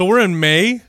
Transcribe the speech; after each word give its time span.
So 0.00 0.06
we're 0.06 0.20
in 0.20 0.40
May. 0.40 0.80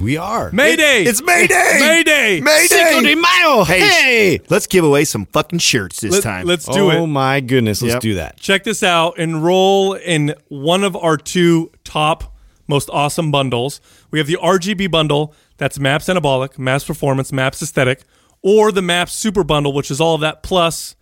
We 0.00 0.16
are. 0.16 0.50
Mayday! 0.50 1.04
It's 1.04 1.22
Mayday! 1.22 1.76
Mayday! 1.78 2.40
Mayday! 2.40 2.66
Cinco 2.66 3.02
de 3.02 3.14
Mayday! 3.14 3.14
Mayo. 3.14 3.62
Hey, 3.62 3.78
Hey. 3.78 4.40
let's 4.48 4.66
give 4.66 4.84
away 4.84 5.04
some 5.04 5.26
fucking 5.26 5.60
shirts 5.60 6.00
this 6.00 6.10
Let, 6.10 6.22
time. 6.24 6.44
Let's 6.44 6.64
do 6.64 6.86
oh 6.86 6.90
it. 6.90 6.96
Oh 6.96 7.06
my 7.06 7.38
goodness. 7.38 7.82
Let's 7.82 7.92
Yep. 7.94 8.02
do 8.02 8.14
that. 8.16 8.40
Check 8.40 8.64
this 8.64 8.82
out. 8.82 9.16
Enroll 9.16 9.94
in 9.94 10.34
one 10.48 10.82
of 10.82 10.96
our 10.96 11.16
two 11.16 11.70
top 11.84 12.34
most 12.66 12.90
awesome 12.92 13.30
bundles. 13.30 13.80
We 14.10 14.18
have 14.18 14.26
the 14.26 14.38
RGB 14.42 14.88
bundle. 14.90 15.36
That's 15.58 15.78
Maps 15.78 16.06
Anabolic, 16.06 16.58
Maps 16.58 16.82
Performance, 16.82 17.32
Maps 17.32 17.62
Aesthetic, 17.62 18.02
or 18.42 18.72
the 18.72 18.82
Maps 18.82 19.12
Super 19.12 19.44
Bundle, 19.44 19.72
which 19.72 19.88
is 19.88 20.00
all 20.00 20.16
of 20.16 20.20
that 20.22 20.42
plus 20.42 20.96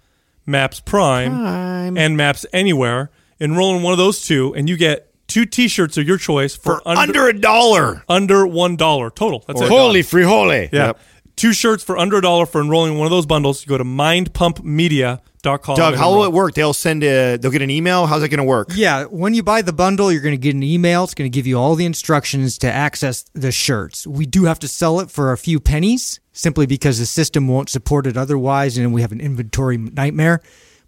Maps 0.45 0.79
Prime, 0.79 1.96
and 1.96 2.18
Maps 2.18 2.45
Anywhere. 2.52 3.11
Enroll 3.41 3.75
in 3.75 3.82
one 3.82 3.93
of 3.95 3.98
those 3.98 4.27
two, 4.27 4.54
and 4.54 4.68
you 4.68 4.77
get 4.77 5.11
two 5.27 5.45
T-shirts 5.47 5.97
of 5.97 6.07
your 6.07 6.19
choice 6.19 6.55
for, 6.57 6.81
For 6.81 6.89
under 6.89 7.29
a 7.29 7.39
dollar. 7.39 8.05
under 8.09 8.47
one 8.47 8.77
dollar 8.77 9.11
total. 9.11 9.45
That's 9.47 9.61
it. 9.61 9.69
Holy 9.69 10.03
frijole. 10.03 10.69
Yeah. 10.73 10.87
Yep. 10.87 11.01
Two 11.37 11.53
shirts 11.53 11.84
for 11.84 11.98
under 11.98 12.17
a 12.17 12.23
dollar 12.23 12.47
for 12.47 12.62
enrolling 12.62 12.93
in 12.93 12.98
one 12.98 13.07
of 13.07 13.11
those 13.11 13.27
bundles. 13.27 13.62
You 13.62 13.69
go 13.69 13.77
to 13.77 13.84
mindpumpmedia.com. 13.84 15.77
Doug, 15.77 15.95
how 15.95 16.15
will 16.15 16.25
it 16.25 16.33
work? 16.33 16.55
They'll 16.55 16.73
send 16.73 17.05
a. 17.05 17.37
They'll 17.37 17.51
get 17.51 17.62
an 17.62 17.70
email. 17.70 18.07
How's 18.07 18.23
it 18.23 18.29
going 18.31 18.39
to 18.39 18.45
work? 18.45 18.69
Yeah, 18.75 19.05
when 19.05 19.34
you 19.34 19.43
buy 19.43 19.62
the 19.62 19.73
bundle, 19.73 20.11
you're 20.11 20.23
going 20.23 20.34
to 20.34 20.41
get 20.41 20.55
an 20.55 20.62
email. 20.62 21.05
It's 21.05 21.15
going 21.15 21.31
to 21.31 21.34
give 21.34 21.47
you 21.47 21.59
all 21.59 21.75
the 21.75 21.84
instructions 21.84 22.59
to 22.59 22.73
access 22.73 23.25
the 23.34 23.53
shirts. 23.53 24.06
We 24.06 24.27
do 24.27 24.45
have 24.45 24.59
to 24.61 24.69
sell 24.69 25.01
it 25.01 25.11
for 25.11 25.33
a 25.33 25.39
few 25.39 25.61
pennies 25.61 26.20
simply 26.33 26.67
because 26.67 26.98
the 26.98 27.06
system 27.06 27.48
won't 27.48 27.69
support 27.69 28.06
it 28.06 28.17
otherwise, 28.17 28.77
and 28.79 28.93
we 28.93 29.03
have 29.03 29.12
an 29.12 29.20
inventory 29.20 29.77
nightmare. 29.77 30.41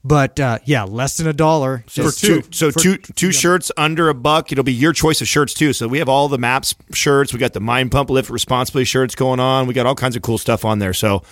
But 0.08 0.40
uh, 0.40 0.58
yeah, 0.64 0.84
less 0.84 1.18
than 1.18 1.26
a 1.26 1.32
dollar. 1.32 1.84
For 1.86 2.02
Just- 2.02 2.20
two. 2.20 2.42
So 2.50 2.70
two 2.70 2.96
two 2.96 3.30
shirts 3.30 3.70
under 3.76 4.08
a 4.08 4.14
buck. 4.14 4.50
It'll 4.50 4.64
be 4.64 4.72
your 4.72 4.92
choice 4.92 5.20
of 5.20 5.28
shirts 5.28 5.52
too. 5.54 5.72
So 5.74 5.86
we 5.86 5.98
have 5.98 6.08
all 6.08 6.28
the 6.28 6.38
maps 6.38 6.74
shirts. 6.92 7.32
We 7.32 7.38
got 7.38 7.52
the 7.52 7.60
Mind 7.60 7.92
Pump 7.92 8.08
Lift 8.08 8.30
Responsibly 8.30 8.84
shirts 8.84 9.14
going 9.14 9.38
on. 9.38 9.66
We 9.66 9.74
got 9.74 9.86
all 9.86 9.94
kinds 9.94 10.16
of 10.16 10.22
cool 10.22 10.38
stuff 10.38 10.64
on 10.64 10.78
there. 10.78 10.94
So 10.94 11.22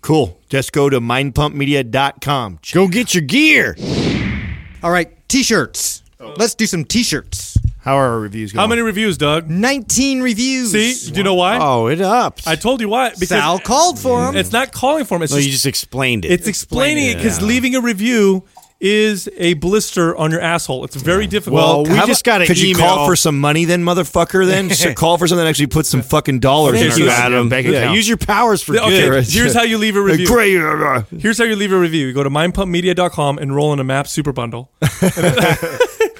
cool. 0.00 0.40
Just 0.48 0.72
go 0.72 0.88
to 0.88 1.00
mindpumpmedia.com. 1.00 2.58
Go 2.72 2.88
get 2.88 3.14
your 3.14 3.22
gear. 3.22 3.76
All 4.82 4.90
right, 4.90 5.10
t-shirts. 5.28 6.02
Let's 6.36 6.54
do 6.54 6.66
some 6.66 6.84
t-shirts. 6.84 7.56
How 7.84 7.96
are 7.98 8.08
our 8.12 8.18
reviews 8.20 8.52
going? 8.52 8.60
How 8.62 8.66
many 8.66 8.80
reviews, 8.80 9.18
Doug? 9.18 9.50
19 9.50 10.22
reviews. 10.22 10.72
See, 10.72 11.10
do 11.12 11.18
you 11.18 11.22
know 11.22 11.34
why? 11.34 11.58
Oh, 11.60 11.86
it 11.88 12.00
ups. 12.00 12.46
I 12.46 12.56
told 12.56 12.80
you 12.80 12.88
why. 12.88 13.10
Because 13.10 13.28
Sal 13.28 13.58
called 13.58 13.98
for 13.98 14.22
them. 14.24 14.36
it's 14.36 14.52
not 14.52 14.72
calling 14.72 15.04
for 15.04 15.16
him. 15.16 15.22
It's 15.22 15.32
no, 15.32 15.36
just, 15.38 15.46
you 15.46 15.52
just 15.52 15.66
explained 15.66 16.24
it. 16.24 16.30
it's 16.32 16.48
explaining 16.48 17.08
it 17.10 17.16
because 17.16 17.42
leaving 17.42 17.74
a 17.76 17.82
review 17.82 18.44
is 18.80 19.28
a 19.36 19.52
blister 19.54 20.16
on 20.16 20.30
your 20.30 20.40
asshole. 20.40 20.84
It's 20.84 20.96
very 20.96 21.26
difficult. 21.26 21.54
Well, 21.54 21.84
we 21.84 21.90
How 21.90 22.06
just 22.06 22.26
about- 22.26 22.32
got 22.32 22.40
an 22.42 22.46
Could 22.48 22.58
you 22.58 22.70
email. 22.70 22.86
call 22.86 23.06
for 23.06 23.16
some 23.16 23.38
money 23.38 23.64
then, 23.66 23.82
motherfucker? 23.84 24.46
Then 24.46 24.68
So 24.74 24.92
call 24.94 25.16
for 25.18 25.26
something 25.28 25.44
that 25.44 25.48
actually 25.48 25.66
puts 25.68 25.88
some 25.90 26.00
fucking 26.02 26.40
dollars 26.40 26.78
Thank 26.80 26.92
in 26.94 26.98
you, 27.00 27.04
our 27.10 27.10
Adam. 27.10 27.48
bank 27.50 27.66
Yeah, 27.66 27.78
account. 27.80 27.96
use 27.96 28.08
your 28.08 28.16
powers 28.16 28.62
for 28.62 28.76
okay, 28.78 29.08
good. 29.10 29.24
here's 29.28 29.54
how 29.54 29.62
you 29.62 29.76
leave 29.78 29.96
a 29.96 30.02
review. 30.02 30.26
Great. 30.26 30.52
Here's 31.20 31.36
how 31.38 31.44
you 31.44 31.54
leave 31.56 31.72
a 31.72 31.78
review. 31.78 32.06
You 32.06 32.12
go 32.14 32.22
to 32.22 32.30
mindpumpmedia.com, 32.30 33.38
enroll 33.38 33.72
in 33.74 33.78
a 33.78 33.84
map 33.84 34.06
super 34.06 34.32
bundle. 34.32 34.70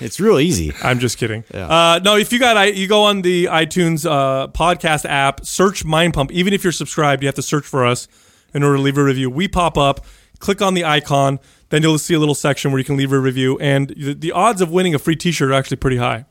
It's 0.00 0.18
real 0.20 0.38
easy. 0.38 0.72
I'm 0.82 0.98
just 0.98 1.18
kidding. 1.18 1.44
Uh, 1.52 2.00
no, 2.04 2.16
if 2.16 2.32
you 2.32 2.38
got, 2.38 2.56
i- 2.56 2.64
you 2.66 2.86
go 2.88 3.04
on 3.04 3.22
the 3.22 3.46
iTunes 3.46 4.08
uh, 4.08 4.48
podcast 4.48 5.04
app, 5.08 5.44
search 5.44 5.84
Mind 5.84 6.14
Pump. 6.14 6.32
Even 6.32 6.52
if 6.52 6.62
you're 6.64 6.72
subscribed, 6.72 7.22
you 7.22 7.26
have 7.28 7.34
to 7.36 7.42
search 7.42 7.64
for 7.66 7.84
us 7.84 8.08
in 8.52 8.62
order 8.62 8.76
to 8.76 8.82
leave 8.82 8.98
a 8.98 9.04
review. 9.04 9.30
We 9.30 9.48
pop 9.48 9.76
up, 9.78 10.04
click 10.38 10.60
on 10.62 10.74
the 10.74 10.84
icon, 10.84 11.38
then 11.70 11.82
you'll 11.82 11.98
see 11.98 12.14
a 12.14 12.18
little 12.20 12.34
section 12.36 12.70
where 12.70 12.78
you 12.78 12.84
can 12.84 12.96
leave 12.96 13.12
a 13.12 13.18
review, 13.18 13.58
and 13.58 13.88
the, 13.88 14.14
the 14.14 14.32
odds 14.32 14.60
of 14.60 14.70
winning 14.70 14.94
a 14.94 14.98
free 14.98 15.16
T-shirt 15.16 15.50
are 15.50 15.54
actually 15.54 15.78
pretty 15.78 15.96
high. 15.96 16.24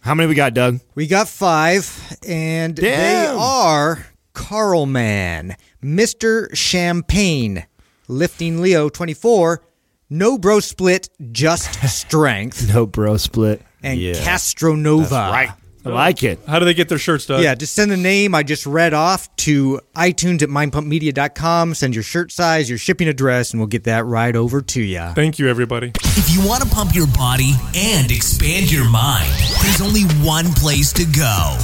How 0.00 0.14
many 0.14 0.28
we 0.28 0.34
got, 0.34 0.52
Doug? 0.52 0.80
We 0.94 1.06
got 1.06 1.28
five, 1.28 2.18
and 2.26 2.76
they 2.76 3.26
are 3.26 4.06
Carl 4.34 4.84
Man, 4.86 5.56
Mr. 5.82 6.54
Champagne, 6.54 7.66
Lifting 8.08 8.60
Leo 8.60 8.88
24, 8.88 9.62
No 10.08 10.38
Bro 10.38 10.60
Split, 10.60 11.08
Just 11.32 11.72
Strength, 11.88 12.68
No 12.72 12.86
bro 12.86 13.16
split. 13.16 13.62
and 13.82 13.98
Yeah. 14.00 14.14
Castro 14.14 14.74
Nova. 14.74 15.14
Right. 15.32 15.50
I 15.84 15.88
like 15.88 16.24
it. 16.24 16.40
How 16.48 16.58
do 16.58 16.64
they 16.64 16.74
get 16.74 16.88
their 16.88 16.98
shirts, 16.98 17.26
done? 17.26 17.40
Yeah, 17.44 17.54
just 17.54 17.72
send 17.72 17.92
the 17.92 17.96
name 17.96 18.34
I 18.34 18.42
just 18.42 18.66
read 18.66 18.92
off 18.92 19.34
to 19.36 19.80
iTunes 19.94 20.42
at 20.42 20.48
mindpumpmedia.com. 20.48 21.74
Send 21.74 21.94
your 21.94 22.02
shirt 22.02 22.32
size, 22.32 22.68
your 22.68 22.76
shipping 22.78 23.06
address, 23.06 23.52
and 23.52 23.60
we'll 23.60 23.68
get 23.68 23.84
that 23.84 24.04
right 24.04 24.34
over 24.34 24.60
to 24.62 24.82
you. 24.82 25.00
Thank 25.14 25.38
you, 25.38 25.48
everybody. 25.48 25.92
If 25.94 26.30
you 26.34 26.44
want 26.46 26.64
to 26.64 26.68
pump 26.68 26.92
your 26.96 27.06
body 27.08 27.52
and 27.76 28.10
expand 28.10 28.72
your 28.72 28.88
mind, 28.90 29.30
there's 29.62 29.80
only 29.80 30.02
one 30.26 30.46
place 30.54 30.92
to 30.94 31.04
go. 31.04 31.56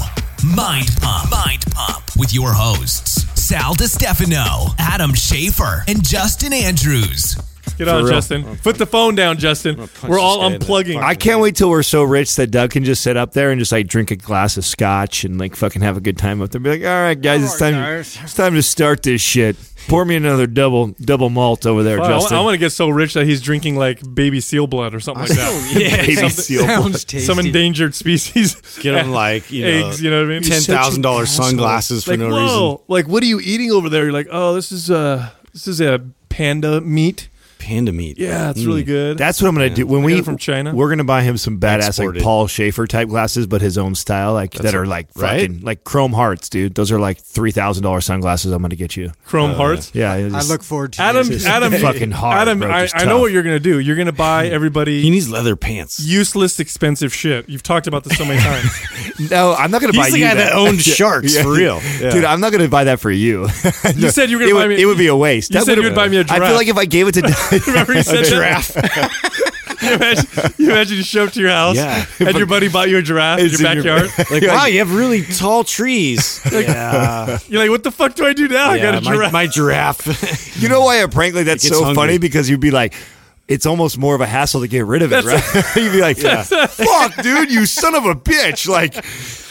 Mind 0.54 0.88
Pump. 1.00 1.28
Mind 1.32 1.64
Pump 1.72 2.04
with 2.16 2.32
your 2.32 2.52
hosts, 2.52 3.24
Sal 3.40 3.74
DiStefano, 3.74 4.72
Adam 4.78 5.10
Schafer, 5.12 5.82
and 5.88 6.04
Justin 6.04 6.52
Andrews. 6.52 7.36
Get 7.78 7.88
on, 7.88 8.04
real. 8.04 8.12
Justin. 8.12 8.56
Put 8.58 8.76
the 8.78 8.86
phone 8.86 9.14
down, 9.14 9.38
Justin. 9.38 9.88
We're 10.06 10.18
all 10.18 10.38
this 10.38 10.48
guy 10.50 10.54
in 10.54 10.60
the 10.60 10.66
unplugging. 10.66 11.02
I 11.02 11.14
can't 11.14 11.40
wait 11.40 11.56
till 11.56 11.70
we're 11.70 11.82
so 11.82 12.02
rich 12.02 12.36
that 12.36 12.50
Doug 12.50 12.70
can 12.70 12.84
just 12.84 13.02
sit 13.02 13.16
up 13.16 13.32
there 13.32 13.50
and 13.50 13.58
just 13.58 13.72
like 13.72 13.86
drink 13.86 14.10
a 14.10 14.16
glass 14.16 14.56
of 14.56 14.64
scotch 14.64 15.24
and 15.24 15.38
like 15.38 15.56
fucking 15.56 15.82
have 15.82 15.96
a 15.96 16.00
good 16.00 16.18
time 16.18 16.40
up 16.42 16.50
there. 16.50 16.60
Be 16.60 16.70
like, 16.70 16.82
all 16.82 17.02
right, 17.02 17.20
guys, 17.20 17.42
it's 17.42 17.58
time. 17.58 17.74
It's 18.00 18.34
time 18.34 18.54
to 18.54 18.62
start 18.62 19.02
this 19.02 19.20
shit. 19.20 19.56
Pour 19.88 20.04
me 20.04 20.14
another 20.14 20.46
double 20.46 20.88
double 21.00 21.28
malt 21.28 21.66
over 21.66 21.82
there, 21.82 21.98
Wow, 21.98 22.04
I, 22.04 22.08
Justin. 22.10 22.38
want 22.44 22.54
to 22.54 22.58
get 22.58 22.70
so 22.70 22.88
rich 22.88 23.14
that 23.14 23.26
he's 23.26 23.40
drinking 23.42 23.74
like 23.74 24.00
baby 24.14 24.40
seal 24.40 24.68
blood 24.68 24.94
or 24.94 25.00
something 25.00 25.22
like 25.24 25.30
that. 25.36 25.72
Yeah, 25.76 25.96
Baby 26.02 26.14
something- 26.14 26.30
seal. 26.30 26.64
Sounds 26.64 27.04
tasty. 27.04 27.26
Some 27.26 27.40
endangered 27.40 27.92
species. 27.96 28.54
Get 28.80 28.92
them 28.92 29.10
like 29.10 29.50
you 29.50 29.64
know, 29.64 29.88
eggs. 29.88 30.00
You 30.00 30.10
know 30.10 30.20
what 30.24 30.30
I 30.30 30.34
mean? 30.34 30.42
ten 30.44 30.60
thousand 30.60 31.02
dollars 31.02 31.30
sunglasses 31.30 32.04
for 32.04 32.12
like, 32.12 32.20
no 32.20 32.28
whoa, 32.30 32.42
reason. 32.70 32.84
like 32.86 33.08
what 33.08 33.24
are 33.24 33.26
you 33.26 33.40
eating 33.40 33.72
over 33.72 33.88
there? 33.88 34.04
You're 34.04 34.12
like, 34.12 34.28
oh, 34.30 34.54
this 34.54 34.70
is 34.70 34.88
uh 34.88 35.30
this 35.52 35.66
is 35.66 35.80
a 35.80 36.00
panda 36.28 36.80
meat. 36.80 37.28
Panda 37.62 37.92
meat. 37.92 38.18
Yeah, 38.18 38.50
it's 38.50 38.64
really 38.64 38.82
mm. 38.82 38.86
good. 38.86 39.18
That's 39.18 39.40
what 39.40 39.46
I'm 39.48 39.54
gonna 39.54 39.70
do 39.70 39.86
when 39.86 40.00
I 40.00 40.02
got 40.02 40.06
we 40.06 40.18
it 40.18 40.24
from 40.24 40.36
China. 40.36 40.74
We're 40.74 40.88
gonna 40.90 41.04
buy 41.04 41.22
him 41.22 41.36
some 41.36 41.60
badass 41.60 41.88
Exported. 41.88 42.18
like 42.18 42.24
Paul 42.24 42.48
Shaffer 42.48 42.88
type 42.88 43.08
glasses, 43.08 43.46
but 43.46 43.60
his 43.60 43.78
own 43.78 43.94
style, 43.94 44.32
like 44.32 44.50
that 44.54 44.74
are 44.74 44.84
like 44.84 45.08
right? 45.14 45.42
fucking 45.42 45.60
like 45.60 45.84
chrome 45.84 46.12
hearts, 46.12 46.48
dude. 46.48 46.74
Those 46.74 46.90
are 46.90 46.98
like 46.98 47.18
three 47.18 47.52
thousand 47.52 47.84
dollars 47.84 48.04
sunglasses. 48.04 48.50
I'm 48.52 48.60
gonna 48.62 48.74
get 48.74 48.96
you. 48.96 49.12
Chrome 49.26 49.52
uh, 49.52 49.54
hearts. 49.54 49.92
Yeah, 49.94 50.14
it's 50.16 50.34
I 50.34 50.38
just- 50.38 50.50
look 50.50 50.62
forward 50.64 50.94
to 50.94 51.02
Adam, 51.02 51.28
this. 51.28 51.46
Adam, 51.46 51.72
fucking 51.80 52.10
hard, 52.10 52.38
Adam, 52.48 52.58
bro, 52.58 52.70
I, 52.72 52.82
just 52.82 52.96
I 52.96 53.04
know 53.04 53.10
tough. 53.12 53.20
what 53.20 53.32
you're 53.32 53.44
gonna 53.44 53.60
do. 53.60 53.78
You're 53.78 53.96
gonna 53.96 54.10
buy 54.12 54.46
everybody 54.48 54.92
He 54.94 54.98
everybody 54.98 55.10
needs 55.10 55.30
leather 55.30 55.54
pants. 55.54 56.00
useless, 56.00 56.58
expensive 56.58 57.14
shit. 57.14 57.48
You've 57.48 57.62
talked 57.62 57.86
about 57.86 58.02
this 58.04 58.18
so 58.18 58.24
many 58.24 58.40
times. 58.42 59.30
no, 59.30 59.54
I'm 59.54 59.70
not 59.70 59.80
gonna 59.80 59.92
buy 59.92 60.04
He's 60.06 60.14
the 60.14 60.18
you 60.18 60.24
guy 60.26 60.34
that 60.34 60.52
owns 60.54 60.82
sharks 60.82 61.38
for 61.38 61.52
real. 61.52 61.80
Dude, 62.00 62.24
I'm 62.24 62.40
not 62.40 62.50
gonna 62.52 62.68
buy 62.68 62.84
that 62.84 62.98
for 62.98 63.10
you. 63.10 63.42
You 63.94 64.10
said 64.10 64.30
you 64.30 64.38
were 64.38 64.44
gonna 64.46 64.50
it 64.50 64.54
buy 64.54 64.66
would, 64.66 64.76
me- 64.76 64.82
It 64.82 64.86
would 64.86 64.98
be 64.98 65.06
a 65.06 65.16
waste. 65.16 65.50
you 65.50 65.60
That 65.60 65.66
said 65.66 65.76
you 65.76 65.82
would've- 65.82 65.92
would 65.92 65.96
buy 65.96 66.08
me 66.08 66.16
a 66.16 66.20
I 66.20 66.24
giraffe. 66.24 66.48
feel 66.48 66.56
like 66.56 66.68
if 66.68 66.76
I 66.76 66.84
gave 66.86 67.08
it 67.08 67.12
to 67.12 67.22
Remember 67.66 67.94
you 67.94 68.02
said 68.02 68.24
giraffe. 68.24 68.74
you 69.82 69.92
imagine, 69.94 70.26
you 70.58 70.70
imagine 70.70 70.96
you 70.96 71.02
show 71.02 71.24
up 71.24 71.32
to 71.32 71.40
your 71.40 71.50
house 71.50 71.76
Yeah. 71.76 72.04
and 72.20 72.36
your 72.36 72.46
buddy 72.46 72.68
bought 72.68 72.88
you 72.88 72.98
a 72.98 73.02
giraffe 73.02 73.40
in 73.40 73.48
your 73.50 73.70
in 73.70 73.82
your- 73.82 73.84
backyard. 73.84 74.10
Like, 74.30 74.42
wow, 74.44 74.66
you 74.66 74.78
have 74.78 74.94
really 74.94 75.22
tall 75.22 75.64
trees. 75.64 76.40
yeah, 76.50 77.38
You're 77.48 77.60
like, 77.60 77.70
what 77.70 77.82
the 77.82 77.90
fuck 77.90 78.14
do 78.14 78.24
I 78.24 78.32
do 78.32 78.48
now? 78.48 78.70
I 78.70 78.78
got 78.78 78.94
a 78.94 79.00
giraffe. 79.00 79.32
my 79.32 79.46
giraffe. 79.46 80.62
You 80.62 80.68
know 80.68 80.80
why 80.82 80.96
a 80.96 81.08
prank 81.08 81.34
like 81.34 81.46
that's 81.46 81.66
so 81.66 81.82
hungry. 81.84 81.94
funny? 81.94 82.18
Because 82.18 82.48
you'd 82.48 82.60
be 82.60 82.70
like, 82.70 82.94
it's 83.52 83.66
almost 83.66 83.98
more 83.98 84.14
of 84.14 84.20
a 84.22 84.26
hassle 84.26 84.62
to 84.62 84.68
get 84.68 84.86
rid 84.86 85.02
of 85.02 85.12
it, 85.12 85.24
right? 85.24 85.76
you'd 85.76 85.92
be 85.92 86.00
like, 86.00 86.16
fuck, 86.16 87.22
dude, 87.22 87.50
you 87.50 87.66
son 87.66 87.94
of 87.94 88.06
a 88.06 88.14
bitch. 88.14 88.66
Like, 88.66 89.04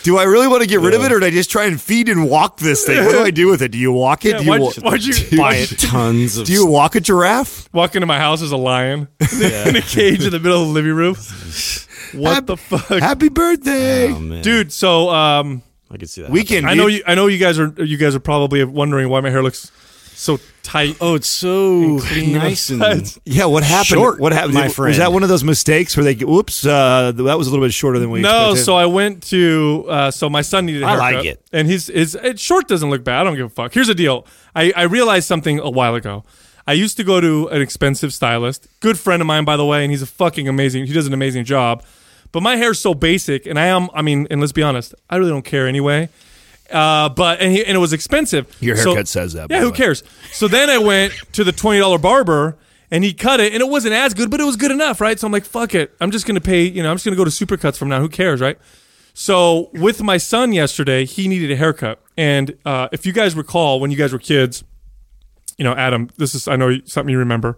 do 0.03 0.17
I 0.17 0.23
really 0.23 0.47
want 0.47 0.63
to 0.63 0.67
get 0.67 0.79
rid 0.79 0.95
of 0.95 1.03
it 1.03 1.11
or 1.11 1.19
do 1.19 1.25
I 1.27 1.29
just 1.29 1.51
try 1.51 1.65
and 1.65 1.79
feed 1.79 2.09
and 2.09 2.27
walk 2.27 2.57
this 2.57 2.83
thing? 2.85 3.05
What 3.05 3.11
do 3.11 3.19
I 3.21 3.29
do 3.29 3.47
with 3.47 3.61
it? 3.61 3.69
Do 3.71 3.77
you 3.77 3.91
walk 3.91 4.25
it? 4.25 4.31
Yeah, 4.31 4.37
do, 4.39 4.43
you 4.45 4.49
why'd, 4.49 4.61
wa- 4.61 4.71
why'd 4.91 5.03
you 5.03 5.13
do, 5.13 5.37
Buy 5.37 5.55
it 5.57 5.67
tons 5.77 6.37
of. 6.37 6.47
do 6.47 6.53
you 6.53 6.65
walk 6.65 6.95
a 6.95 6.99
giraffe? 6.99 7.69
walk 7.73 7.95
into 7.95 8.07
my 8.07 8.17
house 8.17 8.41
as 8.41 8.51
a 8.51 8.57
lion 8.57 9.07
in 9.33 9.75
a 9.75 9.81
cage 9.81 10.23
in 10.25 10.31
the 10.31 10.39
middle 10.39 10.61
of 10.61 10.67
the 10.67 10.73
living 10.73 10.93
room? 10.93 11.15
What 12.13 12.33
Hap- 12.33 12.45
the 12.47 12.57
fuck, 12.57 12.99
Happy 12.99 13.29
birthday. 13.29 14.11
Oh, 14.11 14.41
dude? 14.41 14.73
So, 14.73 15.09
um, 15.09 15.61
I 15.91 15.97
can 15.97 16.07
see 16.07 16.21
that. 16.21 16.31
Weekend. 16.31 16.67
I 16.67 16.73
know 16.73 16.87
you. 16.87 17.03
I 17.05 17.15
know 17.15 17.27
you 17.27 17.37
guys 17.37 17.59
are. 17.59 17.67
You 17.77 17.97
guys 17.97 18.15
are 18.15 18.19
probably 18.19 18.63
wondering 18.63 19.09
why 19.09 19.19
my 19.19 19.29
hair 19.29 19.43
looks 19.43 19.71
so 20.21 20.39
tight. 20.63 20.95
Oh, 21.01 21.15
it's 21.15 21.27
so 21.27 21.99
clean 21.99 22.33
nice 22.33 22.69
and. 22.69 23.17
Yeah, 23.25 23.45
what 23.45 23.63
happened? 23.63 23.87
Short, 23.87 24.19
what 24.19 24.31
happened? 24.33 24.53
my 24.53 24.65
Was 24.65 24.75
friend. 24.75 24.95
that 24.95 25.11
one 25.11 25.23
of 25.23 25.29
those 25.29 25.43
mistakes 25.43 25.97
where 25.97 26.03
they, 26.03 26.13
whoops, 26.13 26.65
uh, 26.65 27.11
that 27.13 27.37
was 27.37 27.47
a 27.47 27.49
little 27.49 27.65
bit 27.65 27.73
shorter 27.73 27.97
than 27.99 28.11
we 28.11 28.21
No, 28.21 28.51
expected? 28.51 28.63
so 28.65 28.75
I 28.75 28.85
went 28.85 29.23
to. 29.29 29.85
Uh, 29.89 30.11
so 30.11 30.29
my 30.29 30.41
son 30.41 30.65
needed. 30.67 30.83
A 30.83 30.85
I 30.85 30.89
haircut, 30.91 31.13
like 31.15 31.25
it. 31.25 31.41
and 31.51 31.67
his 31.67 31.87
his 31.87 32.15
it, 32.15 32.39
short 32.39 32.67
doesn't 32.67 32.89
look 32.89 33.03
bad. 33.03 33.21
I 33.21 33.23
don't 33.23 33.35
give 33.35 33.47
a 33.47 33.49
fuck. 33.49 33.73
Here's 33.73 33.87
the 33.87 33.95
deal. 33.95 34.25
I 34.55 34.71
I 34.75 34.83
realized 34.83 35.27
something 35.27 35.59
a 35.59 35.69
while 35.69 35.95
ago. 35.95 36.23
I 36.67 36.73
used 36.73 36.95
to 36.97 37.03
go 37.03 37.19
to 37.19 37.47
an 37.49 37.59
expensive 37.61 38.13
stylist, 38.13 38.67
good 38.81 38.99
friend 38.99 39.19
of 39.21 39.25
mine 39.25 39.43
by 39.45 39.57
the 39.57 39.65
way, 39.65 39.83
and 39.83 39.91
he's 39.91 40.03
a 40.03 40.05
fucking 40.07 40.47
amazing. 40.47 40.85
He 40.85 40.93
does 40.93 41.07
an 41.07 41.13
amazing 41.13 41.43
job. 41.45 41.83
But 42.31 42.43
my 42.43 42.55
hair's 42.55 42.79
so 42.79 42.93
basic, 42.93 43.45
and 43.47 43.57
I 43.59 43.65
am. 43.65 43.89
I 43.95 44.01
mean, 44.03 44.27
and 44.29 44.39
let's 44.39 44.53
be 44.53 44.61
honest, 44.63 44.93
I 45.09 45.17
really 45.17 45.31
don't 45.31 45.43
care 45.43 45.67
anyway. 45.67 46.07
Uh, 46.71 47.09
but 47.09 47.39
and 47.41 47.51
he, 47.51 47.65
and 47.65 47.75
it 47.75 47.79
was 47.79 47.93
expensive. 47.93 48.45
Your 48.61 48.75
So- 48.77 48.91
haircut 48.91 49.07
says 49.07 49.33
that, 49.33 49.49
Yeah, 49.49 49.59
who 49.61 49.71
cares? 49.71 50.03
So 50.31 50.47
then 50.47 50.69
I 50.69 50.77
went 50.77 51.13
to 51.33 51.43
the 51.43 51.51
twenty 51.51 51.79
dollar 51.79 51.97
barber, 51.97 52.57
and 52.89 53.03
he 53.03 53.13
cut 53.13 53.39
it, 53.39 53.53
and 53.53 53.61
it 53.61 53.67
wasn't 53.69 53.93
as 53.93 54.13
good, 54.13 54.29
but 54.31 54.39
it 54.39 54.45
was 54.45 54.55
good 54.55 54.71
enough, 54.71 54.99
right? 55.01 55.19
So 55.19 55.25
I'm 55.27 55.31
like, 55.33 55.45
fuck 55.45 55.75
it, 55.75 55.93
I'm 56.01 56.11
just 56.11 56.25
gonna 56.25 56.41
pay. 56.41 56.63
You 56.63 56.83
know, 56.83 56.89
I'm 56.91 56.95
just 56.95 57.05
gonna 57.05 57.17
go 57.17 57.25
to 57.25 57.31
Supercuts 57.31 57.77
from 57.77 57.89
now. 57.89 57.99
Who 57.99 58.09
cares, 58.09 58.41
right? 58.41 58.57
So 59.13 59.69
with 59.73 60.01
my 60.01 60.17
son 60.17 60.53
yesterday, 60.53 61.05
he 61.05 61.27
needed 61.27 61.51
a 61.51 61.55
haircut, 61.55 62.01
and 62.17 62.55
uh, 62.65 62.87
if 62.91 63.05
you 63.05 63.11
guys 63.13 63.35
recall, 63.35 63.79
when 63.79 63.91
you 63.91 63.97
guys 63.97 64.13
were 64.13 64.19
kids, 64.19 64.63
you 65.57 65.63
know, 65.65 65.73
Adam, 65.75 66.09
this 66.17 66.33
is 66.33 66.47
I 66.47 66.55
know 66.55 66.77
something 66.85 67.11
you 67.11 67.19
remember. 67.19 67.57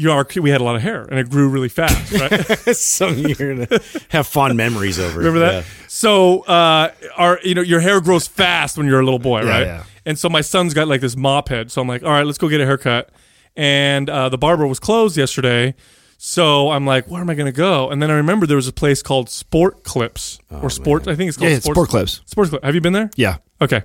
You 0.00 0.06
know, 0.06 0.12
our, 0.14 0.26
we 0.40 0.48
had 0.50 0.60
a 0.60 0.64
lot 0.64 0.76
of 0.76 0.82
hair, 0.82 1.02
and 1.02 1.18
it 1.18 1.28
grew 1.28 1.48
really 1.48 1.68
fast, 1.68 2.12
right? 2.20 2.74
Something 2.76 3.28
you're 3.28 3.54
gonna 3.66 3.80
have 4.08 4.26
fond 4.26 4.56
memories 4.56 4.98
over. 4.98 5.18
Remember 5.18 5.40
that? 5.40 5.52
Yeah. 5.54 5.62
So, 5.88 6.40
uh, 6.42 6.90
our 7.16 7.38
you 7.42 7.54
know 7.54 7.60
your 7.62 7.80
hair 7.80 8.00
grows 8.00 8.26
fast 8.26 8.78
when 8.78 8.86
you're 8.86 9.00
a 9.00 9.04
little 9.04 9.18
boy, 9.18 9.42
right? 9.44 9.66
yeah. 9.66 9.84
And 10.06 10.18
so 10.18 10.28
my 10.30 10.40
son's 10.40 10.72
got 10.72 10.88
like 10.88 11.02
this 11.02 11.16
mop 11.16 11.50
head. 11.50 11.70
So 11.70 11.82
I'm 11.82 11.86
like, 11.88 12.02
all 12.02 12.10
right, 12.10 12.24
let's 12.24 12.38
go 12.38 12.48
get 12.48 12.60
a 12.62 12.66
haircut. 12.66 13.10
And 13.56 14.08
uh, 14.08 14.30
the 14.30 14.38
barber 14.38 14.66
was 14.66 14.80
closed 14.80 15.16
yesterday. 15.18 15.74
So 16.16 16.70
I'm 16.70 16.86
like, 16.86 17.06
where 17.10 17.20
am 17.20 17.28
I 17.28 17.34
going 17.34 17.52
to 17.52 17.56
go? 17.56 17.90
And 17.90 18.02
then 18.02 18.10
I 18.10 18.14
remember 18.14 18.46
there 18.46 18.56
was 18.56 18.68
a 18.68 18.72
place 18.72 19.02
called 19.02 19.28
Sport 19.28 19.84
Clips 19.84 20.38
or 20.50 20.70
Sport. 20.70 21.06
I 21.08 21.14
think 21.14 21.28
it's 21.28 21.36
called 21.36 21.50
Yeah, 21.50 21.58
Sport 21.58 21.88
Clips. 21.90 22.22
Sports 22.24 22.48
Clips. 22.50 22.64
Have 22.64 22.74
you 22.74 22.80
been 22.80 22.94
there? 22.94 23.10
Yeah. 23.16 23.36
Okay. 23.60 23.82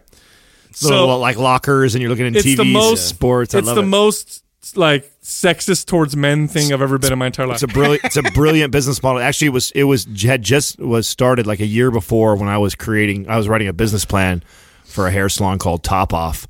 Little, 0.82 1.18
like 1.20 1.38
lockers, 1.38 1.96
and 1.96 2.02
you're 2.02 2.10
looking 2.10 2.28
at 2.28 2.36
it's 2.36 2.46
TVs, 2.46 2.58
the 2.58 2.74
most 2.74 3.08
sports. 3.10 3.56
I 3.56 3.60
It's 3.60 3.68
love 3.68 3.76
the 3.78 3.84
it. 3.84 3.88
most 3.88 4.44
like 4.76 5.12
sexist 5.22 5.86
towards 5.86 6.16
men 6.16 6.48
thing 6.48 6.74
I've 6.74 6.82
ever 6.82 6.98
been 6.98 7.14
in 7.14 7.20
my 7.20 7.28
entire 7.28 7.48
life. 7.48 7.56
It's 7.56 7.64
a 7.64 7.68
brilliant. 7.68 8.04
It's 8.04 8.18
a 8.18 8.24
brilliant 8.24 8.72
business 8.72 9.02
model. 9.04 9.22
Actually, 9.22 9.48
it 9.48 9.52
was 9.52 9.72
it 9.72 9.84
was 9.84 10.08
had 10.24 10.42
just 10.42 10.80
was 10.80 11.08
started 11.08 11.46
like 11.46 11.60
a 11.60 11.66
year 11.66 11.92
before 11.92 12.36
when 12.36 12.50
I 12.50 12.58
was 12.58 12.74
creating. 12.76 13.30
I 13.30 13.38
was 13.38 13.48
writing 13.48 13.68
a 13.68 13.74
business 13.74 14.06
plan 14.06 14.44
for 14.84 15.08
a 15.08 15.12
hair 15.12 15.30
salon 15.30 15.60
called 15.60 15.84
Top 15.84 16.14
Off, 16.14 16.48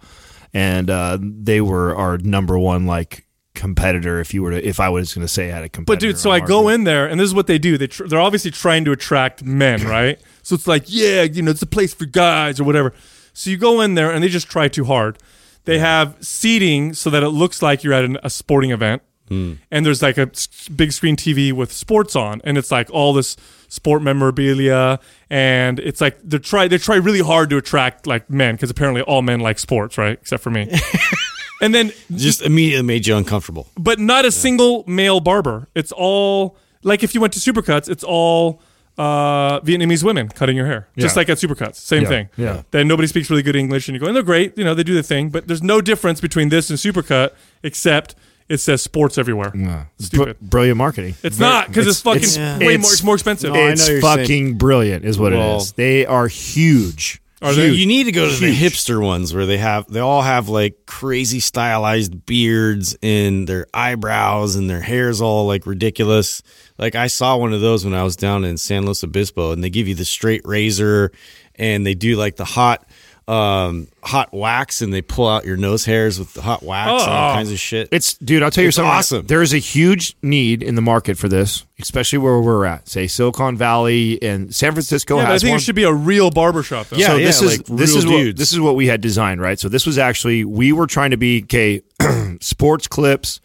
and 0.53 0.89
uh, 0.89 1.17
they 1.21 1.61
were 1.61 1.95
our 1.95 2.17
number 2.17 2.57
one 2.57 2.85
like 2.85 3.25
competitor. 3.55 4.19
If 4.19 4.33
you 4.33 4.43
were 4.43 4.51
to, 4.51 4.65
if 4.65 4.79
I 4.79 4.89
was 4.89 5.13
going 5.13 5.25
to 5.25 5.31
say 5.31 5.51
I 5.51 5.55
had 5.55 5.63
a 5.63 5.69
competitor. 5.69 5.95
But 5.95 5.99
dude, 5.99 6.19
so 6.19 6.31
I 6.31 6.39
go 6.39 6.69
in 6.69 6.83
there, 6.83 7.07
and 7.07 7.19
this 7.19 7.25
is 7.25 7.33
what 7.33 7.47
they 7.47 7.57
do. 7.57 7.77
They 7.77 7.87
tr- 7.87 8.05
they're 8.05 8.19
obviously 8.19 8.51
trying 8.51 8.85
to 8.85 8.91
attract 8.91 9.43
men, 9.43 9.83
right? 9.87 10.19
So 10.43 10.55
it's 10.55 10.67
like, 10.67 10.83
yeah, 10.87 11.23
you 11.23 11.41
know, 11.41 11.51
it's 11.51 11.61
a 11.61 11.67
place 11.67 11.93
for 11.93 12.05
guys 12.05 12.59
or 12.59 12.63
whatever. 12.63 12.93
So 13.33 13.49
you 13.49 13.57
go 13.57 13.81
in 13.81 13.95
there, 13.95 14.11
and 14.11 14.23
they 14.23 14.29
just 14.29 14.49
try 14.49 14.67
too 14.67 14.85
hard. 14.85 15.17
They 15.65 15.79
have 15.79 16.15
seating 16.21 16.93
so 16.93 17.09
that 17.09 17.23
it 17.23 17.29
looks 17.29 17.61
like 17.61 17.83
you're 17.83 17.93
at 17.93 18.05
an, 18.05 18.17
a 18.23 18.29
sporting 18.29 18.71
event, 18.71 19.01
hmm. 19.27 19.53
and 19.71 19.85
there's 19.85 20.01
like 20.01 20.17
a 20.17 20.31
big 20.75 20.91
screen 20.91 21.15
TV 21.15 21.51
with 21.51 21.71
sports 21.71 22.15
on, 22.15 22.41
and 22.43 22.57
it's 22.57 22.71
like 22.71 22.89
all 22.91 23.13
this 23.13 23.35
sport 23.67 24.01
memorabilia, 24.01 24.99
and 25.29 25.79
it's 25.79 26.01
like 26.01 26.17
they 26.23 26.37
try 26.37 26.67
they 26.67 26.77
try 26.77 26.95
really 26.95 27.21
hard 27.21 27.49
to 27.49 27.57
attract 27.57 28.07
like 28.07 28.29
men 28.29 28.55
because 28.55 28.69
apparently 28.69 29.01
all 29.01 29.21
men 29.21 29.39
like 29.39 29.59
sports, 29.59 29.97
right? 29.97 30.17
Except 30.21 30.41
for 30.41 30.51
me. 30.51 30.71
and 31.61 31.73
then 31.73 31.91
Just 32.11 32.41
immediately 32.41 32.85
made 32.85 33.07
you 33.07 33.15
uncomfortable. 33.15 33.67
but 33.77 33.99
not 33.99 34.25
a 34.25 34.31
single 34.31 34.83
male 34.87 35.19
barber. 35.19 35.67
It's 35.75 35.91
all 35.91 36.57
like 36.83 37.03
if 37.03 37.15
you 37.15 37.21
went 37.21 37.33
to 37.33 37.39
Supercuts, 37.39 37.89
it's 37.89 38.03
all 38.03 38.61
uh, 38.97 39.59
Vietnamese 39.61 40.03
women 40.03 40.29
cutting 40.29 40.55
your 40.55 40.65
hair, 40.67 40.87
just 40.97 41.15
Yeah. 41.15 41.19
like 41.19 41.29
at 41.29 41.37
Supercuts. 41.37 41.75
Same 41.75 42.03
Yeah, 42.03 42.09
thing. 42.09 42.29
yeah. 42.37 42.61
Then 42.71 42.87
nobody 42.87 43.07
speaks 43.07 43.29
really 43.29 43.43
good 43.43 43.55
English, 43.55 43.87
and 43.87 43.95
you 43.95 43.99
go, 43.99 44.07
and 44.07 44.15
they're 44.15 44.23
great. 44.23 44.57
You 44.57 44.63
know, 44.63 44.73
they 44.73 44.83
do 44.83 44.93
the 44.93 45.03
thing, 45.03 45.29
but 45.29 45.47
there's 45.47 45.63
no 45.63 45.81
difference 45.81 46.21
between 46.21 46.49
this 46.49 46.69
and 46.69 46.79
Supercut 46.79 47.31
except 47.63 48.15
it 48.47 48.59
says 48.59 48.81
sports 48.81 49.17
everywhere. 49.17 49.51
Stupid. 49.99 50.39
Br- 50.39 50.45
brilliant 50.45 50.77
marketing. 50.77 51.15
It's 51.23 51.39
not 51.39 51.67
because 51.67 51.87
it's, 51.87 52.01
fucking 52.01 52.21
it's- 52.23 52.37
way 52.59 52.75
it's- 52.75 52.81
more. 52.81 52.91
It's 52.93 53.03
more 53.03 53.15
expensive. 53.15 53.53
No, 53.53 53.59
I 53.59 53.71
it's 53.71 53.89
know 53.89 53.99
fucking 54.01 54.25
saying- 54.25 54.53
brilliant, 54.57 55.03
is 55.03 55.17
what 55.17 55.33
Well- 55.33 55.55
it 55.57 55.61
is. 55.63 55.71
They 55.73 56.05
are 56.05 56.27
huge. 56.27 57.21
Are 57.41 57.53
they? 57.53 57.69
You 57.69 57.85
need 57.85 58.05
to 58.05 58.11
go 58.13 58.29
to 58.29 58.39
the 58.39 58.55
hipster 58.55 59.01
ones 59.03 59.33
where 59.33 59.45
they 59.45 59.57
have 59.57 59.85
they 59.91 59.99
all 59.99 60.21
have 60.21 60.47
like 60.47 60.85
crazy 60.87 61.39
stylized 61.41 62.25
beards 62.25 62.97
and 63.03 63.45
their 63.45 63.67
eyebrows 63.73 64.55
and 64.55 64.69
their 64.69 64.79
hair's 64.81 65.21
all 65.21 65.45
like 65.45 65.67
ridiculous. 65.67 66.41
Like 66.77 66.95
I 66.95 67.07
saw 67.07 67.37
one 67.37 67.53
of 67.53 67.61
those 67.61 67.85
when 67.85 67.93
I 67.93 68.03
was 68.03 68.15
down 68.15 68.43
in 68.43 68.57
San 68.57 68.85
Luis 68.85 69.03
Obispo 69.03 69.51
and 69.51 69.63
they 69.63 69.69
give 69.69 69.87
you 69.87 69.95
the 69.95 70.05
straight 70.05 70.41
razor 70.45 71.11
and 71.55 71.85
they 71.85 71.93
do 71.95 72.15
like 72.17 72.35
the 72.35 72.45
hot 72.45 72.85
um 73.27 73.87
hot 74.03 74.31
wax 74.31 74.83
and 74.83 74.93
they 74.93 75.01
pull 75.01 75.27
out 75.27 75.45
your 75.45 75.57
nose 75.57 75.83
hairs 75.83 76.19
with 76.19 76.31
the 76.35 76.43
hot 76.43 76.61
wax 76.61 77.01
and 77.03 77.11
all 77.11 77.31
Oh. 77.31 77.33
kinds 77.33 77.51
of 77.51 77.57
shit. 77.59 77.89
It's 77.91 78.13
dude. 78.19 78.43
I'll 78.43 78.51
tell 78.51 78.61
you 78.61 78.67
It's 78.67 78.75
something. 78.75 78.91
awesome. 78.91 79.25
There 79.25 79.41
is 79.41 79.51
a 79.51 79.57
huge 79.57 80.15
need 80.21 80.61
in 80.61 80.75
the 80.75 80.81
market 80.83 81.17
for 81.17 81.27
this, 81.27 81.65
especially 81.79 82.19
where 82.19 82.39
we're 82.39 82.65
at. 82.65 82.87
Say 82.87 83.07
Silicon 83.07 83.57
Valley 83.57 84.21
and 84.21 84.53
San 84.53 84.73
Francisco 84.73 85.17
yeah, 85.17 85.25
but 85.25 85.31
I 85.31 85.39
think 85.39 85.49
one. 85.51 85.57
it 85.57 85.61
should 85.63 85.73
be 85.75 85.85
a 85.85 85.93
real 85.93 86.29
barbershop. 86.29 86.89
Though. 86.89 86.97
Yeah, 86.97 87.07
so 87.07 87.17
this 87.17 87.41
is 87.41 87.57
like 87.57 87.65
this 87.65 87.89
real 87.95 87.97
is 87.97 88.05
what 88.27 88.35
this 88.37 88.53
is 88.53 88.59
what 88.59 88.75
we 88.75 88.85
had 88.85 89.01
designed, 89.01 89.41
right? 89.41 89.57
So 89.57 89.69
this 89.69 89.87
was 89.87 89.97
actually 89.97 90.45
we 90.45 90.71
were 90.71 90.85
trying 90.85 91.09
to 91.11 91.17
be 91.17 91.41
okay. 91.45 91.81
sports 92.41 92.85
clips 92.87 93.39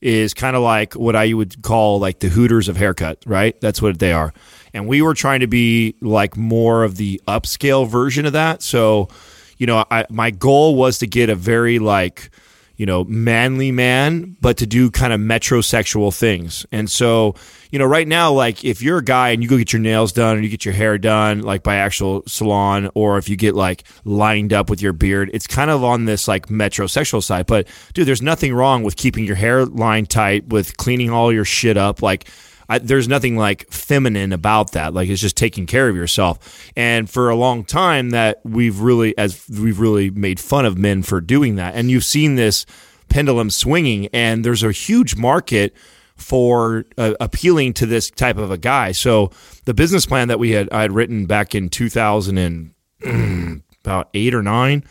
is 0.00 0.34
kind 0.34 0.56
of 0.56 0.62
like 0.62 0.94
what 0.94 1.16
I 1.16 1.32
would 1.32 1.62
call 1.62 1.98
like 1.98 2.20
the 2.20 2.28
Hooters 2.28 2.68
of 2.68 2.76
haircut, 2.76 3.22
right? 3.26 3.60
That's 3.60 3.82
what 3.82 3.98
they 3.98 4.12
are. 4.12 4.32
And 4.74 4.86
we 4.86 5.02
were 5.02 5.14
trying 5.14 5.40
to 5.40 5.46
be 5.46 5.96
like 6.00 6.36
more 6.36 6.84
of 6.84 6.96
the 6.96 7.20
upscale 7.26 7.88
version 7.88 8.26
of 8.26 8.32
that. 8.34 8.62
So, 8.62 9.08
you 9.56 9.66
know, 9.66 9.84
I, 9.90 10.04
my 10.10 10.30
goal 10.30 10.76
was 10.76 10.98
to 10.98 11.06
get 11.06 11.30
a 11.30 11.34
very 11.34 11.78
like 11.78 12.30
you 12.78 12.86
know, 12.86 13.04
manly 13.04 13.70
man, 13.70 14.36
but 14.40 14.56
to 14.58 14.66
do 14.66 14.90
kind 14.90 15.12
of 15.12 15.20
metrosexual 15.20 16.16
things. 16.16 16.64
And 16.72 16.90
so, 16.90 17.34
you 17.70 17.78
know, 17.78 17.84
right 17.84 18.08
now, 18.08 18.32
like 18.32 18.64
if 18.64 18.80
you're 18.80 18.98
a 18.98 19.04
guy 19.04 19.30
and 19.30 19.42
you 19.42 19.48
go 19.48 19.58
get 19.58 19.72
your 19.72 19.82
nails 19.82 20.12
done 20.12 20.38
or 20.38 20.40
you 20.40 20.48
get 20.48 20.64
your 20.64 20.72
hair 20.72 20.96
done, 20.96 21.42
like 21.42 21.62
by 21.62 21.74
actual 21.74 22.22
salon, 22.26 22.88
or 22.94 23.18
if 23.18 23.28
you 23.28 23.36
get 23.36 23.54
like 23.54 23.82
lined 24.04 24.54
up 24.54 24.70
with 24.70 24.80
your 24.80 24.94
beard, 24.94 25.28
it's 25.34 25.46
kind 25.46 25.70
of 25.70 25.84
on 25.84 26.06
this 26.06 26.26
like 26.26 26.46
metrosexual 26.46 27.22
side. 27.22 27.46
But 27.46 27.68
dude, 27.92 28.08
there's 28.08 28.22
nothing 28.22 28.54
wrong 28.54 28.82
with 28.82 28.96
keeping 28.96 29.24
your 29.24 29.36
hair 29.36 29.58
hairline 29.58 30.06
tight, 30.06 30.48
with 30.48 30.76
cleaning 30.76 31.10
all 31.10 31.32
your 31.32 31.44
shit 31.44 31.76
up. 31.76 32.02
Like, 32.02 32.28
I, 32.68 32.78
there's 32.78 33.08
nothing 33.08 33.36
like 33.36 33.70
feminine 33.70 34.32
about 34.32 34.72
that. 34.72 34.92
Like 34.92 35.08
it's 35.08 35.20
just 35.20 35.36
taking 35.36 35.66
care 35.66 35.88
of 35.88 35.96
yourself. 35.96 36.70
And 36.76 37.08
for 37.08 37.30
a 37.30 37.36
long 37.36 37.64
time, 37.64 38.10
that 38.10 38.40
we've 38.44 38.80
really, 38.80 39.16
as 39.16 39.48
we've 39.48 39.80
really 39.80 40.10
made 40.10 40.38
fun 40.38 40.66
of 40.66 40.76
men 40.76 41.02
for 41.02 41.20
doing 41.20 41.56
that. 41.56 41.74
And 41.74 41.90
you've 41.90 42.04
seen 42.04 42.34
this 42.34 42.66
pendulum 43.08 43.50
swinging, 43.50 44.08
and 44.12 44.44
there's 44.44 44.62
a 44.62 44.72
huge 44.72 45.16
market 45.16 45.74
for 46.14 46.84
uh, 46.98 47.14
appealing 47.20 47.72
to 47.72 47.86
this 47.86 48.10
type 48.10 48.36
of 48.36 48.50
a 48.50 48.58
guy. 48.58 48.92
So 48.92 49.30
the 49.64 49.74
business 49.74 50.04
plan 50.04 50.28
that 50.28 50.38
we 50.38 50.50
had 50.50 50.68
I 50.70 50.82
had 50.82 50.92
written 50.92 51.26
back 51.26 51.54
in 51.54 51.68
2000 51.68 52.38
and 52.38 53.62
about 53.84 54.10
eight 54.14 54.34
or 54.34 54.42
nine 54.42 54.84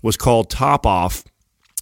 was 0.00 0.16
called 0.16 0.48
Top 0.48 0.86
Off, 0.86 1.24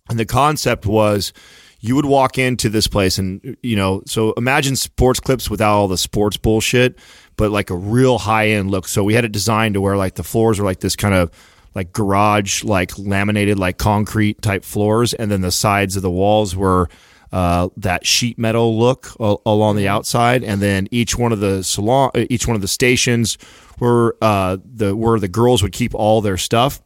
and 0.08 0.18
the 0.18 0.24
concept 0.24 0.86
was 0.86 1.32
you 1.80 1.94
would 1.94 2.06
walk 2.06 2.38
into 2.38 2.68
this 2.68 2.86
place 2.86 3.18
and 3.18 3.56
you 3.62 3.76
know 3.76 4.02
so 4.06 4.32
imagine 4.32 4.76
sports 4.76 5.20
clips 5.20 5.50
without 5.50 5.72
all 5.72 5.88
the 5.88 5.98
sports 5.98 6.36
bullshit 6.36 6.98
but 7.36 7.50
like 7.50 7.70
a 7.70 7.76
real 7.76 8.18
high 8.18 8.48
end 8.48 8.70
look. 8.70 8.88
So 8.88 9.04
we 9.04 9.14
had 9.14 9.24
it 9.24 9.32
designed 9.32 9.74
to 9.74 9.80
where 9.80 9.96
like 9.96 10.14
the 10.14 10.22
floors 10.22 10.58
were 10.58 10.64
like 10.64 10.80
this 10.80 10.96
kind 10.96 11.14
of 11.14 11.30
like 11.74 11.92
garage 11.92 12.64
like 12.64 12.98
laminated 12.98 13.58
like 13.58 13.78
concrete 13.78 14.40
type 14.40 14.64
floors 14.64 15.12
and 15.14 15.30
then 15.30 15.42
the 15.42 15.52
sides 15.52 15.96
of 15.96 16.02
the 16.02 16.10
walls 16.10 16.56
were 16.56 16.88
uh, 17.32 17.68
that 17.76 18.06
sheet 18.06 18.38
metal 18.38 18.78
look 18.78 19.14
along 19.18 19.76
the 19.76 19.88
outside. 19.88 20.42
And 20.42 20.62
then 20.62 20.88
each 20.90 21.18
one 21.18 21.32
of 21.32 21.40
the 21.40 21.62
salon 21.62 22.10
each 22.14 22.46
one 22.46 22.54
of 22.54 22.62
the 22.62 22.68
stations 22.68 23.36
were 23.78 24.16
uh, 24.22 24.56
the 24.64 24.96
where 24.96 25.18
the 25.18 25.28
girls 25.28 25.62
would 25.62 25.72
keep 25.72 25.94
all 25.94 26.20
their 26.20 26.38
stuff 26.38 26.80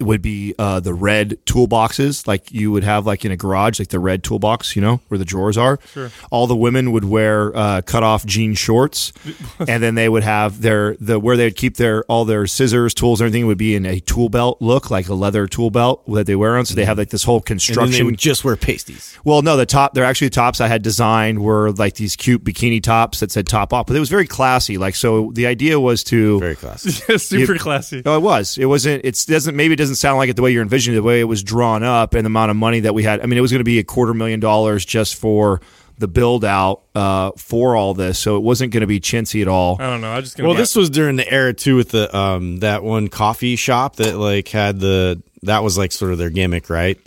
would 0.00 0.22
be 0.22 0.54
uh, 0.58 0.80
the 0.80 0.94
red 0.94 1.38
toolboxes, 1.46 2.26
like 2.26 2.50
you 2.52 2.70
would 2.72 2.84
have 2.84 3.06
like 3.06 3.24
in 3.24 3.32
a 3.32 3.36
garage, 3.36 3.78
like 3.78 3.88
the 3.88 3.98
red 3.98 4.22
toolbox, 4.22 4.76
you 4.76 4.82
know, 4.82 5.00
where 5.08 5.18
the 5.18 5.24
drawers 5.24 5.56
are. 5.58 5.78
Sure. 5.92 6.10
All 6.30 6.46
the 6.46 6.56
women 6.56 6.92
would 6.92 7.04
wear 7.04 7.56
uh, 7.56 7.82
cut 7.82 8.02
off 8.02 8.24
jean 8.26 8.54
shorts, 8.54 9.12
and 9.58 9.82
then 9.82 9.94
they 9.94 10.08
would 10.08 10.22
have 10.22 10.62
their 10.62 10.96
the 11.00 11.18
where 11.18 11.36
they 11.36 11.44
would 11.44 11.56
keep 11.56 11.76
their 11.76 12.04
all 12.04 12.24
their 12.24 12.46
scissors, 12.46 12.94
tools, 12.94 13.20
and 13.20 13.26
everything 13.26 13.46
would 13.46 13.58
be 13.58 13.74
in 13.74 13.86
a 13.86 14.00
tool 14.00 14.28
belt 14.28 14.60
look, 14.60 14.90
like 14.90 15.08
a 15.08 15.14
leather 15.14 15.46
tool 15.46 15.70
belt 15.70 16.02
that 16.06 16.26
they 16.26 16.36
wear 16.36 16.56
on. 16.56 16.64
So 16.66 16.74
they 16.74 16.84
have 16.84 16.98
like 16.98 17.10
this 17.10 17.24
whole 17.24 17.36
and 17.38 17.44
then 17.46 17.56
they 17.56 17.74
construction. 17.74 18.06
would 18.06 18.18
just 18.18 18.44
wear 18.44 18.56
pasties. 18.56 19.18
Well, 19.24 19.42
no, 19.42 19.56
the 19.56 19.66
top, 19.66 19.94
they're 19.94 20.04
actually 20.04 20.28
the 20.28 20.34
tops 20.34 20.60
I 20.60 20.68
had 20.68 20.82
designed 20.82 21.42
were 21.42 21.72
like 21.72 21.94
these 21.94 22.16
cute 22.16 22.44
bikini 22.44 22.82
tops 22.82 23.20
that 23.20 23.30
said 23.30 23.46
top 23.46 23.72
off, 23.72 23.86
but 23.86 23.96
it 23.96 24.00
was 24.00 24.08
very 24.08 24.26
classy. 24.26 24.78
Like, 24.78 24.94
so 24.94 25.30
the 25.34 25.46
idea 25.46 25.80
was 25.80 26.04
to 26.04 26.38
Very 26.40 26.56
classy. 26.56 26.90
super 27.18 27.56
classy. 27.58 28.02
no, 28.04 28.16
it 28.16 28.22
was. 28.22 28.58
It 28.58 28.66
wasn't. 28.66 29.04
It 29.04 29.24
doesn't. 29.26 29.56
Maybe 29.56 29.74
it 29.74 29.78
doesn't 29.80 29.96
sound 29.96 30.18
like 30.18 30.28
it 30.30 30.36
the 30.36 30.42
way 30.42 30.52
you're 30.52 30.62
envisioning 30.62 30.96
the 30.96 31.02
way 31.02 31.20
it 31.20 31.24
was 31.24 31.42
drawn 31.42 31.82
up, 31.82 32.14
and 32.14 32.24
the 32.24 32.28
amount 32.28 32.50
of 32.50 32.56
money 32.56 32.80
that 32.80 32.94
we 32.94 33.02
had. 33.02 33.20
I 33.20 33.26
mean, 33.26 33.36
it 33.38 33.40
was 33.42 33.50
going 33.50 33.60
to 33.60 33.64
be 33.64 33.78
a 33.80 33.84
quarter 33.84 34.14
million 34.14 34.38
dollars 34.40 34.84
just 34.84 35.16
for 35.16 35.60
the 35.98 36.08
build 36.08 36.44
out 36.46 36.82
uh, 36.94 37.32
for 37.36 37.76
all 37.76 37.92
this, 37.92 38.18
so 38.18 38.36
it 38.36 38.42
wasn't 38.42 38.72
going 38.72 38.80
to 38.80 38.86
be 38.86 39.00
chintzy 39.00 39.42
at 39.42 39.48
all. 39.48 39.76
I 39.80 39.86
don't 39.90 40.00
know. 40.00 40.12
I 40.12 40.20
just 40.22 40.36
gonna 40.36 40.48
Well, 40.48 40.54
get- 40.56 40.60
this 40.62 40.74
was 40.76 40.88
during 40.88 41.16
the 41.16 41.30
era 41.30 41.52
too 41.52 41.76
with 41.76 41.90
the 41.90 42.16
um 42.16 42.58
that 42.60 42.82
one 42.82 43.08
coffee 43.08 43.56
shop 43.56 43.96
that 43.96 44.16
like 44.16 44.48
had 44.48 44.80
the 44.80 45.22
that 45.42 45.62
was 45.62 45.76
like 45.76 45.92
sort 45.92 46.12
of 46.12 46.18
their 46.18 46.30
gimmick, 46.30 46.70
right? 46.70 46.98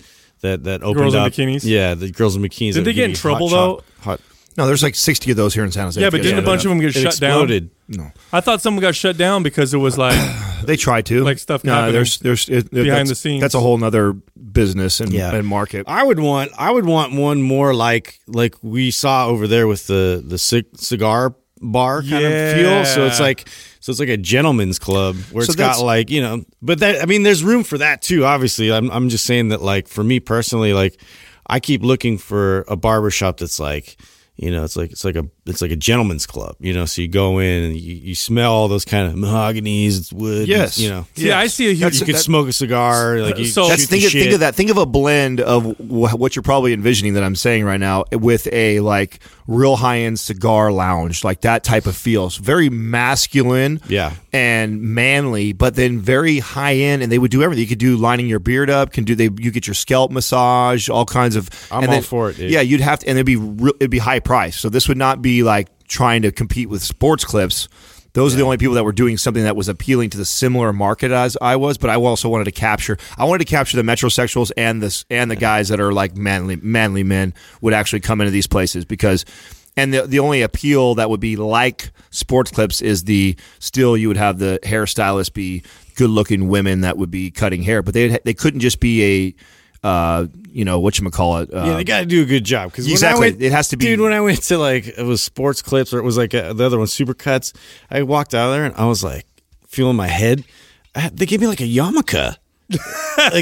That 0.42 0.66
that 0.66 0.84
opened 0.84 0.96
Girls 1.06 1.14
in 1.16 1.22
up. 1.22 1.32
bikinis? 1.32 1.64
Yeah, 1.66 1.94
the 1.96 2.12
girls 2.12 2.36
in 2.36 2.42
bikinis. 2.44 2.74
Did 2.74 2.86
they 2.86 2.94
get 2.94 3.10
in 3.10 3.16
trouble, 3.16 3.50
hot 3.50 3.56
though? 3.56 3.76
chop- 3.78 3.86
Hot. 4.04 4.22
No, 4.58 4.68
there's 4.68 4.84
like 4.84 4.96
60 4.96 5.32
of 5.32 5.38
those 5.38 5.54
here 5.54 5.64
in 5.64 5.72
San 5.72 5.86
Jose. 5.86 6.00
Yeah, 6.00 6.10
but 6.10 6.22
didn't 6.22 6.40
a 6.40 6.44
bunch 6.44 6.64
of 6.66 6.70
them 6.70 6.80
get 6.80 6.96
It 6.96 7.00
shut 7.02 7.20
down? 7.20 7.32
exploded. 7.42 7.70
No, 7.88 8.12
I 8.32 8.40
thought 8.42 8.62
someone 8.62 8.82
got 8.82 8.96
shut 8.96 9.18
down 9.18 9.44
because 9.44 9.74
it 9.74 9.78
was 9.78 9.98
like 9.98 10.18
they 10.64 10.78
tried 10.78 11.06
to 11.08 11.24
Like 11.24 11.38
stuff 11.40 11.64
No, 11.64 11.74
happening 11.74 11.94
there's 11.94 12.20
there's 12.20 12.48
it, 12.50 12.72
behind 12.72 13.08
the 13.10 13.16
scenes. 13.16 13.42
That's 13.42 13.56
a 13.56 13.60
whole 13.60 13.78
nother 13.78 14.14
business 14.14 15.00
and, 15.00 15.12
Yeah. 15.12 15.34
and 15.36 15.48
market. 15.48 15.86
I 15.88 16.04
would 16.04 16.20
want 16.20 16.52
I 16.58 16.72
would 16.72 16.86
want 16.86 17.14
one 17.14 17.42
more 17.42 17.74
like 17.74 18.20
like 18.28 18.56
we 18.62 18.92
saw 18.92 19.28
over 19.28 19.48
there 19.48 19.68
with 19.68 19.88
the 19.88 20.24
the 20.26 20.38
cig- 20.38 20.78
cigar 20.78 21.36
bar 21.62 22.02
kind 22.04 22.26
of 22.26 22.56
feel. 22.56 22.86
So 22.86 23.06
it's 23.06 23.20
like 23.20 23.48
So 23.82 23.92
it's 23.92 24.00
like 24.00 24.10
a 24.10 24.18
gentleman's 24.18 24.80
club 24.80 25.16
where 25.32 25.44
So 25.44 25.50
it's 25.52 25.56
got 25.58 25.80
like 25.82 26.10
you 26.10 26.22
know, 26.22 26.46
but 26.62 26.80
that 26.80 27.02
I 27.02 27.06
mean, 27.06 27.24
there's 27.24 27.44
room 27.44 27.64
for 27.64 27.78
that 27.80 28.02
too. 28.02 28.24
Obviously, 28.26 28.72
I'm 28.72 28.90
I'm 28.92 29.10
just 29.10 29.26
saying 29.26 29.50
that 29.50 29.62
like 29.62 29.88
for 29.90 30.04
me 30.04 30.20
personally, 30.22 30.74
like 30.74 31.00
I 31.48 31.60
keep 31.60 31.84
looking 31.84 32.18
for 32.18 32.64
a 32.70 32.76
barbershop 32.78 33.38
that's 33.38 33.60
like. 33.60 33.98
You 34.36 34.50
know, 34.50 34.64
it's 34.64 34.76
like 34.76 34.92
it's 34.92 35.06
like 35.06 35.16
a 35.16 35.28
it's 35.46 35.62
like 35.62 35.70
a 35.70 35.76
gentleman's 35.76 36.26
club. 36.26 36.56
You 36.60 36.74
know, 36.74 36.86
so 36.86 37.04
you 37.04 37.08
go 37.08 37.38
in 37.38 37.64
and 37.66 37.76
you, 37.80 37.94
you 37.94 38.16
smell 38.16 38.52
all 38.52 38.68
those 38.68 38.84
kind 38.84 39.08
of 39.08 39.14
mahoganies, 39.14 39.98
it's 40.00 40.12
wood. 40.12 40.48
Yes. 40.48 40.80
you 40.80 40.90
know, 40.90 41.06
See, 41.16 41.32
I 41.32 41.46
see 41.46 41.70
a 41.70 41.74
huge. 41.74 42.00
you 42.00 42.06
could 42.08 42.18
smoke 42.18 42.48
a 42.48 42.52
cigar. 42.54 43.20
Like 43.20 43.38
you 43.38 43.46
So- 43.46 43.64
shoot 43.66 43.70
That's 43.70 43.82
the 43.84 43.88
think 44.00 44.06
of, 44.06 44.12
think 44.12 44.34
of 44.34 44.40
that. 44.40 44.56
Think 44.56 44.72
of 44.72 44.78
a 44.78 44.88
blend 44.88 45.40
of 45.40 45.78
wh- 45.78 46.18
what 46.20 46.36
you're 46.36 46.42
probably 46.44 46.74
envisioning 46.74 47.14
that 47.14 47.24
I'm 47.24 47.36
saying 47.36 47.64
right 47.64 47.80
now 47.80 48.06
with 48.12 48.48
a 48.52 48.80
like 48.80 49.20
real 49.48 49.76
high 49.76 50.00
end 50.00 50.20
cigar 50.20 50.72
lounge, 50.72 51.24
like 51.24 51.42
that 51.42 51.64
type 51.64 51.86
of 51.86 51.96
feel. 51.96 52.28
It's 52.28 52.38
very 52.38 52.70
masculine, 52.70 53.82
Yeah. 53.88 54.14
and 54.32 54.82
manly, 54.82 55.54
but 55.54 55.76
then 55.76 56.00
very 56.00 56.40
high 56.40 56.76
end. 56.76 57.04
And 57.04 57.12
they 57.12 57.20
would 57.20 57.32
do 57.32 57.44
everything. 57.44 57.62
You 57.64 57.68
could 57.68 57.78
do 57.80 57.98
lining 57.98 58.28
your 58.28 58.40
beard 58.40 58.70
up. 58.70 58.92
Can 58.94 59.04
do 59.04 59.16
they? 59.16 59.26
You 59.26 59.52
get 59.52 59.68
your 59.68 59.74
scalp 59.74 60.12
massage, 60.12 60.90
all 60.90 61.06
kinds 61.06 61.36
of. 61.36 61.50
I'm 61.72 61.84
and 61.84 61.88
all 61.90 61.94
then- 61.96 62.04
for 62.04 62.30
it, 62.30 62.38
dude. 62.38 62.52
Yeah, 62.52 62.62
you'd 62.62 62.82
have 62.82 63.00
to, 63.00 63.08
and 63.08 63.18
it'd 63.18 63.26
be 63.26 63.36
real, 63.36 63.74
it'd 63.80 63.92
be 63.92 64.00
high 64.00 64.20
price. 64.20 64.58
So 64.58 64.70
this 64.70 64.88
would 64.88 64.98
not 64.98 65.22
be 65.22 65.44
like 65.44 65.68
trying 65.88 66.22
to 66.24 66.32
compete 66.32 66.70
with 66.70 66.82
sports 66.82 67.24
clips. 67.26 67.68
Those 68.14 68.34
are 68.34 68.38
the 68.38 68.44
only 68.44 68.58
people 68.58 68.76
that 68.76 68.84
were 68.84 68.92
doing 68.92 69.18
something 69.18 69.44
that 69.44 69.56
was 69.56 69.68
appealing 69.68 70.12
to 70.12 70.18
the 70.18 70.26
similar 70.26 70.72
market 70.72 71.12
as 71.12 71.36
I 71.42 71.56
was, 71.56 71.80
but 71.80 71.90
I 71.90 71.96
also 71.96 72.30
wanted 72.30 72.46
to 72.46 72.52
capture. 72.52 72.98
I 73.18 73.26
wanted 73.26 73.46
to 73.46 73.52
capture 73.52 73.76
the 73.76 73.84
metrosexuals 73.84 74.52
and 74.56 74.82
this 74.82 75.04
and 75.10 75.32
the 75.32 75.36
guys 75.36 75.70
that 75.70 75.80
are 75.80 75.92
like 75.92 76.16
manly 76.16 76.56
manly 76.58 77.04
men 77.04 77.34
would 77.62 77.74
actually 77.74 78.02
come 78.02 78.22
into 78.22 78.32
these 78.32 78.48
places 78.48 78.86
because. 78.86 79.26
And 79.76 79.92
the 79.92 80.04
the 80.06 80.20
only 80.20 80.44
appeal 80.44 80.94
that 80.96 81.10
would 81.10 81.20
be 81.20 81.36
like 81.36 81.90
sports 82.12 82.52
clips 82.52 82.80
is 82.80 83.06
the 83.06 83.36
still 83.58 83.98
you 83.98 84.08
would 84.08 84.18
have 84.18 84.38
the 84.38 84.60
hairstylist 84.62 85.34
be 85.34 85.64
good 85.96 86.12
looking 86.12 86.48
women 86.48 86.82
that 86.82 86.96
would 86.96 87.10
be 87.10 87.32
cutting 87.32 87.64
hair, 87.64 87.82
but 87.82 87.96
they 87.96 88.20
they 88.24 88.36
couldn't 88.36 88.60
just 88.60 88.80
be 88.80 89.04
a 89.04 89.36
uh, 89.84 90.28
you 90.52 90.64
know 90.66 90.80
what 90.80 90.98
you 91.00 91.10
call 91.10 91.40
it. 91.40 91.54
Uh, 91.54 91.64
Yeah, 91.66 91.76
they 91.76 91.84
got 91.84 92.00
to 92.02 92.06
do 92.06 92.22
a 92.22 92.26
good 92.26 92.44
job 92.44 92.72
because 92.72 92.88
Exactly. 92.90 93.32
Went, 93.32 93.42
It 93.42 93.52
has 93.52 93.70
to 93.70 93.78
be- 93.78 93.86
Dude, 93.86 94.00
when 94.00 94.14
I 94.14 94.22
went 94.22 94.42
to 94.44 94.58
like 94.58 94.88
it 94.88 95.04
was 95.06 95.22
sports 95.22 95.62
clips 95.62 95.94
or 95.94 96.00
it 96.00 96.04
was 96.04 96.18
like 96.18 96.34
a, 96.34 96.54
the 96.54 96.64
other 96.66 96.78
one, 96.78 96.88
Supercuts, 96.88 97.54
I 97.92 98.04
walked 98.04 98.34
out 98.34 98.50
of 98.50 98.54
there 98.56 98.66
and 98.66 98.76
I 98.76 98.86
was 98.86 99.04
like 99.04 99.26
feeling 99.68 99.96
my 99.96 100.08
head. 100.08 100.44
Had, 100.96 101.18
they 101.18 101.26
gave 101.26 101.42
me 101.42 101.48
like 101.48 101.60
a 101.62 101.64
yarmulke. 101.68 102.38
like 102.70 102.80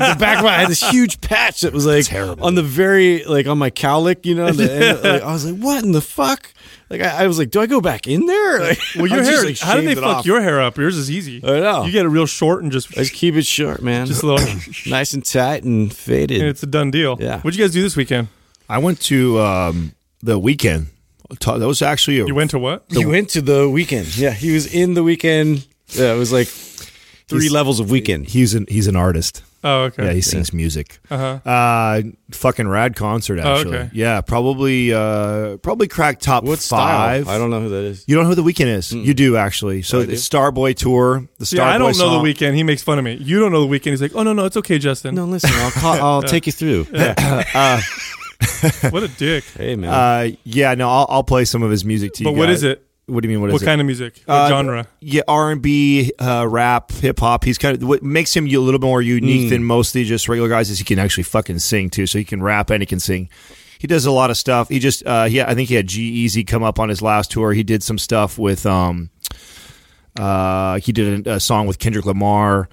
the 0.02 0.16
back 0.20 0.40
of 0.40 0.44
my, 0.46 0.56
I 0.56 0.60
had 0.62 0.70
this 0.70 0.82
huge 0.90 1.22
patch 1.22 1.62
that 1.62 1.74
was 1.74 1.86
like 1.86 2.06
Terrible. 2.06 2.44
on 2.46 2.56
the 2.56 2.64
very 2.64 3.24
like 3.26 3.46
on 3.48 3.58
my 3.58 3.70
cowlick, 3.70 4.26
you 4.26 4.36
know. 4.36 4.52
The 4.52 5.00
like, 5.04 5.22
I 5.22 5.32
was 5.32 5.46
like, 5.50 5.62
what 5.62 5.84
in 5.84 5.92
the 5.92 6.02
fuck? 6.02 6.52
Like 6.92 7.02
I, 7.02 7.24
I 7.24 7.28
was 7.28 7.40
like, 7.40 7.52
do 7.52 7.62
I 7.62 7.68
go 7.68 7.80
back 7.80 8.06
in 8.06 8.26
there? 8.26 8.60
Like, 8.60 8.80
well, 8.98 9.08
your 9.08 9.22
I 9.22 9.24
just, 9.24 9.32
hair. 9.32 9.46
like, 9.46 9.60
how 9.60 9.76
did 9.78 9.86
they 9.86 9.96
fuck 9.96 10.18
off. 10.18 10.26
your 10.26 10.42
hair 10.42 10.60
up? 10.60 10.78
Yours 10.78 10.98
is 10.98 11.10
easy. 11.10 11.42
I 11.42 11.62
know. 11.62 11.86
You 11.86 11.92
get 11.94 12.06
it 12.06 12.10
real 12.10 12.26
short 12.26 12.64
and 12.64 12.72
just. 12.72 12.92
I 12.98 13.04
just 13.04 13.14
keep 13.14 13.36
it 13.36 13.46
short, 13.46 13.82
man. 13.82 14.08
Just 14.08 14.24
a 14.24 14.28
little. 14.28 14.46
nice 14.88 15.14
and 15.14 15.26
tight 15.26 15.64
and 15.64 15.96
faded. 15.96 16.42
and 16.42 16.50
it's 16.50 16.62
a 16.64 16.68
done 16.68 16.92
deal. 16.92 17.16
Yeah. 17.18 17.40
What'd 17.40 17.58
you 17.58 17.64
guys 17.64 17.72
do 17.72 17.82
this 17.82 17.96
weekend? 17.96 18.28
I 18.68 18.80
went 18.80 19.00
to 19.04 19.40
um, 19.40 19.94
the 20.22 20.38
Weeknd. 20.38 20.88
That 21.30 21.60
was 21.66 21.82
actually 21.82 22.20
a, 22.20 22.26
You 22.26 22.36
went 22.36 22.52
to 22.52 22.60
what? 22.60 22.84
You 22.90 23.08
went 23.08 23.30
to 23.30 23.42
the 23.42 23.64
Weeknd. 23.64 24.18
Yeah, 24.18 24.32
he 24.32 24.54
was 24.54 24.74
in 24.74 24.96
the 24.96 25.04
weekend. 25.04 25.66
Yeah, 25.88 26.14
it 26.14 26.18
was 26.18 26.34
like 26.34 26.48
three 27.32 27.42
He's- 27.42 27.52
levels 27.54 27.80
of 27.80 27.90
weekend. 27.90 28.28
He's 28.28 28.54
an 28.54 28.66
he's 28.70 28.86
an 28.88 28.96
artist. 28.96 29.42
Oh, 29.64 29.84
okay. 29.84 30.06
Yeah, 30.06 30.14
he 30.14 30.22
sings 30.22 30.52
music. 30.54 30.98
Uh-huh. 31.12 31.40
Uh 31.48 32.02
fucking 32.32 32.68
rad 32.68 32.96
concert 32.96 33.38
actually. 33.40 33.78
okay. 33.78 33.90
Yeah, 33.94 34.22
probably 34.22 34.92
uh 34.94 35.58
probably 35.58 35.88
crack 35.88 36.20
top 36.20 36.44
What 36.44 36.58
five. 36.60 37.24
style? 37.26 37.36
I 37.36 37.38
don't 37.38 37.52
know 37.52 37.62
who 37.62 37.70
that 37.70 37.84
is. 37.84 38.04
You 38.08 38.16
don't 38.16 38.24
know 38.26 38.30
who 38.34 38.42
the 38.42 38.44
Weeknd 38.44 38.66
is? 38.76 38.92
You 38.92 39.14
do 39.14 39.38
actually. 39.38 39.84
So 39.84 40.00
I 40.00 40.02
the 40.02 40.08
do. 40.14 40.14
Starboy 40.14 40.76
tour, 40.76 41.28
the 41.38 41.46
Starboy 41.46 41.58
Yeah, 41.58 41.70
I 41.70 41.78
don't 41.78 41.88
know 41.90 41.94
song. 41.94 42.24
the 42.24 42.34
Weeknd. 42.34 42.56
He 42.56 42.64
makes 42.64 42.82
fun 42.82 42.98
of 42.98 43.06
me. 43.06 43.16
You 43.22 43.40
don't 43.40 43.52
know 43.52 43.68
the 43.68 43.80
Weeknd. 43.80 43.92
He's 43.92 44.02
like, 44.02 44.16
oh 44.16 44.24
no, 44.24 44.34
no, 44.34 44.46
it's 44.46 44.58
okay, 44.58 44.80
Justin. 44.80 45.14
No, 45.16 45.26
listen, 45.26 45.52
I'll 45.54 45.72
call, 45.72 45.94
I'll 46.02 46.24
take 46.24 46.48
you 46.48 46.52
through. 46.54 46.88
What 48.90 49.04
a 49.04 49.08
dick. 49.08 49.44
Hey 49.56 49.76
man, 49.76 49.90
Uh, 49.92 50.36
yeah, 50.44 50.74
no, 50.74 50.90
I'll, 50.90 51.06
I'll 51.10 51.24
play 51.24 51.46
some 51.46 51.62
of 51.64 51.70
his 51.72 51.86
music 51.86 52.14
to 52.14 52.24
you. 52.24 52.30
But 52.30 52.36
what 52.38 52.48
guys. 52.48 52.58
is 52.58 52.64
it? 52.64 52.84
What 53.08 53.24
do 53.24 53.28
you 53.30 53.34
mean? 53.36 53.42
What 53.42 53.48
is 53.50 53.54
What 53.54 53.62
it? 53.64 53.66
kind 53.66 53.82
of 53.82 53.88
music? 53.88 54.22
What 54.26 54.36
Uh, 54.36 54.48
genre? 54.50 54.88
Yeah, 55.02 55.22
R 55.28 55.52
and 55.52 55.62
B, 55.62 56.12
uh, 56.20 56.46
rap, 56.48 56.92
hip 56.92 57.20
hop. 57.20 57.44
He's 57.44 57.58
kind 57.58 57.76
of 57.82 57.88
what 57.88 58.04
makes 58.04 58.36
him 58.36 58.46
a 58.48 58.58
little 58.58 58.80
bit 58.80 58.86
more 58.86 59.02
unique 59.02 59.50
than 59.50 59.64
mostly 59.64 60.04
just 60.06 60.30
regular 60.30 60.50
guys. 60.50 60.70
Is 60.70 60.78
he 60.80 60.86
can 60.86 61.00
actually 61.00 61.24
fucking 61.24 61.60
sing 61.60 61.90
too. 61.90 62.06
So 62.08 62.18
he 62.20 62.24
can 62.24 62.42
rap 62.42 62.70
and 62.70 62.82
he 62.82 62.86
can 62.86 63.00
sing. 63.00 63.30
He 63.80 63.88
does 63.88 64.06
a 64.06 64.12
lot 64.12 64.30
of 64.30 64.38
stuff. 64.38 64.70
He 64.70 64.78
just, 64.78 65.04
uh, 65.08 65.28
yeah, 65.30 65.50
I 65.50 65.56
think 65.56 65.68
he 65.68 65.74
had 65.76 65.88
G-Eazy 65.88 66.46
come 66.46 66.62
up 66.62 66.80
on 66.80 66.88
his 66.90 67.02
last 67.02 67.32
tour. 67.32 67.52
He 67.52 67.64
did 67.64 67.82
some 67.82 67.98
stuff 67.98 68.38
with, 68.38 68.64
um, 68.68 69.10
uh, 70.20 70.78
he 70.80 70.92
did 70.92 71.26
a, 71.28 71.34
a 71.36 71.40
song 71.40 71.66
with 71.66 71.80
Kendrick 71.80 72.06
Lamar. 72.06 72.70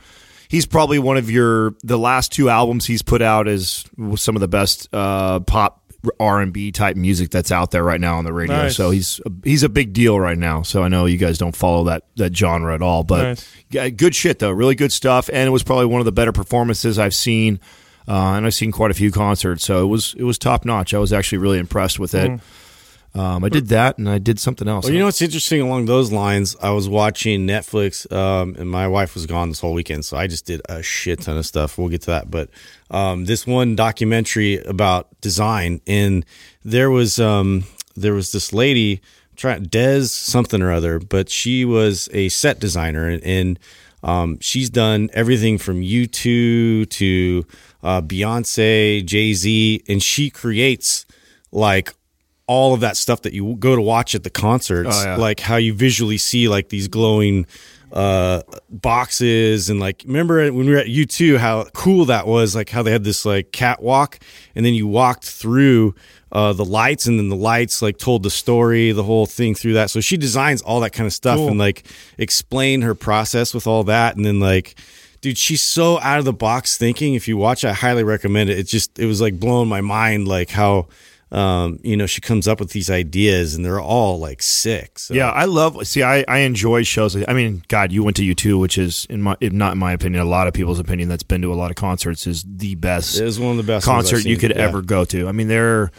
He's 0.48 0.66
probably 0.66 0.98
one 0.98 1.16
of 1.16 1.30
your 1.30 1.74
the 1.82 1.98
last 1.98 2.32
two 2.32 2.48
albums 2.48 2.86
he's 2.86 3.02
put 3.02 3.22
out 3.22 3.48
is 3.48 3.84
some 4.16 4.34
of 4.36 4.40
the 4.40 4.48
best 4.48 4.88
uh, 4.92 5.40
pop 5.40 5.77
R 6.20 6.40
and 6.40 6.52
B 6.52 6.70
type 6.70 6.96
music 6.96 7.30
that's 7.30 7.50
out 7.50 7.70
there 7.72 7.82
right 7.82 8.00
now 8.00 8.18
on 8.18 8.24
the 8.24 8.32
radio. 8.32 8.56
Nice. 8.56 8.76
So 8.76 8.90
he's 8.90 9.20
he's 9.42 9.62
a 9.64 9.68
big 9.68 9.92
deal 9.92 10.18
right 10.20 10.38
now. 10.38 10.62
So 10.62 10.82
I 10.82 10.88
know 10.88 11.06
you 11.06 11.18
guys 11.18 11.38
don't 11.38 11.56
follow 11.56 11.84
that 11.84 12.04
that 12.16 12.36
genre 12.36 12.74
at 12.74 12.82
all, 12.82 13.02
but 13.04 13.44
Nice. 13.72 13.90
good 13.92 14.14
shit 14.14 14.38
though, 14.38 14.50
really 14.50 14.74
good 14.76 14.92
stuff, 14.92 15.28
and 15.32 15.46
it 15.46 15.50
was 15.50 15.62
probably 15.62 15.86
one 15.86 16.00
of 16.00 16.04
the 16.04 16.12
better 16.12 16.32
performances 16.32 16.98
I've 16.98 17.14
seen. 17.14 17.60
Uh, 18.06 18.36
and 18.36 18.46
I've 18.46 18.54
seen 18.54 18.72
quite 18.72 18.90
a 18.90 18.94
few 18.94 19.10
concerts, 19.10 19.64
so 19.64 19.82
it 19.84 19.88
was 19.88 20.14
it 20.16 20.22
was 20.24 20.38
top 20.38 20.64
notch. 20.64 20.94
I 20.94 20.98
was 20.98 21.12
actually 21.12 21.38
really 21.38 21.58
impressed 21.58 21.98
with 21.98 22.14
it. 22.14 22.40
Um, 23.14 23.42
I 23.42 23.48
did 23.48 23.68
that, 23.68 23.98
and 23.98 24.08
I 24.08 24.18
did 24.18 24.38
something 24.38 24.68
else. 24.68 24.84
well, 24.84 24.92
you 24.92 24.98
know 24.98 25.06
what's 25.06 25.22
interesting 25.22 25.60
along 25.60 25.86
those 25.86 26.12
lines? 26.12 26.54
I 26.62 26.70
was 26.70 26.88
watching 26.88 27.46
Netflix, 27.46 28.10
um, 28.12 28.54
and 28.58 28.70
my 28.70 28.86
wife 28.86 29.14
was 29.14 29.26
gone 29.26 29.48
this 29.48 29.60
whole 29.60 29.72
weekend, 29.72 30.04
so 30.04 30.16
I 30.16 30.26
just 30.26 30.46
did 30.46 30.60
a 30.68 30.82
shit 30.82 31.22
ton 31.22 31.36
of 31.36 31.46
stuff. 31.46 31.78
We'll 31.78 31.88
get 31.88 32.02
to 32.02 32.08
that, 32.08 32.30
but 32.30 32.50
um, 32.90 33.24
this 33.24 33.46
one 33.46 33.74
documentary 33.74 34.58
about 34.62 35.08
design, 35.20 35.80
and 35.86 36.24
there 36.64 36.90
was 36.90 37.18
um, 37.18 37.64
there 37.96 38.14
was 38.14 38.32
this 38.32 38.52
lady 38.52 39.00
Des 39.36 40.04
something 40.06 40.62
or 40.62 40.72
other, 40.72 40.98
but 40.98 41.30
she 41.30 41.64
was 41.64 42.08
a 42.12 42.28
set 42.28 42.58
designer, 42.58 43.08
and, 43.08 43.22
and 43.22 43.58
um, 44.02 44.38
she's 44.40 44.68
done 44.68 45.10
everything 45.12 45.58
from 45.58 45.80
U2 45.80 46.88
to 46.90 47.46
uh, 47.82 48.02
Beyonce, 48.02 49.04
Jay 49.04 49.32
Z, 49.32 49.82
and 49.88 50.02
she 50.02 50.30
creates 50.30 51.06
like 51.52 51.94
all 52.48 52.74
of 52.74 52.80
that 52.80 52.96
stuff 52.96 53.22
that 53.22 53.32
you 53.32 53.54
go 53.60 53.76
to 53.76 53.82
watch 53.82 54.14
at 54.16 54.24
the 54.24 54.30
concerts, 54.30 54.90
Oh, 54.92 55.04
yeah. 55.04 55.16
like 55.16 55.38
how 55.38 55.56
you 55.56 55.72
visually 55.74 56.18
see 56.18 56.48
like 56.48 56.70
these 56.70 56.88
glowing 56.88 57.46
uh 57.92 58.42
boxes 58.68 59.70
and 59.70 59.80
like 59.80 60.02
remember 60.06 60.44
when 60.52 60.66
we 60.66 60.72
were 60.72 60.78
at 60.78 60.86
U2 60.88 61.38
how 61.38 61.64
cool 61.72 62.04
that 62.06 62.26
was 62.26 62.54
like 62.54 62.68
how 62.68 62.82
they 62.82 62.90
had 62.90 63.04
this 63.04 63.24
like 63.24 63.50
catwalk 63.52 64.18
and 64.54 64.64
then 64.66 64.74
you 64.74 64.86
walked 64.86 65.24
through 65.24 65.94
uh 66.32 66.52
the 66.52 66.64
lights 66.64 67.06
and 67.06 67.18
then 67.18 67.28
the 67.30 67.36
lights 67.36 67.80
like 67.80 67.96
told 67.96 68.22
the 68.22 68.30
story 68.30 68.92
the 68.92 69.02
whole 69.04 69.24
thing 69.24 69.54
through 69.54 69.72
that 69.72 69.88
so 69.90 70.00
she 70.00 70.16
designs 70.18 70.60
all 70.62 70.80
that 70.80 70.90
kind 70.92 71.06
of 71.06 71.12
stuff 71.14 71.36
Cool. 71.38 71.48
and 71.48 71.58
like 71.58 71.86
explain 72.18 72.82
her 72.82 72.94
process 72.94 73.54
with 73.54 73.66
all 73.66 73.84
that 73.84 74.16
and 74.16 74.24
then 74.26 74.38
like 74.38 74.74
dude 75.22 75.38
she's 75.38 75.62
so 75.62 75.98
out 76.00 76.18
of 76.18 76.24
the 76.26 76.32
box 76.34 76.76
thinking 76.76 77.14
if 77.14 77.26
you 77.26 77.38
watch 77.38 77.64
i 77.64 77.72
highly 77.72 78.04
recommend 78.04 78.50
it 78.50 78.58
it 78.58 78.64
just 78.64 78.98
it 78.98 79.06
was 79.06 79.20
like 79.22 79.40
blowing 79.40 79.68
my 79.68 79.80
mind 79.80 80.28
like 80.28 80.50
how 80.50 80.86
um 81.30 81.78
you 81.82 81.94
know 81.94 82.06
she 82.06 82.22
comes 82.22 82.48
up 82.48 82.58
with 82.58 82.70
these 82.70 82.88
ideas 82.88 83.54
and 83.54 83.62
they're 83.64 83.80
all 83.80 84.18
like 84.18 84.40
sick 84.40 84.98
so. 84.98 85.12
Yeah, 85.12 85.30
I 85.30 85.44
love. 85.44 85.86
See, 85.86 86.02
I, 86.02 86.24
I 86.26 86.38
enjoy 86.38 86.84
shows. 86.84 87.14
I 87.28 87.34
mean, 87.34 87.62
God, 87.68 87.92
you 87.92 88.02
went 88.02 88.16
to 88.16 88.24
U 88.24 88.34
two, 88.34 88.58
which 88.58 88.78
is 88.78 89.06
in 89.10 89.20
my, 89.20 89.36
if 89.40 89.52
not 89.52 89.72
in 89.72 89.78
my 89.78 89.92
opinion, 89.92 90.22
a 90.22 90.24
lot 90.28 90.46
of 90.48 90.54
people's 90.54 90.78
opinion 90.78 91.08
that's 91.10 91.22
been 91.22 91.42
to 91.42 91.52
a 91.52 91.54
lot 91.54 91.70
of 91.70 91.76
concerts 91.76 92.26
is 92.26 92.44
the 92.48 92.74
best 92.76 93.20
it 93.20 93.24
was 93.24 93.38
one 93.38 93.50
of 93.52 93.56
the 93.58 93.62
best 93.70 93.84
concert 93.84 94.24
you 94.24 94.38
could 94.38 94.52
Yeah. 94.56 94.62
ever 94.62 94.80
go 94.80 95.04
to. 95.04 95.28
I 95.28 95.32
mean, 95.32 95.48
they're 95.48 95.90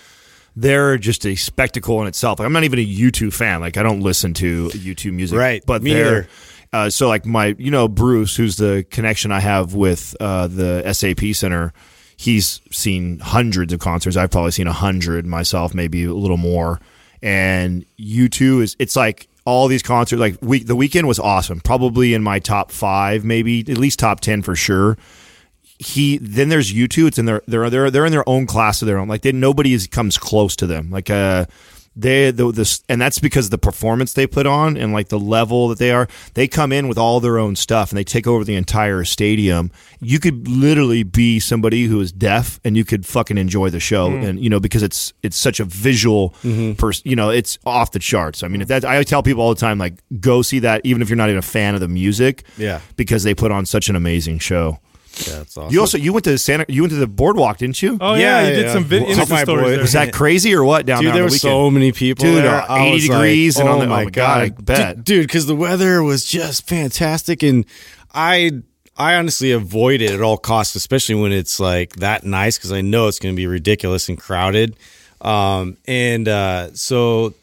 they're 0.55 0.97
just 0.97 1.25
a 1.27 1.35
spectacle 1.35 2.01
in 2.01 2.07
itself. 2.07 2.39
Like, 2.39 2.47
I'm 2.47 2.53
not 2.53 2.63
even 2.63 2.79
a 2.79 2.85
U2 2.85 3.31
fan. 3.31 3.61
Like 3.61 3.77
I 3.77 3.83
don't 3.83 4.01
listen 4.01 4.33
to 4.35 4.69
U2 4.69 5.13
music, 5.13 5.37
Right, 5.37 5.63
But 5.65 5.83
me 5.83 5.93
they're 5.93 6.05
neither. 6.05 6.27
uh, 6.73 6.89
so 6.89 7.07
like 7.07 7.25
my 7.27 7.55
you 7.59 7.69
know 7.69 7.87
Bruce, 7.87 8.35
who's 8.35 8.55
the 8.57 8.83
connection 8.89 9.31
I 9.31 9.41
have 9.41 9.75
with 9.75 10.15
uh, 10.19 10.47
the 10.47 10.91
SAP 10.91 11.33
Center. 11.35 11.71
He's 12.19 12.59
seen 12.69 13.19
hundreds 13.19 13.71
of 13.71 13.79
concerts. 13.79 14.17
I've 14.17 14.31
probably 14.31 14.51
seen 14.51 14.67
a 14.67 14.73
hundred 14.73 15.25
myself, 15.25 15.73
maybe 15.73 16.03
a 16.03 16.13
little 16.13 16.37
more. 16.37 16.81
And 17.21 17.85
U2 17.97 18.61
is 18.61 18.75
it's 18.77 18.97
like 18.97 19.29
all 19.45 19.69
these 19.69 19.83
concerts. 19.83 20.19
Like 20.19 20.37
week 20.41 20.67
the 20.67 20.75
Weeknd 20.75 21.05
was 21.05 21.19
awesome. 21.19 21.61
Probably 21.61 22.13
in 22.13 22.21
my 22.21 22.39
top 22.39 22.71
five, 22.71 23.23
maybe 23.23 23.61
at 23.61 23.77
least 23.77 23.99
top 23.99 24.19
ten 24.19 24.41
for 24.41 24.55
sure 24.55 24.97
he 25.79 26.17
then 26.17 26.49
there's 26.49 26.73
U2. 26.73 27.07
It's 27.07 27.17
in 27.17 27.25
their 27.25 27.41
they're 27.47 27.69
they're 27.69 27.89
they're 27.89 28.05
in 28.05 28.11
their 28.11 28.27
own 28.27 28.45
class 28.45 28.81
of 28.81 28.85
their 28.85 28.97
own. 28.97 29.07
Like 29.07 29.21
they, 29.21 29.31
nobody 29.31 29.73
is, 29.73 29.87
comes 29.87 30.17
close 30.17 30.55
to 30.57 30.67
them. 30.67 30.91
Like 30.91 31.09
uh, 31.09 31.45
they 32.01 32.31
the 32.31 32.51
this 32.51 32.83
and 32.89 33.01
that's 33.01 33.19
because 33.19 33.45
of 33.45 33.51
the 33.51 33.57
performance 33.57 34.13
they 34.13 34.27
put 34.27 34.45
on 34.45 34.77
and 34.77 34.93
like 34.93 35.09
the 35.09 35.19
level 35.19 35.67
that 35.69 35.79
they 35.79 35.91
are. 35.91 36.07
They 36.33 36.47
come 36.47 36.71
in 36.71 36.87
with 36.87 36.97
all 36.97 37.19
their 37.19 37.37
own 37.37 37.55
stuff 37.55 37.91
and 37.91 37.97
they 37.97 38.03
take 38.03 38.27
over 38.27 38.43
the 38.43 38.55
entire 38.55 39.03
stadium. 39.03 39.71
You 39.99 40.19
could 40.19 40.47
literally 40.47 41.03
be 41.03 41.39
somebody 41.39 41.85
who 41.85 41.99
is 41.99 42.11
deaf 42.11 42.59
and 42.63 42.77
you 42.77 42.85
could 42.85 43.05
fucking 43.05 43.37
enjoy 43.37 43.69
the 43.69 43.79
show 43.79 44.09
mm-hmm. 44.09 44.25
and 44.25 44.43
you 44.43 44.49
know 44.49 44.59
because 44.59 44.83
it's 44.83 45.13
it's 45.23 45.37
such 45.37 45.59
a 45.59 45.65
visual 45.65 46.31
mm-hmm. 46.43 46.73
person. 46.73 47.09
You 47.09 47.15
know, 47.15 47.29
it's 47.29 47.57
off 47.65 47.91
the 47.91 47.99
charts. 47.99 48.43
I 48.43 48.47
mean, 48.47 48.61
if 48.61 48.67
that 48.69 48.85
I 48.85 49.03
tell 49.03 49.23
people 49.23 49.43
all 49.43 49.53
the 49.53 49.59
time 49.59 49.77
like 49.77 49.95
go 50.19 50.41
see 50.41 50.59
that 50.59 50.81
even 50.83 51.01
if 51.01 51.09
you're 51.09 51.17
not 51.17 51.29
even 51.29 51.39
a 51.39 51.43
fan 51.43 51.73
of 51.73 51.81
the 51.81 51.87
music. 51.87 52.43
Yeah. 52.57 52.81
because 52.95 53.23
they 53.23 53.33
put 53.33 53.51
on 53.51 53.65
such 53.65 53.89
an 53.89 53.95
amazing 53.95 54.39
show. 54.39 54.79
Yeah, 55.27 55.37
that's 55.39 55.57
awesome. 55.57 55.73
You 55.73 55.79
also 55.81 55.97
you 55.97 56.13
went 56.13 56.23
to 56.25 56.37
Santa 56.37 56.65
you 56.69 56.81
went 56.83 56.91
to 56.93 56.97
the 56.99 57.07
boardwalk, 57.07 57.57
didn't 57.57 57.81
you? 57.81 57.97
Oh 57.99 58.13
yeah, 58.15 58.41
Yeah, 58.41 58.47
you 58.49 58.55
did 58.55 58.65
yeah. 58.67 58.73
some 58.73 58.83
vid- 58.85 59.03
Well, 59.03 59.11
Insta 59.15 59.25
stories 59.43 59.45
boy- 59.65 59.69
there. 59.71 59.81
Was 59.81 59.93
that 59.93 60.13
crazy 60.13 60.53
or 60.53 60.63
what 60.63 60.85
down 60.85 60.99
Dude, 61.01 61.07
there? 61.07 61.13
there 61.15 61.23
on 61.23 61.27
were 61.27 61.31
the 61.31 61.39
so 61.39 61.69
many 61.71 61.91
people. 61.91 62.25
Dude, 62.25 62.43
there. 62.43 62.71
I 62.71 62.85
80 62.87 62.93
was 62.93 63.03
degrees 63.07 63.55
like, 63.57 63.65
and 63.65 63.69
on 63.69 63.75
oh 63.77 63.79
the- 63.81 63.85
oh 63.85 63.89
my 63.89 64.03
my 64.05 64.09
God, 64.09 64.41
I 64.41 64.49
god, 64.49 64.65
bet. 64.65 65.03
dude, 65.03 65.27
because 65.27 65.45
the 65.45 65.55
weather 65.55 66.01
was 66.03 66.25
just 66.25 66.67
fantastic, 66.67 67.43
and 67.43 67.65
I 68.13 68.51
I 68.97 69.15
honestly 69.15 69.51
avoid 69.51 70.01
it 70.01 70.11
at 70.11 70.21
all 70.21 70.37
costs, 70.37 70.75
especially 70.75 71.15
when 71.15 71.31
it's 71.31 71.59
like 71.59 71.95
that 71.97 72.25
nice, 72.25 72.57
because 72.57 72.71
I 72.71 72.81
know 72.81 73.07
it's 73.07 73.19
going 73.19 73.33
to 73.33 73.37
be 73.37 73.47
ridiculous 73.47 74.09
and 74.09 74.17
crowded. 74.17 74.75
Um, 75.21 75.77
and 75.87 76.27
uh, 76.27 76.73
so 76.73 77.33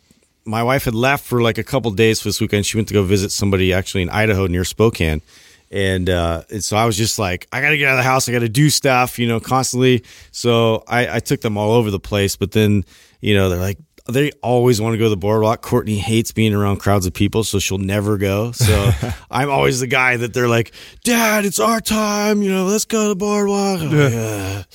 my 0.45 0.62
wife 0.62 0.85
had 0.85 0.95
left 0.95 1.25
for 1.25 1.40
like 1.42 1.59
a 1.59 1.64
couple 1.64 1.90
days 1.92 2.21
for 2.21 2.28
this 2.28 2.40
weekend. 2.40 2.64
She 2.66 2.76
went 2.76 2.88
to 2.88 2.95
go 2.95 3.02
visit 3.02 3.30
somebody 3.33 3.73
actually 3.73 4.02
in 4.02 4.11
Idaho 4.11 4.47
near 4.47 4.64
Spokane. 4.64 5.23
And, 5.71 6.09
uh, 6.09 6.43
and 6.51 6.63
so 6.63 6.77
I 6.77 6.87
was 6.87 6.97
just 6.97 7.19
like, 7.19 7.49
I 7.53 7.61
got 7.61 7.71
to 7.71 7.79
get 7.79 7.89
out 7.89 7.95
of 7.95 7.99
the 7.99 8.09
house. 8.09 8.29
I 8.29 8.33
got 8.33 8.41
to 8.41 8.49
do 8.49 8.71
stuff, 8.71 9.19
you 9.19 9.27
know, 9.27 9.41
constantly. 9.41 10.05
So 10.31 10.85
I, 10.87 11.17
I 11.17 11.21
took 11.21 11.41
them 11.41 11.57
all 11.57 11.73
over 11.73 11.91
the 11.91 12.01
place. 12.01 12.37
But 12.37 12.53
then, 12.53 12.85
you 13.21 13.35
know, 13.35 13.49
they're 13.49 13.59
like, 13.59 13.79
they 14.09 14.31
always 14.43 14.81
want 14.81 14.95
to 14.95 14.99
go 14.99 15.05
to 15.05 15.11
the 15.11 15.17
boardwalk. 15.17 15.63
Courtney 15.63 15.99
hates 15.99 16.33
being 16.33 16.55
around 16.55 16.77
crowds 16.77 17.07
of 17.07 17.13
people, 17.13 17.45
so 17.45 17.59
she'll 17.59 17.79
never 17.79 18.19
go. 18.19 18.53
So 18.53 18.91
I'm 19.31 19.51
always 19.51 19.81
the 19.81 19.87
guy 19.87 20.17
that 20.17 20.33
they're 20.33 20.49
like, 20.49 20.73
Dad, 21.05 21.45
it's 21.45 21.59
our 21.59 21.81
time. 21.81 22.43
You 22.43 22.53
know, 22.53 22.67
let's 22.67 22.85
go 22.85 23.03
to 23.03 23.09
the 23.09 23.17
boardwalk. 23.17 23.81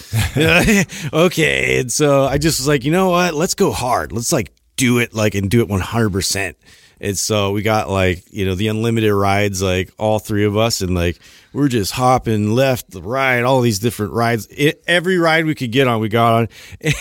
Okay. 1.14 1.80
And 1.80 1.92
so 1.92 2.26
I 2.26 2.38
just 2.38 2.60
was 2.60 2.68
like, 2.68 2.84
you 2.84 2.92
know 2.92 3.10
what? 3.10 3.34
Let's 3.34 3.56
go 3.56 3.72
hard. 3.72 4.12
Let's 4.12 4.32
like 4.32 4.52
do 4.76 5.00
it 5.00 5.14
like 5.14 5.36
and 5.36 5.50
do 5.50 5.62
it 5.62 5.68
100%. 5.68 6.56
And 7.02 7.18
so 7.18 7.52
we 7.52 7.64
got 7.64 7.90
like, 7.90 8.24
you 8.32 8.46
know, 8.46 8.54
the 8.54 8.68
unlimited 8.68 9.12
rides, 9.12 9.60
like 9.62 9.92
all 9.98 10.20
three 10.20 10.46
of 10.46 10.56
us. 10.56 10.82
And 10.82 10.94
like, 10.94 11.20
we're 11.52 11.68
just 11.68 11.92
hopping 11.94 12.54
left, 12.54 12.86
right, 12.94 13.42
all 13.42 13.62
these 13.62 13.80
different 13.80 14.14
rides. 14.14 14.48
It, 14.52 14.84
every 14.88 15.18
ride 15.18 15.46
we 15.46 15.56
could 15.56 15.72
get 15.72 15.88
on, 15.88 16.00
we 16.00 16.10
got 16.10 16.34
on. 16.34 16.48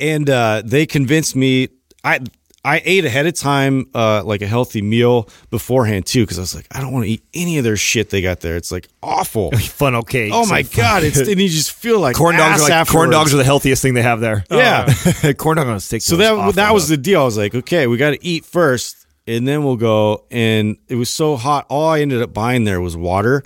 and 0.00 0.28
uh, 0.28 0.62
they 0.64 0.84
convinced 0.84 1.36
me. 1.36 1.68
I 2.02 2.20
I 2.66 2.80
ate 2.82 3.04
ahead 3.04 3.26
of 3.26 3.34
time, 3.34 3.86
uh, 3.94 4.24
like 4.24 4.40
a 4.40 4.46
healthy 4.46 4.80
meal 4.80 5.28
beforehand 5.50 6.06
too, 6.06 6.22
because 6.22 6.38
I 6.38 6.40
was 6.40 6.54
like, 6.54 6.66
I 6.72 6.80
don't 6.80 6.92
want 6.92 7.04
to 7.04 7.10
eat 7.10 7.22
any 7.34 7.58
of 7.58 7.64
their 7.64 7.76
shit 7.76 8.08
they 8.08 8.22
got 8.22 8.40
there. 8.40 8.56
It's 8.56 8.72
like 8.72 8.88
awful. 9.02 9.50
funnel 9.58 10.02
cakes. 10.02 10.34
oh 10.34 10.46
my 10.46 10.62
god! 10.62 11.04
It's 11.04 11.18
and 11.28 11.40
you 11.40 11.48
just 11.48 11.72
feel 11.72 12.00
like 12.00 12.16
corn 12.16 12.36
dogs 12.36 12.62
ass 12.62 12.68
are 12.68 12.78
like 12.78 12.88
corn 12.88 13.10
dogs 13.10 13.34
are 13.34 13.36
the 13.36 13.44
healthiest 13.44 13.82
thing 13.82 13.92
they 13.92 14.02
have 14.02 14.20
there. 14.20 14.44
Yeah. 14.50 14.86
corn 15.34 15.58
dog 15.58 15.68
on 15.68 15.76
a 15.76 15.80
stick. 15.80 16.00
So 16.00 16.16
that 16.16 16.32
awful, 16.32 16.52
that 16.52 16.72
was 16.72 16.88
though. 16.88 16.96
the 16.96 17.02
deal. 17.02 17.20
I 17.20 17.24
was 17.24 17.36
like, 17.36 17.54
okay, 17.54 17.86
we 17.86 17.98
got 17.98 18.10
to 18.10 18.24
eat 18.24 18.46
first, 18.46 19.03
and 19.26 19.46
then 19.46 19.64
we'll 19.64 19.76
go. 19.76 20.26
And 20.30 20.76
it 20.88 20.96
was 20.96 21.10
so 21.10 21.36
hot. 21.36 21.66
All 21.68 21.88
I 21.88 22.00
ended 22.00 22.22
up 22.22 22.32
buying 22.32 22.64
there 22.64 22.80
was 22.80 22.96
water, 22.96 23.42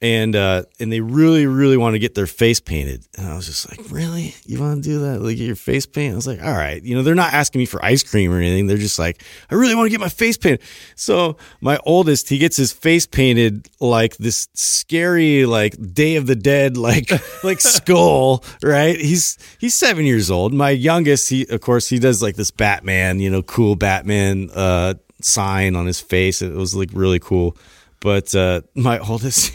and 0.00 0.36
uh, 0.36 0.62
and 0.78 0.92
they 0.92 1.00
really, 1.00 1.46
really 1.46 1.76
want 1.76 1.94
to 1.94 1.98
get 1.98 2.14
their 2.14 2.26
face 2.26 2.60
painted. 2.60 3.04
And 3.16 3.26
I 3.26 3.34
was 3.34 3.46
just 3.46 3.68
like, 3.68 3.90
really, 3.90 4.34
you 4.46 4.60
want 4.60 4.82
to 4.82 4.88
do 4.88 5.00
that? 5.00 5.20
Like 5.20 5.36
get 5.36 5.44
your 5.44 5.56
face 5.56 5.86
painted? 5.86 6.12
I 6.12 6.16
was 6.16 6.26
like, 6.26 6.42
all 6.42 6.52
right. 6.52 6.80
You 6.82 6.94
know, 6.94 7.02
they're 7.02 7.16
not 7.16 7.32
asking 7.32 7.58
me 7.58 7.66
for 7.66 7.84
ice 7.84 8.04
cream 8.04 8.32
or 8.32 8.36
anything. 8.36 8.68
They're 8.68 8.76
just 8.76 8.98
like, 8.98 9.24
I 9.50 9.56
really 9.56 9.74
want 9.74 9.86
to 9.86 9.90
get 9.90 10.00
my 10.00 10.08
face 10.08 10.36
painted. 10.36 10.62
So 10.94 11.36
my 11.60 11.80
oldest, 11.84 12.28
he 12.28 12.38
gets 12.38 12.56
his 12.56 12.72
face 12.72 13.06
painted 13.06 13.68
like 13.80 14.16
this 14.18 14.46
scary, 14.54 15.46
like 15.46 15.74
Day 15.94 16.14
of 16.14 16.26
the 16.26 16.36
Dead, 16.36 16.76
like 16.76 17.10
like 17.44 17.60
skull. 17.60 18.44
Right? 18.62 18.98
He's 19.00 19.36
he's 19.58 19.74
seven 19.74 20.06
years 20.06 20.30
old. 20.30 20.54
My 20.54 20.70
youngest, 20.70 21.28
he 21.28 21.44
of 21.50 21.60
course 21.60 21.88
he 21.88 21.98
does 21.98 22.22
like 22.22 22.36
this 22.36 22.52
Batman, 22.52 23.18
you 23.18 23.30
know, 23.30 23.42
cool 23.42 23.74
Batman 23.74 24.48
uh, 24.54 24.94
sign 25.22 25.76
on 25.76 25.86
his 25.86 26.00
face. 26.00 26.42
It 26.42 26.52
was 26.54 26.74
like 26.74 26.90
really 26.92 27.18
cool. 27.18 27.56
But 28.00 28.34
uh, 28.34 28.62
my 28.74 28.98
oldest, 29.08 29.48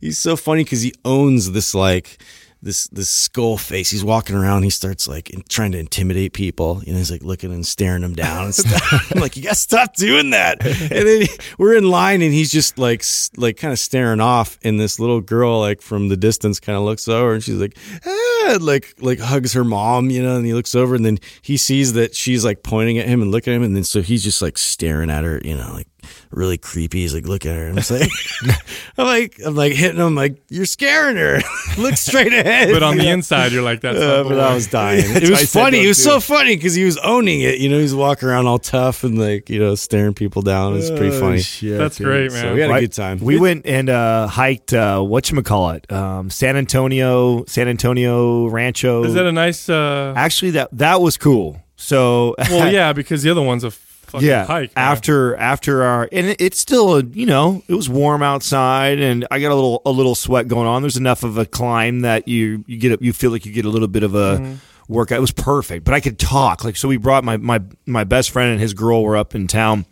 he's 0.00 0.18
so 0.18 0.36
funny 0.36 0.64
because 0.64 0.82
he 0.82 0.94
owns 1.04 1.52
this 1.52 1.74
like 1.74 2.18
this 2.62 2.86
this 2.88 3.10
skull 3.10 3.58
face. 3.58 3.90
He's 3.90 4.04
walking 4.04 4.36
around. 4.36 4.62
He 4.62 4.70
starts 4.70 5.08
like 5.08 5.30
in, 5.30 5.42
trying 5.48 5.72
to 5.72 5.78
intimidate 5.78 6.32
people. 6.32 6.80
You 6.86 6.92
know, 6.92 6.98
he's 6.98 7.10
like 7.10 7.22
looking 7.24 7.52
and 7.52 7.66
staring 7.66 8.02
them 8.02 8.14
down 8.14 8.44
and 8.46 8.54
stuff. 8.54 9.10
I'm 9.14 9.20
like, 9.20 9.36
you 9.36 9.42
gotta 9.42 9.54
stop 9.56 9.94
doing 9.96 10.30
that. 10.30 10.64
And 10.64 10.90
then 11.08 11.22
he- 11.22 11.28
we're 11.58 11.74
in 11.76 11.84
line, 11.90 12.22
and 12.22 12.32
he's 12.32 12.52
just 12.52 12.78
like 12.78 13.04
like 13.36 13.56
kind 13.56 13.72
of 13.72 13.78
staring 13.78 14.20
off. 14.20 14.58
And 14.62 14.78
this 14.78 15.00
little 15.00 15.20
girl, 15.20 15.58
like 15.60 15.82
from 15.82 16.08
the 16.08 16.16
distance, 16.16 16.60
kind 16.60 16.78
of 16.78 16.84
looks 16.84 17.08
over, 17.08 17.34
and 17.34 17.42
she's 17.42 17.56
like, 17.60 17.76
ah, 18.06 18.58
like 18.60 18.94
like 19.00 19.18
hugs 19.18 19.52
her 19.54 19.64
mom. 19.64 20.08
You 20.10 20.22
know, 20.22 20.36
and 20.36 20.46
he 20.46 20.54
looks 20.54 20.74
over, 20.74 20.94
and 20.94 21.04
then 21.04 21.18
he 21.42 21.56
sees 21.56 21.94
that 21.94 22.14
she's 22.14 22.44
like 22.44 22.62
pointing 22.62 22.98
at 22.98 23.08
him 23.08 23.22
and 23.22 23.30
looking 23.32 23.52
at 23.52 23.56
him, 23.56 23.62
and 23.64 23.74
then 23.74 23.84
so 23.84 24.02
he's 24.02 24.22
just 24.22 24.40
like 24.40 24.56
staring 24.56 25.10
at 25.10 25.24
her. 25.24 25.40
You 25.44 25.56
know, 25.56 25.72
like 25.72 25.88
really 26.32 26.58
creepy. 26.58 27.00
He's 27.02 27.14
like, 27.14 27.26
look 27.26 27.46
at 27.46 27.54
her. 27.54 27.66
And 27.66 27.78
I'm 27.78 27.98
like, 27.98 28.10
I'm 28.98 29.06
like, 29.06 29.40
I'm 29.44 29.54
like 29.54 29.72
hitting 29.72 30.00
him, 30.00 30.14
like, 30.14 30.42
you're 30.48 30.64
scaring 30.66 31.16
her. 31.16 31.40
look 31.78 31.96
straight 31.96 32.32
ahead. 32.32 32.72
But 32.72 32.82
on 32.82 32.96
the 32.96 33.08
inside, 33.08 33.52
you're 33.52 33.62
like, 33.62 33.80
that's 33.80 33.98
Uh, 33.98 34.24
but. 34.24 34.38
I 34.38 34.54
was 34.54 34.66
dying. 34.66 35.04
It 35.22 35.30
was 35.30 35.52
funny. 35.52 35.84
It 35.84 35.88
was 35.88 35.98
too. 35.98 36.10
so 36.10 36.20
funny 36.20 36.56
because 36.56 36.74
he 36.74 36.84
was 36.84 36.98
owning 36.98 37.40
it. 37.42 37.58
You 37.58 37.68
know, 37.68 37.78
he's 37.78 37.94
walking 37.94 38.28
around 38.28 38.46
all 38.46 38.58
tough 38.58 39.04
and 39.04 39.18
like, 39.18 39.48
you 39.48 39.58
know, 39.58 39.74
staring 39.74 40.14
people 40.14 40.42
down. 40.42 40.76
It's 40.76 40.90
pretty 40.90 41.18
funny. 41.18 41.42
That's 41.76 41.98
great, 41.98 42.32
man. 42.32 42.40
So 42.42 42.54
we 42.54 42.60
had 42.60 42.70
a 42.70 42.80
good 42.80 42.92
time. 42.92 43.18
We 43.18 43.38
went 43.38 43.66
and 43.66 43.88
uh, 43.88 44.26
hiked 44.26 44.72
uh, 44.72 45.00
what 45.00 45.30
you 45.30 45.40
call 45.42 45.70
it, 45.70 45.90
um, 45.92 46.30
San 46.30 46.56
Antonio, 46.56 47.44
San 47.46 47.68
Antonio 47.68 48.46
Rancho. 48.48 49.04
Is 49.04 49.14
that 49.14 49.26
a 49.26 49.32
nice? 49.32 49.68
Uh, 49.68 50.14
Actually, 50.16 50.52
that 50.52 50.68
that 50.72 51.00
was 51.00 51.16
cool. 51.16 51.60
So 51.76 52.34
well, 52.38 52.72
yeah, 52.72 52.92
because 52.92 53.22
the 53.22 53.30
other 53.30 53.42
one's 53.42 53.64
a 53.64 53.70
fucking 54.12 54.28
yeah. 54.28 54.44
hike. 54.44 54.74
man. 54.76 54.84
after 54.84 55.34
after 55.36 55.82
our 55.82 56.08
and 56.12 56.26
it, 56.28 56.40
it's 56.40 56.58
still 56.60 56.96
a, 56.96 57.04
you 57.04 57.26
know 57.26 57.62
it 57.66 57.74
was 57.74 57.88
warm 57.88 58.22
outside 58.22 59.00
and 59.00 59.26
I 59.30 59.40
got 59.40 59.50
a 59.50 59.54
little 59.56 59.82
a 59.84 59.90
little 59.90 60.14
sweat 60.14 60.46
going 60.48 60.68
on. 60.68 60.82
There's 60.82 60.96
enough 60.96 61.24
of 61.24 61.36
a 61.38 61.44
climb 61.46 62.00
that 62.00 62.28
you 62.28 62.64
you 62.66 62.78
get 62.78 62.92
a, 63.00 63.04
you 63.04 63.12
feel 63.12 63.30
like 63.30 63.44
you 63.44 63.52
get 63.52 63.64
a 63.64 63.70
little 63.70 63.88
bit 63.88 64.02
of 64.04 64.14
a 64.14 64.38
Mm-hmm. 64.38 64.54
workout. 64.92 65.18
It 65.18 65.20
was 65.20 65.32
perfect, 65.32 65.84
but 65.84 65.94
I 65.94 66.00
could 66.00 66.18
talk 66.18 66.64
like 66.64 66.76
so. 66.76 66.86
We 66.88 66.96
brought 66.96 67.24
my 67.24 67.36
my 67.36 67.60
my 67.86 68.04
best 68.04 68.30
friend 68.30 68.52
and 68.52 68.60
his 68.60 68.74
girl 68.74 69.02
were 69.02 69.16
up 69.16 69.34
in 69.34 69.46
town. 69.48 69.86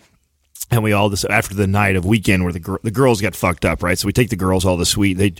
And 0.72 0.84
we 0.84 0.92
all 0.92 1.08
this 1.08 1.24
after 1.24 1.52
the 1.52 1.66
night 1.66 1.96
of 1.96 2.04
weekend 2.04 2.44
where 2.44 2.52
the 2.52 2.60
gir- 2.60 2.78
the 2.84 2.92
girls 2.92 3.20
got 3.20 3.34
fucked 3.34 3.64
up, 3.64 3.82
right? 3.82 3.98
So 3.98 4.06
we 4.06 4.12
take 4.12 4.30
the 4.30 4.36
girls 4.36 4.64
all 4.64 4.76
the 4.76 4.86
sweet. 4.86 5.14
They 5.14 5.32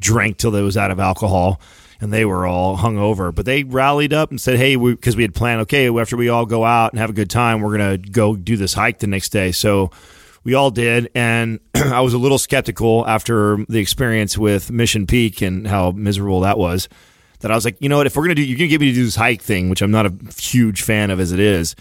drank 0.00 0.36
till 0.38 0.50
they 0.50 0.62
was 0.62 0.76
out 0.76 0.90
of 0.90 0.98
alcohol, 0.98 1.60
and 2.00 2.12
they 2.12 2.24
were 2.24 2.46
all 2.46 2.78
hungover. 2.78 3.34
But 3.34 3.46
they 3.46 3.64
rallied 3.64 4.12
up 4.12 4.30
and 4.30 4.40
said, 4.40 4.58
"Hey, 4.58 4.76
because 4.76 5.16
we, 5.16 5.22
had 5.22 5.34
planned, 5.34 5.62
okay, 5.62 5.88
after 5.88 6.16
we 6.16 6.28
all 6.28 6.46
go 6.46 6.64
out 6.64 6.92
and 6.92 7.00
have 7.00 7.10
a 7.10 7.14
good 7.14 7.30
time, 7.30 7.60
we're 7.60 7.76
gonna 7.76 7.98
go 7.98 8.36
do 8.36 8.56
this 8.56 8.74
hike 8.74 8.98
the 8.98 9.06
next 9.06 9.30
day." 9.30 9.52
So 9.52 9.90
we 10.44 10.54
all 10.54 10.70
did, 10.70 11.10
and 11.14 11.58
I 11.74 12.00
was 12.02 12.14
a 12.14 12.18
little 12.18 12.38
skeptical 12.38 13.06
after 13.06 13.64
the 13.68 13.78
experience 13.78 14.36
with 14.38 14.70
Mission 14.70 15.06
Peak 15.06 15.42
and 15.42 15.66
how 15.66 15.90
miserable 15.90 16.40
that 16.40 16.58
was. 16.58 16.88
That 17.40 17.50
I 17.50 17.54
was 17.56 17.64
like, 17.64 17.76
you 17.80 17.88
know 17.88 17.98
what? 17.98 18.06
If 18.06 18.16
we're 18.16 18.24
gonna 18.24 18.36
do, 18.36 18.42
you're 18.42 18.56
gonna 18.56 18.68
get 18.68 18.80
me 18.80 18.88
to 18.88 18.94
do 18.94 19.04
this 19.04 19.16
hike 19.16 19.42
thing, 19.42 19.68
which 19.68 19.82
I'm 19.82 19.90
not 19.90 20.06
a 20.06 20.14
huge 20.38 20.82
fan 20.82 21.10
of 21.10 21.20
as 21.20 21.32
it 21.32 21.40
is. 21.40 21.74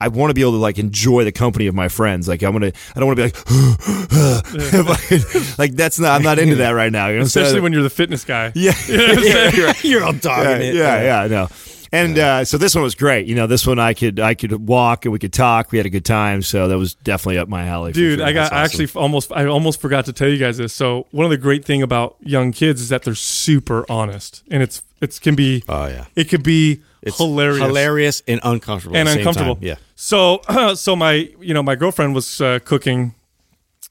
I 0.00 0.08
want 0.08 0.30
to 0.30 0.34
be 0.34 0.42
able 0.42 0.52
to 0.52 0.58
like 0.58 0.78
enjoy 0.78 1.24
the 1.24 1.32
company 1.32 1.66
of 1.66 1.74
my 1.74 1.88
friends. 1.88 2.28
Like 2.28 2.42
I'm 2.42 2.52
gonna, 2.52 2.72
I 2.94 3.00
don't 3.00 3.06
want 3.06 3.18
to 3.18 3.24
be 3.24 4.78
like, 4.82 5.58
like 5.58 5.72
that's 5.72 5.98
not. 5.98 6.12
I'm 6.12 6.22
not 6.22 6.38
into 6.38 6.56
that 6.56 6.70
right 6.70 6.92
now. 6.92 7.08
You 7.08 7.18
know 7.18 7.24
saying? 7.24 7.46
especially 7.46 7.60
when 7.62 7.72
you're 7.72 7.82
the 7.82 7.90
fitness 7.90 8.24
guy. 8.24 8.52
yeah, 8.54 8.72
yeah, 8.88 9.50
you're 9.50 9.66
right. 9.66 9.84
You're 9.84 10.04
all 10.04 10.12
dogging 10.12 10.62
yeah, 10.62 10.68
it. 10.68 10.74
yeah, 10.74 11.02
yeah, 11.02 11.20
I 11.22 11.28
know. 11.28 11.48
And 11.90 12.18
uh, 12.18 12.44
so 12.44 12.58
this 12.58 12.74
one 12.74 12.84
was 12.84 12.94
great. 12.94 13.26
You 13.26 13.34
know, 13.34 13.46
this 13.46 13.66
one 13.66 13.78
I 13.78 13.94
could 13.94 14.20
I 14.20 14.34
could 14.34 14.68
walk 14.68 15.04
and 15.04 15.12
we 15.12 15.18
could 15.18 15.32
talk. 15.32 15.72
We 15.72 15.78
had 15.78 15.86
a 15.86 15.90
good 15.90 16.04
time. 16.04 16.42
So 16.42 16.68
that 16.68 16.76
was 16.78 16.94
definitely 16.94 17.38
up 17.38 17.48
my 17.48 17.66
alley. 17.66 17.92
Dude, 17.92 18.18
sure. 18.18 18.26
I 18.26 18.32
got 18.32 18.50
That's 18.50 18.52
I 18.52 18.64
actually 18.64 19.00
almost 19.00 19.32
I 19.32 19.46
almost 19.46 19.80
forgot 19.80 20.04
to 20.04 20.12
tell 20.12 20.28
you 20.28 20.38
guys 20.38 20.58
this. 20.58 20.72
So 20.74 21.06
one 21.12 21.24
of 21.24 21.30
the 21.30 21.38
great 21.38 21.64
thing 21.64 21.82
about 21.82 22.16
young 22.20 22.52
kids 22.52 22.82
is 22.82 22.90
that 22.90 23.04
they're 23.04 23.14
super 23.14 23.90
honest, 23.90 24.42
and 24.50 24.62
it's 24.62 24.82
it 25.00 25.18
can 25.20 25.34
be 25.34 25.64
Oh, 25.68 25.86
yeah. 25.86 26.06
it 26.14 26.28
could 26.28 26.42
be 26.42 26.82
It's 27.02 27.16
hilarious, 27.16 27.58
hilarious 27.58 28.22
and 28.26 28.40
uncomfortable 28.42 28.96
and 28.96 29.08
at 29.08 29.12
the 29.12 29.18
same 29.18 29.20
uncomfortable. 29.20 29.54
time. 29.56 29.64
Yeah. 29.64 29.74
So 29.94 30.40
so 30.74 30.96
my 30.96 31.30
you 31.40 31.54
know 31.54 31.62
my 31.62 31.76
girlfriend 31.76 32.14
was 32.14 32.40
uh, 32.40 32.58
cooking 32.64 33.14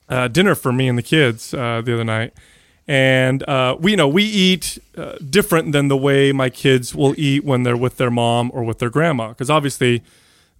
uh, 0.08 0.28
dinner 0.28 0.54
for 0.54 0.72
me 0.72 0.88
and 0.88 0.98
the 0.98 1.02
kids 1.02 1.54
uh, 1.54 1.80
the 1.84 1.94
other 1.94 2.04
night, 2.04 2.34
and 2.86 3.42
uh, 3.48 3.76
we 3.78 3.92
you 3.92 3.96
know 3.96 4.08
we 4.08 4.24
eat 4.24 4.78
uh, 4.96 5.16
different 5.30 5.72
than 5.72 5.88
the 5.88 5.96
way 5.96 6.32
my 6.32 6.50
kids 6.50 6.94
will 6.94 7.14
eat 7.18 7.44
when 7.44 7.62
they're 7.62 7.76
with 7.76 7.96
their 7.96 8.10
mom 8.10 8.50
or 8.52 8.62
with 8.62 8.78
their 8.78 8.90
grandma 8.90 9.28
because 9.28 9.50
obviously 9.50 10.02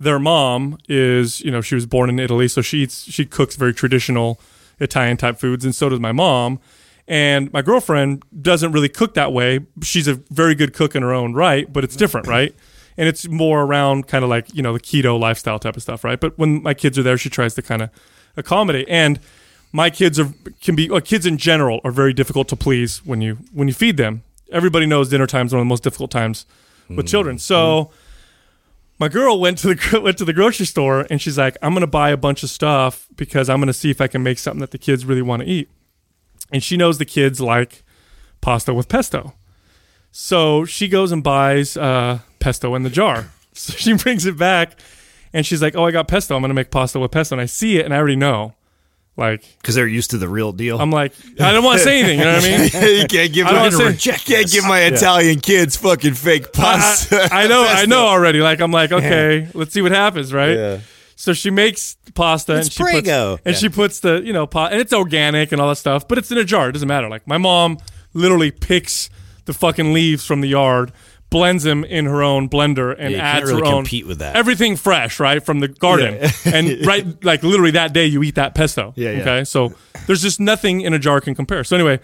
their 0.01 0.19
mom 0.19 0.79
is 0.89 1.41
you 1.41 1.51
know 1.51 1.61
she 1.61 1.75
was 1.75 1.87
born 1.87 2.09
in 2.09 2.19
Italy 2.19 2.49
so 2.49 2.63
she 2.63 2.79
eats 2.79 3.11
she 3.11 3.25
cooks 3.25 3.57
very 3.57 3.75
traditional 3.75 4.41
Italian 4.81 5.17
type 5.17 5.39
foods 5.39 5.65
and 5.65 5.75
so 5.75 5.89
does 5.89 6.01
my 6.01 6.13
mom 6.13 6.61
and 7.09 7.53
my 7.53 7.63
girlfriend 7.63 8.23
doesn't 8.41 8.73
really 8.73 8.89
cook 8.89 9.15
that 9.15 9.33
way 9.33 9.61
she's 9.83 10.07
a 10.07 10.15
very 10.31 10.55
good 10.55 10.73
cook 10.73 10.95
in 10.95 11.03
her 11.03 11.13
own 11.13 11.35
right 11.35 11.73
but 11.73 11.83
it's 11.83 11.97
different 11.97 12.27
right 12.27 12.55
and 12.99 13.07
it's 13.09 13.29
more 13.29 13.63
around 13.63 14.09
kind 14.09 14.25
of 14.25 14.29
like 14.29 14.53
you 14.53 14.61
know 14.61 14.75
the 14.75 14.81
keto 14.81 15.19
lifestyle 15.19 15.59
type 15.59 15.77
of 15.77 15.83
stuff, 15.83 16.05
right? 16.05 16.21
But 16.21 16.37
when 16.37 16.63
my 16.63 16.75
kids 16.75 16.99
are 16.99 17.03
there, 17.03 17.17
she 17.17 17.31
tries 17.31 17.55
to 17.55 17.63
kind 17.63 17.81
of 17.81 17.91
accommodate. 18.37 18.87
And 18.89 19.21
my 19.73 19.89
kids 19.89 20.19
are 20.19 20.31
can 20.61 20.75
be 20.75 20.91
well, 20.91 21.01
kids 21.01 21.25
in 21.25 21.39
general 21.39 21.81
are 21.85 21.93
very 21.93 22.13
difficult 22.13 22.49
to 22.49 22.57
please 22.57 22.99
when 23.07 23.23
you 23.23 23.39
when 23.53 23.69
you 23.69 23.75
feed 23.75 23.97
them. 23.97 24.25
Everybody 24.51 24.85
knows 24.85 25.09
dinner 25.09 25.27
time 25.27 25.47
is 25.47 25.53
one 25.53 25.61
of 25.61 25.65
the 25.65 25.69
most 25.69 25.85
difficult 25.85 26.11
times 26.11 26.45
with 26.89 26.99
mm-hmm. 26.99 27.07
children. 27.07 27.39
So 27.39 27.91
my 28.99 29.09
girl 29.09 29.39
went 29.39 29.59
to 29.59 29.75
the 29.75 30.01
went 30.03 30.19
to 30.19 30.25
the 30.25 30.33
grocery 30.33 30.67
store 30.67 31.07
and 31.09 31.23
she's 31.23 31.39
like, 31.39 31.57
"I'm 31.63 31.73
going 31.73 31.83
to 31.83 31.87
buy 31.87 32.11
a 32.11 32.17
bunch 32.17 32.43
of 32.43 32.51
stuff 32.51 33.07
because 33.15 33.49
I'm 33.49 33.59
going 33.59 33.69
to 33.69 33.73
see 33.73 33.91
if 33.91 34.01
I 34.01 34.09
can 34.09 34.25
make 34.25 34.41
something 34.41 34.61
that 34.61 34.73
the 34.73 34.79
kids 34.79 35.05
really 35.05 35.23
want 35.23 35.43
to 35.43 35.49
eat." 35.49 35.69
And 36.51 36.63
she 36.63 36.77
knows 36.77 36.99
the 36.99 37.05
kids 37.05 37.41
like 37.41 37.83
pasta 38.41 38.73
with 38.73 38.89
pesto. 38.89 39.35
So 40.11 40.65
she 40.65 40.89
goes 40.89 41.13
and 41.13 41.23
buys 41.23 41.77
uh, 41.77 42.21
pesto 42.39 42.75
in 42.75 42.83
the 42.83 42.91
jar. 42.91 43.31
So 43.59 43.73
she 43.73 43.93
brings 43.95 44.25
it 44.25 44.39
back 44.39 44.79
and 45.33 45.45
she's 45.45 45.61
like, 45.61 45.75
"Oh, 45.75 45.85
I 45.85 45.91
got 45.91 46.07
pesto. 46.07 46.37
I'm 46.37 46.43
going 46.43 46.51
to 46.51 46.55
make 46.55 46.71
pasta 46.71 47.01
with 47.01 47.11
pesto." 47.11 47.35
And 47.35 47.41
I 47.43 47.47
see 47.47 47.77
it 47.79 47.85
and 47.85 47.93
I 47.93 47.97
already 47.97 48.15
know. 48.15 48.55
Like 49.17 49.43
because 49.61 49.75
they're 49.75 49.89
used 49.89 50.13
to 50.13 50.19
the 50.19 50.29
real 50.29 50.53
deal. 50.53 50.81
I'm 50.81 50.93
like, 50.93 51.13
I 51.41 51.51
don't 51.51 51.65
want 51.65 51.79
to 51.79 51.85
say 51.85 51.99
anything, 51.99 52.21
you 52.21 52.25
know 52.25 52.35
what 52.35 52.45
I 52.45 52.47
mean? 52.47 52.61
you 53.01 53.07
can't 53.09 53.33
give 53.33 53.49
I 53.49 53.53
my, 53.53 53.77
wanna 53.77 53.97
can't 53.97 54.49
give 54.49 54.65
my 54.65 54.83
Italian 54.83 55.41
kids 55.41 55.77
fucking 55.77 56.15
fake 56.15 56.47
I, 56.47 56.51
pasta. 56.53 57.29
I 57.33 57.49
know, 57.49 57.65
I 57.65 57.87
know 57.87 58.07
already. 58.07 58.39
Like 58.39 58.61
I'm 58.61 58.71
like, 58.71 58.93
okay, 58.93 59.49
let's 59.55 59.73
see 59.73 59.83
what 59.83 59.91
happens, 59.91 60.33
right? 60.33 60.81
So 61.21 61.33
she 61.33 61.51
makes 61.51 61.97
pasta 62.15 62.53
and 62.53 62.61
It's 62.61 62.71
she 62.73 62.79
puts, 62.81 62.93
Prego. 62.93 63.41
and 63.45 63.57
she 63.57 63.69
puts 63.69 63.99
the 63.99 64.23
you 64.25 64.33
know 64.33 64.47
pot 64.47 64.71
and 64.71 64.81
it's 64.81 64.93
organic 64.93 65.51
and 65.51 65.61
all 65.61 65.69
that 65.69 65.75
stuff, 65.77 66.07
but 66.07 66.17
it's 66.17 66.31
in 66.31 66.39
a 66.39 66.45
jar. 66.45 66.69
It 66.69 66.73
doesn't 66.73 66.87
matter. 66.87 67.09
Like 67.09 67.27
my 67.27 67.39
mom 67.39 67.79
literally 68.15 68.53
picks 68.53 69.11
the 69.47 69.53
fucking 69.53 69.93
leaves 69.93 70.25
from 70.25 70.43
the 70.43 70.49
yard, 70.49 70.93
blends 71.29 71.65
them 71.65 71.83
in 71.83 72.05
her 72.05 72.23
own 72.23 72.49
blender, 72.49 72.95
and 72.97 73.13
Yeah, 73.13 73.19
adds 73.19 73.47
really 73.47 73.63
her 73.63 73.67
own 73.67 73.83
compete 73.83 74.07
with 74.07 74.21
that. 74.21 74.37
everything 74.37 74.77
fresh, 74.77 75.19
right 75.19 75.45
from 75.45 75.59
the 75.59 75.67
garden, 75.67 76.19
and 76.45 76.87
right 76.87 77.05
like 77.25 77.43
literally 77.43 77.73
that 77.73 77.93
day 77.93 78.07
you 78.07 78.23
eat 78.23 78.37
that 78.37 78.55
pesto. 78.55 78.93
Yeah, 78.95 79.11
yeah. 79.11 79.21
Okay, 79.23 79.45
so 79.45 79.73
there's 80.07 80.23
just 80.23 80.39
nothing 80.39 80.83
in 80.83 80.93
a 80.95 81.01
jar 81.01 81.21
can 81.21 81.35
compare. 81.35 81.65
So 81.65 81.75
anyway, 81.75 81.99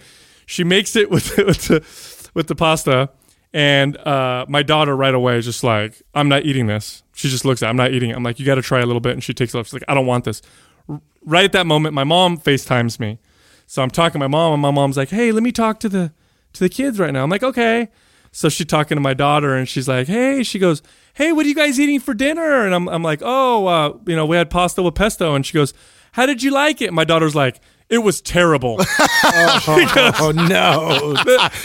she 0.45 0.65
makes 0.65 0.93
it 0.97 1.09
with 1.09 1.37
with 1.37 1.67
the 1.69 2.29
with 2.33 2.47
the 2.47 2.55
pasta. 2.55 3.11
And 3.55 3.95
uh, 4.05 4.45
my 4.49 4.63
daughter 4.63 4.97
right 4.97 5.13
away 5.13 5.37
is 5.37 5.45
just 5.45 5.63
like, 5.63 6.01
I'm 6.13 6.27
not 6.27 6.43
eating 6.43 6.67
this. 6.67 7.03
She 7.13 7.29
just 7.29 7.45
looks 7.45 7.63
at, 7.63 7.67
it, 7.67 7.69
I'm 7.69 7.77
not 7.77 7.93
eating 7.93 8.09
it. 8.09 8.13
I'm 8.17 8.21
like, 8.21 8.37
you 8.37 8.45
got 8.45 8.55
to 8.55 8.61
try 8.61 8.81
a 8.81 8.85
little 8.85 8.99
bit. 8.99 9.13
And 9.13 9.23
she 9.23 9.33
takes 9.33 9.55
it 9.55 9.57
off. 9.57 9.67
She's 9.67 9.73
like, 9.75 9.85
I 9.87 9.93
don't 9.93 10.05
want 10.05 10.25
this. 10.25 10.41
R- 10.89 10.99
right 11.23 11.45
at 11.45 11.53
that 11.53 11.65
moment, 11.65 11.93
my 11.93 12.03
mom 12.03 12.37
FaceTimes 12.37 12.99
me. 12.99 13.17
So 13.65 13.81
I'm 13.81 13.89
talking 13.89 14.19
to 14.19 14.19
my 14.19 14.27
mom, 14.27 14.51
and 14.51 14.61
my 14.61 14.71
mom's 14.71 14.97
like, 14.97 15.07
Hey, 15.07 15.31
let 15.31 15.41
me 15.41 15.53
talk 15.53 15.79
to 15.79 15.89
the 15.89 16.11
to 16.51 16.59
the 16.59 16.69
kids 16.69 16.99
right 16.99 17.13
now. 17.13 17.23
I'm 17.23 17.29
like, 17.29 17.43
okay. 17.43 17.87
So 18.33 18.49
she's 18.49 18.67
talking 18.67 18.97
to 18.97 19.01
my 19.01 19.13
daughter, 19.13 19.55
and 19.55 19.69
she's 19.69 19.87
like, 19.87 20.07
Hey, 20.07 20.43
she 20.43 20.59
goes, 20.59 20.81
Hey, 21.13 21.31
what 21.31 21.45
are 21.45 21.49
you 21.49 21.55
guys 21.55 21.79
eating 21.79 22.01
for 22.01 22.13
dinner? 22.13 22.65
And 22.65 22.75
I'm 22.75 22.89
I'm 22.89 23.03
like, 23.03 23.21
Oh, 23.23 23.67
uh, 23.67 23.97
you 24.05 24.17
know, 24.17 24.25
we 24.25 24.35
had 24.35 24.49
pasta 24.49 24.83
with 24.83 24.95
pesto. 24.95 25.33
And 25.33 25.45
she 25.45 25.53
goes, 25.53 25.73
How 26.11 26.25
did 26.25 26.43
you 26.43 26.51
like 26.51 26.81
it? 26.81 26.91
My 26.91 27.05
daughter's 27.05 27.35
like, 27.35 27.61
It 27.89 27.99
was 27.99 28.21
terrible. 28.21 28.79
Oh, 29.27 30.13
oh 30.19 30.31
no! 30.31 31.15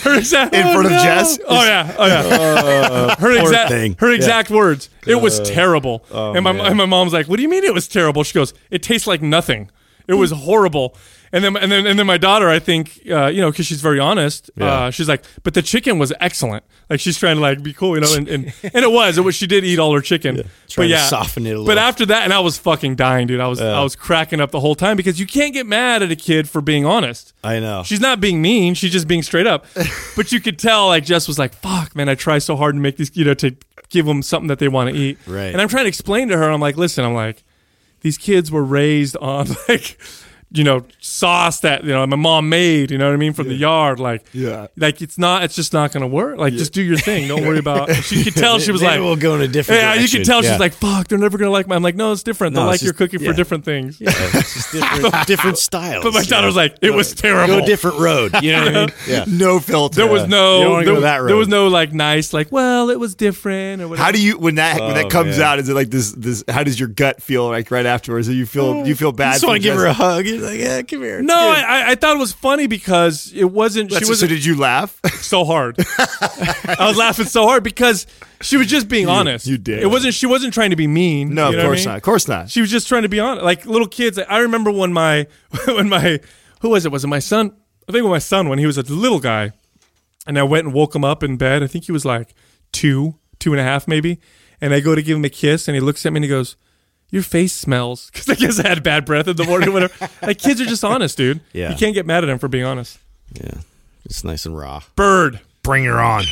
her 0.03 0.17
exact 0.17 0.53
In 0.53 0.63
front 0.63 0.87
of 0.87 0.91
Oh, 0.91 0.95
no. 0.95 1.03
Jess? 1.03 1.39
Oh 1.47 1.63
yeah, 1.63 1.95
oh 1.97 2.05
yeah. 2.07 2.19
Uh, 2.21 3.15
her 3.17 3.31
exact 3.39 3.69
thing. 3.69 3.95
her 3.99 4.11
exact 4.11 4.49
words. 4.49 4.89
It 5.05 5.15
was 5.15 5.39
uh, 5.39 5.45
terrible. 5.45 6.03
Oh, 6.11 6.33
and 6.33 6.43
my 6.43 6.51
and 6.51 6.77
my 6.77 6.85
mom's 6.85 7.13
like, 7.13 7.27
"What 7.27 7.37
do 7.37 7.43
you 7.43 7.49
mean 7.49 7.63
it 7.63 7.73
was 7.73 7.87
terrible?" 7.87 8.23
She 8.23 8.33
goes, 8.33 8.53
"It 8.71 8.81
tastes 8.83 9.07
like 9.07 9.21
nothing. 9.21 9.69
It 10.07 10.15
was 10.15 10.31
horrible." 10.31 10.95
And 11.33 11.43
then 11.43 11.55
and 11.57 11.71
then 11.71 11.87
and 11.87 11.97
then 11.97 12.05
my 12.05 12.17
daughter, 12.17 12.49
I 12.49 12.59
think, 12.59 13.01
uh, 13.09 13.27
you 13.27 13.41
know, 13.41 13.51
because 13.51 13.65
she's 13.65 13.81
very 13.81 13.99
honest, 13.99 14.51
uh, 14.59 14.91
she's 14.91 15.07
like, 15.07 15.23
"But 15.43 15.53
the 15.53 15.61
chicken 15.61 15.97
was 15.97 16.11
excellent." 16.19 16.63
Like 16.89 16.99
she's 16.99 17.17
trying 17.17 17.37
to 17.37 17.41
like 17.41 17.63
be 17.63 17.73
cool, 17.73 17.95
you 17.95 18.01
know, 18.01 18.13
and 18.13 18.27
and, 18.27 18.53
and 18.63 18.83
it 18.83 18.91
was. 18.91 19.17
It 19.17 19.21
was. 19.21 19.35
She 19.35 19.47
did 19.47 19.63
eat 19.63 19.79
all 19.79 19.93
her 19.93 20.01
chicken. 20.01 20.35
but 20.35 20.45
trying 20.67 20.87
to 20.89 20.95
yeah, 20.95 21.05
soften 21.05 21.47
it 21.47 21.57
a 21.57 21.63
But 21.63 21.77
after 21.77 22.05
that, 22.07 22.23
and 22.23 22.33
I 22.33 22.39
was 22.39 22.57
fucking 22.57 22.95
dying, 22.95 23.27
dude. 23.27 23.39
I 23.39 23.47
was 23.47 23.61
I 23.61 23.81
was 23.81 23.95
cracking 23.95 24.41
up 24.41 24.51
the 24.51 24.59
whole 24.59 24.75
time 24.75 24.97
because 24.97 25.19
you 25.19 25.25
can't 25.25 25.53
get 25.53 25.65
mad 25.65 26.03
at 26.03 26.11
a 26.11 26.15
kid 26.15 26.49
for 26.49 26.61
being 26.61 26.85
honest. 26.85 27.33
I 27.43 27.59
know. 27.59 27.83
She's 27.83 28.01
not 28.01 28.19
being 28.19 28.41
mean. 28.41 28.73
She's 28.73 28.91
just 28.91 29.07
being 29.07 29.23
straight 29.23 29.47
up. 29.47 29.65
but 30.15 30.31
you 30.31 30.39
could 30.39 30.59
tell, 30.59 30.87
like, 30.87 31.05
Jess 31.05 31.27
was 31.27 31.39
like, 31.39 31.53
fuck, 31.53 31.95
man, 31.95 32.09
I 32.09 32.15
try 32.15 32.37
so 32.39 32.55
hard 32.55 32.75
to 32.75 32.81
make 32.81 32.97
these, 32.97 33.15
you 33.15 33.25
know, 33.25 33.33
to 33.35 33.55
give 33.89 34.05
them 34.05 34.21
something 34.21 34.47
that 34.47 34.59
they 34.59 34.67
want 34.67 34.89
to 34.89 34.95
eat. 34.95 35.17
Right. 35.27 35.51
And 35.51 35.61
I'm 35.61 35.67
trying 35.67 35.85
to 35.85 35.89
explain 35.89 36.27
to 36.29 36.37
her, 36.37 36.49
I'm 36.49 36.61
like, 36.61 36.77
listen, 36.77 37.03
I'm 37.03 37.13
like, 37.13 37.43
these 38.01 38.17
kids 38.17 38.51
were 38.51 38.63
raised 38.63 39.17
on, 39.17 39.47
like, 39.69 39.97
you 40.53 40.63
know, 40.65 40.83
sauce 40.99 41.61
that, 41.61 41.83
you 41.83 41.91
know, 41.91 42.05
my 42.05 42.17
mom 42.17 42.49
made, 42.49 42.91
you 42.91 42.97
know 42.97 43.05
what 43.07 43.13
I 43.13 43.17
mean, 43.17 43.31
from 43.31 43.47
the 43.47 43.53
yard. 43.55 43.99
Like, 44.01 44.25
Yeah. 44.33 44.67
like, 44.75 45.01
it's 45.01 45.17
not, 45.17 45.43
it's 45.43 45.55
just 45.55 45.71
not 45.71 45.93
going 45.93 46.01
to 46.01 46.07
work. 46.07 46.37
Like, 46.37 46.53
just 46.53 46.73
do 46.73 46.81
your 46.81 46.97
thing. 46.97 47.27
Don't 47.29 47.45
worry 47.45 47.59
about 47.59 47.89
She 48.03 48.23
could 48.25 48.35
tell 48.35 48.59
she 48.59 48.71
was 48.71 48.81
Maybe 48.81 48.95
like, 48.95 48.99
we'll 49.01 49.15
go 49.15 49.35
in 49.35 49.41
a 49.41 49.47
different. 49.47 49.79
yeah, 49.81 49.93
you 49.93 49.99
direction. 49.99 50.19
could 50.19 50.25
tell 50.27 50.43
Yeah. 50.43 50.51
she's 50.51 50.59
like, 50.59 50.73
fuck, 50.73 51.07
they're 51.07 51.17
never 51.17 51.37
going 51.37 51.47
to 51.47 51.51
like 51.53 51.67
my, 51.67 51.75
I'm 51.75 51.83
like, 51.83 51.95
no, 51.95 52.11
it's 52.11 52.23
different. 52.23 52.53
They'll 52.55 52.63
No, 52.63 52.67
like 52.69 52.75
it's 52.75 52.83
your 52.83 52.91
just- 52.93 52.97
cooking 53.11 53.25
for 53.25 53.33
different 53.33 53.63
things. 53.63 54.01
Yeah, 54.01 54.09
It's 54.13 54.53
just 54.53 54.71
different, 54.73 55.27
different 55.27 55.57
styles. 55.57 56.03
But 56.03 56.13
my 56.13 56.23
daughter 56.23 56.41
know? 56.41 56.47
was 56.47 56.55
like, 56.57 56.77
it 56.81 56.91
was 56.93 57.13
terrible. 57.13 57.59
Go 57.59 57.63
a 57.63 57.65
different 57.65 57.99
road. 57.99 58.35
You 58.43 58.51
know 58.51 58.59
what 58.65 58.75
I 58.75 58.79
mean? 58.81 58.89
Yeah. 59.07 59.23
no 59.27 59.59
filter. 59.59 59.95
There 60.01 60.07
was 60.11 60.27
no 60.27 60.61
don't 60.63 60.71
wanna 60.71 60.85
there, 60.85 60.93
go 60.95 61.01
that 61.01 61.27
there 61.27 61.35
was 61.35 61.47
no 61.47 61.67
like 61.67 61.93
nice 61.93 62.33
like 62.33 62.51
well 62.51 62.89
it 62.89 62.99
was 62.99 63.15
different 63.15 63.81
or 63.81 63.87
whatever. 63.87 64.03
How 64.05 64.11
do 64.11 64.21
you 64.21 64.37
when 64.37 64.55
that 64.55 64.79
when 64.81 64.95
that 64.95 65.05
Oh, 65.05 65.09
comes 65.09 65.37
man. 65.37 65.47
out? 65.47 65.59
Is 65.59 65.69
it 65.69 65.73
like 65.73 65.89
this? 65.89 66.11
This 66.11 66.43
how 66.49 66.63
does 66.63 66.79
your 66.79 66.89
gut 66.89 67.21
feel 67.21 67.47
like 67.47 67.71
right 67.71 67.85
afterwards? 67.85 68.27
Do 68.27 68.33
you 68.33 68.45
feel 68.45 68.65
oh, 68.65 68.83
do 68.83 68.89
you 68.89 68.95
feel 68.95 69.11
bad? 69.11 69.33
Just 69.33 69.45
want 69.47 69.57
to 69.57 69.63
give 69.63 69.75
her 69.75 69.85
a 69.85 69.93
hug. 69.93 70.25
You're 70.41 70.49
like, 70.49 70.59
yeah, 70.59 70.81
come 70.81 71.01
here. 71.01 71.21
No, 71.21 71.33
good. 71.33 71.63
I, 71.63 71.81
I- 71.81 71.91
I 71.91 71.95
thought 71.95 72.15
it 72.15 72.19
was 72.19 72.33
funny 72.33 72.67
because 72.67 73.31
it 73.33 73.45
wasn't. 73.45 73.89
That's- 73.89 74.05
she 74.07 74.09
was 74.11 74.19
so 74.19 74.27
did 74.27 74.43
you 74.43 74.55
laugh? 74.57 74.99
so 75.21 75.45
hard. 75.45 75.77
I 75.79 76.75
was 76.87 76.97
laughing 76.97 77.25
so 77.25 77.43
hard 77.47 77.63
because 77.63 78.07
she 78.41 78.57
was 78.57 78.67
just 78.67 78.87
being 78.87 79.07
honest. 79.07 79.47
you 79.47 79.57
did. 79.57 79.79
It 79.83 79.87
wasn't. 79.87 80.13
She 80.13 80.25
wasn't 80.25 80.53
trying 80.53 80.71
to 80.71 80.75
be 80.75 80.87
mean. 80.87 81.33
No, 81.33 81.49
you 81.49 81.49
of 81.49 81.53
know 81.53 81.57
what 81.57 81.63
I 81.63 81.67
course 81.69 81.79
mean? 81.79 81.85
not. 81.91 81.97
Of 81.97 82.03
course 82.03 82.27
not. 82.27 82.49
She 82.49 82.61
was 82.61 82.71
just 82.71 82.87
trying 82.87 83.03
to 83.03 83.09
be 83.09 83.19
honest. 83.19 83.43
Like 83.45 83.65
little 83.65 83.87
kids. 83.87 84.17
I 84.19 84.39
remember 84.39 84.71
when 84.71 84.93
my 84.93 85.27
when 85.67 85.89
my 85.89 86.19
who 86.61 86.69
was 86.69 86.85
it? 86.85 86.91
Was 86.91 87.03
it 87.03 87.07
my 87.07 87.19
son? 87.19 87.55
I 87.87 87.91
think 87.91 87.99
it 87.99 88.07
was 88.07 88.09
my 88.11 88.19
son 88.19 88.49
when 88.49 88.59
he 88.59 88.65
was 88.65 88.77
a 88.77 88.83
little 88.83 89.19
guy, 89.19 89.51
and 90.27 90.37
I 90.39 90.43
went 90.43 90.65
and 90.65 90.73
woke 90.73 90.95
him 90.95 91.03
up 91.03 91.23
in 91.23 91.37
bed. 91.37 91.63
I 91.63 91.67
think 91.67 91.85
he 91.85 91.91
was 91.91 92.05
like 92.05 92.33
two, 92.71 93.15
two 93.39 93.51
and 93.53 93.59
a 93.59 93.63
half 93.63 93.87
maybe. 93.87 94.19
And 94.63 94.73
I 94.75 94.79
go 94.79 94.93
to 94.93 95.01
give 95.01 95.17
him 95.17 95.25
a 95.25 95.29
kiss, 95.29 95.67
and 95.67 95.73
he 95.75 95.81
looks 95.81 96.05
at 96.05 96.13
me 96.13 96.17
and 96.17 96.23
he 96.25 96.29
goes, 96.29 96.55
"Your 97.11 97.23
face 97.23 97.53
smells." 97.53 98.09
Because 98.13 98.29
I 98.29 98.35
guess 98.35 98.59
I 98.59 98.67
had 98.67 98.81
bad 98.83 99.05
breath 99.05 99.27
in 99.27 99.35
the 99.35 99.43
morning 99.43 99.69
or 99.69 99.73
whatever. 99.73 100.09
like 100.23 100.39
kids 100.39 100.59
are 100.59 100.65
just 100.65 100.83
honest, 100.83 101.17
dude. 101.17 101.41
Yeah. 101.53 101.69
You 101.71 101.75
can't 101.77 101.93
get 101.93 102.05
mad 102.05 102.23
at 102.23 102.27
them 102.27 102.39
for 102.39 102.47
being 102.47 102.65
honest. 102.65 102.97
Yeah, 103.33 103.61
it's 104.05 104.23
nice 104.23 104.45
and 104.45 104.57
raw. 104.57 104.81
Bird. 104.95 105.39
Bring 105.63 105.85
her 105.85 105.99
on. 105.99 106.23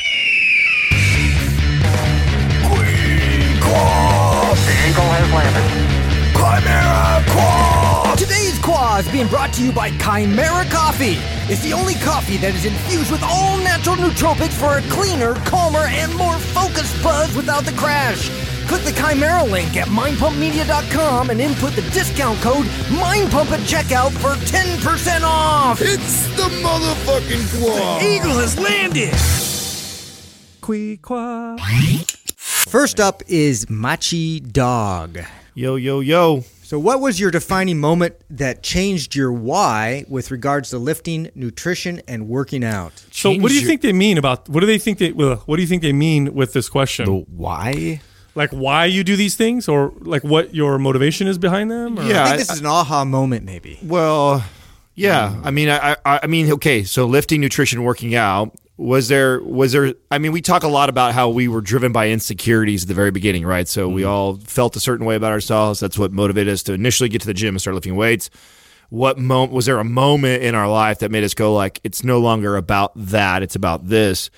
Queen 2.64 3.60
called 3.62 5.32
Lambert. 5.32 6.00
Kimera 6.34 7.22
Quaaa! 7.26 8.18
Today's 8.18 8.58
Quah 8.60 9.00
is 9.00 9.12
being 9.12 9.28
brought 9.28 9.54
to 9.54 9.64
you 9.64 9.72
by 9.72 9.92
Kimera 9.92 10.64
Koffee. 10.66 11.18
It's 11.50 11.62
the 11.62 11.74
only 11.74 11.94
coffee 11.96 12.38
that 12.38 12.56
is 12.56 12.66
infused 12.66 13.12
with 13.12 13.22
all 13.24 13.58
natural 13.58 13.98
nootropics 13.98 14.54
for 14.54 14.78
a 14.78 14.82
cleaner, 14.90 15.36
calmer, 15.46 15.86
and 15.88 16.14
more 16.16 16.38
focused 16.40 17.02
buzz 17.04 17.36
without 17.36 17.66
the 17.66 17.74
crash. 17.74 18.30
Click 18.70 18.84
the 18.84 18.92
Kimera 18.92 19.50
link 19.50 19.76
at 19.78 19.88
mindpumpmedia.com 19.88 21.32
and 21.32 21.42
input 21.42 21.74
the 21.74 21.82
discount 21.90 22.40
code 22.40 22.68
MINDPUMP 22.92 23.50
at 23.50 23.62
checkout 23.62 24.12
for 24.12 24.36
10% 24.46 25.24
off. 25.24 25.82
It's 25.82 26.28
the 26.36 26.44
motherfucking 26.44 27.60
claw. 27.60 28.00
Eagle 28.00 28.38
has 28.38 28.60
landed. 28.60 29.10
Queequa. 30.62 31.60
First 32.36 33.00
up 33.00 33.24
is 33.28 33.68
Machi 33.72 34.40
Dog. 34.40 35.18
Yo 35.56 35.76
yo 35.76 36.00
yo. 36.02 36.44
So, 36.62 36.78
what 36.78 37.02
was 37.02 37.20
your 37.20 37.32
defining 37.32 37.80
moment 37.80 38.18
that 38.30 38.62
changed 38.62 39.16
your 39.16 39.32
why 39.32 40.06
with 40.08 40.30
regards 40.30 40.70
to 40.70 40.78
lifting, 40.78 41.32
nutrition, 41.34 42.04
and 42.08 42.28
working 42.30 42.64
out? 42.64 42.94
So, 43.10 43.32
what 43.32 43.50
do 43.50 43.60
you 43.60 43.66
think 43.66 43.82
they 43.82 43.94
mean 43.94 44.20
about? 44.20 44.48
What 44.48 44.60
do 44.60 44.68
they 44.68 44.78
think 44.78 45.00
they? 45.00 45.10
Uh, 45.10 45.38
what 45.48 45.56
do 45.56 45.64
you 45.64 45.68
think 45.68 45.82
they 45.82 45.94
mean 45.94 46.36
with 46.36 46.54
this 46.54 46.70
question? 46.70 47.06
The 47.06 47.26
why? 47.36 48.02
Like 48.40 48.52
why 48.52 48.86
you 48.86 49.04
do 49.04 49.18
these 49.18 49.36
things, 49.36 49.68
or 49.68 49.92
like 50.00 50.24
what 50.24 50.56
your 50.56 50.80
motivation 50.80 51.28
is 51.28 51.38
behind 51.38 51.70
them? 51.70 52.00
Or? 52.00 52.04
Yeah. 52.04 52.24
I 52.24 52.24
I- 52.24 52.28
think 52.30 52.40
this 52.40 52.52
is 52.52 52.62
an 52.62 52.66
aha 52.66 53.04
moment, 53.04 53.44
maybe. 53.46 53.78
Well, 53.84 54.44
yeah. 54.96 55.40
I 55.44 55.52
mean, 55.52 55.70
I, 55.70 55.98
I, 56.06 56.22
I 56.24 56.28
mean, 56.28 56.50
okay. 56.54 56.84
So 56.84 57.06
lifting, 57.06 57.42
nutrition, 57.42 57.84
working 57.84 58.16
out. 58.16 58.56
Was 58.78 59.10
there? 59.10 59.44
Was 59.44 59.74
there? 59.74 59.94
I 60.10 60.20
mean, 60.20 60.32
we 60.32 60.42
talk 60.42 60.64
a 60.64 60.70
lot 60.70 60.88
about 60.88 61.14
how 61.14 61.28
we 61.28 61.50
were 61.50 61.60
driven 61.60 61.92
by 61.92 62.10
insecurities 62.10 62.84
at 62.84 62.88
the 62.88 62.94
very 62.94 63.12
beginning, 63.12 63.46
right? 63.46 63.68
So 63.68 63.90
we 63.90 64.04
mm-hmm. 64.04 64.10
all 64.10 64.38
felt 64.38 64.78
a 64.78 64.80
certain 64.80 65.06
way 65.06 65.16
about 65.16 65.34
ourselves. 65.34 65.82
That's 65.82 66.00
what 66.00 66.14
motivated 66.14 66.54
us 66.54 66.64
to 66.64 66.74
initially 66.74 67.10
get 67.10 67.20
to 67.20 67.28
the 67.28 67.34
gym 67.34 67.56
and 67.56 67.60
start 67.62 67.76
lifting 67.76 67.98
weights. 67.98 68.30
What 68.90 69.20
moment 69.20 69.52
was 69.52 69.66
there 69.66 69.80
a 69.80 69.84
moment 69.84 70.44
in 70.44 70.56
our 70.56 70.70
life 70.70 71.00
that 71.00 71.12
made 71.12 71.26
us 71.26 71.34
go 71.34 71.54
like, 71.54 71.82
it's 71.84 72.06
no 72.06 72.20
longer 72.20 72.56
about 72.56 72.94
that, 72.96 73.44
it's 73.44 73.56
about 73.56 73.88
this, 73.88 74.30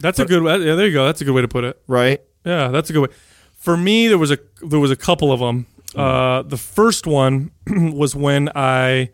That's 0.00 0.18
a 0.18 0.24
good. 0.24 0.42
Yeah, 0.42 0.74
there 0.76 0.86
you 0.86 0.94
go. 0.94 1.04
That's 1.04 1.20
a 1.20 1.24
good 1.26 1.34
way 1.34 1.42
to 1.42 1.48
put 1.48 1.64
it. 1.64 1.80
right? 1.86 2.20
Yeah, 2.44 2.68
that's 2.68 2.88
a 2.88 2.94
good 2.94 3.02
way. 3.02 3.14
For 3.60 3.76
me, 3.76 4.08
there 4.08 4.16
was 4.16 4.30
a 4.30 4.38
there 4.62 4.80
was 4.80 4.90
a 4.90 4.96
couple 4.96 5.30
of 5.32 5.40
them. 5.40 5.66
Uh, 5.94 6.42
the 6.42 6.56
first 6.56 7.06
one 7.06 7.50
was 7.66 8.16
when 8.16 8.48
I 8.54 9.10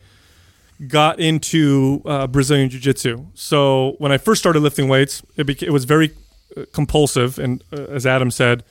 got 0.87 1.19
into 1.19 2.01
uh, 2.05 2.29
Brazilian 2.29 2.71
Jiu 2.71 2.79
Jitsu. 2.79 3.27
So 3.35 3.97
when 3.99 4.13
I 4.13 4.19
first 4.19 4.41
started 4.41 4.61
lifting 4.61 4.89
weights, 4.89 5.21
it, 5.37 5.63
it 5.63 5.71
was 5.71 5.85
very 5.85 6.13
uh, 6.57 6.65
compulsive, 6.73 7.41
and 7.41 7.65
uh, 7.73 7.87
as 7.87 8.07
Adam 8.07 8.31
said, 8.31 8.63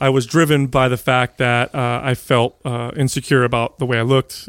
I 0.00 0.08
was 0.08 0.24
driven 0.24 0.68
by 0.68 0.88
the 0.88 0.96
fact 0.96 1.38
that 1.38 1.74
uh, 1.74 2.00
I 2.04 2.14
felt 2.14 2.60
uh, 2.64 2.92
insecure 2.94 3.42
about 3.42 3.78
the 3.80 3.86
way 3.86 3.98
I 3.98 4.02
looked, 4.02 4.48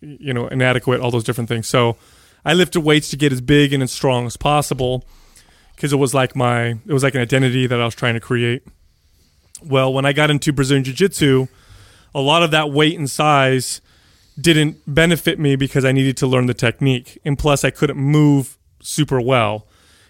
you 0.00 0.34
know, 0.34 0.48
inadequate, 0.48 1.00
all 1.00 1.10
those 1.10 1.24
different 1.24 1.48
things. 1.48 1.66
So 1.66 1.96
I 2.44 2.52
lifted 2.52 2.80
weights 2.80 3.08
to 3.10 3.16
get 3.16 3.32
as 3.32 3.40
big 3.40 3.72
and 3.72 3.82
as 3.82 3.90
strong 3.90 4.26
as 4.26 4.36
possible 4.36 5.06
because 5.74 5.92
it 5.92 5.96
was 5.96 6.12
like 6.12 6.36
my 6.36 6.78
it 6.86 6.92
was 6.92 7.02
like 7.02 7.14
an 7.14 7.22
identity 7.22 7.66
that 7.66 7.80
I 7.80 7.84
was 7.86 7.94
trying 7.94 8.14
to 8.14 8.20
create. 8.20 8.62
Well, 9.64 9.92
when 9.92 10.04
I 10.04 10.12
got 10.12 10.30
into 10.30 10.52
Brazilian 10.52 10.84
Jiu 10.84 10.94
Jitsu, 10.94 11.48
a 12.14 12.20
lot 12.20 12.42
of 12.42 12.50
that 12.52 12.70
weight 12.70 12.98
and 12.98 13.10
size 13.10 13.80
didn't 14.40 14.78
benefit 14.86 15.38
me 15.38 15.56
because 15.56 15.84
I 15.84 15.92
needed 15.92 16.16
to 16.18 16.26
learn 16.26 16.46
the 16.46 16.54
technique, 16.54 17.18
and 17.24 17.38
plus 17.38 17.64
I 17.64 17.70
couldn't 17.70 17.98
move 17.98 18.56
super 18.80 19.20
well. 19.20 19.66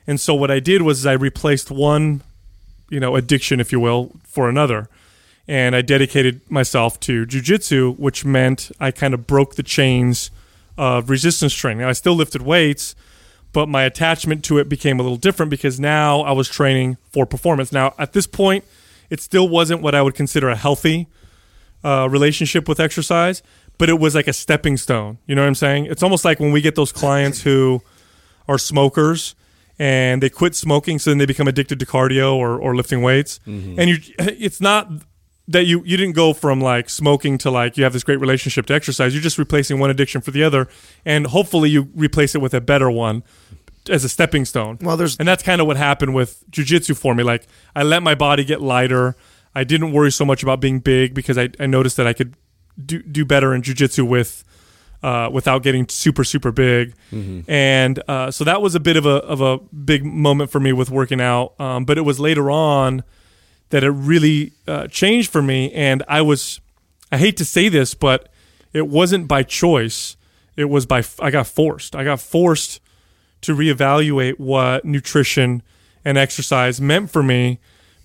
And 0.06 0.20
so 0.20 0.34
what 0.34 0.50
I 0.50 0.60
did 0.60 0.82
was 0.82 1.06
I 1.06 1.12
replaced 1.12 1.70
one, 1.70 2.22
you 2.90 3.00
know, 3.00 3.16
addiction, 3.16 3.60
if 3.60 3.72
you 3.72 3.80
will, 3.80 4.12
for 4.24 4.48
another. 4.48 4.88
And 5.46 5.74
I 5.74 5.80
dedicated 5.80 6.42
myself 6.50 7.00
to 7.00 7.24
jujitsu, 7.24 7.98
which 7.98 8.24
meant 8.24 8.70
I 8.78 8.90
kind 8.90 9.14
of 9.14 9.26
broke 9.26 9.54
the 9.54 9.62
chains 9.62 10.30
of 10.76 11.08
resistance 11.08 11.54
training. 11.54 11.84
I 11.84 11.92
still 11.92 12.14
lifted 12.14 12.42
weights, 12.42 12.94
but 13.52 13.66
my 13.66 13.82
attachment 13.84 14.44
to 14.44 14.58
it 14.58 14.68
became 14.68 15.00
a 15.00 15.02
little 15.02 15.16
different 15.16 15.50
because 15.50 15.80
now 15.80 16.20
I 16.20 16.32
was 16.32 16.48
training 16.48 16.98
for 17.10 17.24
performance. 17.24 17.72
Now, 17.72 17.94
at 17.98 18.12
this 18.12 18.26
point, 18.26 18.64
it 19.10 19.20
still 19.20 19.48
wasn't 19.48 19.82
what 19.82 19.94
I 19.94 20.02
would 20.02 20.14
consider 20.14 20.48
a 20.48 20.56
healthy 20.56 21.08
uh, 21.84 22.08
relationship 22.10 22.68
with 22.68 22.80
exercise, 22.80 23.42
but 23.78 23.88
it 23.88 23.98
was 23.98 24.14
like 24.14 24.28
a 24.28 24.32
stepping 24.32 24.76
stone. 24.76 25.18
You 25.26 25.34
know 25.34 25.42
what 25.42 25.48
I'm 25.48 25.54
saying? 25.54 25.86
It's 25.86 26.02
almost 26.02 26.24
like 26.24 26.40
when 26.40 26.52
we 26.52 26.60
get 26.60 26.74
those 26.74 26.92
clients 26.92 27.42
who 27.42 27.80
are 28.48 28.58
smokers 28.58 29.34
and 29.78 30.22
they 30.22 30.28
quit 30.28 30.54
smoking, 30.54 30.98
so 30.98 31.10
then 31.10 31.18
they 31.18 31.26
become 31.26 31.46
addicted 31.46 31.78
to 31.80 31.86
cardio 31.86 32.34
or, 32.34 32.58
or 32.58 32.74
lifting 32.74 33.00
weights. 33.02 33.38
And 33.46 33.88
you, 33.88 33.98
it's 34.18 34.60
not 34.60 34.90
that 35.46 35.64
you 35.64 35.82
you 35.84 35.96
didn't 35.96 36.14
go 36.14 36.34
from 36.34 36.60
like 36.60 36.90
smoking 36.90 37.38
to 37.38 37.50
like 37.50 37.78
you 37.78 37.84
have 37.84 37.92
this 37.94 38.04
great 38.04 38.20
relationship 38.20 38.66
to 38.66 38.74
exercise. 38.74 39.14
You're 39.14 39.22
just 39.22 39.38
replacing 39.38 39.78
one 39.78 39.88
addiction 39.88 40.20
for 40.20 40.30
the 40.30 40.42
other, 40.42 40.68
and 41.06 41.26
hopefully 41.28 41.70
you 41.70 41.88
replace 41.94 42.34
it 42.34 42.40
with 42.42 42.52
a 42.54 42.60
better 42.60 42.90
one 42.90 43.22
as 43.88 44.04
a 44.04 44.08
stepping 44.08 44.44
stone. 44.44 44.78
Well, 44.80 44.96
there's- 44.96 45.16
and 45.18 45.26
that's 45.28 45.42
kind 45.42 45.60
of 45.60 45.66
what 45.66 45.76
happened 45.76 46.14
with 46.14 46.44
jujitsu 46.50 46.96
for 46.96 47.14
me. 47.14 47.22
Like 47.22 47.46
I 47.74 47.82
let 47.82 48.02
my 48.02 48.14
body 48.14 48.44
get 48.44 48.60
lighter. 48.60 49.16
I 49.54 49.64
didn't 49.64 49.92
worry 49.92 50.12
so 50.12 50.24
much 50.24 50.42
about 50.42 50.60
being 50.60 50.78
big 50.80 51.14
because 51.14 51.36
I, 51.38 51.50
I 51.58 51.66
noticed 51.66 51.96
that 51.96 52.06
I 52.06 52.12
could 52.12 52.34
do 52.84 53.02
do 53.02 53.24
better 53.24 53.54
in 53.54 53.62
jujitsu 53.62 54.06
with 54.06 54.44
uh, 55.02 55.30
without 55.32 55.62
getting 55.62 55.88
super 55.88 56.24
super 56.24 56.50
big, 56.52 56.94
and 57.48 58.02
uh, 58.08 58.30
so 58.30 58.44
that 58.44 58.60
was 58.62 58.74
a 58.74 58.80
bit 58.80 58.96
of 58.96 59.06
a 59.06 59.16
of 59.24 59.40
a 59.40 59.58
big 59.74 60.04
moment 60.04 60.50
for 60.50 60.60
me 60.60 60.72
with 60.72 60.90
working 60.90 61.20
out. 61.20 61.58
Um, 61.60 61.84
but 61.84 61.98
it 61.98 62.02
was 62.02 62.18
later 62.20 62.50
on 62.50 63.02
that 63.70 63.84
it 63.84 63.90
really 63.90 64.52
uh, 64.66 64.86
changed 64.88 65.30
for 65.30 65.42
me, 65.42 65.72
and 65.72 66.02
I 66.08 66.20
was 66.22 66.60
I 67.12 67.18
hate 67.18 67.36
to 67.38 67.44
say 67.44 67.68
this, 67.68 67.94
but 67.94 68.28
it 68.72 68.86
wasn't 68.88 69.28
by 69.28 69.42
choice. 69.44 70.16
It 70.56 70.66
was 70.68 70.84
by 70.86 71.02
I 71.20 71.30
got 71.30 71.46
forced. 71.46 71.94
I 71.96 72.04
got 72.04 72.20
forced 72.20 72.80
to 73.42 73.54
reevaluate 73.54 74.38
what 74.38 74.84
nutrition 74.84 75.62
and 76.04 76.18
exercise 76.18 76.80
meant 76.80 77.10
for 77.10 77.22
me 77.22 77.58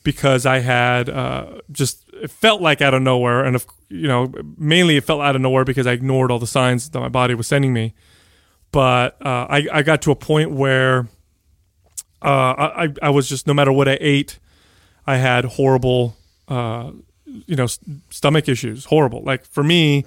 because 0.03 0.45
I 0.45 0.59
had 0.59 1.09
uh, 1.09 1.61
just 1.71 2.03
it 2.13 2.29
felt 2.29 2.61
like 2.61 2.81
out 2.81 2.93
of 2.93 3.01
nowhere, 3.01 3.43
and 3.43 3.63
you 3.89 4.07
know 4.07 4.31
mainly 4.57 4.97
it 4.97 5.03
felt 5.03 5.21
out 5.21 5.35
of 5.35 5.41
nowhere 5.41 5.65
because 5.65 5.87
I 5.87 5.93
ignored 5.93 6.31
all 6.31 6.39
the 6.39 6.47
signs 6.47 6.89
that 6.89 6.99
my 6.99 7.09
body 7.09 7.33
was 7.35 7.47
sending 7.47 7.73
me. 7.73 7.93
But 8.71 9.21
uh, 9.25 9.47
I 9.49 9.67
I 9.71 9.81
got 9.83 10.01
to 10.03 10.11
a 10.11 10.15
point 10.15 10.51
where 10.51 11.07
uh, 12.21 12.53
I 12.75 12.93
I 13.01 13.09
was 13.09 13.29
just 13.29 13.47
no 13.47 13.53
matter 13.53 13.71
what 13.71 13.87
I 13.87 13.97
ate, 14.01 14.39
I 15.07 15.17
had 15.17 15.45
horrible 15.45 16.15
uh, 16.47 16.91
you 17.25 17.55
know 17.55 17.67
st- 17.67 18.01
stomach 18.09 18.47
issues. 18.47 18.85
Horrible. 18.85 19.23
Like 19.23 19.45
for 19.45 19.63
me, 19.63 20.05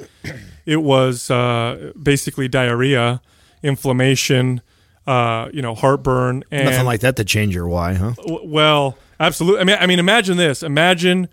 it 0.66 0.82
was 0.82 1.30
uh, 1.30 1.92
basically 2.00 2.48
diarrhea, 2.48 3.20
inflammation. 3.62 4.60
Uh, 5.06 5.48
you 5.52 5.62
know, 5.62 5.74
heartburn, 5.74 6.42
and 6.50 6.64
Nothing 6.64 6.84
like 6.84 7.00
that 7.00 7.14
to 7.16 7.24
change 7.24 7.54
your 7.54 7.68
why, 7.68 7.94
huh? 7.94 8.12
W- 8.16 8.40
Well, 8.44 8.98
absolutely. 9.20 9.60
I 9.60 9.64
mean, 9.64 9.76
I 9.80 9.86
mean, 9.86 9.98
imagine 10.00 10.36
this. 10.36 10.62
Imagine 10.64 11.28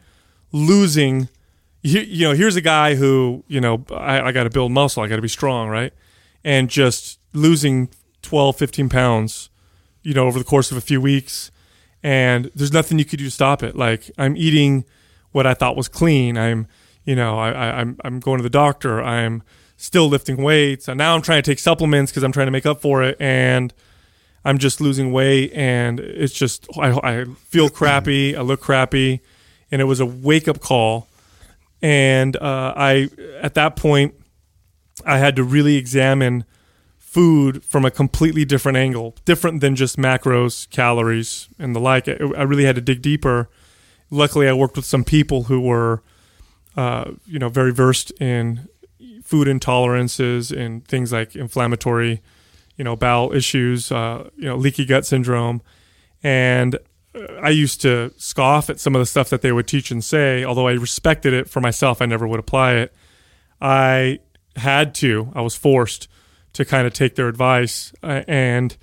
losing. 0.51 1.27
You, 1.81 1.99
you 2.01 2.27
know, 2.27 2.33
here's 2.33 2.55
a 2.55 2.61
guy 2.61 2.95
who 2.95 3.43
you 3.47 3.59
know 3.59 3.83
I, 3.91 4.21
I 4.21 4.31
got 4.31 4.43
to 4.43 4.49
build 4.49 4.71
muscle. 4.71 5.03
I 5.03 5.07
got 5.07 5.17
to 5.17 5.21
be 5.21 5.27
strong, 5.27 5.69
right? 5.69 5.91
And 6.43 6.69
just 6.69 7.19
losing 7.33 7.89
12, 8.21 8.55
15 8.57 8.89
pounds, 8.89 9.49
you 10.03 10.13
know, 10.13 10.27
over 10.27 10.37
the 10.37 10.45
course 10.45 10.71
of 10.71 10.77
a 10.77 10.81
few 10.81 11.01
weeks, 11.01 11.49
and 12.03 12.51
there's 12.55 12.71
nothing 12.73 12.99
you 12.99 13.05
could 13.05 13.19
do 13.19 13.25
to 13.25 13.31
stop 13.31 13.63
it. 13.63 13.75
Like 13.75 14.11
I'm 14.17 14.37
eating 14.37 14.85
what 15.31 15.47
I 15.47 15.53
thought 15.55 15.75
was 15.75 15.87
clean. 15.87 16.37
I'm, 16.37 16.67
you 17.05 17.15
know, 17.15 17.39
I, 17.39 17.49
I, 17.51 17.79
I'm 17.79 17.97
I'm 18.05 18.19
going 18.19 18.37
to 18.37 18.43
the 18.43 18.49
doctor. 18.51 19.01
I'm 19.01 19.41
still 19.83 20.07
lifting 20.07 20.37
weights, 20.37 20.87
and 20.87 20.97
now 20.97 21.13
I'm 21.13 21.21
trying 21.21 21.43
to 21.43 21.51
take 21.51 21.59
supplements 21.59 22.09
because 22.09 22.23
I'm 22.23 22.31
trying 22.31 22.47
to 22.47 22.51
make 22.51 22.65
up 22.65 22.81
for 22.81 23.03
it, 23.03 23.17
and 23.19 23.73
I'm 24.45 24.57
just 24.57 24.79
losing 24.79 25.11
weight, 25.11 25.51
and 25.53 25.99
it's 25.99 26.33
just 26.33 26.67
I, 26.77 26.91
I 27.03 27.25
feel 27.25 27.69
crappy, 27.81 28.35
I 28.35 28.41
look 28.41 28.61
crappy, 28.61 29.19
and 29.71 29.81
it 29.81 29.85
was 29.85 29.99
a 29.99 30.05
wake 30.05 30.47
up 30.47 30.61
call, 30.61 31.09
and 31.81 32.37
uh, 32.37 32.73
I 32.75 33.09
at 33.41 33.55
that 33.55 33.75
point 33.75 34.15
I 35.05 35.17
had 35.17 35.35
to 35.35 35.43
really 35.43 35.75
examine 35.75 36.45
food 36.97 37.63
from 37.65 37.83
a 37.83 37.91
completely 37.91 38.45
different 38.45 38.77
angle, 38.77 39.17
different 39.25 39.59
than 39.59 39.75
just 39.75 39.97
macros, 39.97 40.69
calories, 40.69 41.49
and 41.59 41.75
the 41.75 41.81
like. 41.81 42.07
I, 42.07 42.13
I 42.13 42.43
really 42.43 42.63
had 42.63 42.75
to 42.75 42.81
dig 42.81 43.01
deeper. 43.01 43.49
Luckily, 44.09 44.47
I 44.47 44.53
worked 44.53 44.77
with 44.77 44.85
some 44.85 45.03
people 45.03 45.43
who 45.43 45.59
were, 45.59 46.03
uh, 46.77 47.11
you 47.25 47.37
know, 47.37 47.49
very 47.49 47.73
versed 47.73 48.11
in 48.21 48.69
food 49.33 49.47
intolerances 49.47 50.55
and 50.55 50.87
things 50.87 51.11
like 51.11 51.35
inflammatory, 51.35 52.21
you 52.77 52.83
know, 52.83 52.95
bowel 52.95 53.33
issues, 53.33 53.91
uh, 53.91 54.29
you 54.37 54.45
know, 54.45 54.55
leaky 54.55 54.85
gut 54.85 55.07
syndrome, 55.07 55.59
and 56.21 56.75
uh, 57.15 57.33
I 57.41 57.49
used 57.49 57.81
to 57.81 58.13
scoff 58.15 58.69
at 58.69 58.79
some 58.79 58.93
of 58.93 58.99
the 58.99 59.07
stuff 59.07 59.31
that 59.31 59.41
they 59.41 59.51
would 59.51 59.65
teach 59.65 59.89
and 59.89 60.03
say. 60.03 60.45
Although 60.45 60.67
I 60.67 60.73
respected 60.73 61.33
it 61.33 61.49
for 61.49 61.61
myself, 61.61 61.99
I 61.99 62.05
never 62.05 62.27
would 62.27 62.39
apply 62.39 62.73
it. 62.73 62.93
I 63.59 64.19
had 64.55 64.93
to. 64.95 65.31
I 65.33 65.41
was 65.41 65.55
forced 65.55 66.07
to 66.53 66.63
kind 66.63 66.85
of 66.85 66.93
take 66.93 67.15
their 67.15 67.27
advice 67.27 67.91
uh, 68.03 68.21
and 68.27 68.77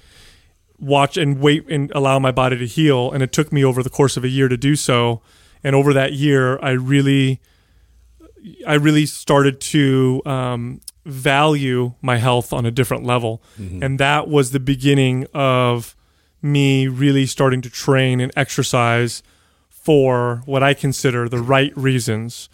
watch 0.81 1.17
and 1.17 1.39
wait 1.39 1.65
and 1.71 1.93
allow 1.93 2.19
my 2.19 2.33
body 2.33 2.59
to 2.59 2.67
heal. 2.67 3.13
And 3.13 3.23
it 3.23 3.31
took 3.31 3.53
me 3.53 3.65
over 3.65 3.85
the 3.85 3.91
course 3.91 4.17
of 4.17 4.25
a 4.25 4.29
year 4.29 4.49
to 4.49 4.57
do 4.57 4.75
so. 4.75 5.23
And 5.63 5.77
over 5.77 5.93
that 5.93 6.13
year, 6.13 6.59
I 6.61 6.71
really, 6.71 7.41
I 8.67 8.75
really 8.75 9.07
started 9.07 9.61
to 9.73 10.23
um, 10.27 10.81
value 11.05 11.93
my 12.03 12.17
health 12.19 12.53
on 12.53 12.67
a 12.67 12.71
different 12.71 13.05
level, 13.05 13.43
and 13.59 13.99
that 13.99 14.29
was 14.29 14.51
the 14.53 14.61
beginning 14.61 15.27
of 15.35 15.95
me 16.43 16.89
really 16.89 17.27
starting 17.27 17.61
to 17.63 17.71
train 17.71 18.21
and 18.21 18.33
exercise 18.37 19.23
for 19.69 20.43
what 20.47 20.63
I 20.63 20.75
consider 20.75 21.29
the 21.29 21.41
right 21.43 21.73
reasons 21.77 22.49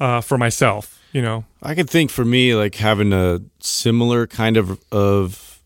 uh, 0.00 0.20
for 0.20 0.38
myself. 0.38 1.00
You 1.12 1.22
know, 1.22 1.44
I 1.62 1.74
could 1.74 1.88
think 1.88 2.10
for 2.10 2.24
me 2.24 2.54
like 2.54 2.74
having 2.74 3.12
a 3.12 3.40
similar 3.60 4.26
kind 4.26 4.56
of 4.56 4.80
of 4.92 5.60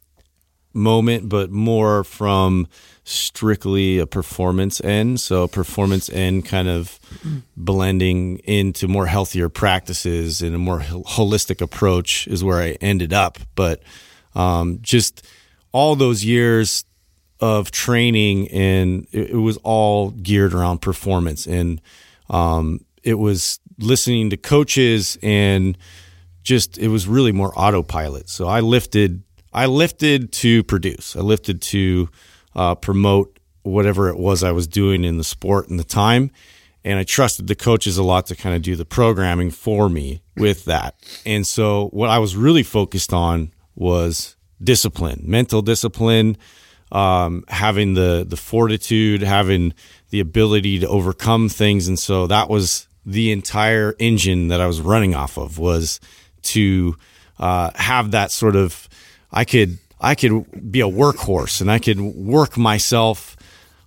moment, 0.74 1.28
but 1.28 1.50
more 1.50 2.04
from 2.04 2.68
strictly 3.09 3.99
a 3.99 4.07
performance 4.07 4.81
end. 4.83 5.21
So 5.21 5.49
performance 5.49 6.11
end 6.11 6.44
kind 6.44 6.68
of 6.68 6.99
blending 7.57 8.38
into 8.38 8.88
more 8.88 9.07
healthier 9.07 9.49
practices 9.49 10.42
and 10.42 10.55
a 10.55 10.59
more 10.59 10.81
holistic 10.81 11.61
approach 11.61 12.27
is 12.27 12.44
where 12.44 12.61
I 12.62 12.73
ended 12.81 13.12
up. 13.12 13.38
But 13.55 13.83
um, 14.35 14.79
just 14.83 15.27
all 15.73 15.97
those 15.97 16.25
years 16.25 16.85
of 17.40 17.71
training 17.71 18.49
and 18.49 19.07
it, 19.12 19.31
it 19.31 19.37
was 19.37 19.57
all 19.59 20.11
geared 20.11 20.53
around 20.53 20.79
performance 20.79 21.47
and 21.47 21.81
um, 22.31 22.85
it 23.03 23.14
was 23.14 23.61
listening 23.79 24.31
to 24.31 24.37
coaches 24.37 25.16
and 25.23 25.79
just 26.42 26.79
it 26.79 26.88
was 26.88 27.07
really 27.07 27.31
more 27.31 27.53
autopilot 27.57 28.29
so 28.29 28.49
i 28.49 28.59
lifted 28.59 29.23
i 29.53 29.66
lifted 29.66 30.33
to 30.33 30.64
produce 30.64 31.14
i 31.14 31.21
lifted 31.21 31.62
to 31.62 32.09
uh, 32.59 32.75
promote 32.75 33.38
whatever 33.62 34.09
it 34.09 34.18
was 34.18 34.42
i 34.42 34.53
was 34.53 34.66
doing 34.66 35.05
in 35.05 35.18
the 35.18 35.25
sport 35.25 35.68
and 35.68 35.79
the 35.79 35.85
time. 35.85 36.31
And 36.85 36.99
i 36.99 37.05
trusted 37.05 37.47
the 37.47 37.55
coaches 37.55 37.99
a 37.99 38.03
lot 38.03 38.27
to 38.27 38.37
kind 38.37 38.55
of 38.57 38.62
do 38.62 38.77
the 38.77 38.85
programming 38.85 39.51
for 39.51 39.88
me 39.88 40.23
with 40.37 40.64
that. 40.66 40.94
And 41.25 41.47
so 41.47 41.88
what 41.88 42.11
i 42.11 42.18
was 42.18 42.37
really 42.37 42.62
focused 42.62 43.12
on 43.12 43.53
was 43.75 44.37
discipline 44.62 45.23
mental 45.25 45.62
discipline 45.62 46.37
um, 46.90 47.44
having 47.49 47.94
the 47.94 48.25
the 48.27 48.37
fortitude, 48.37 49.23
having 49.23 49.75
the 50.11 50.21
ability 50.21 50.79
to 50.81 50.88
overcome 50.88 51.49
things, 51.49 51.88
and 51.88 51.99
so 51.99 52.27
that 52.27 52.49
was 52.49 52.88
the 53.05 53.33
entire 53.33 53.94
engine 53.99 54.49
that 54.49 54.61
I 54.61 54.66
was 54.66 54.81
running 54.81 55.14
off 55.14 55.38
of 55.38 55.59
was 55.59 56.01
to 56.42 56.97
uh, 57.38 57.71
have 57.75 58.12
that 58.12 58.31
sort 58.31 58.57
of 58.57 58.88
I 59.31 59.44
could 59.44 59.79
I 60.01 60.15
could 60.15 60.71
be 60.71 60.81
a 60.81 60.89
workhorse 60.89 61.61
and 61.61 61.71
I 61.71 61.79
could 61.79 62.01
work 62.01 62.57
myself 62.57 63.37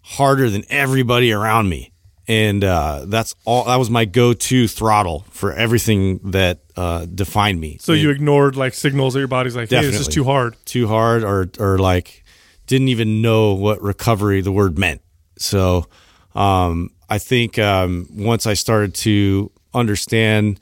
harder 0.03 0.49
than 0.49 0.63
everybody 0.69 1.31
around 1.31 1.69
me, 1.69 1.91
and 2.27 2.63
uh, 2.63 3.05
that's 3.07 3.35
all. 3.45 3.65
That 3.65 3.77
was 3.77 3.89
my 3.89 4.05
go-to 4.05 4.67
throttle 4.67 5.25
for 5.29 5.53
everything 5.53 6.19
that 6.31 6.59
uh, 6.75 7.05
defined 7.05 7.59
me. 7.59 7.77
So 7.79 7.93
you 7.93 8.09
ignored 8.09 8.55
like 8.55 8.73
signals 8.73 9.13
that 9.13 9.19
your 9.19 9.27
body's 9.27 9.55
like, 9.55 9.69
hey, 9.69 9.81
this 9.81 9.99
is 9.99 10.07
too 10.07 10.23
hard. 10.23 10.55
too 10.65 10.87
hard 10.87 11.23
or 11.23 11.49
or 11.59 11.77
like 11.77 12.23
didn't 12.67 12.87
even 12.87 13.21
know 13.21 13.53
what 13.53 13.81
recovery 13.81 14.41
the 14.41 14.51
word 14.51 14.77
meant. 14.77 15.01
So 15.37 15.87
um, 16.35 16.91
I 17.09 17.17
think 17.17 17.59
um, 17.59 18.07
once 18.11 18.47
I 18.47 18.53
started 18.53 18.93
to 18.95 19.51
understand, 19.73 20.59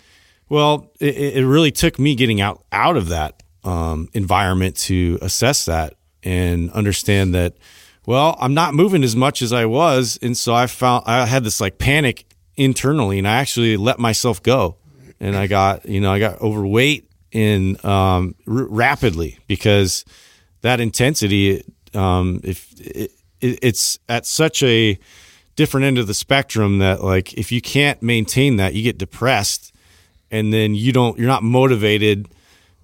well, 0.48 0.92
it, 1.00 1.16
it 1.38 1.46
really 1.46 1.72
took 1.72 2.00
me 2.00 2.16
getting 2.16 2.42
out 2.42 2.64
out 2.72 2.98
of 2.98 3.10
that 3.10 3.39
um, 3.64 4.10
environment 4.14 4.76
to 4.78 5.18
assess 5.22 5.66
that 5.66 5.96
and 6.24 6.72
understand 6.72 7.34
that. 7.36 7.56
Well, 8.06 8.38
I'm 8.40 8.54
not 8.54 8.74
moving 8.74 9.04
as 9.04 9.16
much 9.16 9.42
as 9.42 9.54
I 9.54 9.66
was, 9.66 10.18
and 10.22 10.36
so 10.36 10.54
I 10.54 10.68
found 10.68 11.04
I 11.06 11.26
had 11.26 11.44
this 11.44 11.62
like 11.62 11.78
panic 11.78 12.26
internally, 12.56 13.20
and 13.20 13.28
I 13.28 13.38
actually 13.38 13.78
let 13.78 14.00
myself 14.00 14.42
go, 14.42 14.78
and 15.20 15.36
I 15.36 15.48
got 15.48 15.88
you 15.88 16.02
know 16.02 16.12
I 16.12 16.20
got 16.20 16.42
overweight 16.42 17.10
in 17.32 17.78
um, 17.86 18.36
r- 18.48 18.66
rapidly 18.66 19.38
because 19.48 20.06
that 20.62 20.80
intensity, 20.80 21.64
um, 21.94 22.42
if 22.44 22.72
it, 22.80 23.12
it, 23.42 23.60
it's 23.62 24.00
at 24.10 24.26
such 24.26 24.64
a 24.64 24.98
different 25.56 25.86
end 25.86 25.98
of 25.98 26.08
the 26.08 26.14
spectrum 26.14 26.80
that 26.80 27.04
like 27.04 27.34
if 27.34 27.52
you 27.52 27.62
can't 27.62 28.02
maintain 28.02 28.56
that, 28.58 28.74
you 28.74 28.82
get 28.82 28.98
depressed, 28.98 29.74
and 30.32 30.52
then 30.54 30.74
you 30.74 30.92
don't 30.92 31.18
you're 31.18 31.28
not 31.28 31.44
motivated 31.44 32.28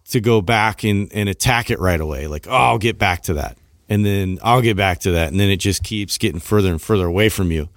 to 0.09 0.21
go 0.21 0.41
back 0.41 0.83
and, 0.83 1.11
and 1.13 1.27
attack 1.29 1.71
it 1.71 1.79
right 1.79 1.99
away. 1.99 2.27
Like, 2.27 2.47
oh, 2.47 2.51
I'll 2.51 2.77
get 2.77 2.97
back 2.97 3.23
to 3.23 3.33
that. 3.35 3.57
And 3.89 4.05
then 4.05 4.39
I'll 4.43 4.61
get 4.61 4.77
back 4.77 4.99
to 5.01 5.11
that. 5.11 5.31
And 5.31 5.39
then 5.39 5.49
it 5.49 5.57
just 5.57 5.83
keeps 5.83 6.17
getting 6.17 6.39
further 6.39 6.69
and 6.69 6.81
further 6.81 7.05
away 7.05 7.29
from 7.29 7.51
you. 7.51 7.69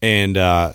And, 0.00 0.36
uh, 0.36 0.72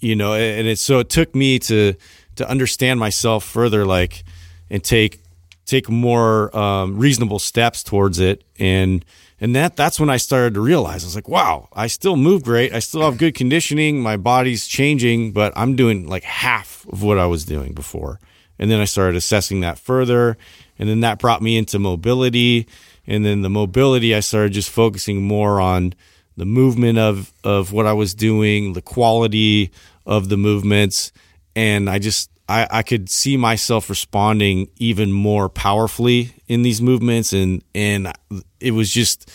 you 0.00 0.16
know, 0.16 0.34
and 0.34 0.66
it's 0.66 0.82
so 0.82 0.98
it 0.98 1.08
took 1.08 1.34
me 1.34 1.58
to, 1.60 1.94
to 2.36 2.48
understand 2.48 3.00
myself 3.00 3.44
further, 3.44 3.86
like, 3.86 4.24
and 4.68 4.84
take, 4.84 5.22
take 5.64 5.88
more, 5.88 6.54
um, 6.56 6.98
reasonable 6.98 7.38
steps 7.38 7.82
towards 7.82 8.18
it. 8.18 8.44
And, 8.58 9.04
and 9.40 9.54
that, 9.56 9.76
that's 9.76 9.98
when 9.98 10.10
I 10.10 10.18
started 10.18 10.54
to 10.54 10.60
realize 10.60 11.04
I 11.04 11.06
was 11.06 11.14
like, 11.14 11.28
wow, 11.28 11.68
I 11.72 11.86
still 11.86 12.16
move 12.16 12.42
great. 12.42 12.74
I 12.74 12.78
still 12.78 13.02
have 13.02 13.18
good 13.18 13.34
conditioning. 13.34 14.00
My 14.00 14.16
body's 14.16 14.66
changing, 14.66 15.32
but 15.32 15.52
I'm 15.56 15.76
doing 15.76 16.08
like 16.08 16.24
half 16.24 16.86
of 16.90 17.02
what 17.02 17.18
I 17.18 17.26
was 17.26 17.44
doing 17.44 17.72
before. 17.72 18.20
And 18.58 18.70
then 18.70 18.80
I 18.80 18.84
started 18.84 19.16
assessing 19.16 19.60
that 19.60 19.78
further. 19.78 20.36
And 20.78 20.88
then 20.88 21.00
that 21.00 21.18
brought 21.18 21.42
me 21.42 21.56
into 21.56 21.78
mobility. 21.78 22.66
And 23.06 23.24
then 23.24 23.42
the 23.42 23.50
mobility, 23.50 24.14
I 24.14 24.20
started 24.20 24.52
just 24.52 24.70
focusing 24.70 25.22
more 25.22 25.60
on 25.60 25.94
the 26.36 26.44
movement 26.44 26.98
of, 26.98 27.32
of 27.44 27.72
what 27.72 27.86
I 27.86 27.92
was 27.92 28.14
doing, 28.14 28.74
the 28.74 28.82
quality 28.82 29.70
of 30.04 30.28
the 30.28 30.36
movements. 30.36 31.12
And 31.54 31.88
I 31.88 31.98
just, 31.98 32.30
I, 32.48 32.66
I 32.70 32.82
could 32.82 33.08
see 33.08 33.36
myself 33.36 33.88
responding 33.88 34.68
even 34.76 35.12
more 35.12 35.48
powerfully 35.48 36.32
in 36.46 36.62
these 36.62 36.82
movements. 36.82 37.32
And, 37.32 37.62
and 37.74 38.12
it 38.60 38.72
was 38.72 38.90
just, 38.90 39.30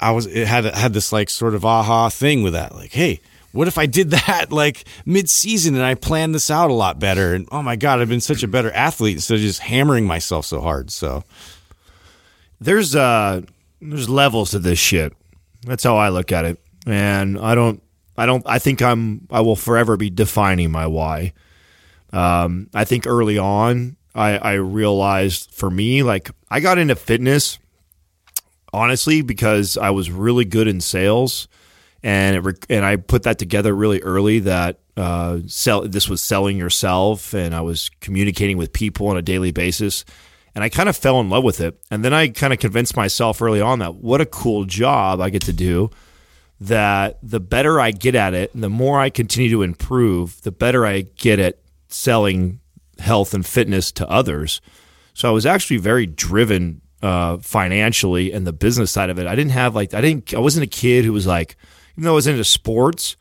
I 0.00 0.10
was, 0.10 0.26
it 0.26 0.46
had, 0.46 0.64
had 0.64 0.92
this 0.92 1.12
like 1.12 1.30
sort 1.30 1.54
of 1.54 1.64
aha 1.64 2.08
thing 2.08 2.42
with 2.42 2.54
that. 2.54 2.74
Like, 2.74 2.92
Hey, 2.92 3.20
what 3.56 3.68
if 3.68 3.78
I 3.78 3.86
did 3.86 4.10
that 4.26 4.52
like 4.52 4.84
mid 5.04 5.28
season 5.28 5.74
and 5.74 5.84
I 5.84 5.94
planned 5.94 6.34
this 6.34 6.50
out 6.50 6.70
a 6.70 6.74
lot 6.74 6.98
better? 6.98 7.34
And 7.34 7.48
oh 7.50 7.62
my 7.62 7.76
God, 7.76 8.00
I've 8.00 8.08
been 8.08 8.20
such 8.20 8.42
a 8.42 8.48
better 8.48 8.70
athlete 8.72 9.16
instead 9.16 9.36
of 9.36 9.40
just 9.40 9.60
hammering 9.60 10.06
myself 10.06 10.46
so 10.46 10.60
hard. 10.60 10.90
So 10.90 11.24
there's 12.60 12.94
uh 12.94 13.42
there's 13.80 14.08
levels 14.08 14.52
to 14.52 14.58
this 14.58 14.78
shit. 14.78 15.12
That's 15.62 15.82
how 15.82 15.96
I 15.96 16.10
look 16.10 16.30
at 16.32 16.44
it. 16.44 16.60
And 16.86 17.38
I 17.38 17.54
don't 17.54 17.82
I 18.16 18.26
don't 18.26 18.44
I 18.46 18.58
think 18.58 18.82
I'm 18.82 19.26
I 19.30 19.40
will 19.40 19.56
forever 19.56 19.96
be 19.96 20.10
defining 20.10 20.70
my 20.70 20.86
why. 20.86 21.32
Um 22.12 22.68
I 22.74 22.84
think 22.84 23.06
early 23.06 23.38
on 23.38 23.96
I 24.14 24.38
I 24.38 24.52
realized 24.54 25.50
for 25.52 25.70
me 25.70 26.02
like 26.02 26.30
I 26.50 26.60
got 26.60 26.78
into 26.78 26.94
fitness 26.94 27.58
honestly 28.72 29.22
because 29.22 29.76
I 29.76 29.90
was 29.90 30.10
really 30.10 30.44
good 30.44 30.68
in 30.68 30.80
sales 30.80 31.48
and 32.02 32.36
it 32.36 32.66
and 32.68 32.84
I 32.84 32.96
put 32.96 33.24
that 33.24 33.38
together 33.38 33.74
really 33.74 34.00
early 34.02 34.40
that 34.40 34.78
uh 34.96 35.40
sell 35.46 35.86
this 35.86 36.08
was 36.08 36.22
selling 36.22 36.56
yourself 36.56 37.34
and 37.34 37.54
I 37.54 37.60
was 37.60 37.90
communicating 38.00 38.56
with 38.56 38.72
people 38.72 39.08
on 39.08 39.16
a 39.16 39.22
daily 39.22 39.52
basis 39.52 40.04
and 40.56 40.64
I 40.64 40.70
kind 40.70 40.88
of 40.88 40.96
fell 40.96 41.20
in 41.20 41.28
love 41.28 41.44
with 41.44 41.60
it. 41.60 41.78
And 41.90 42.02
then 42.02 42.14
I 42.14 42.28
kind 42.28 42.50
of 42.50 42.58
convinced 42.58 42.96
myself 42.96 43.42
early 43.42 43.60
on 43.60 43.78
that 43.80 43.96
what 43.96 44.22
a 44.22 44.26
cool 44.26 44.64
job 44.64 45.20
I 45.20 45.28
get 45.28 45.42
to 45.42 45.52
do. 45.52 45.90
That 46.58 47.18
the 47.22 47.40
better 47.40 47.78
I 47.78 47.90
get 47.90 48.14
at 48.14 48.32
it, 48.32 48.54
and 48.54 48.64
the 48.64 48.70
more 48.70 48.98
I 48.98 49.10
continue 49.10 49.50
to 49.50 49.60
improve, 49.60 50.40
the 50.40 50.50
better 50.50 50.86
I 50.86 51.02
get 51.02 51.38
at 51.38 51.58
selling 51.88 52.60
health 52.98 53.34
and 53.34 53.44
fitness 53.44 53.92
to 53.92 54.08
others. 54.08 54.62
So 55.12 55.28
I 55.28 55.32
was 55.32 55.44
actually 55.44 55.76
very 55.76 56.06
driven 56.06 56.80
uh, 57.02 57.36
financially 57.36 58.32
and 58.32 58.46
the 58.46 58.54
business 58.54 58.90
side 58.90 59.10
of 59.10 59.18
it. 59.18 59.26
I 59.26 59.34
didn't 59.34 59.52
have 59.52 59.74
like 59.74 59.92
I 59.92 60.00
didn't 60.00 60.32
I 60.32 60.38
wasn't 60.38 60.64
a 60.64 60.66
kid 60.66 61.04
who 61.04 61.12
was 61.12 61.26
like 61.26 61.56
even 61.96 62.04
though 62.04 62.12
I 62.12 62.14
was 62.14 62.26
into 62.26 62.44
sports, 62.44 63.16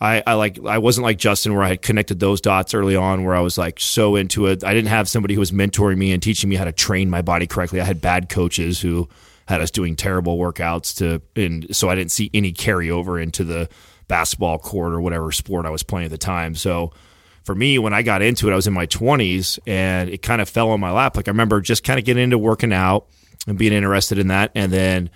I, 0.00 0.22
I 0.26 0.34
like 0.34 0.58
I 0.64 0.78
wasn't 0.78 1.04
like 1.04 1.18
Justin 1.18 1.54
where 1.54 1.62
I 1.62 1.68
had 1.68 1.82
connected 1.82 2.20
those 2.20 2.40
dots 2.40 2.72
early 2.72 2.96
on 2.96 3.24
where 3.24 3.34
I 3.34 3.40
was 3.40 3.58
like 3.58 3.78
so 3.78 4.16
into 4.16 4.46
it. 4.46 4.64
I 4.64 4.72
didn't 4.72 4.88
have 4.88 5.08
somebody 5.08 5.34
who 5.34 5.40
was 5.40 5.52
mentoring 5.52 5.98
me 5.98 6.12
and 6.12 6.22
teaching 6.22 6.48
me 6.48 6.56
how 6.56 6.64
to 6.64 6.72
train 6.72 7.10
my 7.10 7.22
body 7.22 7.46
correctly. 7.46 7.80
I 7.80 7.84
had 7.84 8.00
bad 8.00 8.28
coaches 8.30 8.80
who 8.80 9.08
had 9.46 9.60
us 9.60 9.70
doing 9.70 9.96
terrible 9.96 10.38
workouts 10.38 10.96
to 10.98 11.20
and 11.40 11.74
so 11.76 11.90
I 11.90 11.94
didn't 11.96 12.12
see 12.12 12.30
any 12.32 12.52
carryover 12.52 13.22
into 13.22 13.44
the 13.44 13.68
basketball 14.08 14.58
court 14.58 14.92
or 14.92 15.00
whatever 15.00 15.32
sport 15.32 15.66
I 15.66 15.70
was 15.70 15.82
playing 15.82 16.06
at 16.06 16.10
the 16.10 16.18
time. 16.18 16.54
So 16.54 16.92
for 17.44 17.54
me, 17.54 17.78
when 17.78 17.92
I 17.92 18.02
got 18.02 18.22
into 18.22 18.48
it, 18.48 18.52
I 18.52 18.56
was 18.56 18.66
in 18.66 18.72
my 18.72 18.86
20s 18.86 19.58
and 19.66 20.08
it 20.08 20.22
kind 20.22 20.40
of 20.40 20.48
fell 20.48 20.70
on 20.70 20.80
my 20.80 20.92
lap. 20.92 21.16
Like 21.16 21.28
I 21.28 21.30
remember 21.30 21.60
just 21.60 21.84
kind 21.84 21.98
of 21.98 22.06
getting 22.06 22.22
into 22.22 22.38
working 22.38 22.72
out 22.72 23.06
and 23.46 23.58
being 23.58 23.72
interested 23.72 24.18
in 24.18 24.28
that 24.28 24.50
and 24.54 24.72
then 24.72 25.10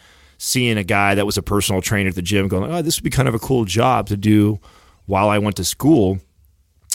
seeing 0.45 0.77
a 0.77 0.85
guy 0.85 1.15
that 1.15 1.25
was 1.25 1.39
a 1.39 1.43
personal 1.43 1.81
trainer 1.81 2.11
at 2.11 2.15
the 2.15 2.23
gym 2.23 2.49
going, 2.49 2.71
oh, 2.71 2.83
this 2.83 2.99
would 2.99 3.05
be 3.05 3.11
kind 3.11 3.29
of 3.29 3.35
a 3.35 3.39
cool 3.39 3.65
job 3.65 4.07
to 4.09 4.17
do 4.17 4.61
while 5.07 5.31
I 5.31 5.39
went 5.39 5.57
to 5.57 5.65
school. 5.65 6.19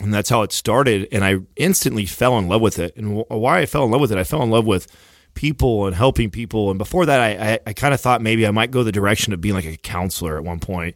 And 0.03 0.13
that's 0.13 0.29
how 0.29 0.43
it 0.43 0.51
started. 0.51 1.07
And 1.11 1.25
I 1.25 1.37
instantly 1.55 2.05
fell 2.05 2.37
in 2.37 2.47
love 2.47 2.61
with 2.61 2.77
it. 2.77 2.95
And 2.95 3.25
why 3.27 3.59
I 3.59 3.65
fell 3.65 3.83
in 3.85 3.91
love 3.91 4.01
with 4.01 4.11
it, 4.11 4.19
I 4.19 4.23
fell 4.23 4.43
in 4.43 4.51
love 4.51 4.67
with 4.67 4.87
people 5.33 5.87
and 5.87 5.95
helping 5.95 6.29
people. 6.29 6.69
And 6.69 6.77
before 6.77 7.07
that, 7.07 7.19
I, 7.19 7.53
I, 7.53 7.59
I 7.67 7.73
kind 7.73 7.93
of 7.93 7.99
thought 7.99 8.21
maybe 8.21 8.45
I 8.45 8.51
might 8.51 8.71
go 8.71 8.83
the 8.83 8.91
direction 8.91 9.33
of 9.33 9.41
being 9.41 9.55
like 9.55 9.65
a 9.65 9.77
counselor 9.77 10.37
at 10.37 10.43
one 10.43 10.59
point. 10.59 10.95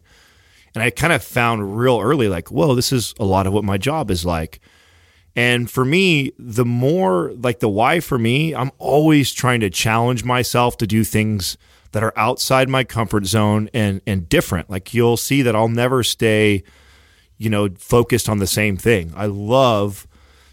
And 0.74 0.82
I 0.82 0.90
kind 0.90 1.12
of 1.12 1.22
found 1.22 1.76
real 1.76 2.00
early, 2.00 2.28
like, 2.28 2.50
whoa, 2.50 2.74
this 2.74 2.92
is 2.92 3.14
a 3.18 3.24
lot 3.24 3.46
of 3.46 3.52
what 3.52 3.64
my 3.64 3.78
job 3.78 4.10
is 4.10 4.24
like. 4.24 4.60
And 5.36 5.68
for 5.68 5.84
me, 5.84 6.32
the 6.38 6.64
more 6.64 7.32
like 7.32 7.58
the 7.58 7.68
why 7.68 7.98
for 7.98 8.18
me, 8.18 8.54
I'm 8.54 8.70
always 8.78 9.32
trying 9.32 9.60
to 9.60 9.70
challenge 9.70 10.24
myself 10.24 10.76
to 10.78 10.86
do 10.86 11.02
things 11.02 11.56
that 11.94 12.02
are 12.02 12.12
outside 12.16 12.68
my 12.68 12.84
comfort 12.84 13.24
zone 13.24 13.70
and 13.72 14.00
and 14.06 14.28
different. 14.28 14.68
Like 14.68 14.92
you'll 14.92 15.16
see 15.16 15.42
that 15.42 15.54
I'll 15.56 15.68
never 15.68 16.02
stay, 16.02 16.64
you 17.38 17.48
know, 17.48 17.68
focused 17.78 18.28
on 18.28 18.38
the 18.38 18.46
same 18.46 18.76
thing. 18.76 19.12
I 19.16 19.26
love 19.26 20.06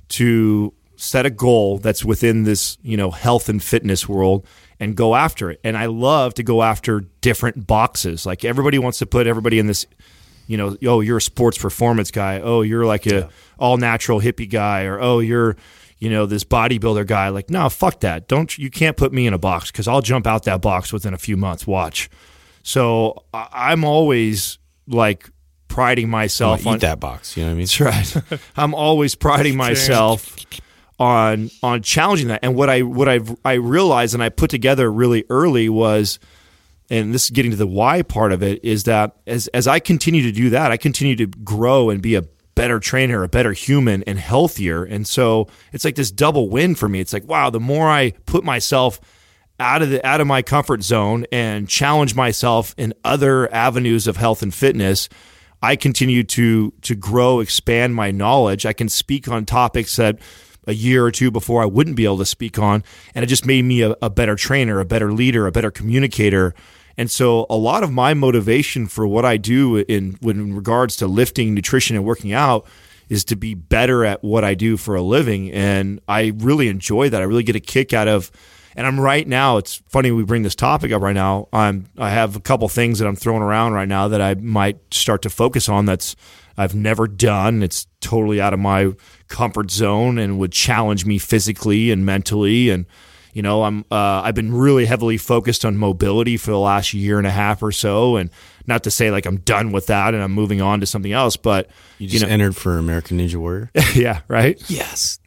to 0.10 0.72
set 0.96 1.26
a 1.26 1.32
goal 1.32 1.80
that's 1.80 2.06
within 2.06 2.44
this, 2.44 2.78
you 2.84 2.96
know, 2.96 3.10
health 3.10 3.50
and 3.50 3.62
fitness 3.62 4.08
world 4.08 4.46
and 4.80 4.96
go 4.96 5.16
after 5.16 5.50
it. 5.50 5.60
And 5.64 5.76
I 5.76 5.88
love 5.88 6.36
to 6.36 6.44
go 6.44 6.62
after 6.62 7.02
different 7.22 7.66
boxes. 7.66 8.24
Like 8.24 8.46
everybody 8.46 8.78
wants 8.78 9.00
to 9.00 9.08
put 9.08 9.26
everybody 9.26 9.58
in 9.58 9.66
this 9.66 9.88
you 10.48 10.58
know, 10.58 10.76
oh, 10.86 11.00
you're 11.00 11.18
a 11.18 11.22
sports 11.22 11.58
performance 11.58 12.12
guy. 12.12 12.42
Oh, 12.42 12.62
you're 12.62 12.86
like 12.86 13.08
a 13.08 13.30
all 13.58 13.78
natural 13.78 14.20
hippie 14.20 14.50
guy, 14.50 14.84
or 14.84 15.00
oh, 15.00 15.20
you're, 15.20 15.56
you 16.02 16.10
know, 16.10 16.26
this 16.26 16.44
bodybuilder 16.44 17.08
guy. 17.08 17.30
Like, 17.30 17.50
no, 17.50 17.70
fuck 17.70 18.02
that. 18.02 18.28
Don't 18.28 18.58
you 18.58 18.70
can't 18.70 18.98
put 18.98 19.14
me 19.14 19.28
in 19.28 19.34
a 19.34 19.38
box 19.38 19.72
because 19.72 19.88
I'll 19.88 20.02
jump 20.02 20.28
out 20.28 20.44
that 20.44 20.62
box 20.62 20.92
within 20.92 21.14
a 21.14 21.18
few 21.18 21.38
months. 21.38 21.66
Watch. 21.66 22.10
So 22.64 23.24
I- 23.34 23.48
I'm 23.54 23.86
always 23.86 24.58
like 24.88 25.30
priding 25.68 26.10
myself 26.10 26.62
eat 26.62 26.68
on 26.68 26.80
that 26.80 27.00
box. 27.00 27.38
You 27.38 27.44
know 27.44 27.50
what 27.50 27.54
I 27.54 27.58
mean? 27.58 27.68
That's 28.02 28.20
right. 28.26 28.42
I'm 28.58 28.74
always 28.74 29.16
priding 29.16 29.56
myself 29.56 30.36
on 31.00 31.50
on 31.64 31.82
challenging 31.82 32.28
that. 32.28 32.40
And 32.44 32.56
what 32.56 32.70
I 32.70 32.82
what 32.82 33.08
I 33.08 33.20
I 33.46 33.54
realized 33.54 34.14
and 34.14 34.22
I 34.24 34.30
put 34.30 34.50
together 34.50 34.92
really 34.92 35.24
early 35.30 35.70
was 35.70 36.20
and 36.90 37.14
this 37.14 37.26
is 37.26 37.30
getting 37.30 37.52
to 37.52 37.58
the 37.58 37.68
why 37.68 38.02
part 38.02 38.32
of 38.34 38.44
it 38.44 38.64
is 38.66 38.84
that 38.84 39.16
as 39.28 39.48
as 39.50 39.68
I 39.68 39.80
continue 39.80 40.24
to 40.24 40.32
do 40.32 40.50
that, 40.50 40.72
I 40.72 40.78
continue 40.78 41.16
to 41.16 41.28
grow 41.28 41.90
and 41.90 42.02
be 42.02 42.16
a 42.16 42.24
better 42.62 42.80
trainer, 42.80 43.24
a 43.24 43.28
better 43.28 43.54
human 43.54 44.04
and 44.04 44.20
healthier. 44.20 44.84
And 44.84 45.08
so 45.08 45.48
it's 45.74 45.84
like 45.84 45.96
this 45.96 46.12
double 46.12 46.48
win 46.48 46.76
for 46.76 46.88
me. 46.88 47.00
It's 47.00 47.12
like, 47.12 47.28
wow, 47.28 47.50
the 47.50 47.60
more 47.60 47.90
I 47.90 48.12
put 48.28 48.44
myself 48.44 49.02
out 49.60 49.82
of 49.82 49.90
the 49.90 50.06
out 50.06 50.22
of 50.22 50.28
my 50.28 50.44
comfort 50.44 50.84
zone 50.84 51.26
and 51.32 51.68
challenge 51.68 52.14
myself 52.14 52.76
in 52.78 52.94
other 53.04 53.52
avenues 53.52 54.06
of 54.06 54.18
health 54.18 54.44
and 54.44 54.54
fitness, 54.54 55.10
I 55.64 55.76
continue 55.76 56.24
to 56.24 56.72
to 56.82 56.94
grow, 56.94 57.40
expand 57.40 57.96
my 57.96 58.12
knowledge. 58.12 58.68
I 58.68 58.74
can 58.74 58.90
speak 58.90 59.28
on 59.28 59.48
topics 59.48 59.96
that 59.96 60.20
a 60.68 60.74
year 60.76 61.04
or 61.04 61.10
two 61.10 61.32
before 61.32 61.64
I 61.64 61.66
wouldn't 61.66 61.96
be 61.96 62.06
able 62.06 62.20
to 62.20 62.28
speak 62.28 62.60
on, 62.60 62.84
and 63.16 63.24
it 63.24 63.28
just 63.28 63.44
made 63.44 63.66
me 63.66 63.82
a, 63.82 63.96
a 64.04 64.12
better 64.12 64.36
trainer, 64.36 64.80
a 64.80 64.86
better 64.86 65.12
leader, 65.12 65.48
a 65.48 65.52
better 65.52 65.72
communicator. 65.72 66.54
And 66.98 67.10
so 67.10 67.46
a 67.50 67.56
lot 67.56 67.84
of 67.84 67.92
my 67.92 68.14
motivation 68.14 68.88
for 68.88 69.08
what 69.08 69.26
I 69.26 69.38
do 69.38 69.78
in 69.78 70.18
in 70.22 70.56
regards 70.56 70.96
to 70.98 71.08
lifting, 71.08 71.54
nutrition, 71.54 71.96
and 71.96 72.06
working 72.06 72.34
out 72.34 72.66
is 73.10 73.26
to 73.26 73.36
be 73.36 73.54
better 73.54 74.06
at 74.06 74.24
what 74.24 74.44
I 74.44 74.54
do 74.54 74.78
for 74.78 74.96
a 74.96 75.02
living. 75.02 75.52
And 75.52 76.00
I 76.08 76.34
really 76.38 76.70
enjoy 76.70 77.10
that. 77.10 77.22
I 77.22 77.26
really 77.26 77.44
get 77.44 77.56
a 77.56 77.60
kick 77.60 77.94
out 77.94 78.08
of 78.08 78.32
and 78.76 78.88
I'm 78.88 79.00
right 79.00 79.28
now. 79.28 79.58
It's 79.58 79.82
funny 79.88 80.12
we 80.12 80.24
bring 80.24 80.44
this 80.44 80.56
topic 80.56 80.92
up 80.92 81.02
right 81.02 81.14
now. 81.14 81.48
I'm 81.52 81.88
I 81.98 82.10
have 82.10 82.36
a 82.36 82.40
couple 82.40 82.68
things 82.70 83.00
that 83.00 83.08
I'm 83.08 83.16
throwing 83.16 83.42
around 83.42 83.74
right 83.74 83.88
now 83.88 84.08
that 84.08 84.22
I 84.22 84.36
might 84.36 84.94
start 84.94 85.22
to 85.24 85.30
focus 85.30 85.68
on. 85.68 85.86
That's 85.86 86.16
I've 86.58 86.76
never 86.76 87.08
done. 87.08 87.64
It's 87.64 87.88
totally 88.02 88.40
out 88.40 88.54
of 88.54 88.60
my 88.60 88.94
comfort 89.28 89.72
zone 89.72 90.18
and 90.18 90.40
would 90.40 90.52
challenge 90.52 91.06
me 91.06 91.18
physically 91.18 91.92
and 91.92 92.06
mentally. 92.06 92.70
And 92.70 92.86
you 93.34 93.42
know, 93.42 93.64
I'm 93.64 93.86
uh, 93.92 94.22
I've 94.24 94.36
been 94.36 94.54
really 94.54 94.86
heavily 94.86 95.18
focused 95.18 95.66
on 95.66 95.78
mobility 95.78 96.38
for 96.38 96.52
the 96.52 96.60
last 96.60 96.94
year 96.94 97.18
and 97.18 97.28
a 97.28 97.32
half 97.32 97.64
or 97.64 97.72
so. 97.72 98.18
And 98.18 98.30
not 98.68 98.84
to 98.84 98.92
say 98.92 99.12
like 99.12 99.26
I'm 99.26 99.38
done 99.38 99.72
with 99.72 99.88
that 99.88 100.14
and 100.14 100.22
I'm 100.22 100.32
moving 100.34 100.62
on 100.62 100.80
to 100.82 100.86
something 100.86 101.12
else, 101.12 101.38
but 101.38 101.70
You 101.98 102.08
just 102.08 102.26
know, 102.26 102.32
entered 102.32 102.56
for 102.56 102.78
American 102.78 103.18
Ninja 103.20 103.36
Warrior. 103.36 103.72
yeah, 103.96 104.22
right. 104.28 104.62
yes. 104.70 105.20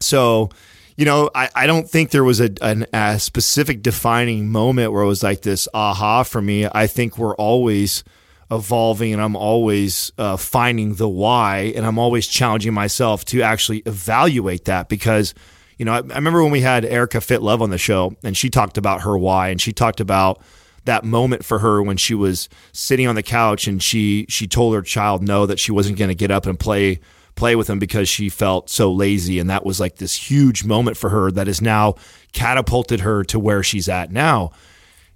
So, 0.00 0.50
you 0.96 1.04
know, 1.04 1.30
I, 1.34 1.48
I 1.54 1.66
don't 1.66 1.88
think 1.88 2.10
there 2.10 2.24
was 2.24 2.40
a, 2.40 2.50
an, 2.60 2.86
a 2.92 3.18
specific 3.18 3.82
defining 3.82 4.50
moment 4.50 4.92
where 4.92 5.02
it 5.02 5.06
was 5.06 5.22
like 5.22 5.42
this 5.42 5.68
aha 5.72 6.22
for 6.24 6.42
me. 6.42 6.66
I 6.66 6.86
think 6.86 7.16
we're 7.16 7.36
always 7.36 8.04
evolving 8.50 9.12
and 9.14 9.22
I'm 9.22 9.36
always 9.36 10.12
uh, 10.18 10.36
finding 10.36 10.96
the 10.96 11.08
why 11.08 11.72
and 11.74 11.86
I'm 11.86 11.98
always 11.98 12.26
challenging 12.26 12.74
myself 12.74 13.24
to 13.26 13.42
actually 13.42 13.78
evaluate 13.86 14.66
that 14.66 14.88
because, 14.88 15.32
you 15.78 15.84
know, 15.84 15.92
I, 15.92 15.98
I 15.98 16.16
remember 16.16 16.42
when 16.42 16.52
we 16.52 16.60
had 16.60 16.84
Erica 16.84 17.20
Fit 17.20 17.42
Love 17.42 17.62
on 17.62 17.70
the 17.70 17.78
show 17.78 18.14
and 18.22 18.36
she 18.36 18.50
talked 18.50 18.78
about 18.78 19.02
her 19.02 19.16
why 19.16 19.48
and 19.48 19.60
she 19.60 19.72
talked 19.72 20.00
about 20.00 20.42
that 20.84 21.04
moment 21.04 21.44
for 21.44 21.60
her 21.60 21.82
when 21.82 21.96
she 21.96 22.14
was 22.14 22.48
sitting 22.72 23.06
on 23.06 23.14
the 23.14 23.22
couch 23.22 23.66
and 23.66 23.82
she 23.82 24.26
she 24.28 24.46
told 24.48 24.74
her 24.74 24.82
child 24.82 25.22
no 25.22 25.46
that 25.46 25.60
she 25.60 25.70
wasn't 25.70 25.96
going 25.96 26.08
to 26.08 26.14
get 26.14 26.30
up 26.30 26.46
and 26.46 26.58
play 26.58 27.00
play 27.34 27.56
with 27.56 27.68
him 27.68 27.78
because 27.78 28.08
she 28.08 28.28
felt 28.28 28.68
so 28.68 28.92
lazy. 28.92 29.38
And 29.38 29.48
that 29.50 29.64
was 29.64 29.80
like 29.80 29.96
this 29.96 30.14
huge 30.14 30.64
moment 30.64 30.96
for 30.96 31.10
her 31.10 31.30
that 31.30 31.46
has 31.46 31.62
now 31.62 31.94
catapulted 32.32 33.00
her 33.00 33.24
to 33.24 33.38
where 33.38 33.62
she's 33.62 33.88
at 33.88 34.10
now. 34.12 34.50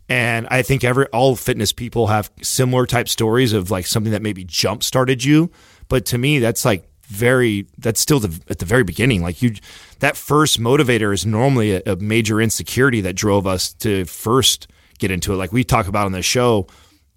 And 0.09 0.47
i 0.51 0.63
think 0.63 0.85
every 0.85 1.07
all 1.07 1.35
fitness 1.35 1.73
people 1.73 2.07
have 2.07 2.31
similar 2.41 2.87
type 2.87 3.09
stories 3.09 3.53
of 3.53 3.73
like 3.73 3.87
something 3.87 4.13
that 4.13 4.23
maybe 4.23 4.45
jump 4.45 4.83
started 4.83 5.25
you. 5.25 5.51
But 5.89 6.07
to 6.07 6.19
me 6.19 6.39
that's 6.39 6.65
like 6.65 6.89
very 7.07 7.67
that's 7.79 8.01
still 8.01 8.21
the, 8.21 8.41
at 8.49 8.59
the 8.59 8.65
very 8.65 8.83
beginning 8.83 9.23
like 9.23 9.41
you 9.41 9.55
that 10.01 10.17
first 10.17 10.61
motivator 10.61 11.15
is 11.15 11.25
normally 11.25 11.73
a, 11.73 11.83
a 11.87 11.97
major 11.97 12.41
insecurity 12.41 13.01
that 13.01 13.15
drove 13.15 13.47
us 13.47 13.73
to 13.73 14.05
first 14.05 14.67
get 14.99 15.11
into 15.11 15.33
it 15.33 15.37
like 15.37 15.53
we 15.53 15.63
talk 15.63 15.87
about 15.87 16.07
on 16.07 16.13
the 16.13 16.23
show 16.23 16.67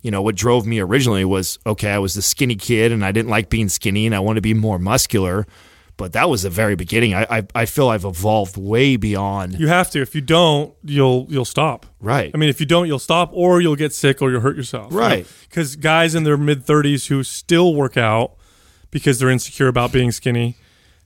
you 0.01 0.11
know, 0.11 0.21
what 0.21 0.35
drove 0.35 0.65
me 0.65 0.79
originally 0.79 1.25
was 1.25 1.59
okay, 1.65 1.91
I 1.91 1.99
was 1.99 2.13
the 2.13 2.21
skinny 2.21 2.55
kid 2.55 2.91
and 2.91 3.03
I 3.03 3.11
didn't 3.11 3.29
like 3.29 3.49
being 3.49 3.69
skinny 3.69 4.05
and 4.05 4.15
I 4.15 4.19
wanted 4.19 4.37
to 4.37 4.41
be 4.41 4.53
more 4.53 4.79
muscular. 4.79 5.45
But 5.97 6.13
that 6.13 6.29
was 6.29 6.43
the 6.43 6.49
very 6.49 6.75
beginning. 6.75 7.13
I, 7.13 7.27
I, 7.29 7.47
I 7.53 7.65
feel 7.65 7.89
I've 7.89 8.05
evolved 8.05 8.55
way 8.55 8.95
beyond. 8.95 9.59
You 9.59 9.67
have 9.67 9.91
to. 9.91 10.01
If 10.01 10.15
you 10.15 10.21
don't, 10.21 10.73
you'll 10.81 11.25
you'll 11.27 11.43
stop. 11.43 11.85
Right. 11.99 12.31
I 12.33 12.37
mean, 12.37 12.47
if 12.47 12.61
you 12.61 12.65
don't, 12.65 12.87
you'll 12.87 12.99
stop, 12.99 13.31
or 13.33 13.59
you'll 13.59 13.75
get 13.75 13.93
sick, 13.93 14.21
or 14.21 14.31
you'll 14.31 14.39
hurt 14.39 14.55
yourself. 14.55 14.93
Right. 14.93 15.27
Because 15.49 15.75
guys 15.75 16.15
in 16.15 16.23
their 16.23 16.37
mid 16.37 16.63
thirties 16.63 17.07
who 17.07 17.21
still 17.23 17.75
work 17.75 17.97
out 17.97 18.37
because 18.91 19.19
they're 19.19 19.29
insecure 19.29 19.67
about 19.67 19.91
being 19.91 20.11
skinny 20.11 20.55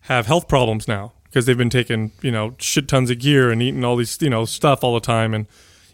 have 0.02 0.28
health 0.28 0.48
problems 0.48 0.88
now 0.88 1.14
because 1.26 1.46
they've 1.46 1.58
been 1.58 1.70
taking 1.70 2.12
you 2.22 2.32
know 2.32 2.56
shit 2.60 2.88
tons 2.88 3.10
of 3.10 3.20
gear 3.20 3.50
and 3.52 3.62
eating 3.62 3.84
all 3.84 3.96
these 3.96 4.22
you 4.22 4.30
know 4.30 4.46
stuff 4.46 4.84
all 4.84 4.94
the 4.94 5.00
time 5.00 5.34
and 5.34 5.48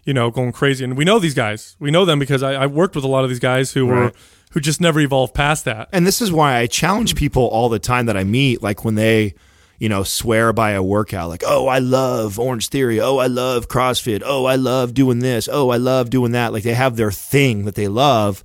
you 0.04 0.12
know 0.12 0.30
going 0.30 0.52
crazy. 0.52 0.84
And 0.84 0.96
we 0.96 1.04
know 1.04 1.18
these 1.18 1.34
guys. 1.34 1.76
We 1.78 1.90
know 1.90 2.04
them 2.04 2.18
because 2.18 2.42
I, 2.42 2.54
I 2.54 2.66
worked 2.66 2.94
with 2.94 3.04
a 3.04 3.08
lot 3.08 3.24
of 3.24 3.30
these 3.30 3.38
guys 3.38 3.72
who 3.72 3.86
were 3.86 4.12
who 4.52 4.60
just 4.60 4.80
never 4.80 5.00
evolved 5.00 5.34
past 5.34 5.64
that. 5.64 5.88
And 5.92 6.06
this 6.06 6.20
is 6.20 6.32
why 6.32 6.56
I 6.56 6.66
challenge 6.66 7.14
people 7.14 7.44
all 7.44 7.68
the 7.68 7.78
time 7.78 8.06
that 8.06 8.16
I 8.16 8.24
meet, 8.24 8.62
like 8.62 8.84
when 8.84 8.96
they, 8.96 9.34
you 9.78 9.88
know, 9.88 10.02
swear 10.02 10.52
by 10.52 10.72
a 10.72 10.82
workout, 10.82 11.28
like, 11.28 11.44
oh, 11.46 11.68
I 11.68 11.78
love 11.78 12.38
Orange 12.38 12.68
Theory. 12.68 13.00
Oh, 13.00 13.18
I 13.18 13.28
love 13.28 13.68
CrossFit. 13.68 14.22
Oh, 14.24 14.46
I 14.46 14.56
love 14.56 14.92
doing 14.92 15.20
this. 15.20 15.48
Oh, 15.50 15.70
I 15.70 15.76
love 15.76 16.10
doing 16.10 16.32
that. 16.32 16.52
Like 16.52 16.64
they 16.64 16.74
have 16.74 16.96
their 16.96 17.12
thing 17.12 17.64
that 17.64 17.76
they 17.76 17.88
love. 17.88 18.42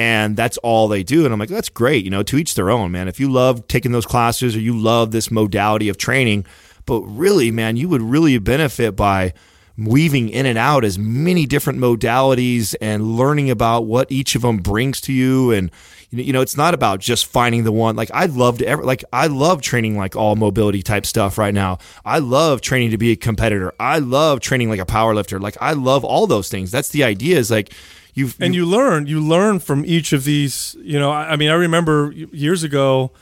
And 0.00 0.34
that's 0.34 0.56
all 0.58 0.88
they 0.88 1.02
do. 1.02 1.26
And 1.26 1.32
I'm 1.34 1.38
like, 1.38 1.50
that's 1.50 1.68
great. 1.68 2.06
You 2.06 2.10
know, 2.10 2.22
to 2.22 2.38
each 2.38 2.54
their 2.54 2.70
own, 2.70 2.90
man. 2.90 3.06
If 3.06 3.20
you 3.20 3.30
love 3.30 3.68
taking 3.68 3.92
those 3.92 4.06
classes 4.06 4.56
or 4.56 4.58
you 4.58 4.74
love 4.74 5.10
this 5.10 5.30
modality 5.30 5.90
of 5.90 5.98
training, 5.98 6.46
but 6.86 7.02
really, 7.02 7.50
man, 7.50 7.76
you 7.76 7.86
would 7.90 8.00
really 8.00 8.38
benefit 8.38 8.96
by 8.96 9.34
weaving 9.76 10.30
in 10.30 10.46
and 10.46 10.56
out 10.56 10.86
as 10.86 10.98
many 10.98 11.44
different 11.44 11.78
modalities 11.78 12.74
and 12.80 13.14
learning 13.14 13.50
about 13.50 13.80
what 13.80 14.10
each 14.10 14.34
of 14.34 14.40
them 14.40 14.56
brings 14.56 15.02
to 15.02 15.12
you 15.12 15.52
and 15.52 15.70
you 16.10 16.32
know 16.34 16.42
it's 16.42 16.56
not 16.56 16.74
about 16.74 17.00
just 17.00 17.24
finding 17.24 17.64
the 17.64 17.72
one 17.72 17.96
like 17.96 18.10
i 18.12 18.26
love 18.26 18.58
to 18.58 18.66
ever 18.66 18.84
like 18.84 19.02
i 19.10 19.26
love 19.26 19.62
training 19.62 19.96
like 19.96 20.14
all 20.14 20.36
mobility 20.36 20.82
type 20.82 21.06
stuff 21.06 21.38
right 21.38 21.54
now 21.54 21.78
i 22.04 22.18
love 22.18 22.60
training 22.60 22.90
to 22.90 22.98
be 22.98 23.12
a 23.12 23.16
competitor 23.16 23.72
i 23.80 23.98
love 23.98 24.40
training 24.40 24.68
like 24.68 24.80
a 24.80 24.84
power 24.84 25.14
lifter 25.14 25.40
like 25.40 25.56
i 25.62 25.72
love 25.72 26.04
all 26.04 26.26
those 26.26 26.50
things 26.50 26.70
that's 26.70 26.90
the 26.90 27.02
idea 27.02 27.38
is 27.38 27.50
like 27.50 27.72
you've 28.14 28.36
and 28.40 28.54
you 28.54 28.66
learn 28.66 29.06
you 29.06 29.20
learn 29.20 29.58
from 29.58 29.84
each 29.84 30.12
of 30.12 30.24
these 30.24 30.76
you 30.80 30.98
know 30.98 31.10
i, 31.10 31.32
I 31.32 31.36
mean 31.36 31.50
i 31.50 31.54
remember 31.54 32.12
years 32.12 32.62
ago 32.62 33.12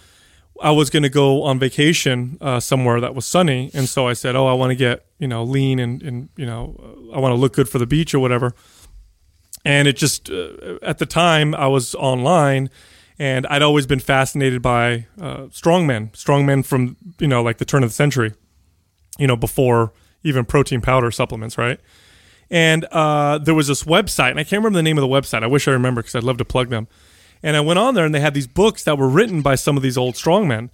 i 0.61 0.70
was 0.70 0.91
going 0.91 1.03
to 1.03 1.09
go 1.09 1.43
on 1.43 1.59
vacation 1.59 2.39
uh, 2.41 2.61
somewhere 2.61 3.01
that 3.01 3.14
was 3.14 3.26
sunny 3.26 3.70
and 3.74 3.89
so 3.89 4.09
i 4.09 4.12
said 4.12 4.36
oh 4.36 4.47
i 4.47 4.53
want 4.53 4.70
to 4.70 4.76
get 4.76 5.07
you 5.18 5.28
know 5.28 5.45
lean 5.45 5.78
and, 5.78 6.03
and 6.03 6.28
you 6.36 6.47
know 6.47 6.76
uh, 7.12 7.16
i 7.16 7.20
want 7.20 7.32
to 7.32 7.36
look 7.36 7.53
good 7.53 7.68
for 7.68 7.78
the 7.78 7.86
beach 7.86 8.14
or 8.14 8.18
whatever. 8.20 8.55
And 9.64 9.89
it 9.89 9.97
just 9.97 10.30
uh, 10.30 10.78
at 10.82 10.99
the 10.99 11.07
time 11.07 11.55
i 11.55 11.66
was 11.66 11.95
online 11.97 12.70
and 13.18 13.47
i'd 13.49 13.62
always 13.62 13.86
been 13.86 14.01
fascinated 14.01 14.62
by 14.62 15.07
uh, 15.20 15.49
strongmen 15.51 16.12
strongmen 16.12 16.64
from 16.64 16.97
you 17.18 17.28
know 17.28 17.43
like 17.43 17.59
the 17.59 17.64
turn 17.64 17.82
of 17.82 17.91
the 17.91 17.95
century 17.95 18.32
you 19.18 19.26
know 19.26 19.36
before 19.36 19.93
even 20.22 20.45
protein 20.45 20.80
powder 20.80 21.11
supplements 21.11 21.59
right 21.59 21.80
and 22.51 22.84
uh, 22.86 23.38
there 23.38 23.55
was 23.55 23.68
this 23.68 23.84
website, 23.84 24.30
and 24.30 24.40
I 24.40 24.44
can't 24.44 24.61
remember 24.61 24.78
the 24.78 24.82
name 24.82 24.99
of 24.99 25.03
the 25.03 25.09
website. 25.09 25.42
I 25.42 25.46
wish 25.46 25.68
I 25.68 25.72
remember 25.72 26.03
because 26.03 26.14
I'd 26.14 26.22
love 26.22 26.38
to 26.38 26.44
plug 26.44 26.70
them. 26.70 26.88
And 27.42 27.57
I 27.57 27.61
went 27.61 27.78
on 27.78 27.94
there, 27.94 28.05
and 28.05 28.14
they 28.14 28.20
had 28.20 28.34
these 28.34 28.46
books 28.46 28.84
that 28.84 28.99
were 28.99 29.09
written 29.09 29.42
by 29.42 29.55
some 29.55 29.76
of 29.76 29.82
these 29.82 29.96
old 29.96 30.14
strongmen. 30.14 30.70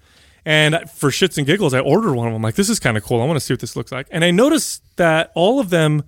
And 0.47 0.89
for 0.91 1.11
shits 1.11 1.37
and 1.37 1.47
giggles, 1.47 1.75
I 1.75 1.81
ordered 1.81 2.15
one 2.15 2.29
of 2.29 2.33
them. 2.33 2.43
Like, 2.43 2.55
this 2.55 2.69
is 2.69 2.79
kind 2.79 2.97
of 2.97 3.03
cool. 3.03 3.21
I 3.21 3.27
want 3.27 3.37
to 3.37 3.41
see 3.41 3.53
what 3.53 3.61
this 3.61 3.77
looks 3.77 3.93
like. 3.93 4.07
And 4.11 4.25
I 4.25 4.31
noticed 4.31 4.83
that 4.97 5.33
all 5.35 5.59
of 5.59 5.71
them 5.71 6.05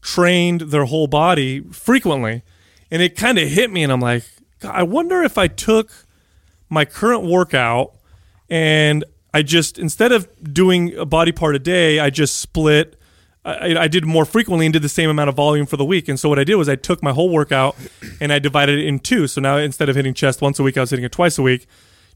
trained 0.00 0.62
their 0.62 0.84
whole 0.84 1.06
body 1.06 1.60
frequently. 1.60 2.42
And 2.90 3.00
it 3.00 3.16
kind 3.16 3.38
of 3.38 3.48
hit 3.48 3.70
me, 3.70 3.82
and 3.82 3.92
I'm 3.92 4.00
like, 4.00 4.24
I 4.62 4.82
wonder 4.82 5.22
if 5.22 5.38
I 5.38 5.48
took 5.48 5.90
my 6.68 6.84
current 6.84 7.24
workout 7.24 7.94
and 8.48 9.04
I 9.34 9.42
just, 9.42 9.78
instead 9.78 10.12
of 10.12 10.28
doing 10.52 10.94
a 10.94 11.06
body 11.06 11.32
part 11.32 11.56
a 11.56 11.58
day, 11.58 11.98
I 12.00 12.10
just 12.10 12.38
split. 12.38 12.98
I, 13.44 13.76
I 13.76 13.88
did 13.88 14.04
more 14.06 14.24
frequently 14.24 14.66
and 14.66 14.72
did 14.72 14.82
the 14.82 14.88
same 14.88 15.10
amount 15.10 15.28
of 15.28 15.34
volume 15.34 15.66
for 15.66 15.76
the 15.76 15.84
week. 15.84 16.08
And 16.08 16.18
so 16.18 16.28
what 16.28 16.38
I 16.38 16.44
did 16.44 16.54
was 16.54 16.68
I 16.68 16.76
took 16.76 17.02
my 17.02 17.12
whole 17.12 17.28
workout 17.28 17.76
and 18.20 18.32
I 18.32 18.38
divided 18.38 18.78
it 18.78 18.86
in 18.86 19.00
two. 19.00 19.26
So 19.26 19.40
now 19.40 19.56
instead 19.56 19.88
of 19.88 19.96
hitting 19.96 20.14
chest 20.14 20.40
once 20.40 20.58
a 20.58 20.62
week, 20.62 20.76
I 20.76 20.80
was 20.80 20.90
hitting 20.90 21.04
it 21.04 21.12
twice 21.12 21.38
a 21.38 21.42
week, 21.42 21.66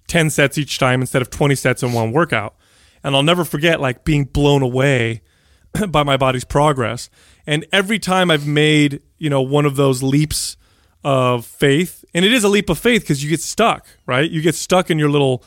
10 0.06 0.30
sets 0.30 0.56
each 0.56 0.78
time 0.78 1.00
instead 1.00 1.22
of 1.22 1.30
20 1.30 1.54
sets 1.56 1.82
in 1.82 1.92
one 1.92 2.12
workout. 2.12 2.54
And 3.02 3.16
I'll 3.16 3.24
never 3.24 3.44
forget 3.44 3.80
like 3.80 4.04
being 4.04 4.24
blown 4.24 4.62
away 4.62 5.22
by 5.88 6.04
my 6.04 6.16
body's 6.16 6.44
progress. 6.44 7.10
And 7.46 7.66
every 7.72 7.98
time 7.98 8.30
I've 8.30 8.46
made, 8.46 9.02
you 9.18 9.30
know, 9.30 9.42
one 9.42 9.66
of 9.66 9.76
those 9.76 10.02
leaps 10.02 10.56
of 11.02 11.44
faith, 11.44 12.04
and 12.14 12.24
it 12.24 12.32
is 12.32 12.44
a 12.44 12.48
leap 12.48 12.68
of 12.70 12.78
faith 12.78 13.02
because 13.02 13.22
you 13.22 13.30
get 13.30 13.40
stuck, 13.40 13.86
right? 14.06 14.28
You 14.28 14.42
get 14.42 14.54
stuck 14.54 14.90
in 14.90 14.98
your 14.98 15.10
little 15.10 15.44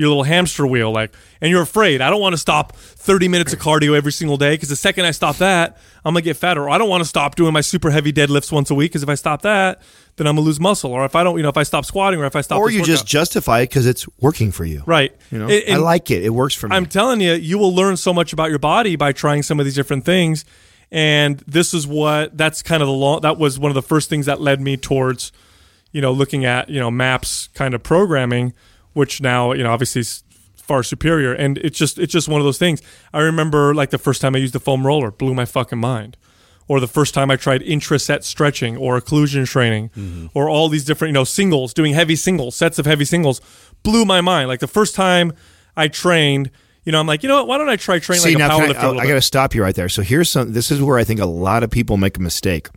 your 0.00 0.08
little 0.08 0.24
hamster 0.24 0.66
wheel 0.66 0.90
like 0.90 1.14
and 1.40 1.50
you're 1.50 1.62
afraid. 1.62 2.00
I 2.00 2.10
don't 2.10 2.20
want 2.20 2.32
to 2.32 2.38
stop 2.38 2.74
30 2.74 3.28
minutes 3.28 3.52
of 3.52 3.58
cardio 3.58 3.94
every 3.96 4.12
single 4.12 4.36
day 4.36 4.54
because 4.54 4.68
the 4.68 4.76
second 4.76 5.04
i 5.04 5.10
stop 5.10 5.36
that 5.36 5.78
i'm 6.04 6.14
gonna 6.14 6.22
get 6.22 6.36
fatter. 6.36 6.62
Or 6.62 6.70
i 6.70 6.78
don't 6.78 6.88
want 6.88 7.02
to 7.02 7.08
stop 7.08 7.34
doing 7.34 7.52
my 7.52 7.60
super 7.60 7.90
heavy 7.90 8.12
deadlifts 8.12 8.50
once 8.50 8.70
a 8.70 8.74
week 8.74 8.90
because 8.90 9.02
if 9.02 9.08
i 9.08 9.14
stop 9.14 9.42
that 9.42 9.82
then 10.16 10.26
i'm 10.26 10.36
gonna 10.36 10.46
lose 10.46 10.58
muscle. 10.58 10.90
Or 10.92 11.04
if 11.04 11.14
i 11.14 11.22
don't 11.22 11.36
you 11.36 11.42
know 11.42 11.50
if 11.50 11.56
i 11.56 11.62
stop 11.62 11.84
squatting 11.84 12.20
or 12.20 12.24
if 12.24 12.34
i 12.34 12.40
stop 12.40 12.58
or 12.58 12.70
you 12.70 12.82
just 12.82 13.06
justify 13.06 13.60
it 13.60 13.68
because 13.68 13.86
it's 13.86 14.08
working 14.20 14.50
for 14.50 14.64
you. 14.64 14.82
Right. 14.86 15.14
You 15.30 15.38
know? 15.38 15.48
And- 15.48 15.74
i 15.74 15.76
like 15.76 16.10
it. 16.10 16.24
It 16.24 16.30
works 16.30 16.54
for 16.54 16.68
me. 16.68 16.76
I'm 16.76 16.86
telling 16.86 17.20
you, 17.20 17.32
you 17.34 17.58
will 17.58 17.74
learn 17.74 17.96
so 17.96 18.12
much 18.14 18.32
about 18.32 18.50
your 18.50 18.58
body 18.58 18.96
by 18.96 19.12
trying 19.12 19.42
some 19.42 19.60
of 19.60 19.66
these 19.66 19.74
different 19.74 20.04
things. 20.04 20.44
And 20.90 21.38
this 21.46 21.72
is 21.72 21.86
what 21.86 22.36
that's 22.36 22.62
kind 22.62 22.82
of 22.82 22.88
the 22.88 22.94
law. 22.94 23.20
That 23.20 23.38
was 23.38 23.58
one 23.58 23.70
of 23.70 23.74
the 23.74 23.82
first 23.82 24.08
things 24.08 24.26
that 24.26 24.40
led 24.40 24.60
me 24.60 24.76
towards, 24.76 25.30
you 25.92 26.00
know, 26.00 26.10
looking 26.12 26.44
at 26.44 26.68
you 26.68 26.80
know 26.80 26.90
maps 26.90 27.48
kind 27.54 27.74
of 27.74 27.82
programming, 27.82 28.54
which 28.92 29.20
now 29.20 29.52
you 29.52 29.62
know 29.62 29.72
obviously 29.72 30.00
is 30.00 30.24
far 30.70 30.82
superior. 30.84 31.32
And 31.32 31.58
it's 31.58 31.76
just 31.76 31.98
it's 31.98 32.12
just 32.12 32.28
one 32.28 32.40
of 32.40 32.44
those 32.44 32.58
things. 32.58 32.80
I 33.12 33.20
remember 33.20 33.74
like 33.74 33.90
the 33.90 33.98
first 33.98 34.20
time 34.20 34.36
I 34.36 34.38
used 34.38 34.54
the 34.54 34.60
foam 34.60 34.86
roller, 34.86 35.10
blew 35.10 35.34
my 35.34 35.44
fucking 35.44 35.78
mind. 35.78 36.16
Or 36.68 36.78
the 36.78 36.86
first 36.86 37.14
time 37.14 37.32
I 37.32 37.36
tried 37.36 37.62
intraset 37.62 38.22
stretching 38.22 38.76
or 38.76 39.00
occlusion 39.00 39.44
training, 39.44 39.88
mm-hmm. 39.88 40.26
or 40.34 40.48
all 40.48 40.68
these 40.68 40.84
different, 40.84 41.10
you 41.10 41.14
know, 41.14 41.24
singles, 41.24 41.74
doing 41.74 41.94
heavy 41.94 42.14
singles, 42.14 42.54
sets 42.54 42.78
of 42.78 42.86
heavy 42.86 43.04
singles, 43.04 43.40
blew 43.82 44.04
my 44.04 44.20
mind. 44.20 44.46
Like 44.46 44.60
the 44.60 44.68
first 44.68 44.94
time 44.94 45.32
I 45.76 45.88
trained, 45.88 46.52
you 46.84 46.92
know, 46.92 47.00
I'm 47.00 47.08
like, 47.08 47.24
you 47.24 47.28
know 47.28 47.38
what? 47.38 47.48
Why 47.48 47.58
don't 47.58 47.68
I 47.68 47.74
try 47.74 47.98
training 47.98 48.22
See 48.22 48.34
like 48.34 48.36
a 48.36 48.38
now, 48.38 48.48
power 48.50 48.58
can 48.60 48.68
lifter? 48.68 48.86
I, 48.86 48.90
I, 48.90 48.98
I 48.98 49.06
got 49.08 49.14
to 49.14 49.20
stop 49.20 49.52
you 49.52 49.64
right 49.64 49.74
there. 49.74 49.88
So 49.88 50.02
here's 50.02 50.30
some. 50.30 50.52
This 50.52 50.70
is 50.70 50.80
where 50.80 50.96
I 50.96 51.02
think 51.02 51.18
a 51.18 51.26
lot 51.26 51.64
of 51.64 51.72
people 51.72 51.96
make 51.96 52.16
a 52.18 52.22
mistake. 52.22 52.68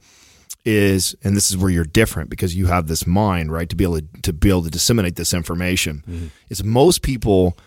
Is, 0.66 1.16
and 1.24 1.36
this 1.36 1.50
is 1.50 1.58
where 1.58 1.70
you're 1.70 1.84
different 1.84 2.30
because 2.30 2.56
you 2.56 2.68
have 2.68 2.88
this 2.88 3.06
mind, 3.06 3.52
right, 3.52 3.70
to 3.70 3.76
be 3.76 3.84
able 3.84 4.00
to, 4.00 4.06
to 4.22 4.34
be 4.34 4.50
able 4.50 4.64
to 4.64 4.70
disseminate 4.70 5.16
this 5.16 5.34
information. 5.34 6.04
Mm-hmm. 6.08 6.28
Is 6.50 6.64
most 6.64 7.02
people 7.02 7.58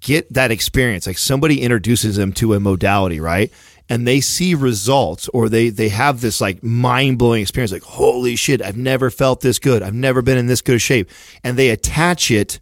get 0.00 0.32
that 0.32 0.50
experience, 0.50 1.06
like 1.06 1.18
somebody 1.18 1.62
introduces 1.62 2.16
them 2.16 2.32
to 2.34 2.54
a 2.54 2.60
modality, 2.60 3.20
right, 3.20 3.52
and 3.88 4.06
they 4.06 4.20
see 4.20 4.54
results, 4.54 5.28
or 5.28 5.48
they 5.48 5.68
they 5.68 5.88
have 5.88 6.20
this 6.20 6.40
like 6.40 6.62
mind 6.62 7.18
blowing 7.18 7.42
experience, 7.42 7.72
like 7.72 7.82
holy 7.82 8.36
shit, 8.36 8.62
I've 8.62 8.76
never 8.76 9.10
felt 9.10 9.40
this 9.40 9.58
good, 9.58 9.82
I've 9.82 9.94
never 9.94 10.22
been 10.22 10.38
in 10.38 10.46
this 10.46 10.60
good 10.60 10.80
shape, 10.80 11.10
and 11.44 11.56
they 11.56 11.70
attach 11.70 12.30
it 12.30 12.60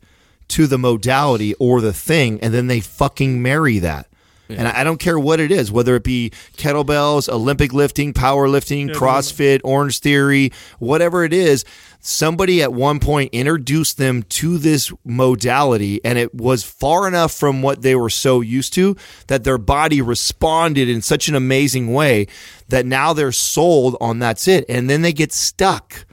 to 0.49 0.67
the 0.67 0.79
modality 0.79 1.55
or 1.55 1.81
the 1.81 1.93
thing, 1.93 2.41
and 2.41 2.53
then 2.53 2.67
they 2.67 2.81
fucking 2.81 3.41
marry 3.43 3.79
that. 3.79 4.09
And 4.49 4.69
I 4.69 4.85
I 4.85 4.85
don't 4.85 5.01
care 5.01 5.19
what 5.19 5.41
it 5.41 5.51
is, 5.51 5.73
whether 5.73 5.97
it 5.97 6.05
be 6.05 6.31
kettlebells, 6.59 7.29
Olympic 7.31 7.73
lifting, 7.73 8.13
powerlifting, 8.13 8.91
CrossFit, 8.91 9.63
Orange 9.65 10.01
Theory, 10.01 10.53
whatever 10.79 11.25
it 11.25 11.33
is. 11.33 11.65
Somebody 12.01 12.63
at 12.63 12.71
one 12.71 13.01
point 13.01 13.33
introduced 13.33 13.97
them 13.97 14.25
to 14.25 14.59
this 14.59 14.93
modality, 15.07 16.05
and 16.05 16.19
it 16.19 16.35
was 16.35 16.63
far 16.63 17.09
enough 17.09 17.33
from 17.33 17.63
what 17.63 17.81
they 17.81 17.95
were 17.95 18.11
so 18.11 18.43
used 18.43 18.75
to 18.75 18.95
that 19.29 19.45
their 19.45 19.57
body 19.57 20.03
responded 20.03 20.87
in 20.91 21.01
such 21.01 21.29
an 21.29 21.35
amazing 21.35 21.95
way 21.95 22.27
that 22.69 22.85
now 22.85 23.15
they're 23.15 23.33
sold 23.33 23.97
on 24.03 24.19
that's 24.19 24.47
it. 24.47 24.67
And 24.69 24.91
then 24.91 25.01
they 25.01 25.15
get 25.15 25.33
stuck 25.33 26.05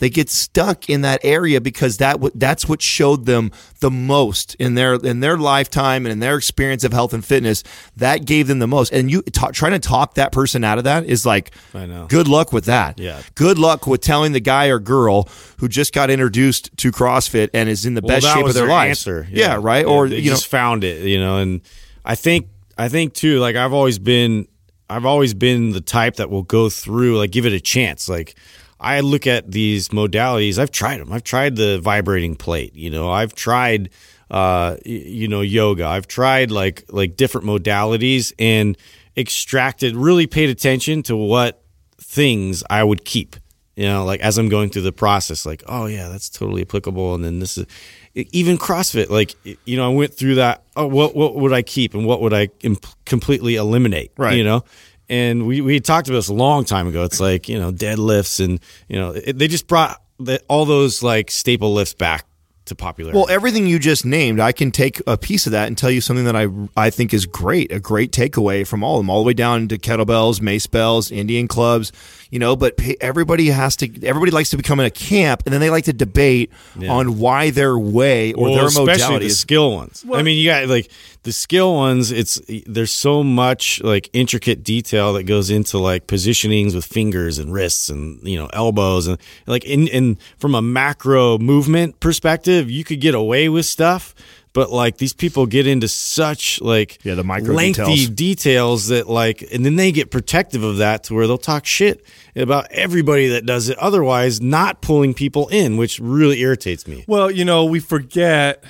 they 0.00 0.10
get 0.10 0.28
stuck 0.28 0.90
in 0.90 1.02
that 1.02 1.20
area 1.22 1.60
because 1.60 1.98
that 1.98 2.14
w- 2.14 2.32
that's 2.34 2.68
what 2.68 2.82
showed 2.82 3.26
them 3.26 3.52
the 3.78 3.90
most 3.90 4.56
in 4.56 4.74
their 4.74 4.94
in 4.94 5.20
their 5.20 5.38
lifetime 5.38 6.04
and 6.04 6.12
in 6.12 6.18
their 6.18 6.36
experience 6.36 6.82
of 6.84 6.92
health 6.92 7.12
and 7.12 7.24
fitness. 7.24 7.62
That 7.96 8.24
gave 8.24 8.48
them 8.48 8.58
the 8.58 8.66
most. 8.66 8.92
And 8.92 9.10
you 9.10 9.22
ta- 9.22 9.52
trying 9.52 9.72
to 9.72 9.78
talk 9.78 10.14
that 10.14 10.32
person 10.32 10.64
out 10.64 10.78
of 10.78 10.84
that 10.84 11.04
is 11.04 11.24
like, 11.24 11.52
I 11.72 11.86
know. 11.86 12.06
Good 12.08 12.26
luck 12.26 12.52
with 12.52 12.64
that. 12.64 12.98
Yeah. 12.98 13.22
Good 13.36 13.58
luck 13.58 13.86
with 13.86 14.00
telling 14.00 14.32
the 14.32 14.40
guy 14.40 14.66
or 14.66 14.78
girl 14.80 15.28
who 15.58 15.68
just 15.68 15.92
got 15.94 16.10
introduced 16.10 16.76
to 16.78 16.90
CrossFit 16.90 17.50
and 17.54 17.68
is 17.68 17.86
in 17.86 17.94
the 17.94 18.00
Well, 18.00 18.16
best 18.16 18.26
shape 18.34 18.46
of 18.46 18.54
their, 18.54 18.66
life. 18.66 18.88
Answer. 18.90 19.28
Yeah, 19.30 19.58
right. 19.60 19.84
or 19.84 20.08
they 20.08 20.18
you 20.18 20.30
know, 20.30 20.36
just 20.36 20.46
found 20.48 20.82
it, 20.82 21.06
you 21.06 21.20
know. 21.20 21.36
And 21.38 21.60
I 22.04 22.14
think 22.14 22.48
I 22.78 22.88
think 22.88 23.12
too. 23.14 23.38
Like 23.38 23.54
I've 23.56 23.74
always 23.74 23.98
been, 23.98 24.48
I've 24.88 25.04
always 25.04 25.34
been 25.34 25.72
the 25.72 25.82
type 25.82 26.16
that 26.16 26.30
will 26.30 26.42
go 26.42 26.70
through, 26.70 27.18
like 27.18 27.30
give 27.30 27.44
it 27.44 27.52
a 27.52 27.60
chance. 27.60 28.08
Like 28.08 28.34
I 28.80 29.00
look 29.00 29.26
at 29.26 29.50
these 29.50 29.90
modalities. 29.90 30.58
I've 30.58 30.70
tried 30.70 31.00
them. 31.00 31.12
I've 31.12 31.22
tried 31.22 31.56
the 31.56 31.80
vibrating 31.80 32.34
plate. 32.34 32.74
You 32.74 32.90
know, 32.90 33.10
I've 33.10 33.34
tried, 33.34 33.90
uh, 34.30 34.76
you 34.84 35.28
know, 35.28 35.42
yoga. 35.42 35.86
I've 35.86 36.08
tried 36.08 36.50
like 36.50 36.84
like 36.88 37.16
different 37.16 37.46
modalities 37.46 38.32
and 38.38 38.76
extracted. 39.16 39.94
Really 39.94 40.26
paid 40.26 40.48
attention 40.48 41.02
to 41.04 41.16
what 41.16 41.62
things 41.98 42.64
I 42.70 42.82
would 42.82 43.04
keep. 43.04 43.36
You 43.76 43.86
know, 43.86 44.04
like 44.04 44.20
as 44.20 44.36
I'm 44.36 44.48
going 44.48 44.70
through 44.70 44.82
the 44.82 44.92
process, 44.92 45.46
like, 45.46 45.62
oh 45.66 45.86
yeah, 45.86 46.08
that's 46.08 46.28
totally 46.28 46.62
applicable. 46.62 47.14
And 47.14 47.24
then 47.24 47.38
this 47.38 47.56
is 47.56 47.66
even 48.14 48.58
CrossFit. 48.58 49.08
Like, 49.08 49.34
you 49.64 49.76
know, 49.76 49.90
I 49.90 49.94
went 49.94 50.14
through 50.14 50.34
that. 50.36 50.62
Oh, 50.76 50.86
what 50.86 51.14
what 51.14 51.36
would 51.36 51.52
I 51.52 51.62
keep 51.62 51.94
and 51.94 52.04
what 52.04 52.20
would 52.20 52.32
I 52.34 52.48
imp- 52.60 52.86
completely 53.04 53.56
eliminate? 53.56 54.12
Right. 54.16 54.36
You 54.36 54.44
know, 54.44 54.64
and 55.10 55.46
we 55.46 55.60
we 55.60 55.80
talked 55.80 56.08
about 56.08 56.18
this 56.18 56.28
a 56.28 56.34
long 56.34 56.64
time 56.64 56.86
ago. 56.86 57.02
It's 57.02 57.20
like 57.20 57.48
you 57.48 57.58
know 57.58 57.72
deadlifts 57.72 58.42
and 58.42 58.60
you 58.88 58.96
know 58.96 59.10
it, 59.10 59.36
they 59.36 59.48
just 59.48 59.66
brought 59.66 60.00
the, 60.18 60.40
all 60.48 60.64
those 60.64 61.02
like 61.02 61.30
staple 61.30 61.74
lifts 61.74 61.94
back 61.94 62.24
to 62.66 62.74
popularity. 62.76 63.18
Well, 63.18 63.28
everything 63.28 63.66
you 63.66 63.78
just 63.78 64.06
named, 64.06 64.38
I 64.38 64.52
can 64.52 64.70
take 64.70 65.02
a 65.06 65.18
piece 65.18 65.46
of 65.46 65.52
that 65.52 65.66
and 65.66 65.76
tell 65.76 65.90
you 65.90 66.00
something 66.00 66.24
that 66.24 66.36
I 66.36 66.46
I 66.76 66.90
think 66.90 67.12
is 67.12 67.26
great, 67.26 67.72
a 67.72 67.80
great 67.80 68.12
takeaway 68.12 68.66
from 68.66 68.84
all 68.84 68.96
of 68.96 69.00
them, 69.00 69.10
all 69.10 69.22
the 69.22 69.26
way 69.26 69.34
down 69.34 69.68
to 69.68 69.78
kettlebells, 69.78 70.40
mace 70.40 70.68
bells, 70.68 71.10
Indian 71.10 71.48
clubs, 71.48 71.92
you 72.30 72.38
know. 72.38 72.56
But 72.56 72.80
everybody 73.00 73.48
has 73.48 73.76
to, 73.76 74.06
everybody 74.06 74.30
likes 74.32 74.50
to 74.50 74.56
become 74.56 74.80
in 74.80 74.86
a 74.86 74.90
camp, 74.90 75.42
and 75.46 75.52
then 75.52 75.60
they 75.60 75.70
like 75.70 75.84
to 75.84 75.92
debate 75.92 76.50
on 76.88 77.18
why 77.18 77.50
their 77.50 77.78
way 77.78 78.32
or 78.32 78.44
Well, 78.44 78.54
their 78.54 78.66
especially 78.66 78.92
modality 78.92 79.26
the 79.26 79.30
is. 79.30 79.38
skill 79.38 79.72
ones. 79.72 80.04
I 80.12 80.22
mean, 80.22 80.38
you 80.38 80.48
got 80.48 80.66
like 80.68 80.90
the 81.22 81.32
skill 81.32 81.74
ones. 81.74 82.10
It's 82.10 82.40
there's 82.66 82.92
so 82.92 83.22
much 83.22 83.82
like 83.82 84.08
intricate 84.12 84.64
detail 84.64 85.12
that 85.14 85.24
goes 85.24 85.50
into 85.50 85.78
like 85.78 86.06
positionings 86.06 86.74
with 86.74 86.84
fingers 86.84 87.38
and 87.38 87.52
wrists 87.52 87.88
and 87.88 88.22
you 88.26 88.38
know 88.38 88.48
elbows 88.52 89.06
and 89.06 89.18
like 89.46 89.64
in 89.64 89.86
in 89.88 90.18
from 90.38 90.54
a 90.54 90.62
macro 90.62 91.38
movement 91.38 92.00
perspective, 92.00 92.70
you 92.70 92.84
could 92.84 93.00
get 93.00 93.14
away 93.14 93.48
with 93.48 93.66
stuff. 93.66 94.14
But 94.52 94.72
like 94.72 94.96
these 94.98 95.12
people 95.12 95.46
get 95.46 95.66
into 95.66 95.86
such 95.86 96.60
like 96.60 96.98
Yeah, 97.04 97.14
the 97.14 97.22
micro 97.22 97.54
lengthy 97.54 97.82
details. 97.84 98.08
details 98.10 98.88
that 98.88 99.08
like, 99.08 99.42
and 99.52 99.64
then 99.64 99.76
they 99.76 99.92
get 99.92 100.10
protective 100.10 100.64
of 100.64 100.78
that 100.78 101.04
to 101.04 101.14
where 101.14 101.26
they'll 101.28 101.38
talk 101.38 101.64
shit 101.66 102.04
about 102.34 102.66
everybody 102.72 103.28
that 103.28 103.46
does 103.46 103.68
it. 103.68 103.78
Otherwise, 103.78 104.40
not 104.40 104.82
pulling 104.82 105.14
people 105.14 105.46
in, 105.48 105.76
which 105.76 106.00
really 106.00 106.40
irritates 106.40 106.88
me. 106.88 107.04
Well, 107.06 107.30
you 107.30 107.44
know, 107.44 107.64
we 107.64 107.78
forget. 107.80 108.64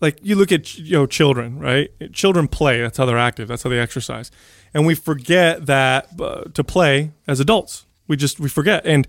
Like 0.00 0.18
you 0.22 0.34
look 0.36 0.52
at 0.52 0.76
you 0.76 0.92
know 0.92 1.06
children, 1.06 1.58
right? 1.58 1.90
Children 2.12 2.46
play. 2.48 2.82
That's 2.82 2.98
how 2.98 3.06
they're 3.06 3.16
active. 3.16 3.48
That's 3.48 3.62
how 3.62 3.70
they 3.70 3.78
exercise, 3.78 4.30
and 4.74 4.84
we 4.84 4.94
forget 4.94 5.64
that 5.64 6.08
uh, 6.20 6.42
to 6.52 6.62
play 6.64 7.12
as 7.26 7.40
adults. 7.40 7.86
We 8.06 8.16
just 8.18 8.38
we 8.38 8.50
forget, 8.50 8.84
and 8.84 9.06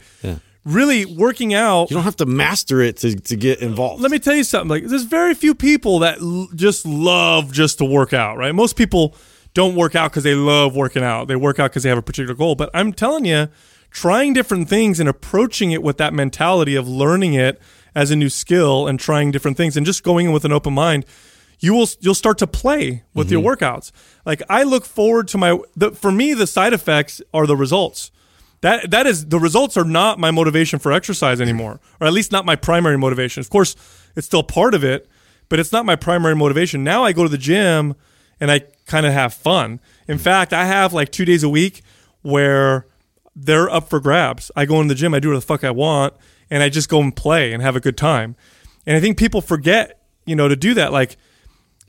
really 0.66 1.06
working 1.06 1.54
out. 1.54 1.90
You 1.90 1.96
don't 1.96 2.04
have 2.04 2.16
to 2.18 2.26
master 2.26 2.82
it 2.82 2.98
to, 2.98 3.16
to 3.16 3.36
get 3.36 3.60
involved. 3.62 4.02
Let 4.02 4.12
me 4.12 4.20
tell 4.20 4.36
you 4.36 4.44
something. 4.44 4.70
Like, 4.70 4.86
there's 4.86 5.04
very 5.04 5.34
few 5.36 5.56
people 5.56 6.00
that 6.00 6.20
l- 6.20 6.50
just 6.56 6.86
love 6.86 7.54
just 7.54 7.78
to 7.78 7.86
work 7.86 8.14
out, 8.14 8.38
right? 8.38 8.54
Most 8.54 8.76
people 8.76 9.16
don't 9.54 9.76
work 9.76 9.96
out 9.96 10.12
because 10.12 10.24
they 10.24 10.36
love 10.36 10.76
working 10.76 11.04
out. 11.04 11.28
They 11.28 11.36
work 11.36 11.60
out 11.60 11.72
because 11.72 11.84
they 11.84 11.90
have 11.90 11.98
a 11.98 12.04
particular 12.04 12.36
goal. 12.36 12.56
But 12.56 12.70
I'm 12.74 12.92
telling 12.92 13.26
you, 13.26 13.48
trying 13.92 14.34
different 14.34 14.68
things 14.68 15.00
and 15.00 15.08
approaching 15.08 15.72
it 15.72 15.82
with 15.82 15.98
that 15.98 16.14
mentality 16.14 16.76
of 16.76 16.88
learning 16.88 17.34
it 17.34 17.62
as 17.96 18.12
a 18.12 18.16
new 18.16 18.30
skill 18.30 18.88
and 18.88 19.00
trying 19.00 19.32
different 19.32 19.56
things 19.56 19.78
and 19.78 19.86
just 19.86 20.04
going 20.04 20.26
in 20.26 20.32
with 20.34 20.44
an 20.44 20.52
open 20.52 20.74
mind, 20.74 21.06
you 21.60 21.74
will 21.74 21.88
you'll 22.02 22.14
start 22.14 22.38
to 22.40 22.48
play 22.48 23.04
with 23.14 23.32
your 23.32 23.42
mm-hmm. 23.42 23.64
workouts. 23.64 23.92
Like 24.26 24.42
I 24.50 24.64
look 24.64 24.86
forward 24.86 25.30
to 25.30 25.38
my 25.38 25.58
the, 25.76 25.92
for 25.92 26.12
me 26.12 26.34
the 26.34 26.46
side 26.46 26.74
effects 26.74 27.22
are 27.34 27.48
the 27.48 27.56
results. 27.56 28.12
That 28.62 28.92
that 28.92 29.06
is 29.06 29.28
the 29.28 29.40
results 29.40 29.78
are 29.78 29.84
not 29.84 30.20
my 30.20 30.32
motivation 30.32 30.80
for 30.80 30.92
exercise 30.92 31.40
anymore, 31.42 31.80
or 32.00 32.08
at 32.08 32.14
least 32.14 32.32
not 32.32 32.46
my 32.46 32.56
primary 32.56 32.98
motivation. 32.98 33.42
Of 33.42 33.50
course, 33.50 33.76
it's 34.16 34.28
still 34.28 34.44
part 34.44 34.74
of 34.74 34.84
it, 34.84 35.08
but 35.50 35.60
it's 35.60 35.72
not 35.72 35.86
my 35.86 35.96
primary 35.96 36.36
motivation. 36.36 36.84
Now 36.84 37.04
I 37.04 37.12
go 37.12 37.24
to 37.24 37.30
the 37.30 37.38
gym 37.38 37.96
and 38.40 38.52
I 38.52 38.62
kind 38.86 39.06
of 39.06 39.14
have 39.14 39.34
fun. 39.34 39.80
In 40.08 40.18
fact, 40.18 40.54
I 40.54 40.66
have 40.66 40.94
like 40.94 41.12
two 41.12 41.26
days 41.26 41.44
a 41.44 41.50
week 41.50 41.84
where 42.22 42.88
they're 43.36 43.70
up 43.70 43.90
for 43.90 44.00
grabs. 44.00 44.52
I 44.56 44.66
go 44.66 44.82
in 44.82 44.88
the 44.88 44.96
gym, 44.96 45.14
I 45.14 45.20
do 45.20 45.30
what 45.30 45.36
the 45.36 45.42
fuck 45.42 45.64
I 45.64 45.72
want, 45.72 46.14
and 46.50 46.64
I 46.64 46.70
just 46.70 46.90
go 46.90 47.02
and 47.02 47.16
play 47.16 47.54
and 47.54 47.62
have 47.62 47.76
a 47.76 47.80
good 47.80 47.98
time. 47.98 48.36
And 48.86 48.96
I 48.96 49.00
think 49.00 49.18
people 49.18 49.42
forget, 49.42 50.02
you 50.26 50.36
know, 50.36 50.48
to 50.48 50.56
do 50.56 50.74
that. 50.76 50.92
Like, 50.92 51.18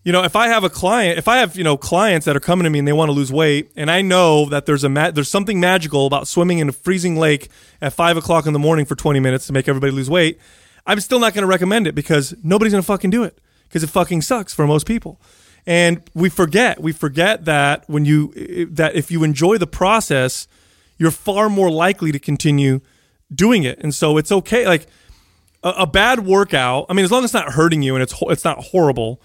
you 0.07 0.13
know, 0.13 0.23
if 0.23 0.37
I 0.37 0.47
have 0.47 0.63
a 0.63 0.71
client, 0.71 1.19
if 1.19 1.27
I 1.27 1.39
have 1.39 1.57
you 1.57 1.65
know 1.65 1.77
clients 1.77 2.27
that 2.27 2.37
are 2.37 2.41
coming 2.41 2.63
to 2.63 2.71
me 2.71 2.79
and 2.79 2.87
they 2.87 2.93
want 2.93 3.09
to 3.09 3.13
lose 3.13 3.33
weight, 3.33 3.73
and 3.75 3.91
I 3.91 4.03
know 4.03 4.49
that 4.51 4.65
there's 4.65 4.85
a 4.85 4.89
ma- 4.89 5.11
there's 5.11 5.29
something 5.29 5.59
magical 5.59 6.07
about 6.07 6.29
swimming 6.29 6.61
in 6.61 6.69
a 6.69 6.73
freezing 6.73 7.17
lake 7.17 7.49
at 7.83 7.93
five 7.93 8.17
o'clock 8.17 8.47
in 8.47 8.53
the 8.53 8.61
morning 8.61 8.85
for 8.87 8.95
20 8.95 9.19
minutes 9.19 9.49
to 9.49 9.53
make 9.53 9.67
everybody 9.67 9.91
lose 9.91 10.09
weight, 10.09 10.39
I'm 10.87 11.01
still 11.01 11.19
not 11.19 11.35
going 11.35 11.43
to 11.43 11.49
recommend 11.49 11.89
it 11.89 11.97
because 11.97 12.37
nobody's 12.45 12.73
going 12.73 12.85
to 12.85 12.87
fucking 12.87 13.11
do 13.11 13.25
it 13.25 13.41
because 13.65 13.83
it 13.83 13.89
fucking 13.89 14.23
sucks 14.23 14.55
for 14.55 14.65
most 14.65 14.87
people. 14.87 15.21
And 15.67 16.09
we 16.15 16.29
forget, 16.29 16.81
we 16.81 16.93
forget 16.93 17.45
that 17.47 17.83
when 17.89 18.05
you 18.05 18.69
that 18.71 18.95
if 18.95 19.11
you 19.11 19.25
enjoy 19.25 19.59
the 19.59 19.67
process, 19.67 20.47
you're 20.99 21.11
far 21.11 21.49
more 21.49 21.69
likely 21.69 22.13
to 22.13 22.21
continue 22.21 22.81
doing 23.35 23.65
it. 23.65 23.81
And 23.81 23.93
so 23.93 24.19
it's 24.19 24.31
okay. 24.31 24.69
Like 24.69 24.87
a, 25.65 25.71
a 25.71 25.87
bad 25.89 26.25
workout. 26.25 26.87
I 26.89 26.93
mean, 26.93 27.05
as 27.05 27.11
long 27.11 27.25
as 27.25 27.35
it's 27.35 27.35
not 27.35 27.55
hurting 27.55 27.83
you 27.83 27.97
and 27.97 28.05
it's 28.05 28.15
it's 28.29 28.45
not 28.45 28.59
horrible, 28.67 29.21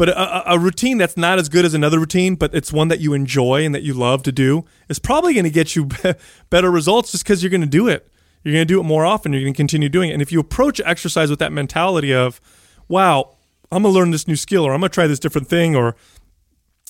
but 0.00 0.08
a, 0.08 0.52
a- 0.54 0.58
routine 0.58 0.96
that's 0.96 1.18
not 1.18 1.38
as 1.38 1.50
good 1.50 1.66
as 1.66 1.74
another 1.74 1.98
routine, 1.98 2.34
but 2.34 2.54
it's 2.54 2.72
one 2.72 2.88
that 2.88 3.00
you 3.00 3.12
enjoy 3.12 3.66
and 3.66 3.74
that 3.74 3.82
you 3.82 3.92
love 3.92 4.22
to 4.22 4.32
do, 4.32 4.64
is 4.88 4.98
probably 4.98 5.34
going 5.34 5.44
to 5.44 5.50
get 5.50 5.76
you 5.76 5.84
be- 6.02 6.14
better 6.48 6.70
results 6.70 7.12
just 7.12 7.22
because 7.22 7.42
you're 7.42 7.50
going 7.50 7.60
to 7.60 7.66
do 7.66 7.86
it. 7.86 8.10
You're 8.42 8.54
going 8.54 8.66
to 8.66 8.74
do 8.74 8.80
it 8.80 8.84
more 8.84 9.04
often. 9.04 9.34
You're 9.34 9.42
going 9.42 9.52
to 9.52 9.56
continue 9.58 9.90
doing 9.90 10.08
it. 10.08 10.14
And 10.14 10.22
if 10.22 10.32
you 10.32 10.40
approach 10.40 10.80
exercise 10.86 11.28
with 11.28 11.38
that 11.40 11.52
mentality 11.52 12.14
of, 12.14 12.40
"Wow, 12.88 13.36
I'm 13.70 13.82
going 13.82 13.92
to 13.92 13.98
learn 14.00 14.10
this 14.10 14.26
new 14.26 14.36
skill, 14.36 14.64
or 14.64 14.72
I'm 14.72 14.80
going 14.80 14.88
to 14.88 14.94
try 14.94 15.06
this 15.06 15.20
different 15.20 15.48
thing, 15.48 15.76
or 15.76 15.96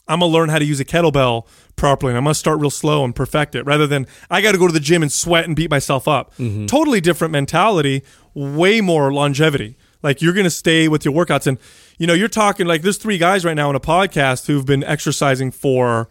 I'm 0.06 0.20
gonna 0.20 0.32
learn 0.32 0.48
how 0.48 0.58
to 0.58 0.64
use 0.64 0.78
a 0.80 0.84
kettlebell 0.84 1.46
properly, 1.76 2.10
and 2.10 2.18
I'm 2.18 2.24
gonna 2.24 2.34
start 2.34 2.58
real 2.60 2.70
slow 2.70 3.04
and 3.04 3.14
perfect 3.14 3.54
it, 3.54 3.64
rather 3.64 3.86
than 3.86 4.06
I 4.28 4.40
got 4.40 4.52
to 4.52 4.58
go 4.58 4.66
to 4.66 4.72
the 4.72 4.80
gym 4.80 5.02
and 5.02 5.10
sweat 5.12 5.44
and 5.44 5.54
beat 5.54 5.70
myself 5.70 6.08
up. 6.08 6.34
Mm-hmm. 6.36 6.66
Totally 6.66 7.00
different 7.00 7.30
mentality, 7.32 8.02
way 8.34 8.80
more 8.80 9.12
longevity. 9.12 9.76
Like 10.02 10.22
you're 10.22 10.32
gonna 10.32 10.50
stay 10.50 10.88
with 10.88 11.04
your 11.04 11.14
workouts, 11.14 11.46
and 11.46 11.58
you 11.98 12.06
know 12.06 12.14
you're 12.14 12.28
talking 12.28 12.66
like 12.66 12.82
there's 12.82 12.96
three 12.96 13.18
guys 13.18 13.44
right 13.44 13.54
now 13.54 13.70
in 13.70 13.76
a 13.76 13.80
podcast 13.80 14.46
who've 14.46 14.64
been 14.64 14.84
exercising 14.84 15.50
for 15.50 16.08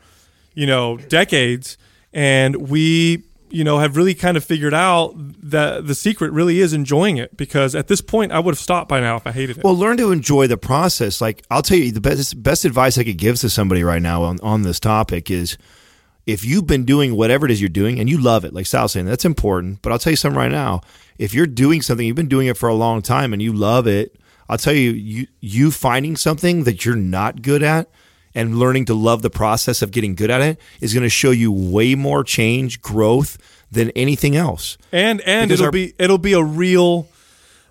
you 0.54 0.68
know 0.68 0.98
decades, 0.98 1.78
and 2.14 2.70
we 2.70 3.24
you 3.50 3.64
know 3.64 3.80
have 3.80 3.98
really 3.98 4.14
kind 4.14 4.38
of 4.38 4.44
figured 4.44 4.74
out 4.74 5.14
that 5.18 5.88
the 5.88 5.96
secret 5.96 6.32
really 6.32 6.60
is 6.60 6.74
enjoying 6.74 7.18
it 7.18 7.36
because 7.36 7.74
at 7.74 7.88
this 7.88 8.02
point 8.02 8.32
I 8.32 8.40
would 8.40 8.54
have 8.54 8.60
stopped 8.60 8.90
by 8.90 9.00
now 9.00 9.16
if 9.16 9.26
I 9.26 9.32
hated 9.32 9.58
it. 9.58 9.64
Well, 9.64 9.76
learn 9.76 9.98
to 9.98 10.12
enjoy 10.12 10.48
the 10.48 10.58
process. 10.58 11.22
Like 11.22 11.44
I'll 11.50 11.64
tell 11.64 11.78
you, 11.78 11.92
the 11.92 12.02
best 12.02 12.42
best 12.42 12.66
advice 12.66 12.98
I 12.98 13.04
could 13.04 13.18
give 13.18 13.40
to 13.40 13.50
somebody 13.50 13.84
right 13.84 14.02
now 14.02 14.24
on, 14.24 14.40
on 14.42 14.62
this 14.62 14.80
topic 14.80 15.32
is 15.32 15.58
if 16.32 16.46
you've 16.46 16.68
been 16.68 16.86
doing 16.86 17.16
whatever 17.16 17.46
it 17.46 17.52
is 17.52 17.60
you're 17.62 17.70
doing 17.70 18.00
and 18.00 18.10
you 18.10 18.18
love 18.20 18.46
it, 18.46 18.54
like 18.54 18.66
Sal's 18.66 18.92
saying, 18.94 19.06
that's 19.06 19.26
important. 19.26 19.82
But 19.82 19.92
I'll 19.92 20.00
tell 20.00 20.12
you 20.12 20.18
something 20.18 20.38
right 20.38 20.52
now. 20.52 20.82
If 21.18 21.34
you're 21.34 21.48
doing 21.48 21.82
something, 21.82 22.06
you've 22.06 22.16
been 22.16 22.28
doing 22.30 22.48
it 22.48 22.58
for 22.58 22.70
a 22.70 22.74
long 22.76 23.02
time 23.02 23.34
and 23.34 23.42
you 23.42 23.52
love 23.54 23.88
it, 23.88 24.16
I'll 24.48 24.58
tell 24.58 24.74
you, 24.74 24.92
you, 24.92 25.28
you 25.42 25.72
finding 25.72 26.16
something 26.16 26.64
that 26.64 26.86
you're 26.86 26.96
not 26.96 27.42
good 27.42 27.62
at 27.64 27.90
and 28.34 28.58
learning 28.60 28.86
to 28.86 28.94
love 28.94 29.22
the 29.22 29.30
process 29.30 29.82
of 29.82 29.92
getting 29.92 30.16
good 30.16 30.30
at 30.32 30.42
it 30.42 30.60
is 30.82 30.94
going 30.94 31.04
to 31.04 31.10
show 31.10 31.32
you 31.32 31.52
way 31.52 31.96
more 31.96 32.24
change, 32.24 32.82
growth 32.82 33.38
than 33.72 33.90
anything 33.92 34.36
else. 34.36 34.78
and 34.92 35.22
and 35.22 35.48
Because 35.50 35.60
it'll 35.62 35.66
our- 35.68 35.72
be 35.72 35.94
it'll 36.00 36.18
be 36.18 36.34
a 36.34 36.44
real 36.44 37.08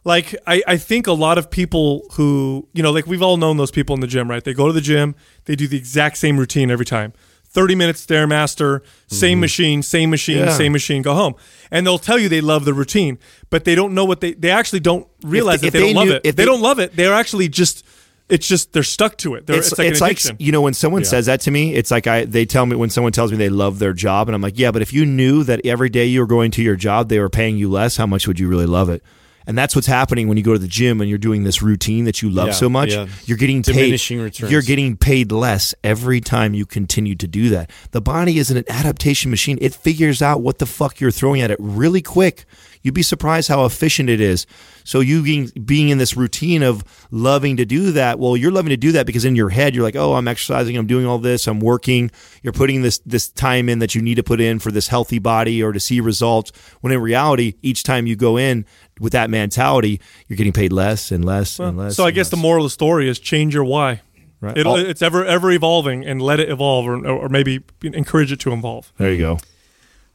like 0.04 0.34
I, 0.46 0.62
I 0.66 0.76
think 0.76 1.06
a 1.08 1.12
lot 1.12 1.38
of 1.38 1.50
people 1.50 2.02
who 2.12 2.68
you 2.72 2.82
know 2.82 2.92
like 2.92 3.06
we've 3.06 3.22
all 3.22 3.36
known 3.36 3.56
those 3.56 3.70
people 3.72 3.94
in 3.94 4.00
the 4.00 4.06
gym 4.06 4.30
right 4.30 4.42
they 4.44 4.54
go 4.54 4.66
to 4.68 4.72
the 4.72 4.80
gym 4.80 5.14
they 5.46 5.56
do 5.56 5.66
the 5.66 5.76
exact 5.76 6.18
same 6.18 6.38
routine 6.38 6.70
every 6.70 6.86
time 6.86 7.12
30 7.50 7.74
minutes 7.74 8.04
stairmaster 8.04 8.82
same 9.06 9.36
mm-hmm. 9.36 9.40
machine 9.40 9.82
same 9.82 10.10
machine 10.10 10.38
Yeah. 10.38 10.52
same 10.52 10.72
machine 10.72 11.02
go 11.02 11.14
home. 11.14 11.34
And 11.70 11.86
they'll 11.86 11.98
tell 11.98 12.18
you 12.18 12.28
they 12.28 12.40
love 12.40 12.64
the 12.64 12.74
routine 12.74 13.18
but 13.50 13.64
they 13.64 13.74
don't 13.74 13.94
know 13.94 14.04
what 14.04 14.20
they 14.20 14.34
they 14.34 14.50
actually 14.50 14.80
don't 14.80 15.06
realize 15.22 15.62
if 15.62 15.72
that 15.72 15.78
they, 15.78 15.88
they 15.88 15.92
don't 15.92 16.04
knew- 16.04 16.12
love 16.12 16.16
it. 16.24 16.26
if 16.28 16.36
they, 16.36 16.42
they- 16.42 16.46
don't 16.46 16.62
love 16.62 16.78
it. 16.78 16.94
They're 16.96 17.14
actually 17.14 17.48
just 17.48 17.84
it's 18.28 18.46
just 18.46 18.72
they're 18.74 18.82
stuck 18.82 19.16
to 19.16 19.34
it. 19.34 19.46
They're, 19.46 19.56
it's, 19.56 19.76
like 19.78 19.88
an 19.88 19.94
addiction. 19.94 20.36
you 20.38 20.52
know 20.52 20.60
when 20.60 20.74
someone 20.74 21.04
says 21.04 21.26
that 21.26 21.40
to 21.42 21.50
me 21.50 21.74
it's 21.74 21.90
like 21.90 22.06
i 22.06 22.26
they 22.26 22.44
tell 22.44 22.66
me 22.66 22.76
when 22.76 22.90
someone 22.90 23.12
tells 23.12 23.30
me 23.30 23.38
they 23.38 23.48
love 23.48 23.78
their 23.78 23.94
job 23.94 24.28
and 24.28 24.34
i'm 24.34 24.42
like 24.42 24.58
yeah 24.58 24.70
but 24.70 24.82
if 24.82 24.92
you 24.92 25.06
knew 25.06 25.42
that 25.44 25.64
every 25.64 25.88
day 25.88 26.04
you 26.04 26.20
were 26.20 26.26
going 26.26 26.50
to 26.50 26.62
your 26.62 26.76
job 26.76 27.08
they 27.08 27.18
were 27.18 27.30
paying 27.30 27.56
you 27.56 27.70
less 27.70 27.96
how 27.96 28.06
much 28.06 28.28
would 28.28 28.38
you 28.38 28.46
really 28.46 28.66
love 28.66 28.90
it 28.90 29.02
and 29.48 29.56
that's 29.58 29.74
what's 29.74 29.88
happening 29.88 30.28
when 30.28 30.36
you 30.36 30.44
go 30.44 30.52
to 30.52 30.58
the 30.58 30.68
gym 30.68 31.00
and 31.00 31.08
you're 31.08 31.18
doing 31.18 31.42
this 31.42 31.62
routine 31.62 32.04
that 32.04 32.22
you 32.22 32.30
love 32.30 32.48
Yeah, 32.48 32.52
so 32.52 32.68
much 32.68 32.92
yeah. 32.92 33.08
you're 33.24 33.38
getting 33.38 33.62
paid 33.64 33.72
Diminishing 33.74 34.20
returns. 34.20 34.52
you're 34.52 34.62
getting 34.62 34.96
paid 34.96 35.32
less 35.32 35.74
every 35.82 36.20
time 36.20 36.54
you 36.54 36.66
continue 36.66 37.16
to 37.16 37.26
do 37.26 37.48
that 37.48 37.70
the 37.90 38.00
body 38.00 38.38
is 38.38 38.50
an 38.52 38.62
adaptation 38.68 39.30
machine 39.30 39.58
it 39.60 39.74
figures 39.74 40.22
out 40.22 40.42
what 40.42 40.58
the 40.58 40.66
fuck 40.66 41.00
you're 41.00 41.10
throwing 41.10 41.40
at 41.40 41.50
it 41.50 41.56
really 41.58 42.02
quick 42.02 42.44
you'd 42.82 42.94
be 42.94 43.02
surprised 43.02 43.48
how 43.48 43.64
efficient 43.64 44.08
it 44.08 44.20
is 44.20 44.46
so 44.88 45.00
you 45.00 45.22
being, 45.22 45.50
being 45.66 45.90
in 45.90 45.98
this 45.98 46.16
routine 46.16 46.62
of 46.62 46.82
loving 47.10 47.58
to 47.58 47.66
do 47.66 47.92
that, 47.92 48.18
well, 48.18 48.38
you're 48.38 48.50
loving 48.50 48.70
to 48.70 48.76
do 48.78 48.92
that 48.92 49.04
because 49.04 49.26
in 49.26 49.36
your 49.36 49.50
head 49.50 49.74
you're 49.74 49.84
like, 49.84 49.96
oh, 49.96 50.14
I'm 50.14 50.26
exercising, 50.26 50.78
I'm 50.78 50.86
doing 50.86 51.04
all 51.04 51.18
this, 51.18 51.46
I'm 51.46 51.60
working. 51.60 52.10
You're 52.42 52.54
putting 52.54 52.80
this 52.80 52.96
this 53.04 53.28
time 53.28 53.68
in 53.68 53.80
that 53.80 53.94
you 53.94 54.00
need 54.00 54.14
to 54.14 54.22
put 54.22 54.40
in 54.40 54.60
for 54.60 54.70
this 54.72 54.88
healthy 54.88 55.18
body 55.18 55.62
or 55.62 55.72
to 55.72 55.78
see 55.80 56.00
results. 56.00 56.52
When 56.80 56.90
in 56.90 57.02
reality, 57.02 57.52
each 57.60 57.82
time 57.82 58.06
you 58.06 58.16
go 58.16 58.38
in 58.38 58.64
with 59.00 59.12
that 59.12 59.30
mentality, 59.30 60.00
you're 60.26 60.36
getting 60.36 60.52
paid 60.52 60.72
less 60.72 61.10
and 61.10 61.24
less 61.24 61.58
and 61.58 61.76
less. 61.76 61.96
so 61.96 62.04
i 62.04 62.08
and 62.08 62.14
guess 62.14 62.30
the 62.30 62.36
moral 62.36 62.64
of 62.64 62.70
the 62.70 62.74
story 62.74 63.08
is 63.08 63.18
change 63.18 63.54
your 63.54 63.64
why 63.64 64.00
Right. 64.40 64.56
It'll, 64.56 64.74
All- 64.74 64.78
it's 64.78 65.02
ever 65.02 65.24
ever 65.24 65.50
evolving 65.50 66.06
and 66.06 66.22
let 66.22 66.38
it 66.38 66.48
evolve 66.48 66.86
or, 66.86 67.04
or 67.08 67.28
maybe 67.28 67.60
encourage 67.82 68.30
it 68.30 68.38
to 68.40 68.52
evolve 68.52 68.92
there 68.96 69.10
you 69.12 69.18
go. 69.18 69.38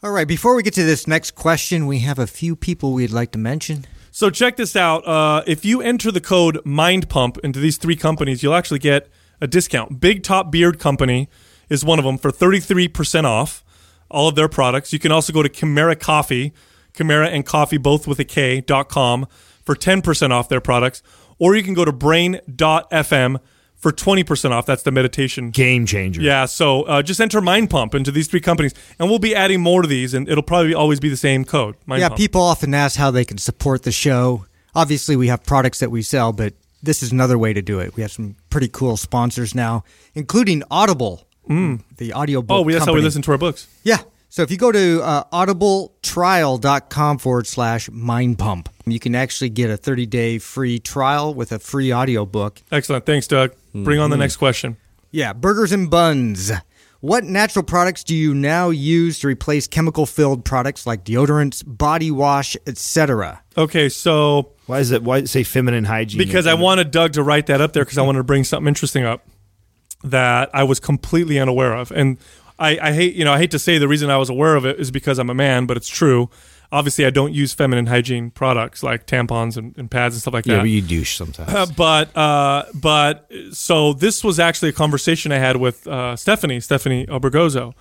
All 0.02 0.12
right, 0.12 0.28
before 0.28 0.54
we 0.56 0.64
get 0.64 0.74
to 0.74 0.84
this 0.84 1.08
next 1.08 1.32
question, 1.32 1.88
we 1.88 2.00
have 2.00 2.20
a 2.20 2.28
few 2.28 2.56
people 2.58 2.92
we'd 2.92 3.12
like 3.12 3.32
to 3.32 3.38
mention. 3.38 3.86
So 4.12 4.30
check 4.30 4.58
this 4.58 4.76
out. 4.76 5.08
Uh, 5.08 5.44
if 5.48 5.64
you 5.64 5.82
enter 5.82 6.12
the 6.12 6.20
code 6.20 6.60
Mind 6.66 7.08
Pump 7.08 7.38
into 7.44 7.60
these 7.60 7.78
three 7.78 7.96
companies, 7.96 8.44
you'll 8.44 8.54
actually 8.54 8.80
get 8.80 9.08
a 9.40 9.48
discount. 9.48 10.02
Big 10.02 10.22
Top 10.22 10.52
Beard 10.52 10.78
Company 10.78 11.30
is 11.70 11.86
one 11.86 12.00
of 12.00 12.06
them 12.06 12.18
for 12.18 12.32
33% 12.32 13.24
off 13.24 13.64
all 14.12 14.28
of 14.28 14.36
their 14.36 14.50
products. 14.50 14.94
You 14.94 15.00
can 15.00 15.12
also 15.12 15.32
go 15.34 15.42
to 15.42 15.50
Kimera 15.50 15.96
Koffee, 15.96 16.52
Kimera 16.94 17.28
and 17.28 17.46
Koffee, 17.46 17.82
both 17.82 18.08
with 18.08 18.20
a 18.20 18.26
K, 18.26 18.62
dot 18.62 18.90
com 18.90 19.28
for 19.64 19.76
10% 19.76 20.32
off 20.32 20.50
their 20.50 20.62
products. 20.62 21.02
Or 21.40 21.56
you 21.56 21.64
can 21.64 21.74
go 21.74 21.84
to 21.86 21.92
brain.fm 21.92 23.40
for 23.76 23.92
20% 23.92 24.52
off. 24.52 24.66
That's 24.66 24.84
the 24.84 24.92
meditation 24.92 25.50
Game 25.52 25.86
changer. 25.86 26.22
yeah, 26.22 26.46
so 26.46 26.84
uh, 26.84 27.02
just 27.02 27.20
enter 27.20 27.42
Mind 27.42 27.70
Pump 27.70 27.94
into 27.94 28.12
these 28.12 28.28
three 28.28 28.40
companies, 28.40 28.74
and 28.98 29.10
we'll 29.10 29.20
be 29.20 29.36
adding 29.36 29.60
more 29.62 29.82
to 29.82 29.88
these, 29.88 30.14
and 30.14 30.30
it'll 30.30 30.44
probably 30.44 30.74
always 30.74 31.00
be 31.02 31.10
the 31.10 31.18
same 31.18 31.44
code. 31.44 31.76
Mind 31.86 32.00
yeah, 32.00 32.08
Pump. 32.10 32.18
people 32.18 32.42
often 32.42 32.74
ask 32.74 32.98
how 32.98 33.12
they 33.12 33.26
can 33.26 33.38
support 33.38 33.84
the 33.84 33.92
show. 33.92 34.46
Obviously, 34.74 35.16
we 35.16 35.28
have 35.28 35.44
products 35.44 35.80
that 35.80 35.92
we 35.92 36.02
sell, 36.02 36.32
but 36.32 36.54
this 36.82 37.04
is 37.04 37.12
another 37.12 37.38
way 37.38 37.52
to 37.54 37.62
do 37.62 37.80
it. 37.80 37.96
We 37.96 38.02
have 38.04 38.12
some 38.12 38.36
pretty 38.50 38.70
cool 38.70 38.96
sponsors 38.96 39.54
now, 39.54 39.84
including 40.16 40.64
Audible, 40.72 41.28
the 41.48 42.14
audiobook. 42.14 42.52
Oh, 42.66 42.70
that's 42.72 42.86
how 42.86 42.94
we 42.94 43.02
listen 43.02 43.22
to 43.24 43.32
our 43.32 43.38
books. 43.38 43.68
Yeah. 43.84 44.00
So 44.34 44.42
if 44.42 44.50
you 44.50 44.58
go 44.58 44.72
to 44.72 45.00
uh, 45.04 45.26
audibletrial.com 45.26 47.20
forward 47.20 47.46
slash 47.46 47.88
mind 47.92 48.40
pump, 48.40 48.68
you 48.84 49.00
can 49.00 49.14
actually 49.14 49.52
get 49.52 49.70
a 49.70 49.78
30 49.78 50.08
day 50.08 50.40
free 50.40 50.80
trial 50.80 51.36
with 51.36 51.52
a 51.52 51.60
free 51.60 51.94
audiobook. 51.94 52.60
Excellent. 52.72 53.06
Thanks, 53.06 53.28
Doug. 53.28 53.54
Bring 53.76 54.00
on 54.00 54.10
the 54.10 54.18
next 54.18 54.38
question. 54.38 54.78
Yeah, 55.12 55.34
burgers 55.34 55.72
and 55.72 55.88
buns. 55.88 56.52
What 57.00 57.26
natural 57.26 57.62
products 57.62 58.04
do 58.04 58.16
you 58.16 58.34
now 58.34 58.72
use 58.72 59.20
to 59.20 59.28
replace 59.28 59.68
chemical 59.68 60.08
filled 60.08 60.44
products 60.44 60.88
like 60.88 61.06
deodorants, 61.06 61.62
body 61.64 62.10
wash, 62.10 62.58
etc.? 62.66 63.44
Okay, 63.56 63.88
so 63.88 64.54
Why 64.66 64.80
is 64.80 64.90
it? 64.90 65.04
Why 65.04 65.20
does 65.22 65.30
it 65.30 65.32
say 65.32 65.44
feminine 65.44 65.84
hygiene? 65.84 66.18
because 66.18 66.48
I 66.48 66.56
wanted 66.56 66.90
Doug 66.90 67.14
to 67.14 67.22
write 67.22 67.46
that 67.46 67.62
up 67.62 67.74
there 67.74 67.86
because 67.86 68.00
I 68.00 68.02
wanted 68.02 68.18
to 68.18 68.24
bring 68.24 68.46
something 68.46 68.68
interesting 68.68 69.04
up 69.04 69.28
that 70.04 70.50
I 70.54 70.64
was 70.64 70.80
completely 70.80 71.38
unaware 71.40 71.74
of, 71.76 71.92
and 71.92 72.18
I, 72.60 72.78
I 72.82 72.94
hate 72.94 73.16
you 73.16 73.26
know 73.26 73.34
I 73.34 73.38
hate 73.38 73.52
to 73.52 73.60
say 73.60 73.78
the 73.78 73.88
reason 73.88 74.10
I 74.10 74.18
was 74.18 74.30
aware 74.30 74.56
of 74.56 74.66
it 74.66 74.80
is 74.80 74.92
because 74.92 75.20
I'm 75.20 75.30
a 75.30 75.34
man, 75.34 75.66
but 75.66 75.78
it's 75.78 75.90
true. 75.90 76.30
Obviously, 76.72 77.06
I 77.06 77.12
don't 77.12 77.34
use 77.34 77.54
feminine 77.54 77.86
hygiene 77.86 78.32
products 78.32 78.82
like 78.82 79.06
tampons 79.06 79.58
and, 79.58 79.78
and 79.78 79.92
pads 79.92 80.16
and 80.16 80.22
stuff 80.22 80.34
like 80.34 80.46
that. 80.46 80.54
Yeah, 80.54 80.60
but 80.60 80.70
you 80.70 80.82
douche 80.82 81.18
sometimes. 81.18 81.54
Uh, 81.54 81.68
but 81.78 82.16
uh, 82.18 82.66
but 82.74 83.30
so 83.52 83.94
this 83.94 84.24
was 84.24 84.40
actually 84.40 84.70
a 84.70 84.74
conversation 84.74 85.32
I 85.32 85.38
had 85.38 85.58
with 85.58 85.86
uh, 85.88 86.16
Stephanie 86.16 86.60
Stephanie 86.60 87.06
Obergozo, 87.08 87.74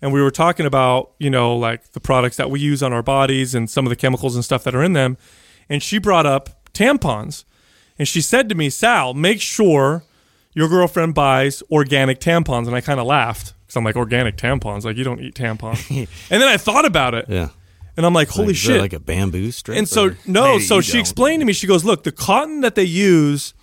and 0.00 0.12
we 0.12 0.22
were 0.22 0.30
talking 0.30 0.66
about 0.66 1.12
you 1.18 1.30
know 1.30 1.56
like 1.56 1.92
the 1.92 2.00
products 2.00 2.36
that 2.36 2.50
we 2.50 2.60
use 2.60 2.82
on 2.82 2.92
our 2.92 3.02
bodies 3.02 3.54
and 3.54 3.68
some 3.68 3.84
of 3.84 3.90
the 3.90 3.96
chemicals 3.96 4.36
and 4.36 4.44
stuff 4.44 4.62
that 4.64 4.74
are 4.74 4.82
in 4.82 4.92
them, 4.92 5.16
and 5.68 5.82
she 5.82 5.98
brought 5.98 6.26
up 6.26 6.72
tampons, 6.72 7.44
and 7.98 8.06
she 8.06 8.20
said 8.20 8.48
to 8.48 8.54
me, 8.54 8.70
Sal, 8.70 9.14
make 9.14 9.40
sure 9.40 10.04
your 10.54 10.68
girlfriend 10.68 11.14
buys 11.14 11.62
organic 11.70 12.20
tampons, 12.20 12.66
and 12.66 12.76
I 12.76 12.80
kind 12.80 13.00
of 13.00 13.06
laughed 13.06 13.54
because 13.66 13.76
I'm 13.76 13.84
like 13.84 13.96
organic 13.96 14.36
tampons, 14.36 14.84
like 14.84 14.96
you 14.96 15.04
don't 15.04 15.20
eat 15.20 15.34
tampons, 15.34 15.90
and 16.30 16.40
then 16.42 16.48
I 16.48 16.56
thought 16.56 16.84
about 16.84 17.14
it, 17.14 17.26
yeah. 17.28 17.48
and 17.96 18.06
I'm 18.06 18.14
like, 18.14 18.28
holy 18.28 18.48
Like, 18.48 18.56
shit, 18.56 18.80
like 18.80 18.92
a 18.92 19.00
bamboo 19.00 19.50
strip. 19.50 19.76
and 19.76 19.88
so 19.88 20.06
or- 20.08 20.18
no, 20.26 20.52
Maybe 20.54 20.64
so 20.64 20.80
she 20.80 20.92
don't. 20.92 21.00
explained 21.00 21.40
to 21.40 21.44
me. 21.46 21.52
She 21.52 21.66
goes, 21.66 21.84
"Look, 21.84 22.04
the 22.04 22.12
cotton 22.12 22.60
that 22.62 22.74
they 22.76 22.84
use 22.84 23.54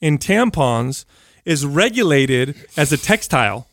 in 0.00 0.18
tampons 0.18 1.04
is 1.44 1.64
regulated 1.66 2.54
as 2.76 2.92
a 2.92 2.96
textile. 2.96 3.66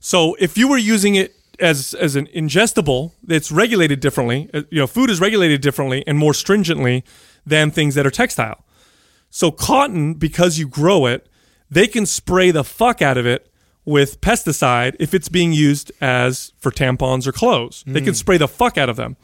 So 0.00 0.36
if 0.38 0.56
you 0.56 0.68
were 0.68 0.78
using 0.78 1.14
it 1.16 1.34
as 1.60 1.94
as 1.94 2.14
an 2.16 2.26
ingestible, 2.28 3.12
it's 3.28 3.50
regulated 3.50 3.98
differently. 4.00 4.48
Uh, 4.54 4.62
You 4.70 4.80
know, 4.80 4.86
food 4.86 5.10
is 5.10 5.20
regulated 5.20 5.60
differently 5.60 6.04
and 6.06 6.16
more 6.18 6.32
stringently 6.34 7.04
than 7.46 7.70
things 7.70 7.94
that 7.96 8.06
are 8.06 8.10
textile. 8.10 8.64
So 9.30 9.50
cotton, 9.50 10.14
because 10.14 10.58
you 10.58 10.68
grow 10.68 11.06
it, 11.06 11.26
they 11.70 11.86
can 11.86 12.06
spray 12.06 12.50
the 12.52 12.62
fuck 12.64 13.02
out 13.02 13.16
of 13.18 13.26
it 13.26 13.47
with 13.88 14.20
pesticide 14.20 14.94
if 15.00 15.14
it's 15.14 15.30
being 15.30 15.52
used 15.52 15.90
as 16.00 16.52
for 16.58 16.70
tampons 16.70 17.26
or 17.26 17.32
clothes. 17.32 17.82
They 17.86 18.00
hmm. 18.00 18.06
can 18.06 18.14
spray 18.14 18.36
the 18.36 18.46
fuck 18.46 18.76
out 18.76 18.90
of 18.90 18.96
them 18.96 19.16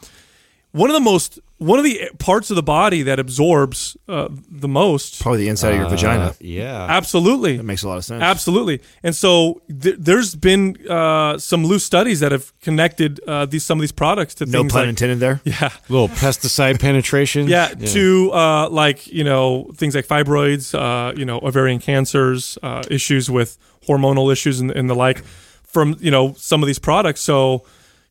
one 0.75 0.91
of 0.91 0.95
the 0.95 1.01
most 1.01 1.39
one 1.59 1.79
of 1.79 1.85
the 1.85 2.11
parts 2.19 2.51
of 2.51 2.57
the 2.57 2.63
body 2.65 3.03
that 3.05 3.19
absorbs 3.21 3.97
uh, 4.09 4.29
the 4.51 4.67
most 4.69 5.23
probably 5.23 5.39
the 5.45 5.49
inside 5.49 5.71
of 5.75 5.79
your 5.81 5.89
vagina. 5.89 6.25
Uh, 6.25 6.33
yeah. 6.41 6.87
absolutely 6.91 7.57
That 7.57 7.63
makes 7.63 7.85
a 7.85 7.89
lot 7.89 7.97
of 7.97 8.05
sense. 8.05 8.23
absolutely 8.23 8.81
and 9.05 9.15
so 9.15 9.63
th- 9.83 9.95
there's 9.99 10.35
been 10.35 10.77
uh, 10.91 11.39
some 11.39 11.65
loose 11.65 11.85
studies 11.85 12.19
that 12.21 12.33
have 12.33 12.53
connected 12.61 13.21
uh, 13.29 13.47
these 13.47 13.65
some 13.65 13.79
of 13.79 13.83
these 13.83 13.93
products 13.93 14.35
to 14.37 14.47
No 14.47 14.61
things 14.63 14.73
pun 14.73 14.83
like, 14.83 14.89
intended 14.89 15.21
there. 15.21 15.41
yeah 15.45 15.71
little 15.89 16.09
pesticide 16.09 16.81
penetration. 16.81 17.47
yeah, 17.47 17.69
to 17.69 18.33
uh, 18.33 18.69
like 18.69 19.07
you 19.07 19.25
know 19.25 19.71
things 19.77 19.95
like 19.95 20.07
fibroids, 20.07 20.75
uh, 20.75 21.13
you 21.17 21.25
know 21.25 21.39
ovarian 21.39 21.79
cancers, 21.79 22.59
uh, 22.65 22.83
issues 22.91 23.31
with 23.31 23.57
hormonal 23.87 24.33
issues 24.33 24.59
and, 24.61 24.71
and 24.73 24.91
the 24.91 24.95
like 24.95 25.23
from 25.65 25.97
you 26.01 26.11
know 26.11 26.35
some 26.37 26.63
of 26.65 26.67
these 26.67 26.81
products. 26.81 27.21
So 27.21 27.65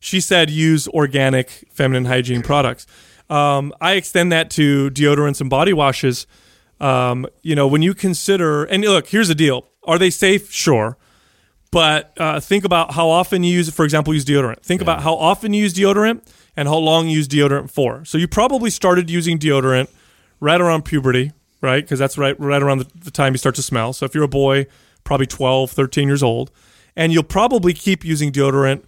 she 0.04 0.20
said 0.20 0.50
use 0.50 0.86
organic 0.88 1.50
feminine 1.70 2.04
hygiene 2.04 2.42
products. 2.42 2.86
Um, 3.30 3.72
I 3.80 3.92
extend 3.94 4.32
that 4.32 4.50
to 4.50 4.90
deodorants 4.90 5.40
and 5.40 5.48
body 5.48 5.72
washes. 5.72 6.26
Um, 6.80 7.26
you 7.42 7.54
know 7.54 7.66
when 7.66 7.82
you 7.82 7.94
consider 7.94 8.64
and 8.64 8.84
look, 8.84 9.08
here's 9.08 9.28
the 9.28 9.34
deal: 9.34 9.68
are 9.84 9.98
they 9.98 10.10
safe? 10.10 10.50
Sure. 10.52 10.98
But 11.70 12.12
uh, 12.20 12.38
think 12.38 12.64
about 12.64 12.92
how 12.94 13.08
often 13.08 13.42
you 13.42 13.52
use, 13.52 13.68
for 13.68 13.84
example, 13.84 14.14
use 14.14 14.24
deodorant. 14.24 14.60
Think 14.60 14.80
about 14.80 15.02
how 15.02 15.14
often 15.14 15.52
you 15.52 15.62
use 15.62 15.74
deodorant 15.74 16.22
and 16.56 16.68
how 16.68 16.76
long 16.76 17.08
you 17.08 17.16
use 17.16 17.26
deodorant 17.26 17.68
for. 17.68 18.04
So 18.04 18.16
you 18.16 18.28
probably 18.28 18.70
started 18.70 19.10
using 19.10 19.40
deodorant 19.40 19.88
right 20.38 20.60
around 20.60 20.84
puberty, 20.84 21.32
right? 21.60 21.82
Because 21.82 21.98
that's 21.98 22.16
right, 22.16 22.38
right 22.38 22.62
around 22.62 22.78
the, 22.78 22.86
the 23.06 23.10
time 23.10 23.32
you 23.32 23.38
start 23.38 23.56
to 23.56 23.62
smell. 23.62 23.92
So 23.92 24.06
if 24.06 24.14
you're 24.14 24.22
a 24.22 24.28
boy, 24.28 24.66
probably 25.02 25.26
12, 25.26 25.72
13 25.72 26.06
years 26.06 26.22
old, 26.22 26.52
and 26.94 27.12
you'll 27.12 27.24
probably 27.24 27.72
keep 27.72 28.04
using 28.04 28.30
deodorant 28.30 28.84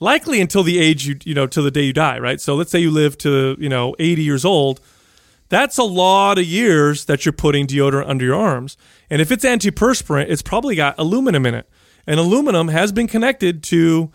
likely 0.00 0.40
until 0.40 0.62
the 0.62 0.78
age 0.78 1.06
you, 1.06 1.16
you 1.24 1.34
know, 1.34 1.46
till 1.46 1.62
the 1.62 1.70
day 1.70 1.82
you 1.82 1.92
die, 1.92 2.18
right? 2.18 2.40
So 2.40 2.54
let's 2.54 2.70
say 2.70 2.80
you 2.80 2.90
live 2.90 3.16
to, 3.18 3.56
you 3.60 3.68
know, 3.68 3.94
80 3.98 4.22
years 4.22 4.44
old. 4.44 4.80
That's 5.50 5.78
a 5.78 5.84
lot 5.84 6.38
of 6.38 6.44
years 6.44 7.04
that 7.04 7.24
you're 7.24 7.32
putting 7.32 7.66
deodorant 7.66 8.08
under 8.08 8.24
your 8.24 8.36
arms. 8.36 8.76
And 9.10 9.20
if 9.20 9.30
it's 9.30 9.44
antiperspirant, 9.44 10.26
it's 10.28 10.42
probably 10.42 10.74
got 10.74 10.94
aluminum 10.98 11.44
in 11.44 11.54
it. 11.54 11.68
And 12.06 12.18
aluminum 12.18 12.68
has 12.68 12.92
been 12.92 13.06
connected 13.06 13.62
to 13.64 14.10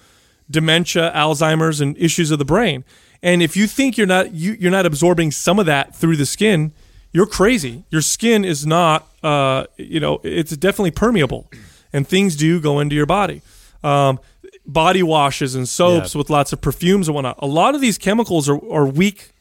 dementia, 0.49 1.11
Alzheimer's, 1.13 1.81
and 1.81 1.97
issues 1.97 2.31
of 2.31 2.39
the 2.39 2.45
brain. 2.45 2.83
And 3.21 3.41
if 3.41 3.57
you 3.57 3.67
think 3.67 3.97
you're 3.97 4.07
not 4.07 4.33
you, 4.33 4.53
you're 4.59 4.71
not 4.71 4.85
absorbing 4.85 5.31
some 5.31 5.59
of 5.59 5.65
that 5.65 5.95
through 5.95 6.15
the 6.15 6.25
skin, 6.25 6.73
you're 7.11 7.25
crazy. 7.25 7.85
Your 7.89 8.01
skin 8.01 8.45
is 8.45 8.65
not, 8.65 9.07
uh, 9.23 9.65
you 9.77 9.99
know, 9.99 10.19
it's 10.23 10.55
definitely 10.57 10.91
permeable, 10.91 11.49
and 11.93 12.07
things 12.07 12.35
do 12.35 12.59
go 12.59 12.79
into 12.79 12.95
your 12.95 13.05
body. 13.05 13.41
Um, 13.83 14.19
body 14.67 15.03
washes 15.03 15.55
and 15.55 15.67
soaps 15.69 16.13
Yeah. 16.15 16.19
with 16.19 16.29
lots 16.29 16.51
of 16.53 16.61
perfumes 16.61 17.07
and 17.07 17.15
whatnot. 17.15 17.37
A 17.39 17.47
lot 17.47 17.75
of 17.75 17.81
these 17.81 17.97
chemicals 17.97 18.49
are, 18.49 18.59
are 18.71 18.85
weak 18.85 19.31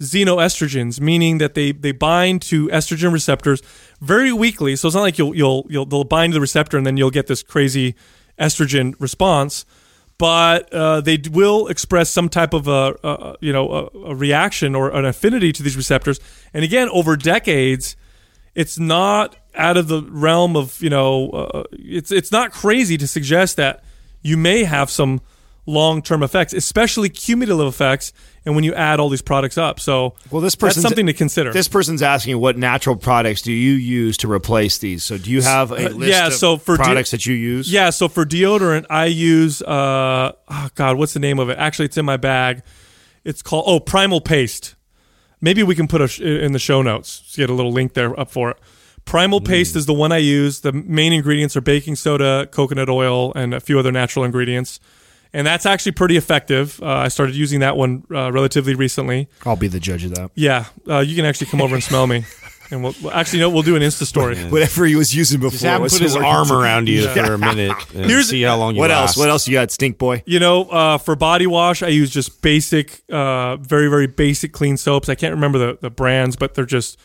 xenoestrogens, 0.00 1.00
meaning 1.00 1.38
that 1.38 1.54
they 1.54 1.72
they 1.72 1.92
bind 1.92 2.42
to 2.42 2.68
estrogen 2.68 3.12
receptors 3.12 3.62
very 4.00 4.32
weakly. 4.32 4.74
So 4.76 4.88
it's 4.88 4.94
not 4.94 5.02
like 5.02 5.18
you'll 5.18 5.34
you'll 5.36 5.66
you'll 5.70 5.86
they'll 5.86 6.04
bind 6.04 6.32
to 6.32 6.34
the 6.36 6.40
receptor 6.40 6.76
and 6.76 6.86
then 6.86 6.96
you'll 6.96 7.10
get 7.10 7.26
this 7.26 7.42
crazy 7.42 7.94
estrogen 8.38 8.94
response. 8.98 9.64
But 10.18 10.72
uh, 10.72 11.00
they 11.00 11.18
will 11.30 11.66
express 11.68 12.08
some 12.10 12.28
type 12.28 12.52
of 12.54 12.68
a, 12.68 12.94
a 13.02 13.36
you 13.40 13.52
know 13.52 13.70
a, 13.94 13.98
a 14.10 14.14
reaction 14.14 14.74
or 14.74 14.90
an 14.90 15.04
affinity 15.04 15.52
to 15.52 15.62
these 15.62 15.76
receptors. 15.76 16.20
And 16.54 16.64
again, 16.64 16.88
over 16.90 17.16
decades, 17.16 17.96
it's 18.54 18.78
not 18.78 19.36
out 19.54 19.76
of 19.76 19.88
the 19.88 20.02
realm 20.02 20.56
of 20.56 20.80
you 20.82 20.90
know 20.90 21.30
uh, 21.30 21.62
it's 21.72 22.10
it's 22.12 22.30
not 22.32 22.52
crazy 22.52 22.96
to 22.98 23.06
suggest 23.06 23.56
that 23.56 23.82
you 24.22 24.36
may 24.36 24.64
have 24.64 24.90
some 24.90 25.20
long-term 25.64 26.24
effects 26.24 26.52
especially 26.52 27.08
cumulative 27.08 27.68
effects 27.68 28.12
and 28.44 28.56
when 28.56 28.64
you 28.64 28.74
add 28.74 28.98
all 28.98 29.08
these 29.08 29.22
products 29.22 29.56
up. 29.56 29.78
So 29.78 30.14
Well, 30.28 30.40
this 30.40 30.54
that's 30.54 30.56
person's 30.56 30.82
something 30.82 31.06
to 31.06 31.12
consider. 31.12 31.52
This 31.52 31.68
person's 31.68 32.02
asking 32.02 32.40
what 32.40 32.58
natural 32.58 32.96
products 32.96 33.42
do 33.42 33.52
you 33.52 33.74
use 33.74 34.16
to 34.18 34.30
replace 34.32 34.78
these? 34.78 35.04
So 35.04 35.18
do 35.18 35.30
you 35.30 35.40
have 35.42 35.70
a 35.70 35.86
Uh, 35.86 35.88
list 35.90 36.10
yeah, 36.10 36.26
of 36.26 36.32
so 36.34 36.56
for 36.56 36.76
de- 36.76 36.82
products 36.82 37.12
that 37.12 37.26
you 37.26 37.34
use? 37.34 37.72
yeah 37.72 37.90
so 37.90 38.08
for 38.08 38.24
deodorant 38.26 38.86
i 38.90 39.04
use 39.06 39.62
uh 39.62 40.32
oh 40.48 40.68
god 40.74 40.96
what's 40.96 41.12
the 41.14 41.20
name 41.20 41.38
of 41.38 41.48
it? 41.48 41.58
Actually 41.58 41.84
it's 41.84 41.96
in 41.96 42.04
my 42.04 42.16
bag. 42.16 42.62
It's 43.24 43.40
called 43.42 43.64
oh 43.68 43.78
primal 43.78 44.20
paste. 44.20 44.74
Maybe 45.40 45.62
we 45.62 45.76
can 45.76 45.86
put 45.86 46.00
a 46.00 46.08
sh- 46.08 46.20
in 46.20 46.50
the 46.52 46.58
show 46.58 46.82
notes 46.82 47.34
get 47.36 47.50
a 47.50 47.54
little 47.54 47.70
link 47.72 47.94
there 47.94 48.18
up 48.18 48.32
for 48.32 48.50
it 48.50 48.56
primal 49.04 49.40
paste 49.40 49.76
is 49.76 49.86
the 49.86 49.92
one 49.94 50.12
i 50.12 50.16
use 50.18 50.60
the 50.60 50.72
main 50.72 51.12
ingredients 51.12 51.56
are 51.56 51.60
baking 51.60 51.96
soda 51.96 52.46
coconut 52.52 52.88
oil 52.88 53.32
and 53.34 53.52
a 53.54 53.60
few 53.60 53.78
other 53.78 53.92
natural 53.92 54.24
ingredients 54.24 54.80
and 55.34 55.46
that's 55.46 55.66
actually 55.66 55.92
pretty 55.92 56.16
effective 56.16 56.80
uh, 56.82 56.86
i 56.86 57.08
started 57.08 57.34
using 57.34 57.60
that 57.60 57.76
one 57.76 58.04
uh, 58.14 58.30
relatively 58.32 58.74
recently 58.74 59.28
I'll 59.44 59.56
be 59.56 59.68
the 59.68 59.80
judge 59.80 60.04
of 60.04 60.14
that. 60.14 60.30
yeah 60.34 60.66
uh, 60.88 61.00
you 61.00 61.16
can 61.16 61.24
actually 61.24 61.48
come 61.48 61.60
over 61.60 61.74
and 61.74 61.82
smell 61.84 62.06
me 62.06 62.24
and 62.70 62.82
we'll 62.82 62.94
well, 63.02 63.12
actually 63.12 63.40
no 63.40 63.50
we'll 63.50 63.62
do 63.62 63.76
an 63.76 63.82
insta 63.82 64.04
story 64.06 64.36
Whatever 64.44 64.86
he 64.86 64.94
was 64.96 65.14
using 65.14 65.40
before. 65.40 65.50
Just 65.50 65.64
have 65.64 65.82
him 65.82 65.88
put 65.88 66.00
his 66.00 66.14
working. 66.14 66.30
arm 66.30 66.50
around 66.52 66.88
you 66.88 67.06
for 67.08 67.34
a 67.34 67.38
minute 67.38 67.72
and 67.94 68.06
Here's- 68.06 68.28
see 68.28 68.40
how 68.42 68.56
long 68.56 68.74
you 68.76 68.80
What 68.80 68.88
last. 68.90 69.08
else? 69.10 69.16
What 69.18 69.28
else 69.28 69.46
you 69.48 69.52
got, 69.54 69.70
Stink 69.70 69.98
Boy? 69.98 70.22
You 70.24 70.38
know, 70.38 70.64
uh, 70.70 70.96
for 70.98 71.14
body 71.16 71.46
wash, 71.46 71.82
I 71.82 71.88
use 71.88 72.10
just 72.10 72.40
basic, 72.40 73.02
uh, 73.10 73.56
very 73.56 73.88
very 73.90 74.06
basic 74.06 74.52
clean 74.52 74.76
soaps. 74.78 75.08
I 75.10 75.14
can't 75.16 75.34
remember 75.34 75.58
the, 75.58 75.78
the 75.82 75.90
brands, 75.90 76.36
but 76.36 76.54
they're 76.54 76.64
just 76.64 76.98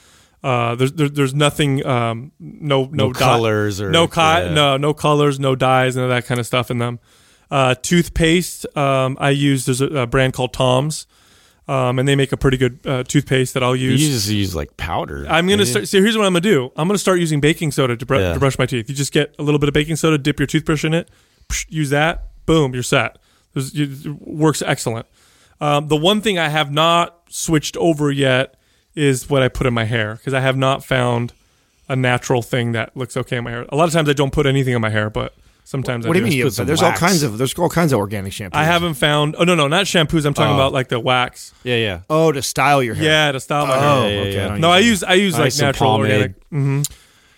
uh, 0.43 0.75
there's 0.75 0.93
there, 0.93 1.09
there's 1.09 1.33
nothing, 1.33 1.85
um, 1.85 2.31
no 2.39 2.85
no, 2.85 3.07
No 3.07 3.11
colors 3.13 3.81
or- 3.81 3.89
no 3.89 4.07
co- 4.07 4.21
yeah. 4.21 4.53
no 4.53 4.77
no 4.77 4.93
colors, 4.93 5.39
no 5.39 5.55
dyes, 5.55 5.95
none 5.95 6.05
of 6.05 6.09
that 6.11 6.25
kind 6.25 6.39
of 6.39 6.45
stuff 6.45 6.69
in 6.71 6.77
them. 6.77 6.99
Uh, 7.49 7.75
toothpaste, 7.81 8.65
um, 8.77 9.17
I 9.19 9.29
use 9.31 9.65
there's 9.65 9.81
a, 9.81 9.88
a 9.88 10.07
brand 10.07 10.33
called 10.33 10.53
Tom's, 10.53 11.07
um, 11.67 11.97
and 11.99 12.07
they 12.07 12.15
make 12.15 12.31
a 12.31 12.38
pretty 12.38 12.57
good 12.57 12.79
uh, 12.85 13.03
toothpaste 13.03 13.53
that 13.55 13.63
I'll 13.63 13.75
use. 13.75 14.01
You 14.01 14.13
just 14.13 14.29
use 14.29 14.55
like 14.55 14.77
powder. 14.77 15.25
I'm 15.29 15.47
gonna 15.47 15.65
start. 15.65 15.88
So 15.88 16.01
here's 16.01 16.17
what 16.17 16.25
I'm 16.25 16.33
gonna 16.33 16.41
do. 16.41 16.71
I'm 16.75 16.88
gonna 16.88 16.97
start 16.97 17.19
using 17.19 17.39
baking 17.39 17.71
soda 17.71 17.95
to, 17.97 18.05
br- 18.05 18.15
Yeah. 18.15 18.33
to 18.33 18.39
brush 18.39 18.59
my 18.59 18.65
teeth. 18.65 18.89
You 18.89 18.95
just 18.95 19.13
get 19.13 19.33
a 19.39 19.43
little 19.43 19.59
bit 19.59 19.69
of 19.69 19.73
baking 19.73 19.95
soda, 19.95 20.17
dip 20.17 20.39
your 20.39 20.47
toothbrush 20.47 20.83
in 20.85 20.93
it, 20.93 21.09
psh, 21.49 21.65
use 21.69 21.89
that, 21.89 22.27
boom, 22.45 22.73
you're 22.73 22.83
set. 22.83 23.17
There's, 23.53 23.73
it 23.73 24.05
works 24.21 24.61
excellent. 24.61 25.05
Um, 25.59 25.88
the 25.88 25.95
one 25.95 26.21
thing 26.21 26.38
I 26.38 26.49
have 26.49 26.71
not 26.71 27.21
switched 27.29 27.75
over 27.77 28.11
yet 28.11 28.55
is 28.97 29.29
what 29.29 29.41
I 29.43 29.47
put 29.47 29.67
in 29.67 29.73
my 29.73 29.85
hair 29.85 30.15
because 30.15 30.33
I 30.33 30.39
have 30.41 30.57
not 30.57 30.83
found 30.83 31.33
a 31.87 31.95
natural 31.95 32.41
thing 32.41 32.73
that 32.73 32.95
looks 32.97 33.15
okay 33.15 33.37
in 33.37 33.43
my 33.43 33.51
hair. 33.51 33.65
A 33.69 33.75
lot 33.75 33.87
of 33.87 33.93
times 33.93 34.09
I 34.09 34.13
don't 34.13 34.31
put 34.33 34.45
anything 34.45 34.73
in 34.73 34.81
my 34.81 34.89
hair, 34.89 35.09
but 35.09 35.33
sometimes 35.63 36.05
What 36.05 36.17
I 36.17 36.19
do 36.19 36.23
What 36.25 36.29
do 36.29 36.35
you 36.35 36.39
mean? 36.43 36.47
put 36.47 36.53
some 36.53 36.65
There's 36.65 36.81
all 36.81 36.91
kinds 36.93 37.23
of 37.23 37.37
there's 37.37 37.53
all 37.57 37.69
kinds 37.69 37.93
of 37.93 37.99
organic 37.99 38.33
shampoos. 38.33 38.55
I 38.55 38.63
haven't 38.65 38.95
found. 38.95 39.35
Oh 39.37 39.43
no, 39.43 39.55
no, 39.55 39.67
not 39.67 39.85
shampoos. 39.85 40.25
I'm 40.25 40.33
talking 40.33 40.51
Oh. 40.51 40.55
about 40.55 40.73
like 40.73 40.87
the 40.89 40.99
wax. 40.99 41.53
yeah, 41.63 41.75
yeah. 41.77 41.99
Oh, 42.09 42.31
to 42.31 42.41
style 42.41 42.81
your 42.83 42.95
hair. 42.95 43.05
Yeah, 43.05 43.31
to 43.33 43.39
style 43.39 43.67
my 43.67 43.75
Oh, 43.77 44.01
hair. 44.01 44.13
yeah, 44.13 44.19
okay. 44.21 44.33
yeah. 44.35 44.47
I 44.53 44.57
No, 44.57 44.71
I 44.71 44.79
use 44.79 44.87
use 44.87 45.03
I 45.03 45.13
use 45.13 45.35
I 45.35 45.39
like 45.39 45.45
use 45.47 45.61
natural 45.61 45.91
pomade. 45.97 46.11
organic. 46.11 46.35
hmm 46.49 46.81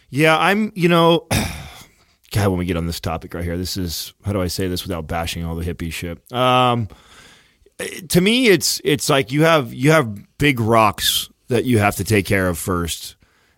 Yeah, 0.09 0.37
I'm. 0.37 0.71
You 0.75 0.89
know, 0.89 1.27
God, 2.31 2.47
when 2.49 2.57
we 2.59 2.65
get 2.65 2.77
on 2.77 2.85
this 2.87 2.99
topic 2.99 3.33
right 3.33 3.43
here, 3.43 3.57
this 3.57 3.75
is 3.77 4.13
how 4.25 4.33
do 4.33 4.41
I 4.41 4.47
say 4.47 4.67
this 4.67 4.83
without 4.83 5.07
bashing 5.07 5.43
all 5.43 5.55
the 5.55 5.65
hippie 5.65 5.91
shit? 5.91 6.19
Um, 6.31 6.87
to 8.09 8.21
me, 8.21 8.47
it's 8.47 8.81
it's 8.83 9.09
like 9.09 9.31
you 9.31 9.43
have 9.43 9.73
you 9.73 9.91
have 9.91 10.37
big 10.37 10.59
rocks 10.59 11.29
that 11.49 11.65
you 11.65 11.77
have 11.79 11.97
to 11.97 12.03
take 12.03 12.25
care 12.25 12.47
of 12.47 12.57
first, 12.57 13.15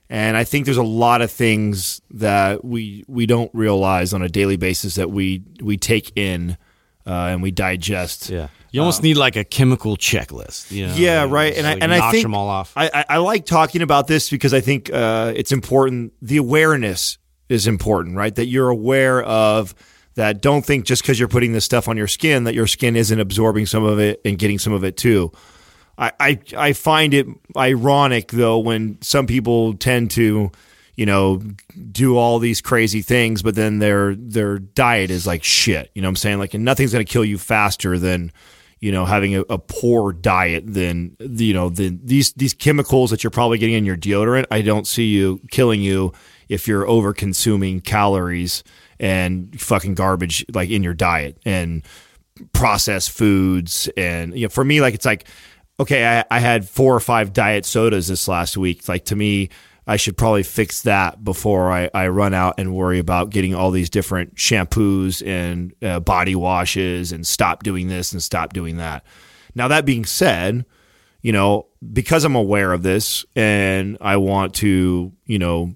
and 0.10 0.36
I 0.36 0.44
think 0.44 0.66
there's 0.66 0.78
a 0.78 0.84
lot 0.84 1.22
of 1.22 1.32
things 1.32 2.02
that 2.12 2.66
we 2.66 3.06
we 3.08 3.26
don't 3.26 3.50
realize 3.54 4.14
on 4.14 4.22
a 4.22 4.30
daily 4.30 4.58
basis 4.58 4.96
that 4.96 5.10
we 5.10 5.44
we 5.62 5.78
take 5.78 6.12
in 6.18 6.58
uh, 7.06 7.30
and 7.32 7.42
we 7.42 7.52
digest. 7.52 8.30
Yeah. 8.30 8.50
You 8.72 8.80
almost 8.80 9.04
need 9.04 9.18
like 9.18 9.36
a 9.36 9.44
chemical 9.44 9.98
checklist. 9.98 10.72
You 10.72 10.88
know? 10.88 10.96
Yeah, 10.96 11.26
right. 11.30 11.54
And 11.56 11.68
I 11.68 11.74
and 11.74 11.94
I 11.94 12.12
think 12.12 12.24
them 12.24 12.34
all 12.34 12.48
off. 12.48 12.74
I, 12.76 12.90
I, 12.94 13.06
I 13.10 13.18
like 13.18 13.46
talking 13.46 13.82
about 13.82 14.08
this 14.08 14.30
because 14.30 14.54
I 14.54 14.62
think 14.62 14.92
uh, 14.92 15.34
it's 15.36 15.52
important. 15.52 16.14
The 16.22 16.38
awareness 16.38 17.18
is 17.50 17.68
important, 17.68 18.16
right? 18.16 18.34
That 18.34 18.46
you're 18.46 18.70
aware 18.70 19.24
of 19.24 19.76
that. 20.16 20.42
Don't 20.42 20.66
think 20.66 20.86
just 20.86 21.02
because 21.02 21.20
you're 21.20 21.28
putting 21.28 21.52
this 21.52 21.66
stuff 21.66 21.90
on 21.90 21.98
your 21.98 22.08
skin 22.08 22.46
that 22.46 22.54
your 22.54 22.68
skin 22.68 22.96
isn't 22.96 23.20
absorbing 23.20 23.66
some 23.66 23.84
of 23.84 24.00
it 24.00 24.22
and 24.24 24.38
getting 24.38 24.58
some 24.58 24.72
of 24.72 24.86
it 24.86 24.96
too. 24.96 25.34
I, 26.02 26.12
I, 26.20 26.40
I 26.58 26.74
find 26.74 27.14
it 27.14 27.28
ironic 27.56 28.30
though 28.30 28.58
when 28.58 29.00
some 29.02 29.28
people 29.28 29.76
tend 29.76 30.10
to, 30.12 30.52
you 30.96 31.06
know, 31.06 31.42
do 31.92 32.18
all 32.18 32.40
these 32.40 32.60
crazy 32.60 33.04
things, 33.04 33.44
but 33.44 33.54
then 33.56 33.80
their 33.80 34.16
their 34.16 34.58
diet 34.58 35.12
is 35.12 35.28
like 35.28 35.44
shit. 35.44 35.92
You 35.94 36.02
know 36.02 36.08
what 36.08 36.14
I'm 36.14 36.16
saying? 36.18 36.40
Like, 36.40 36.56
and 36.56 36.66
nothing's 36.66 36.92
gonna 36.92 37.06
kill 37.06 37.24
you 37.24 37.38
faster 37.38 38.00
than, 38.00 38.32
you 38.80 38.92
know, 38.92 39.06
having 39.06 39.36
a, 39.36 39.42
a 39.42 39.60
poor 39.60 40.12
diet 40.12 40.64
than 40.66 41.16
you 41.20 41.54
know 41.54 41.70
the 41.70 41.98
these 42.04 42.34
these 42.34 42.56
chemicals 42.56 43.12
that 43.12 43.24
you're 43.24 43.32
probably 43.32 43.60
getting 43.60 43.76
in 43.76 43.86
your 43.86 43.98
deodorant. 43.98 44.48
I 44.50 44.64
don't 44.64 44.88
see 44.88 45.06
you 45.06 45.40
killing 45.52 45.82
you 45.82 46.14
if 46.50 46.68
you're 46.68 46.88
over 46.88 47.14
consuming 47.14 47.80
calories 47.80 48.64
and 49.00 49.60
fucking 49.62 49.94
garbage 49.94 50.46
like 50.52 50.70
in 50.70 50.82
your 50.82 50.94
diet 50.96 51.38
and 51.46 51.84
processed 52.54 53.12
foods 53.12 53.90
and 53.98 54.36
you 54.36 54.46
know 54.46 54.50
for 54.50 54.64
me 54.64 54.82
like 54.82 54.94
it's 54.94 55.06
like 55.06 55.28
okay 55.80 56.06
I, 56.20 56.26
I 56.30 56.40
had 56.40 56.68
four 56.68 56.96
or 56.96 57.00
five 57.00 57.34
diet 57.34 57.66
sodas 57.66 58.08
this 58.08 58.28
last 58.28 58.58
week 58.58 58.88
like 58.88 59.06
to 59.06 59.16
me 59.16 59.50
i 59.88 59.98
should 59.98 60.18
probably 60.18 60.44
fix 60.44 60.84
that 60.84 61.24
before 61.24 61.72
i, 61.72 61.90
I 61.94 62.08
run 62.08 62.34
out 62.34 62.56
and 62.58 62.76
worry 62.76 63.00
about 63.00 63.30
getting 63.30 63.56
all 63.56 63.72
these 63.72 63.90
different 63.90 64.36
shampoos 64.36 65.26
and 65.26 65.74
uh, 65.82 66.00
body 66.00 66.36
washes 66.36 67.12
and 67.12 67.26
stop 67.26 67.64
doing 67.64 67.88
this 67.88 68.12
and 68.12 68.22
stop 68.22 68.54
doing 68.54 68.78
that 68.78 69.04
now 69.56 69.68
that 69.68 69.86
being 69.86 70.06
said 70.06 70.66
you 71.22 71.32
know 71.32 71.68
because 71.94 72.26
i'm 72.26 72.36
aware 72.36 72.74
of 72.74 72.84
this 72.84 73.26
and 73.36 73.98
i 74.02 74.18
want 74.18 74.54
to 74.56 75.12
you 75.26 75.40
know 75.40 75.76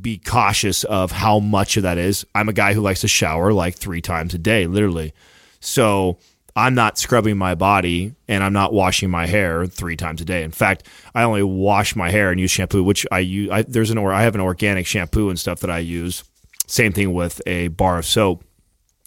be 0.00 0.18
cautious 0.18 0.84
of 0.84 1.12
how 1.12 1.38
much 1.38 1.76
of 1.76 1.82
that 1.84 1.98
is. 1.98 2.24
I'm 2.34 2.48
a 2.48 2.52
guy 2.52 2.74
who 2.74 2.80
likes 2.80 3.00
to 3.02 3.08
shower 3.08 3.52
like 3.52 3.76
three 3.76 4.00
times 4.00 4.34
a 4.34 4.38
day, 4.38 4.66
literally. 4.66 5.14
So 5.60 6.18
I'm 6.56 6.74
not 6.74 6.98
scrubbing 6.98 7.36
my 7.36 7.54
body 7.54 8.14
and 8.28 8.44
I'm 8.44 8.52
not 8.52 8.72
washing 8.72 9.10
my 9.10 9.26
hair 9.26 9.66
three 9.66 9.96
times 9.96 10.20
a 10.20 10.24
day. 10.24 10.44
In 10.44 10.52
fact, 10.52 10.86
I 11.14 11.24
only 11.24 11.42
wash 11.42 11.96
my 11.96 12.10
hair 12.10 12.30
and 12.30 12.40
use 12.40 12.50
shampoo, 12.50 12.84
which 12.84 13.06
I 13.10 13.20
use. 13.20 13.50
I, 13.50 13.62
there's 13.62 13.90
an 13.90 13.98
or 13.98 14.12
I 14.12 14.22
have 14.22 14.34
an 14.34 14.40
organic 14.40 14.86
shampoo 14.86 15.30
and 15.30 15.38
stuff 15.38 15.60
that 15.60 15.70
I 15.70 15.78
use. 15.78 16.22
Same 16.66 16.92
thing 16.92 17.12
with 17.12 17.42
a 17.46 17.68
bar 17.68 17.98
of 17.98 18.06
soap, 18.06 18.44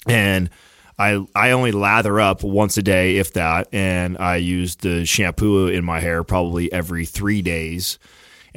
and 0.06 0.50
I 1.00 1.26
I 1.34 1.52
only 1.52 1.72
lather 1.72 2.20
up 2.20 2.44
once 2.44 2.78
a 2.78 2.84
day, 2.84 3.18
if 3.18 3.34
that, 3.34 3.68
and 3.72 4.18
I 4.20 4.36
use 4.36 4.76
the 4.76 5.06
shampoo 5.06 5.68
in 5.68 5.84
my 5.84 6.00
hair 6.00 6.24
probably 6.24 6.72
every 6.72 7.06
three 7.06 7.42
days 7.42 7.98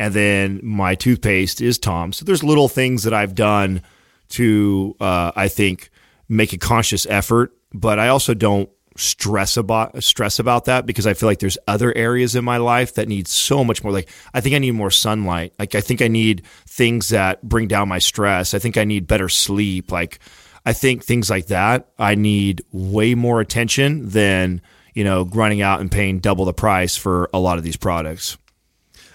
and 0.01 0.15
then 0.15 0.61
my 0.63 0.95
toothpaste 0.95 1.61
is 1.61 1.79
Tom. 1.79 2.15
So 2.15 2.25
there's 2.25 2.43
little 2.43 2.69
things 2.69 3.03
that 3.03 3.13
I've 3.13 3.35
done 3.35 3.83
to, 4.31 4.97
uh, 4.99 5.33
I 5.37 5.49
think, 5.49 5.91
make 6.27 6.55
a 6.55 6.59
conscious 6.59 7.07
effort, 7.11 7.53
but 7.75 7.99
I 7.99 8.09
also 8.09 8.33
don't 8.33 8.71
stress 9.01 9.57
about 9.57 10.03
stress 10.05 10.39
about 10.39 10.67
that 10.67 10.85
because 10.85 11.07
I 11.07 11.15
feel 11.15 11.29
like 11.29 11.39
there's 11.39 11.59
other 11.67 11.97
areas 11.97 12.37
in 12.37 12.45
my 12.45 12.59
life 12.59 12.95
that 12.95 13.09
need 13.09 13.27
so 13.27 13.65
much 13.65 13.83
more. 13.83 13.93
Like 13.93 14.09
I 14.35 14.41
think 14.41 14.55
I 14.55 14.59
need 14.59 14.73
more 14.73 14.91
sunlight. 14.91 15.55
Like 15.59 15.75
I 15.75 15.81
think 15.81 16.03
I 16.03 16.09
need 16.09 16.43
things 16.67 17.09
that 17.09 17.43
bring 17.43 17.67
down 17.67 17.89
my 17.89 17.99
stress. 17.99 18.53
I 18.55 18.59
think 18.59 18.77
I 18.77 18.85
need 18.85 19.07
better 19.07 19.29
sleep. 19.29 19.91
Like 19.91 20.19
I 20.67 20.73
think 20.73 21.03
things 21.03 21.31
like 21.31 21.47
that. 21.47 21.89
I 21.99 22.15
need 22.15 22.63
way 22.73 23.15
more 23.15 23.41
attention 23.41 24.11
than 24.11 24.61
you 24.95 25.05
know 25.05 25.25
running 25.25 25.63
out 25.63 25.81
and 25.81 25.91
paying 25.91 26.21
double 26.21 26.45
the 26.45 26.53
price 26.53 26.97
for 26.97 27.31
a 27.33 27.39
lot 27.39 27.59
of 27.59 27.65
these 27.65 27.77
products. 27.77 28.37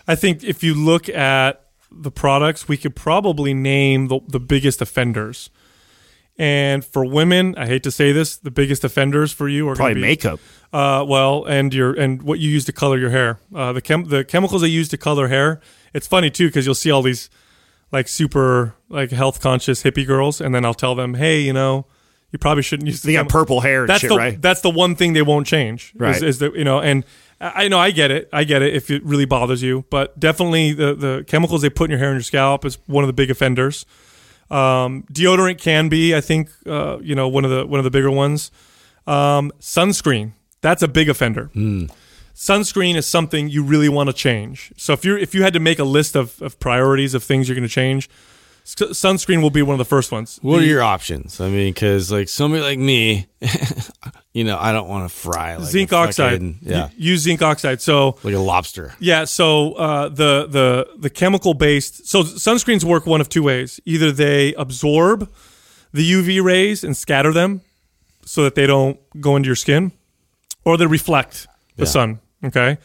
I 0.08 0.16
think 0.16 0.44
if 0.44 0.64
you 0.64 0.74
look 0.74 1.10
at 1.10 1.66
the 1.92 2.12
products, 2.12 2.68
we 2.68 2.78
could 2.78 2.96
probably 2.96 3.54
name 3.54 4.08
the, 4.08 4.20
the 4.28 4.40
biggest 4.40 4.82
offenders. 4.82 5.50
And 6.38 6.84
for 6.84 7.06
women, 7.06 7.56
I 7.58 7.66
hate 7.66 7.84
to 7.84 7.92
say 7.92 8.12
this, 8.12 8.36
the 8.38 8.52
biggest 8.52 8.84
offenders 8.84 9.32
for 9.32 9.48
you 9.48 9.70
are 9.70 9.76
Probably 9.76 9.96
be, 9.96 10.02
makeup. 10.02 10.40
Uh, 10.74 11.06
well, 11.08 11.46
and 11.46 11.74
your 11.74 11.94
and 11.94 12.22
what 12.22 12.40
you 12.40 12.50
use 12.50 12.66
to 12.66 12.74
color 12.74 12.98
your 12.98 13.10
hair. 13.10 13.40
Uh, 13.54 13.72
the 13.72 13.82
chem- 13.82 14.06
the 14.06 14.26
chemicals 14.26 14.62
they 14.62 14.68
use 14.68 14.90
to 14.90 14.98
color 14.98 15.30
hair. 15.30 15.62
It's 15.94 16.08
funny 16.08 16.30
too 16.30 16.48
because 16.48 16.66
you'll 16.66 16.76
see 16.76 16.92
all 16.92 17.02
these 17.02 17.30
like 17.94 18.10
super 18.10 18.76
like 18.90 19.12
health 19.12 19.40
conscious 19.40 19.84
hippie 19.84 20.06
girls, 20.06 20.42
and 20.42 20.54
then 20.54 20.66
I'll 20.66 20.74
tell 20.74 20.94
them, 20.94 21.14
hey, 21.14 21.40
you 21.40 21.54
know, 21.54 21.86
you 22.34 22.40
probably 22.40 22.64
shouldn't 22.64 22.88
use. 22.88 23.02
They 23.02 23.14
the 23.14 23.24
got 23.24 23.30
purple 23.30 23.62
hair 23.62 23.82
and 23.82 23.90
that's 23.90 24.02
shit, 24.02 24.10
the 24.10 24.18
right? 24.18 24.42
that's 24.42 24.60
the 24.60 24.70
one 24.70 24.98
thing 24.98 25.14
they 25.14 25.22
won't 25.22 25.48
change. 25.48 25.94
Right. 25.96 26.18
Is, 26.18 26.24
is 26.24 26.40
the 26.40 26.52
you 26.52 26.66
know 26.66 26.80
and. 26.82 27.06
I 27.40 27.66
I 27.66 27.68
know 27.68 27.80
I 27.80 27.92
get 27.92 28.12
it. 28.12 28.30
I 28.32 28.46
get 28.46 28.62
it 28.62 28.74
if 28.74 28.90
it 28.90 29.04
really 29.04 29.26
bothers 29.26 29.62
you, 29.62 29.84
but 29.90 30.18
definitely 30.18 30.72
the, 30.72 30.96
the 30.96 31.26
chemicals 31.28 31.62
they 31.62 31.70
put 31.70 31.86
in 31.86 31.92
your 31.92 32.00
hair 32.00 32.08
and 32.10 32.16
your 32.16 32.24
scalp 32.24 32.64
is 32.64 32.78
one 32.88 33.04
of 33.04 33.08
the 33.08 33.14
big 33.14 33.30
offenders. 33.30 33.86
Um, 34.52 35.04
deodorant 35.12 35.60
can 35.60 35.90
be, 35.90 36.16
I 36.16 36.22
think, 36.22 36.50
uh, 36.68 37.00
you 37.02 37.16
know, 37.16 37.28
one 37.28 37.46
of 37.46 37.52
the 37.52 37.66
one 37.66 37.80
of 37.80 37.84
the 37.84 37.92
bigger 37.92 38.12
ones. 38.12 38.52
Um, 39.08 39.52
sunscreen, 39.60 40.34
that's 40.62 40.82
a 40.82 40.88
big 40.88 41.10
offender. 41.10 41.50
Sunscreen 42.36 42.96
is 42.96 43.06
something 43.06 43.48
you 43.48 43.64
really 43.64 43.88
want 43.90 44.08
to 44.10 44.14
change. 44.14 44.74
So 44.78 44.94
if 44.94 45.06
you 45.06 45.16
if 45.18 45.34
you 45.34 45.44
had 45.44 45.54
to 45.54 45.60
make 45.60 45.80
a 45.80 45.84
list 45.84 46.16
of, 46.16 46.42
of 46.42 46.60
priorities 46.60 47.14
of 47.14 47.24
things 47.24 47.48
you're 47.48 47.56
going 47.56 47.68
to 47.68 47.74
change, 47.74 48.10
sunscreen 48.66 49.42
will 49.42 49.52
be 49.52 49.62
one 49.62 49.74
of 49.74 49.78
the 49.78 49.86
first 49.86 50.12
ones. 50.12 50.40
What 50.42 50.62
are 50.62 50.66
your 50.66 50.84
options? 50.84 51.40
I 51.40 51.50
mean, 51.50 51.74
because 51.74 52.12
like 52.12 52.28
somebody 52.28 52.62
like 52.64 52.80
me, 52.80 53.28
you 54.36 54.44
know, 54.44 54.58
I 54.60 54.72
don't 54.74 54.90
want 54.90 55.10
to 55.10 55.16
fry 55.16 55.56
like 55.56 55.66
zinc 55.70 55.92
a 55.92 55.96
oxide? 55.96 56.34
fucking- 56.34 56.60
yeah, 56.62 56.90
use 56.98 57.22
zinc 57.22 57.42
oxide. 57.42 57.82
So 57.82 58.18
like 58.24 58.36
a 58.36 58.40
lobster. 58.40 58.94
Yeah, 59.00 59.24
so 59.26 59.74
uh, 59.74 60.10
the 60.10 60.46
the 60.58 60.88
the 61.06 61.10
chemical 61.10 61.54
based 61.54 62.06
so 62.08 62.24
sunscreens 62.24 62.84
work 62.84 63.06
one 63.06 63.22
of 63.22 63.30
two 63.30 63.44
ways. 63.44 63.80
Either 63.86 64.12
they 64.12 64.54
absorb 64.56 65.30
the 65.94 66.04
UV 66.16 66.44
rays 66.44 66.84
and 66.84 66.96
scatter 66.98 67.32
them 67.32 67.62
so 68.26 68.44
that 68.44 68.56
they 68.56 68.68
don't 68.68 68.98
go 69.22 69.36
into 69.38 69.48
your 69.48 69.56
skin, 69.56 69.92
or 70.66 70.78
they 70.78 70.86
reflect 70.86 71.48
the 71.78 71.86
Yeah. 71.86 71.90
sun. 71.92 72.20
Okay. 72.44 72.78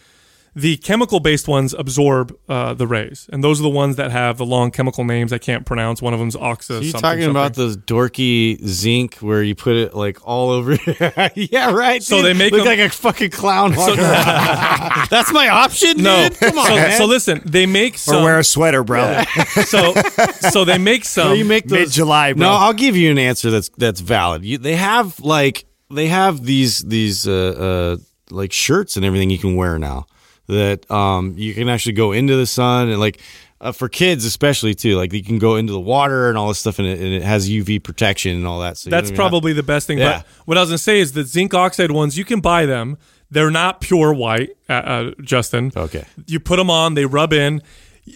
The 0.56 0.78
chemical 0.78 1.20
based 1.20 1.46
ones 1.46 1.74
absorb 1.74 2.36
uh, 2.48 2.74
the 2.74 2.86
rays, 2.86 3.28
and 3.32 3.42
those 3.44 3.60
are 3.60 3.62
the 3.62 3.68
ones 3.68 3.94
that 3.96 4.10
have 4.10 4.36
the 4.36 4.44
long 4.44 4.72
chemical 4.72 5.04
names 5.04 5.32
I 5.32 5.38
can't 5.38 5.64
pronounce. 5.64 6.02
One 6.02 6.12
of 6.12 6.18
them's 6.18 6.34
oxa. 6.34 6.80
Are 6.80 6.82
you 6.82 6.90
something, 6.90 7.00
talking 7.00 7.30
about 7.30 7.54
those 7.54 7.76
dorky 7.76 8.60
zinc 8.66 9.16
where 9.16 9.44
you 9.44 9.54
put 9.54 9.76
it 9.76 9.94
like 9.94 10.18
all 10.26 10.50
over? 10.50 10.76
yeah, 11.36 11.70
right. 11.70 12.02
So 12.02 12.16
dude. 12.16 12.26
they 12.26 12.32
make 12.32 12.50
look 12.50 12.64
them- 12.64 12.78
like 12.78 12.80
a 12.80 12.88
fucking 12.88 13.30
clown. 13.30 13.76
walking 13.76 14.00
around. 14.00 15.08
That's 15.10 15.32
my 15.32 15.48
option. 15.48 15.98
no? 15.98 16.28
dude. 16.28 16.38
come 16.38 16.58
on. 16.58 16.66
so, 16.66 16.74
man. 16.74 16.98
so 16.98 17.04
listen, 17.04 17.42
they 17.44 17.66
make 17.66 17.96
or 18.08 18.20
wear 18.20 18.40
a 18.40 18.44
sweater, 18.44 18.82
bro. 18.82 19.22
so 19.66 19.94
so 20.50 20.64
they 20.64 20.78
make 20.78 21.04
some. 21.04 21.28
No, 21.28 21.34
you 21.34 21.44
make 21.44 21.68
those 21.68 21.78
Mid 21.78 21.90
July, 21.92 22.32
bro. 22.32 22.40
No, 22.40 22.52
I'll 22.54 22.72
give 22.72 22.96
you 22.96 23.12
an 23.12 23.18
answer 23.18 23.52
that's 23.52 23.68
that's 23.78 24.00
valid. 24.00 24.44
You, 24.44 24.58
they 24.58 24.74
have 24.74 25.20
like 25.20 25.64
they 25.90 26.08
have 26.08 26.44
these 26.44 26.80
these 26.80 27.28
uh, 27.28 27.98
uh 28.00 28.34
like 28.34 28.52
shirts 28.52 28.96
and 28.96 29.04
everything 29.04 29.30
you 29.30 29.38
can 29.38 29.54
wear 29.54 29.78
now 29.78 30.06
that 30.50 30.90
um 30.90 31.34
you 31.36 31.54
can 31.54 31.68
actually 31.68 31.92
go 31.92 32.12
into 32.12 32.36
the 32.36 32.46
sun 32.46 32.88
and 32.88 33.00
like 33.00 33.20
uh, 33.60 33.72
for 33.72 33.88
kids 33.88 34.24
especially 34.24 34.74
too 34.74 34.96
like 34.96 35.12
you 35.12 35.22
can 35.22 35.38
go 35.38 35.56
into 35.56 35.72
the 35.72 35.80
water 35.80 36.28
and 36.28 36.38
all 36.38 36.48
this 36.48 36.58
stuff 36.58 36.78
and 36.78 36.88
it, 36.88 36.98
and 36.98 37.12
it 37.12 37.22
has 37.22 37.48
UV 37.48 37.82
protection 37.82 38.34
and 38.36 38.46
all 38.46 38.60
that. 38.60 38.76
So 38.78 38.88
That's 38.90 39.10
don't 39.10 39.16
have- 39.16 39.30
probably 39.30 39.52
the 39.52 39.62
best 39.62 39.86
thing. 39.86 39.98
Yeah. 39.98 40.18
But 40.18 40.26
what 40.46 40.56
I 40.58 40.60
was 40.60 40.70
gonna 40.70 40.78
say 40.78 40.98
is 41.00 41.12
the 41.12 41.24
zinc 41.24 41.52
oxide 41.54 41.90
ones 41.90 42.16
you 42.16 42.24
can 42.24 42.40
buy 42.40 42.66
them. 42.66 42.96
They're 43.30 43.50
not 43.50 43.80
pure 43.80 44.12
white, 44.12 44.50
uh, 44.68 44.72
uh, 44.72 45.10
Justin. 45.22 45.70
Okay. 45.76 46.04
You 46.26 46.40
put 46.40 46.56
them 46.56 46.68
on, 46.70 46.94
they 46.94 47.04
rub 47.06 47.32
in. 47.32 47.62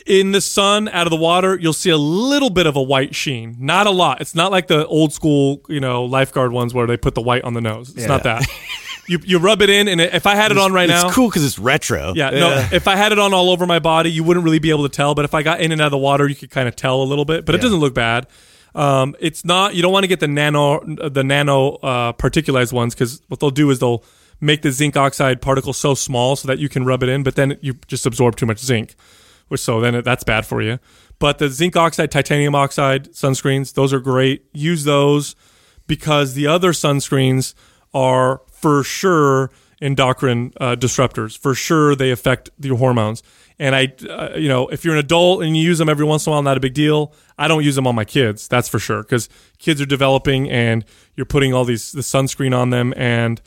In 0.06 0.32
the 0.32 0.40
sun, 0.40 0.88
out 0.88 1.06
of 1.06 1.10
the 1.12 1.16
water, 1.16 1.56
you'll 1.60 1.72
see 1.72 1.90
a 1.90 1.96
little 1.96 2.50
bit 2.50 2.66
of 2.66 2.74
a 2.74 2.82
white 2.82 3.14
sheen. 3.14 3.54
Not 3.60 3.86
a 3.86 3.90
lot. 3.90 4.20
It's 4.20 4.34
not 4.34 4.50
like 4.50 4.66
the 4.66 4.84
old 4.88 5.12
school, 5.12 5.60
you 5.68 5.78
know, 5.78 6.04
lifeguard 6.04 6.50
ones 6.50 6.74
where 6.74 6.88
they 6.88 6.96
put 6.96 7.14
the 7.14 7.20
white 7.22 7.44
on 7.44 7.54
the 7.54 7.60
nose. 7.60 7.90
It's 7.94 8.06
not 8.06 8.24
that. 8.24 8.44
you 9.06 9.18
you 9.24 9.38
rub 9.38 9.62
it 9.62 9.70
in, 9.70 9.88
and 9.88 10.00
if 10.00 10.26
I 10.26 10.34
had 10.34 10.50
it 10.50 10.58
on 10.58 10.72
right 10.72 10.88
now, 10.88 11.06
it's 11.06 11.14
cool 11.14 11.28
because 11.28 11.44
it's 11.44 11.58
retro. 11.58 12.12
yeah, 12.14 12.30
no. 12.30 12.68
If 12.72 12.88
I 12.88 12.96
had 12.96 13.12
it 13.12 13.18
on 13.18 13.34
all 13.34 13.50
over 13.50 13.66
my 13.66 13.78
body, 13.78 14.10
you 14.10 14.24
wouldn't 14.24 14.44
really 14.44 14.58
be 14.58 14.70
able 14.70 14.84
to 14.84 14.88
tell. 14.88 15.14
But 15.14 15.24
if 15.24 15.34
I 15.34 15.42
got 15.42 15.60
in 15.60 15.72
and 15.72 15.80
out 15.80 15.86
of 15.86 15.90
the 15.92 15.98
water, 15.98 16.28
you 16.28 16.34
could 16.34 16.50
kind 16.50 16.68
of 16.68 16.76
tell 16.76 17.02
a 17.02 17.04
little 17.04 17.24
bit. 17.24 17.44
But 17.44 17.54
it 17.54 17.60
doesn't 17.60 17.80
look 17.80 17.94
bad. 17.94 18.26
Um, 18.74 19.14
it's 19.20 19.44
not. 19.44 19.74
You 19.74 19.82
don't 19.82 19.92
want 19.92 20.04
to 20.04 20.08
get 20.08 20.20
the 20.20 20.28
nano, 20.28 20.80
the 20.84 21.22
nano 21.22 21.74
uh, 21.76 22.12
particularized 22.12 22.72
ones 22.72 22.94
because 22.94 23.22
what 23.28 23.40
they'll 23.40 23.50
do 23.50 23.70
is 23.70 23.78
they'll 23.78 24.02
make 24.40 24.62
the 24.62 24.72
zinc 24.72 24.96
oxide 24.96 25.40
particles 25.40 25.78
so 25.78 25.94
small 25.94 26.36
so 26.36 26.48
that 26.48 26.58
you 26.58 26.68
can 26.68 26.84
rub 26.84 27.02
it 27.02 27.08
in, 27.08 27.22
but 27.22 27.36
then 27.36 27.56
you 27.60 27.74
just 27.86 28.04
absorb 28.04 28.36
too 28.36 28.46
much 28.46 28.58
zinc, 28.58 28.94
which 29.48 29.60
so 29.60 29.80
then 29.80 30.02
that's 30.02 30.24
bad 30.24 30.44
for 30.44 30.60
you. 30.60 30.78
But 31.20 31.38
the 31.38 31.48
zinc 31.48 31.76
oxide, 31.76 32.10
titanium 32.10 32.54
oxide 32.54 33.12
sunscreens, 33.12 33.74
those 33.74 33.92
are 33.92 34.00
great. 34.00 34.44
Use 34.52 34.84
those 34.84 35.36
because 35.86 36.34
the 36.34 36.46
other 36.48 36.72
sunscreens 36.72 37.54
are 37.94 38.40
for 38.64 38.82
sure 38.82 39.50
endocrine 39.82 40.50
uh, 40.58 40.74
disruptors. 40.74 41.36
For 41.36 41.54
sure, 41.54 41.94
they 41.94 42.10
affect 42.10 42.48
your 42.58 42.78
hormones. 42.78 43.22
And 43.58 43.76
I, 43.76 43.92
uh, 44.08 44.36
you 44.36 44.48
know, 44.48 44.68
if 44.68 44.86
you're 44.86 44.94
an 44.94 45.00
adult 45.00 45.42
and 45.42 45.54
you 45.54 45.62
use 45.62 45.76
them 45.76 45.90
every 45.90 46.06
once 46.06 46.26
in 46.26 46.30
a 46.30 46.32
while, 46.32 46.42
not 46.42 46.56
a 46.56 46.60
big 46.60 46.72
deal. 46.72 47.12
I 47.36 47.46
don't 47.46 47.62
use 47.62 47.74
them 47.74 47.86
on 47.86 47.94
my 47.94 48.06
kids. 48.06 48.48
That's 48.48 48.70
for 48.70 48.78
sure 48.78 49.02
because 49.02 49.28
kids 49.58 49.82
are 49.82 49.86
developing 49.86 50.48
and 50.48 50.82
you're 51.14 51.26
putting 51.26 51.52
all 51.52 51.66
these 51.66 51.92
the 51.92 52.00
sunscreen 52.00 52.56
on 52.56 52.70
them 52.70 52.94
and. 52.96 53.42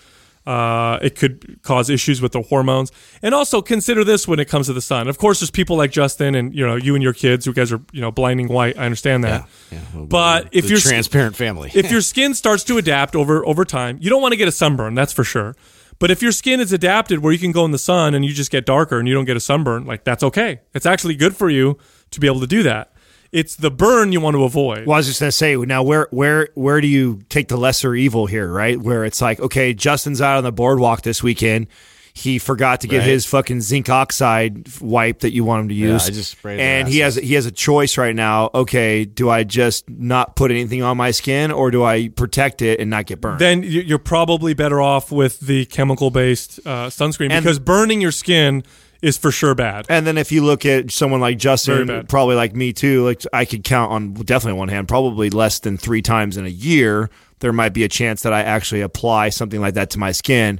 Uh, 0.47 0.97
it 1.01 1.15
could 1.15 1.59
cause 1.61 1.89
issues 1.89 2.21
with 2.21 2.31
the 2.31 2.41
hormones, 2.41 2.89
and 3.21 3.35
also 3.35 3.61
consider 3.61 4.05
this 4.05 4.29
when 4.29 4.39
it 4.39 4.47
comes 4.47 4.67
to 4.67 4.73
the 4.73 4.81
sun. 4.81 5.09
Of 5.09 5.17
course, 5.17 5.41
there's 5.41 5.51
people 5.51 5.75
like 5.75 5.91
Justin 5.91 6.35
and 6.35 6.55
you 6.55 6.65
know 6.65 6.77
you 6.77 6.95
and 6.95 7.03
your 7.03 7.11
kids 7.11 7.45
who 7.45 7.51
guys 7.51 7.73
are 7.73 7.81
you 7.91 7.99
know 7.99 8.11
blinding 8.11 8.47
white. 8.47 8.77
I 8.77 8.85
understand 8.85 9.25
that, 9.25 9.45
Yeah, 9.71 9.79
well, 9.93 10.05
but 10.05 10.47
if 10.53 10.69
you're 10.69 10.79
transparent 10.79 11.35
family, 11.35 11.69
if 11.73 11.91
your 11.91 12.01
skin 12.13 12.33
starts 12.33 12.63
to 12.65 12.77
adapt 12.77 13.13
over 13.13 13.45
over 13.45 13.65
time, 13.65 13.97
you 13.99 14.09
don't 14.09 14.21
want 14.21 14.31
to 14.31 14.37
get 14.37 14.47
a 14.47 14.51
sunburn, 14.53 14.95
that's 14.95 15.11
for 15.11 15.25
sure. 15.25 15.53
But 15.99 16.11
if 16.11 16.21
your 16.21 16.31
skin 16.31 16.59
is 16.59 16.71
adapted 16.71 17.19
where 17.19 17.33
you 17.33 17.39
can 17.39 17.51
go 17.51 17.65
in 17.65 17.71
the 17.71 17.79
sun 17.79 18.13
and 18.13 18.23
you 18.23 18.31
just 18.31 18.51
get 18.51 18.65
darker 18.65 18.99
and 18.99 19.07
you 19.07 19.13
don't 19.13 19.25
get 19.25 19.35
a 19.35 19.41
sunburn, 19.41 19.85
like 19.85 20.03
that's 20.05 20.23
okay. 20.23 20.61
It's 20.73 20.85
actually 20.85 21.15
good 21.15 21.35
for 21.35 21.49
you 21.49 21.77
to 22.11 22.19
be 22.19 22.27
able 22.27 22.39
to 22.39 22.47
do 22.47 22.63
that. 22.63 22.93
It's 23.37 23.55
the 23.55 23.69
burn 23.69 24.11
you 24.11 24.19
want 24.19 24.35
to 24.35 24.43
avoid. 24.45 24.87
Well, 24.87 24.95
I 24.95 24.97
was 24.97 25.05
just 25.05 25.19
gonna 25.19 25.31
say 25.31 25.55
now 25.55 25.83
where 25.83 26.07
where 26.09 26.49
where 26.55 26.81
do 26.81 26.87
you 26.87 27.21
take 27.29 27.49
the 27.49 27.55
lesser 27.55 27.93
evil 27.93 28.25
here, 28.25 28.51
right? 28.51 28.81
Where 28.81 29.05
it's 29.05 29.21
like, 29.21 29.39
okay, 29.39 29.75
Justin's 29.75 30.21
out 30.21 30.37
on 30.37 30.43
the 30.43 30.51
boardwalk 30.51 31.03
this 31.03 31.21
weekend. 31.21 31.67
He 32.17 32.39
forgot 32.39 32.81
to 32.81 32.87
get 32.87 32.97
Right. 32.99 33.07
his 33.07 33.25
fucking 33.25 33.61
zinc 33.61 33.89
oxide 33.89 34.67
wipe 34.81 35.19
that 35.19 35.33
you 35.33 35.43
want 35.43 35.61
him 35.63 35.69
to 35.69 35.75
use. 35.75 36.03
Yeah. 36.03 36.07
I 36.07 36.15
just 36.15 36.31
sprayed 36.31 36.59
and 36.59 36.87
he 36.87 36.99
has 36.99 37.15
he 37.15 37.35
has 37.35 37.45
a 37.45 37.51
choice 37.51 37.97
right 37.97 38.15
now. 38.15 38.49
Okay, 38.55 39.05
do 39.05 39.29
I 39.29 39.43
just 39.43 39.89
not 39.89 40.35
put 40.35 40.49
anything 40.51 40.81
on 40.83 40.97
my 40.97 41.11
skin, 41.11 41.51
or 41.51 41.69
do 41.71 41.83
I 41.83 42.07
protect 42.09 42.61
it 42.61 42.79
and 42.79 42.89
not 42.89 43.05
get 43.05 43.21
burned? 43.21 43.39
Then 43.39 43.63
you- 43.63 43.81
you're 43.81 43.99
probably 43.99 44.53
better 44.53 44.81
off 44.81 45.11
with 45.11 45.39
the 45.41 45.65
chemical 45.65 46.09
based 46.09 46.59
uh, 46.65 46.87
sunscreen 46.87 47.31
And- 47.31 47.43
because 47.43 47.59
burning 47.59 48.01
your 48.01 48.11
skin 48.11 48.63
is 49.01 49.15
for 49.15 49.31
sure 49.31 49.53
bad. 49.53 49.85
And 49.89 50.07
then 50.07 50.17
if 50.17 50.31
you 50.31 50.43
look 50.43 50.65
at 50.65 50.89
someone 50.91 51.21
like 51.21 51.37
Justin, 51.37 52.05
probably 52.07 52.35
like 52.35 52.55
me 52.55 52.73
too, 52.73 53.05
like 53.05 53.21
I 53.31 53.45
could 53.45 53.63
count 53.63 53.91
on 53.91 54.13
definitely 54.13 54.57
one 54.57 54.69
hand, 54.69 54.87
probably 54.87 55.29
less 55.29 55.59
than 55.59 55.77
three 55.77 56.01
times 56.01 56.35
in 56.35 56.47
a 56.47 56.49
year, 56.49 57.11
there 57.41 57.53
might 57.53 57.73
be 57.73 57.83
a 57.83 57.87
chance 57.87 58.23
that 58.23 58.33
I 58.33 58.41
actually 58.41 58.81
apply 58.81 59.29
something 59.29 59.61
like 59.61 59.75
that 59.75 59.91
to 59.91 59.99
my 59.99 60.11
skin. 60.11 60.59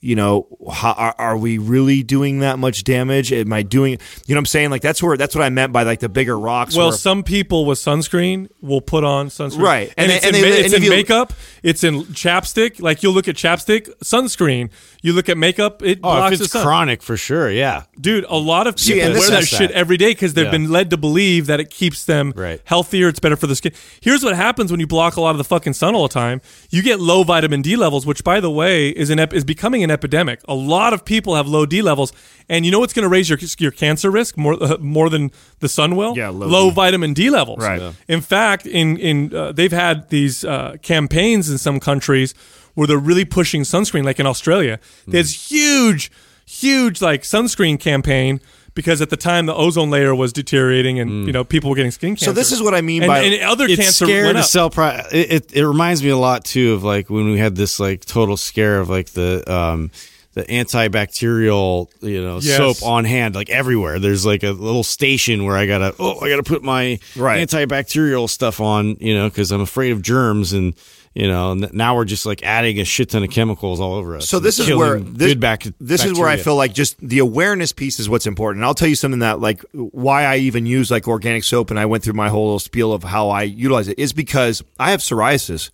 You 0.00 0.14
know, 0.14 0.46
how, 0.72 0.92
are, 0.92 1.14
are 1.18 1.36
we 1.36 1.58
really 1.58 2.04
doing 2.04 2.38
that 2.38 2.58
much 2.60 2.84
damage? 2.84 3.32
Am 3.32 3.52
I 3.52 3.62
doing? 3.62 3.92
You 3.92 3.98
know, 3.98 4.36
what 4.36 4.38
I'm 4.38 4.46
saying 4.46 4.70
like 4.70 4.80
that's 4.80 5.02
where 5.02 5.16
that's 5.16 5.34
what 5.34 5.42
I 5.42 5.48
meant 5.50 5.72
by 5.72 5.82
like 5.82 5.98
the 5.98 6.08
bigger 6.08 6.38
rocks. 6.38 6.76
Well, 6.76 6.92
some 6.92 7.24
people 7.24 7.66
with 7.66 7.78
sunscreen 7.78 8.48
will 8.60 8.80
put 8.80 9.02
on 9.02 9.26
sunscreen, 9.28 9.58
Right. 9.60 9.94
And, 9.96 10.10
And 10.10 10.12
it's, 10.12 10.22
they- 10.22 10.28
in, 10.28 10.32
they- 10.42 10.56
and 10.64 10.66
it's 10.66 10.74
in 10.84 10.88
makeup. 10.88 11.32
It's 11.64 11.82
in 11.82 12.02
chapstick. 12.14 12.80
Like 12.80 13.02
you'll 13.02 13.12
look 13.12 13.26
at 13.26 13.34
chapstick, 13.34 13.88
sunscreen. 14.04 14.70
You 15.00 15.12
look 15.12 15.28
at 15.28 15.38
makeup, 15.38 15.80
it 15.84 15.98
oh, 15.98 16.10
blocks 16.16 16.32
if 16.32 16.38
the 16.40 16.44
it's 16.46 16.52
sun. 16.54 16.64
chronic 16.64 17.02
for 17.04 17.16
sure, 17.16 17.48
yeah. 17.50 17.84
Dude, 18.00 18.24
a 18.28 18.36
lot 18.36 18.66
of 18.66 18.80
See, 18.80 18.94
people 18.94 19.06
and 19.06 19.14
this 19.14 19.28
wear 19.28 19.30
that 19.36 19.42
is- 19.44 19.48
shit 19.48 19.70
every 19.70 19.96
day 19.96 20.10
because 20.10 20.34
they've 20.34 20.46
Yeah. 20.46 20.50
been 20.50 20.70
led 20.72 20.90
to 20.90 20.96
believe 20.96 21.46
that 21.46 21.60
it 21.60 21.70
keeps 21.70 22.04
them 22.04 22.32
Right. 22.34 22.60
healthier. 22.64 23.06
It's 23.08 23.20
better 23.20 23.36
for 23.36 23.46
the 23.46 23.54
skin. 23.54 23.70
Here's 24.00 24.24
what 24.24 24.34
happens 24.34 24.72
when 24.72 24.80
you 24.80 24.88
block 24.88 25.16
a 25.16 25.20
lot 25.20 25.30
of 25.30 25.38
the 25.38 25.44
fucking 25.44 25.74
sun 25.74 25.94
all 25.94 26.08
the 26.08 26.12
time. 26.12 26.40
You 26.70 26.82
get 26.82 26.98
low 26.98 27.22
vitamin 27.22 27.62
D 27.62 27.76
levels, 27.76 28.06
which, 28.06 28.24
by 28.24 28.40
the 28.40 28.50
way, 28.50 28.88
is 28.88 29.08
an 29.10 29.20
ep- 29.20 29.32
is 29.32 29.44
becoming 29.44 29.84
an 29.84 29.90
epidemic. 29.90 30.40
A 30.48 30.54
lot 30.54 30.92
of 30.92 31.04
people 31.04 31.36
have 31.36 31.46
low 31.46 31.64
D 31.64 31.80
levels, 31.80 32.12
and 32.48 32.64
you 32.66 32.72
know 32.72 32.80
what's 32.80 32.92
going 32.92 33.04
to 33.04 33.08
raise 33.08 33.28
your 33.30 33.38
your 33.60 33.70
cancer 33.70 34.10
risk 34.10 34.36
more 34.36 34.60
uh, 34.60 34.78
more 34.80 35.08
than 35.08 35.30
the 35.60 35.68
sun 35.68 35.94
will? 35.94 36.16
Yeah, 36.16 36.30
low 36.30 36.46
low 36.48 36.68
D. 36.70 36.74
vitamin 36.74 37.12
D 37.14 37.30
levels. 37.30 37.60
Right. 37.60 37.80
Yeah. 37.80 37.92
In 38.08 38.20
fact, 38.20 38.66
in 38.66 38.96
in 38.96 39.32
uh, 39.32 39.52
they've 39.52 39.70
had 39.70 40.08
these 40.08 40.44
uh, 40.44 40.74
campaigns 40.82 41.48
in 41.48 41.58
some 41.58 41.78
countries 41.78 42.34
where 42.78 42.86
they're 42.86 42.96
really 43.10 43.24
pushing 43.24 43.62
sunscreen, 43.62 44.04
like 44.04 44.20
in 44.20 44.26
Australia. 44.26 44.78
Hmm. 45.04 45.10
There's 45.10 45.50
huge, 45.50 46.12
huge 46.46 47.02
like 47.02 47.22
sunscreen 47.22 47.78
campaign 47.80 48.40
because 48.74 49.00
at 49.02 49.10
the 49.10 49.16
time 49.16 49.46
the 49.46 49.54
ozone 49.54 49.90
layer 49.90 50.14
was 50.14 50.32
deteriorating 50.32 51.00
and 51.00 51.26
you 51.26 51.32
know 51.32 51.42
people 51.42 51.70
were 51.70 51.74
getting 51.76 51.90
skin 51.90 52.10
cancer. 52.10 52.26
So 52.26 52.32
this 52.32 52.52
is 52.52 52.62
what 52.62 52.74
I 52.74 52.80
mean 52.80 53.02
and, 53.02 53.08
by- 53.10 53.18
and 53.20 53.42
other 53.42 53.64
it's 53.66 53.76
cancer 53.82 54.04
scared 54.06 54.26
went 54.26 54.36
to 54.36 54.42
up. 54.42 54.46
sell 54.46 54.70
pri- 54.70 55.04
it, 55.10 55.32
it 55.32 55.52
it 55.56 55.66
reminds 55.66 56.04
me 56.04 56.10
a 56.10 56.16
lot 56.16 56.44
too 56.44 56.74
of 56.74 56.84
like 56.84 57.10
when 57.10 57.26
we 57.32 57.38
had 57.38 57.56
this 57.56 57.80
like 57.80 58.04
total 58.04 58.36
scare 58.36 58.78
of 58.78 58.88
like 58.88 59.08
the 59.10 59.42
um 59.52 59.90
the 60.34 60.44
antibacterial, 60.44 61.88
you 62.00 62.22
know, 62.22 62.38
Yes. 62.40 62.56
soap 62.56 62.76
on 62.82 63.04
hand, 63.04 63.34
like 63.34 63.50
everywhere. 63.50 63.98
There's 63.98 64.24
like 64.24 64.42
a 64.44 64.50
little 64.52 64.84
station 64.84 65.44
where 65.44 65.56
I 65.56 65.66
gotta, 65.66 65.94
oh, 65.98 66.20
I 66.20 66.28
gotta 66.28 66.42
put 66.44 66.62
my 66.62 67.00
Right. 67.16 67.46
antibacterial 67.48 68.28
stuff 68.30 68.60
on, 68.60 68.96
you 69.00 69.14
know, 69.16 69.28
because 69.28 69.50
I'm 69.50 69.60
afraid 69.62 69.90
of 69.92 70.02
germs 70.02 70.52
and. 70.52 70.74
You 71.14 71.26
know, 71.26 71.54
now 71.54 71.96
we're 71.96 72.04
just 72.04 72.26
like 72.26 72.42
adding 72.44 72.78
a 72.80 72.84
shit 72.84 73.10
ton 73.10 73.24
of 73.24 73.30
chemicals 73.30 73.80
all 73.80 73.94
over 73.94 74.16
us. 74.16 74.28
So 74.28 74.38
this 74.38 74.58
is 74.60 74.72
where 74.74 75.00
this, 75.00 75.32
good 75.32 75.40
bac- 75.40 75.66
this 75.80 76.04
is 76.04 76.16
where 76.18 76.28
I 76.28 76.36
feel 76.36 76.54
like 76.54 76.74
just 76.74 76.96
the 77.00 77.18
awareness 77.18 77.72
piece 77.72 77.98
is 77.98 78.08
what's 78.08 78.26
important. 78.26 78.58
And 78.60 78.66
I'll 78.66 78.74
tell 78.74 78.88
you 78.88 78.94
something 78.94 79.20
that 79.20 79.40
like 79.40 79.64
why 79.72 80.24
I 80.24 80.36
even 80.36 80.64
use 80.66 80.90
like 80.90 81.08
organic 81.08 81.42
soap 81.44 81.70
and 81.70 81.78
I 81.80 81.86
went 81.86 82.04
through 82.04 82.12
my 82.14 82.28
whole 82.28 82.44
little 82.44 82.58
spiel 82.60 82.92
of 82.92 83.02
how 83.02 83.30
I 83.30 83.42
utilize 83.42 83.88
it 83.88 83.98
is 83.98 84.12
because 84.12 84.62
I 84.78 84.90
have 84.92 85.00
psoriasis. 85.00 85.70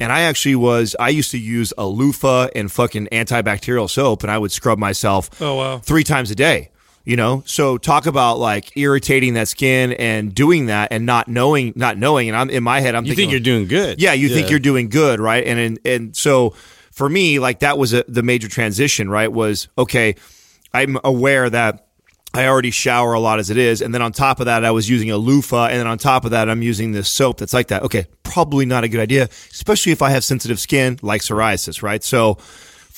And 0.00 0.12
I 0.12 0.22
actually 0.22 0.54
was 0.56 0.96
I 0.98 1.10
used 1.10 1.30
to 1.32 1.38
use 1.38 1.72
a 1.78 1.86
loofah 1.86 2.48
and 2.56 2.70
fucking 2.70 3.08
antibacterial 3.12 3.88
soap 3.90 4.22
and 4.22 4.32
I 4.32 4.38
would 4.38 4.52
scrub 4.52 4.78
myself 4.78 5.30
Oh, 5.40 5.56
wow. 5.56 5.78
three 5.78 6.04
times 6.04 6.30
a 6.30 6.34
day. 6.34 6.70
You 7.08 7.16
know, 7.16 7.42
so 7.46 7.78
talk 7.78 8.04
about 8.04 8.38
like 8.38 8.76
irritating 8.76 9.32
that 9.32 9.48
skin 9.48 9.94
and 9.94 10.34
doing 10.34 10.66
that 10.66 10.88
and 10.92 11.06
not 11.06 11.26
knowing, 11.26 11.72
not 11.74 11.96
knowing. 11.96 12.28
And 12.28 12.36
I'm 12.36 12.50
in 12.50 12.62
my 12.62 12.80
head, 12.80 12.94
I'm 12.94 13.06
You 13.06 13.12
thinking 13.12 13.30
think 13.30 13.32
you're 13.32 13.54
doing 13.54 13.66
good? 13.66 13.98
yeah, 13.98 14.12
you 14.12 14.28
think 14.28 14.50
you're 14.50 14.58
doing 14.58 14.90
good, 14.90 15.18
right? 15.18 15.42
And 15.46 15.58
and, 15.58 15.78
and 15.86 16.14
so 16.14 16.50
for 16.92 17.08
me, 17.08 17.38
like 17.38 17.60
that 17.60 17.78
was 17.78 17.94
a, 17.94 18.04
the 18.08 18.22
major 18.22 18.46
transition, 18.46 19.08
right? 19.08 19.32
Was 19.32 19.68
okay. 19.78 20.16
I'm 20.74 20.98
aware 21.02 21.48
that 21.48 21.86
I 22.34 22.46
already 22.46 22.70
shower 22.70 23.14
a 23.14 23.20
lot 23.20 23.38
as 23.38 23.48
it 23.48 23.56
is, 23.56 23.80
and 23.80 23.94
then 23.94 24.02
on 24.02 24.12
top 24.12 24.38
of 24.38 24.44
that, 24.44 24.62
I 24.62 24.70
was 24.70 24.90
using 24.90 25.10
a 25.10 25.16
loofah, 25.16 25.68
and 25.68 25.80
then 25.80 25.86
on 25.86 25.96
top 25.96 26.26
of 26.26 26.32
that, 26.32 26.50
I'm 26.50 26.60
using 26.60 26.92
this 26.92 27.08
soap 27.08 27.38
that's 27.38 27.54
like 27.54 27.68
that. 27.68 27.84
Okay, 27.84 28.04
probably 28.22 28.66
not 28.66 28.84
a 28.84 28.88
good 28.88 29.00
idea, 29.00 29.30
especially 29.50 29.92
if 29.92 30.02
I 30.02 30.10
have 30.10 30.24
sensitive 30.24 30.60
skin 30.60 30.98
like 31.00 31.22
psoriasis, 31.22 31.82
right? 31.82 32.04
So. 32.04 32.36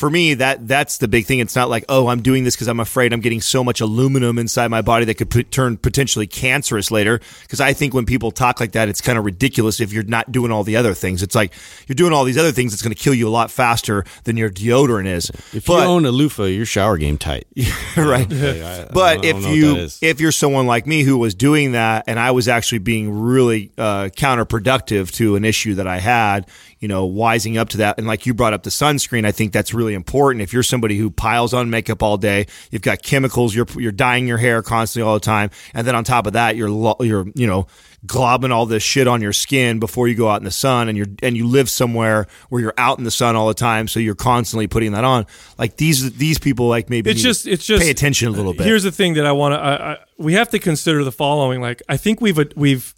For 0.00 0.08
me, 0.08 0.32
that 0.32 0.66
that's 0.66 0.96
the 0.96 1.08
big 1.08 1.26
thing. 1.26 1.40
It's 1.40 1.54
not 1.54 1.68
like, 1.68 1.84
oh, 1.90 2.06
I'm 2.06 2.22
doing 2.22 2.42
this 2.42 2.56
because 2.56 2.68
I'm 2.68 2.80
afraid 2.80 3.12
I'm 3.12 3.20
getting 3.20 3.42
so 3.42 3.62
much 3.62 3.82
aluminum 3.82 4.38
inside 4.38 4.68
my 4.68 4.80
body 4.80 5.04
that 5.04 5.16
could 5.16 5.28
put, 5.28 5.50
turn 5.50 5.76
potentially 5.76 6.26
cancerous 6.26 6.90
later. 6.90 7.20
Because 7.42 7.60
I 7.60 7.74
think 7.74 7.92
when 7.92 8.06
people 8.06 8.30
talk 8.30 8.60
like 8.60 8.72
that, 8.72 8.88
it's 8.88 9.02
kind 9.02 9.18
of 9.18 9.26
ridiculous 9.26 9.78
if 9.78 9.92
you're 9.92 10.02
not 10.02 10.32
doing 10.32 10.52
all 10.52 10.64
the 10.64 10.76
other 10.76 10.94
things. 10.94 11.22
It's 11.22 11.34
like 11.34 11.52
you're 11.86 11.96
doing 11.96 12.14
all 12.14 12.24
these 12.24 12.38
other 12.38 12.50
things. 12.50 12.72
It's 12.72 12.80
going 12.80 12.94
to 12.94 12.98
kill 12.98 13.12
you 13.12 13.28
a 13.28 13.30
lot 13.30 13.50
faster 13.50 14.06
than 14.24 14.38
your 14.38 14.48
deodorant 14.48 15.06
is. 15.06 15.28
If 15.52 15.66
But- 15.66 15.82
you 15.82 15.84
own 15.84 16.06
a 16.06 16.10
loofah, 16.10 16.44
your 16.44 16.64
shower 16.64 16.96
game 16.96 17.18
tight. 17.18 17.46
right. 17.94 18.26
I- 18.32 18.86
I 18.86 18.88
but 18.90 19.22
don't 19.22 19.36
if 19.36 19.54
you 19.54 19.88
if 20.00 20.18
you're 20.18 20.32
someone 20.32 20.66
like 20.66 20.86
me 20.86 21.02
who 21.02 21.18
was 21.18 21.34
doing 21.34 21.72
that 21.72 22.04
and 22.06 22.18
I 22.18 22.30
was 22.30 22.48
actually 22.48 22.78
being 22.78 23.20
really 23.20 23.70
uh, 23.76 24.04
counterproductive 24.16 25.12
to 25.16 25.36
an 25.36 25.44
issue 25.44 25.74
that 25.74 25.86
I 25.86 25.98
had, 25.98 26.46
you 26.78 26.88
know, 26.88 27.06
wising 27.06 27.58
up 27.58 27.68
to 27.70 27.76
that, 27.78 27.98
and 27.98 28.06
like 28.06 28.24
you 28.24 28.32
brought 28.32 28.54
up 28.54 28.62
the 28.62 28.70
sunscreen, 28.70 29.26
I 29.26 29.32
think 29.32 29.52
that's 29.52 29.74
really 29.90 29.96
important. 29.96 30.42
If 30.42 30.52
you're 30.52 30.62
somebody 30.62 30.96
who 30.96 31.10
piles 31.10 31.52
on 31.52 31.70
makeup 31.70 32.02
all 32.02 32.16
day, 32.16 32.46
you've 32.70 32.82
got 32.82 33.02
chemicals, 33.02 33.54
you're 33.54 33.66
you're 33.76 33.92
dyeing 33.92 34.26
your 34.26 34.38
hair 34.38 34.62
constantly 34.62 35.08
all 35.08 35.14
the 35.14 35.20
time, 35.20 35.50
and 35.74 35.86
then 35.86 35.94
on 35.94 36.04
top 36.04 36.26
of 36.26 36.34
that, 36.34 36.56
you're 36.56 36.70
lo- 36.70 36.96
you're 37.00 37.26
you 37.34 37.46
know 37.46 37.66
globbing 38.06 38.50
all 38.50 38.64
this 38.64 38.82
shit 38.82 39.06
on 39.06 39.20
your 39.20 39.32
skin 39.32 39.78
before 39.78 40.08
you 40.08 40.14
go 40.14 40.26
out 40.28 40.40
in 40.40 40.44
the 40.44 40.50
sun 40.50 40.88
and 40.88 40.96
you're 40.96 41.06
and 41.22 41.36
you 41.36 41.46
live 41.46 41.68
somewhere 41.68 42.26
where 42.48 42.62
you're 42.62 42.74
out 42.78 42.96
in 42.96 43.04
the 43.04 43.10
sun 43.10 43.36
all 43.36 43.46
the 43.46 43.52
time 43.52 43.86
so 43.86 44.00
you're 44.00 44.14
constantly 44.14 44.66
putting 44.66 44.92
that 44.92 45.04
on 45.04 45.26
like 45.58 45.76
these 45.76 46.10
these 46.14 46.38
people 46.38 46.66
like 46.66 46.88
maybe 46.88 47.10
it's 47.10 47.20
just 47.20 47.46
it's 47.46 47.66
just 47.66 47.82
pay 47.82 47.90
attention 47.90 48.28
a 48.28 48.30
little 48.30 48.54
bit 48.54 48.64
Here's 48.66 48.84
the 48.84 48.90
thing 48.90 49.14
that 49.14 49.26
I 49.26 49.32
want 49.32 49.52
to. 49.52 49.98
We 50.16 50.32
have 50.32 50.48
to 50.50 50.58
consider 50.58 51.04
the 51.04 51.12
following. 51.12 51.60
Like 51.60 51.82
I 51.90 51.98
think 51.98 52.22
we've 52.22 52.38
we've 52.56 52.94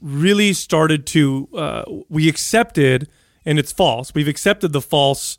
really 0.00 0.54
started 0.54 1.04
to 1.08 1.48
uh, 1.54 1.82
we 2.08 2.26
accepted, 2.26 3.08
and 3.44 3.58
it's 3.58 3.72
false. 3.72 4.14
We've 4.14 4.28
accepted 4.28 4.72
the 4.72 4.80
false 4.80 5.36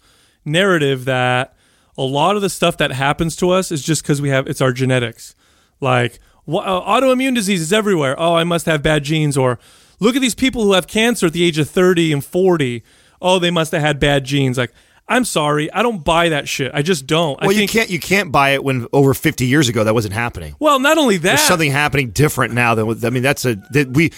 narrative 0.48 1.06
that 1.06 1.56
a 1.98 2.04
lot 2.04 2.36
of 2.36 2.42
the 2.42 2.50
stuff 2.50 2.78
that 2.78 2.92
happens 2.92 3.36
to 3.36 3.52
us 3.52 3.72
is 3.72 3.84
just 3.84 4.02
because 4.02 4.22
we 4.22 4.30
have 4.30 4.48
it's 4.48 4.62
our 4.62 4.72
genetics. 4.72 5.36
Like 5.80 6.20
wha- 6.46 6.62
uh, 6.62 7.00
autoimmune 7.00 7.36
disease 7.36 7.62
is 7.62 7.74
everywhere. 7.74 8.16
Oh, 8.20 8.36
I 8.36 8.44
must 8.44 8.66
have 8.66 8.82
bad 8.82 9.04
genes. 9.04 9.38
Or 9.38 9.60
look 10.00 10.16
at 10.16 10.22
these 10.22 10.36
people 10.36 10.64
who 10.64 10.74
have 10.74 10.88
cancer 10.88 11.28
at 11.28 11.34
the 11.34 11.44
age 11.44 11.58
of 11.60 11.70
thirty 11.70 12.12
and 12.12 12.24
forty. 12.26 12.84
Oh, 13.22 13.38
they 13.40 13.52
must 13.52 13.72
have 13.72 13.82
had 13.82 14.00
bad 14.00 14.24
genes. 14.24 14.58
Like. 14.58 14.74
I'm 15.10 15.24
sorry, 15.24 15.72
I 15.72 15.84
don't 15.84 16.04
buy 16.04 16.30
that 16.30 16.50
shit. 16.50 16.72
I 16.74 16.82
just 16.82 17.08
don't. 17.08 17.40
well 17.40 17.50
I 17.50 17.54
you 17.54 17.68
can't 17.68 17.90
you 17.90 18.00
can't 18.00 18.30
buy 18.32 18.50
it 18.50 18.64
when 18.64 18.88
over 18.92 19.14
50 19.14 19.46
years 19.46 19.70
ago 19.70 19.84
that 19.86 19.94
wasn't 19.94 20.14
happening 20.14 20.56
Well, 20.60 20.80
not 20.80 20.98
only 20.98 21.16
that, 21.18 21.24
there's 21.24 21.42
something 21.42 21.72
happening 21.72 22.10
different 22.12 22.54
now 22.54 22.76
than 22.76 22.88
with- 22.88 23.06
I 23.06 23.10
mean 23.10 23.24
that's 23.24 23.46
a 23.46 23.56
that 23.72 23.92
we 23.94 24.12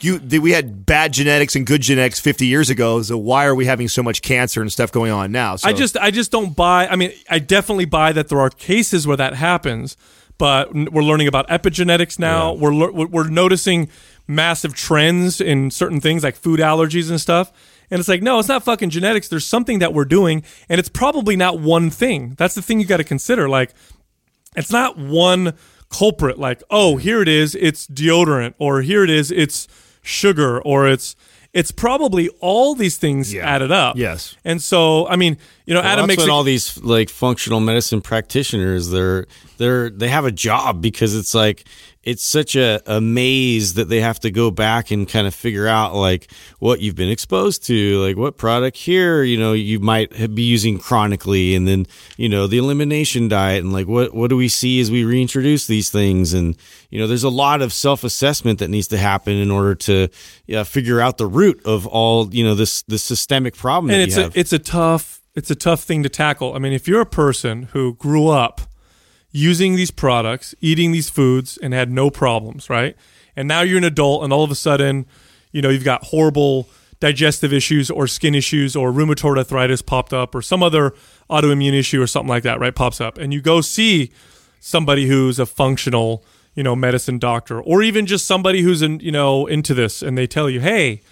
you 0.00 0.18
that 0.18 0.40
we 0.40 0.50
had 0.50 0.84
bad 0.84 1.12
genetics 1.12 1.54
and 1.54 1.64
good 1.64 1.82
genetics 1.82 2.18
50 2.18 2.46
years 2.46 2.70
ago 2.70 3.00
so 3.02 3.16
why 3.16 3.46
are 3.46 3.54
we 3.54 3.66
having 3.66 3.86
so 3.88 4.02
much 4.02 4.20
cancer 4.22 4.60
and 4.60 4.72
stuff 4.72 4.90
going 4.90 5.12
on 5.12 5.30
now 5.30 5.54
so 5.56 5.68
I 5.68 5.72
just 5.72 5.96
I 5.96 6.10
just 6.10 6.30
don't 6.32 6.56
buy. 6.56 6.88
I 6.88 6.96
mean, 6.96 7.12
I 7.28 7.38
definitely 7.38 7.84
buy 7.84 8.12
that 8.12 8.28
there 8.28 8.40
are 8.40 8.50
cases 8.50 9.06
where 9.06 9.16
that 9.16 9.34
happens, 9.34 9.96
but 10.38 10.74
we're 10.74 11.02
learning 11.02 11.28
about 11.28 11.48
epigenetics 11.48 12.18
now. 12.18 12.52
We're 12.52 12.74
we're 12.92 13.06
we're 13.06 13.28
noticing 13.28 13.88
massive 14.26 14.74
trends 14.74 15.40
in 15.40 15.70
certain 15.70 16.00
things 16.00 16.22
like 16.24 16.36
food 16.36 16.60
allergies 16.60 17.10
and 17.10 17.20
stuff. 17.20 17.52
And 17.90 17.98
it's 17.98 18.08
like, 18.08 18.22
no, 18.22 18.38
it's 18.38 18.48
not 18.48 18.62
fucking 18.62 18.90
genetics. 18.90 19.28
There's 19.28 19.46
something 19.46 19.80
that 19.80 19.92
we're 19.92 20.04
doing, 20.04 20.42
and 20.68 20.78
it's 20.78 20.88
probably 20.88 21.36
not 21.36 21.58
one 21.58 21.90
thing. 21.90 22.34
That's 22.38 22.54
the 22.54 22.62
thing 22.62 22.78
you 22.80 22.86
got 22.86 22.98
to 22.98 23.04
consider. 23.04 23.48
Like, 23.48 23.72
it's 24.56 24.70
not 24.70 24.96
one 24.98 25.54
culprit 25.92 26.38
like 26.38 26.62
oh 26.70 26.96
here 26.98 27.20
it 27.20 27.26
is 27.26 27.56
it's 27.56 27.84
deodorant 27.88 28.54
or 28.60 28.80
here 28.80 29.02
it 29.02 29.10
is 29.10 29.32
it's 29.32 29.66
sugar 30.02 30.62
or 30.62 30.86
it's 30.86 31.16
it's 31.52 31.72
probably 31.72 32.28
all 32.38 32.76
these 32.76 32.96
things 32.96 33.34
Yeah. 33.34 33.44
added 33.44 33.72
up 33.72 33.96
Yes. 33.96 34.36
and 34.44 34.62
so 34.62 35.08
i 35.08 35.16
mean 35.16 35.36
you 35.66 35.74
know 35.74 35.80
Well, 35.80 35.88
adam 35.90 36.06
makes 36.06 36.24
a- 36.24 36.30
all 36.30 36.44
these 36.44 36.78
like 36.78 37.08
functional 37.10 37.58
medicine 37.58 38.00
practitioners 38.02 38.90
they're 38.90 39.26
they're 39.58 39.90
they 39.90 40.06
have 40.06 40.24
a 40.24 40.30
job 40.30 40.80
because 40.80 41.16
it's 41.16 41.34
like 41.34 41.64
it's 42.02 42.24
such 42.24 42.56
a, 42.56 42.80
a 42.86 43.00
maze 43.00 43.74
that 43.74 43.88
they 43.88 44.00
have 44.00 44.18
to 44.20 44.30
go 44.30 44.50
back 44.50 44.90
and 44.90 45.08
kind 45.08 45.26
of 45.26 45.34
figure 45.34 45.66
out 45.66 45.94
like 45.94 46.32
what 46.58 46.80
you've 46.80 46.94
been 46.94 47.10
exposed 47.10 47.64
to 47.66 48.00
like 48.00 48.16
what 48.16 48.36
product 48.36 48.76
here 48.76 49.22
you 49.22 49.38
know 49.38 49.52
you 49.52 49.78
might 49.78 50.34
be 50.34 50.42
using 50.42 50.78
chronically 50.78 51.54
and 51.54 51.68
then 51.68 51.86
you 52.16 52.28
know 52.28 52.46
the 52.46 52.58
elimination 52.58 53.28
diet 53.28 53.62
and 53.62 53.72
like 53.72 53.86
what 53.86 54.14
what 54.14 54.30
do 54.30 54.36
we 54.36 54.48
see 54.48 54.80
as 54.80 54.90
we 54.90 55.04
reintroduce 55.04 55.66
these 55.66 55.90
things 55.90 56.32
and 56.32 56.56
you 56.88 56.98
know 56.98 57.06
there's 57.06 57.24
a 57.24 57.30
lot 57.30 57.60
of 57.60 57.72
self-assessment 57.72 58.58
that 58.58 58.68
needs 58.68 58.88
to 58.88 58.96
happen 58.96 59.34
in 59.34 59.50
order 59.50 59.74
to 59.74 60.08
yeah, 60.46 60.62
figure 60.62 61.00
out 61.00 61.18
the 61.18 61.26
root 61.26 61.60
of 61.64 61.86
all 61.86 62.32
you 62.34 62.44
know 62.44 62.54
this 62.54 62.82
this 62.82 63.02
systemic 63.02 63.54
problem 63.54 63.90
and 63.90 64.00
that 64.00 64.08
it's 64.08 64.36
a 64.36 64.38
it's 64.38 64.52
a 64.52 64.58
tough 64.58 65.20
it's 65.34 65.50
a 65.50 65.54
tough 65.54 65.82
thing 65.82 66.02
to 66.02 66.08
tackle. 66.08 66.54
I 66.54 66.58
mean, 66.58 66.72
if 66.72 66.88
you're 66.88 67.00
a 67.00 67.06
person 67.06 67.64
who 67.72 67.94
grew 67.94 68.28
up 68.28 68.62
using 69.32 69.76
these 69.76 69.90
products, 69.90 70.54
eating 70.60 70.92
these 70.92 71.08
foods, 71.08 71.58
and 71.62 71.72
had 71.72 71.90
no 71.90 72.10
problems, 72.10 72.68
right? 72.68 72.96
And 73.36 73.46
now 73.46 73.62
you're 73.62 73.78
an 73.78 73.84
adult, 73.84 74.24
and 74.24 74.32
all 74.32 74.44
of 74.44 74.50
a 74.50 74.56
sudden, 74.56 75.06
you 75.52 75.62
know, 75.62 75.68
you've 75.68 75.84
got 75.84 76.04
horrible 76.04 76.68
digestive 76.98 77.52
issues 77.52 77.90
or 77.90 78.06
skin 78.06 78.34
issues 78.34 78.76
or 78.76 78.92
rheumatoid 78.92 79.38
arthritis 79.38 79.82
popped 79.82 80.12
up 80.12 80.34
or 80.34 80.42
some 80.42 80.62
other 80.62 80.92
autoimmune 81.30 81.72
issue 81.72 82.02
or 82.02 82.06
something 82.06 82.28
like 82.28 82.42
that, 82.42 82.60
right? 82.60 82.74
Pops 82.74 83.00
up, 83.00 83.18
and 83.18 83.32
you 83.32 83.40
go 83.40 83.60
see 83.60 84.10
somebody 84.58 85.06
who's 85.06 85.38
a 85.38 85.46
functional, 85.46 86.24
you 86.54 86.62
know, 86.62 86.76
medicine 86.76 87.18
doctor, 87.18 87.60
or 87.60 87.82
even 87.82 88.06
just 88.06 88.26
somebody 88.26 88.62
who's 88.62 88.82
in, 88.82 89.00
you 89.00 89.12
know, 89.12 89.46
into 89.46 89.74
this, 89.74 90.02
and 90.02 90.18
they 90.18 90.26
tell 90.26 90.50
you, 90.50 90.60
hey, 90.60 91.02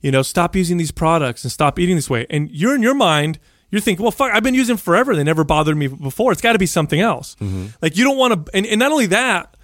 you 0.00 0.10
know, 0.10 0.22
stop 0.22 0.54
using 0.54 0.76
these 0.76 0.92
products 0.92 1.44
and 1.44 1.50
stop 1.50 1.78
eating 1.78 1.96
this 1.96 2.10
way. 2.10 2.26
And 2.28 2.50
you're 2.50 2.74
in 2.74 2.82
your 2.82 2.94
mind, 2.94 3.38
you're 3.70 3.80
thinking, 3.80 4.02
well, 4.02 4.12
fuck, 4.12 4.32
I've 4.32 4.42
been 4.42 4.54
using 4.54 4.76
forever. 4.76 5.16
They 5.16 5.24
never 5.24 5.44
bothered 5.44 5.76
me 5.76 5.88
before. 5.88 6.32
It's 6.32 6.40
got 6.40 6.52
to 6.52 6.58
be 6.58 6.66
something 6.66 7.00
else. 7.00 7.36
Mm-hmm. 7.36 7.66
Like 7.82 7.96
you 7.96 8.04
don't 8.04 8.16
want 8.16 8.46
to, 8.46 8.56
and, 8.56 8.66
and 8.66 8.78
not 8.78 8.92
only 8.92 9.06
that, 9.06 9.56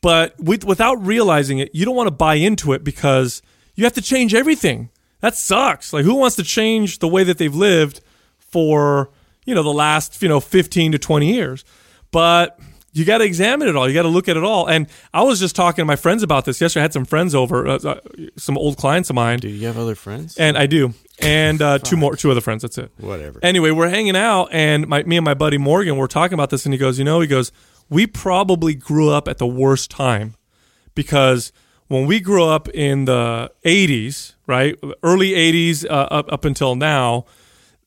but 0.00 0.38
with, 0.38 0.64
without 0.64 1.04
realizing 1.04 1.58
it, 1.58 1.74
you 1.74 1.84
don't 1.84 1.96
want 1.96 2.06
to 2.06 2.14
buy 2.14 2.34
into 2.34 2.72
it 2.72 2.84
because 2.84 3.42
you 3.74 3.84
have 3.84 3.94
to 3.94 4.02
change 4.02 4.34
everything. 4.34 4.90
That 5.20 5.34
sucks. 5.34 5.92
Like 5.92 6.04
who 6.04 6.14
wants 6.14 6.36
to 6.36 6.42
change 6.42 6.98
the 7.00 7.08
way 7.08 7.24
that 7.24 7.38
they've 7.38 7.54
lived 7.54 8.00
for, 8.38 9.10
you 9.44 9.54
know, 9.54 9.62
the 9.62 9.72
last, 9.72 10.22
you 10.22 10.28
know, 10.28 10.40
15 10.40 10.92
to 10.92 10.98
20 10.98 11.32
years? 11.32 11.64
But 12.10 12.58
you 12.96 13.04
got 13.04 13.18
to 13.18 13.24
examine 13.24 13.68
it 13.68 13.76
all. 13.76 13.86
You 13.86 13.92
got 13.92 14.04
to 14.04 14.08
look 14.08 14.26
at 14.26 14.38
it 14.38 14.42
all. 14.42 14.66
And 14.70 14.86
I 15.12 15.22
was 15.22 15.38
just 15.38 15.54
talking 15.54 15.82
to 15.82 15.84
my 15.84 15.96
friends 15.96 16.22
about 16.22 16.46
this 16.46 16.62
yesterday. 16.62 16.80
I 16.80 16.84
had 16.84 16.94
some 16.94 17.04
friends 17.04 17.34
over, 17.34 17.68
uh, 17.68 17.78
uh, 17.84 18.00
some 18.38 18.56
old 18.56 18.78
clients 18.78 19.10
of 19.10 19.16
mine. 19.16 19.38
Do 19.38 19.48
you 19.48 19.66
have 19.66 19.76
other 19.76 19.94
friends? 19.94 20.38
And 20.38 20.56
I 20.56 20.64
do. 20.64 20.94
And 21.18 21.60
uh, 21.60 21.78
two 21.78 21.98
more, 21.98 22.16
two 22.16 22.30
other 22.30 22.40
friends. 22.40 22.62
That's 22.62 22.78
it. 22.78 22.90
Whatever. 22.96 23.38
Anyway, 23.42 23.70
we're 23.70 23.90
hanging 23.90 24.16
out, 24.16 24.48
and 24.50 24.86
my, 24.88 25.02
me 25.02 25.18
and 25.18 25.24
my 25.26 25.34
buddy 25.34 25.58
Morgan 25.58 25.98
were 25.98 26.08
talking 26.08 26.32
about 26.32 26.48
this, 26.48 26.64
and 26.64 26.72
he 26.72 26.78
goes, 26.78 26.98
you 26.98 27.04
know, 27.04 27.20
he 27.20 27.26
goes, 27.26 27.52
we 27.90 28.06
probably 28.06 28.74
grew 28.74 29.10
up 29.10 29.28
at 29.28 29.36
the 29.36 29.46
worst 29.46 29.90
time 29.90 30.34
because 30.94 31.52
when 31.88 32.06
we 32.06 32.18
grew 32.18 32.44
up 32.44 32.66
in 32.70 33.04
the 33.04 33.50
'80s, 33.64 34.34
right, 34.46 34.74
early 35.02 35.32
'80s 35.32 35.84
uh, 35.84 35.92
up 36.10 36.32
up 36.32 36.44
until 36.46 36.74
now, 36.74 37.26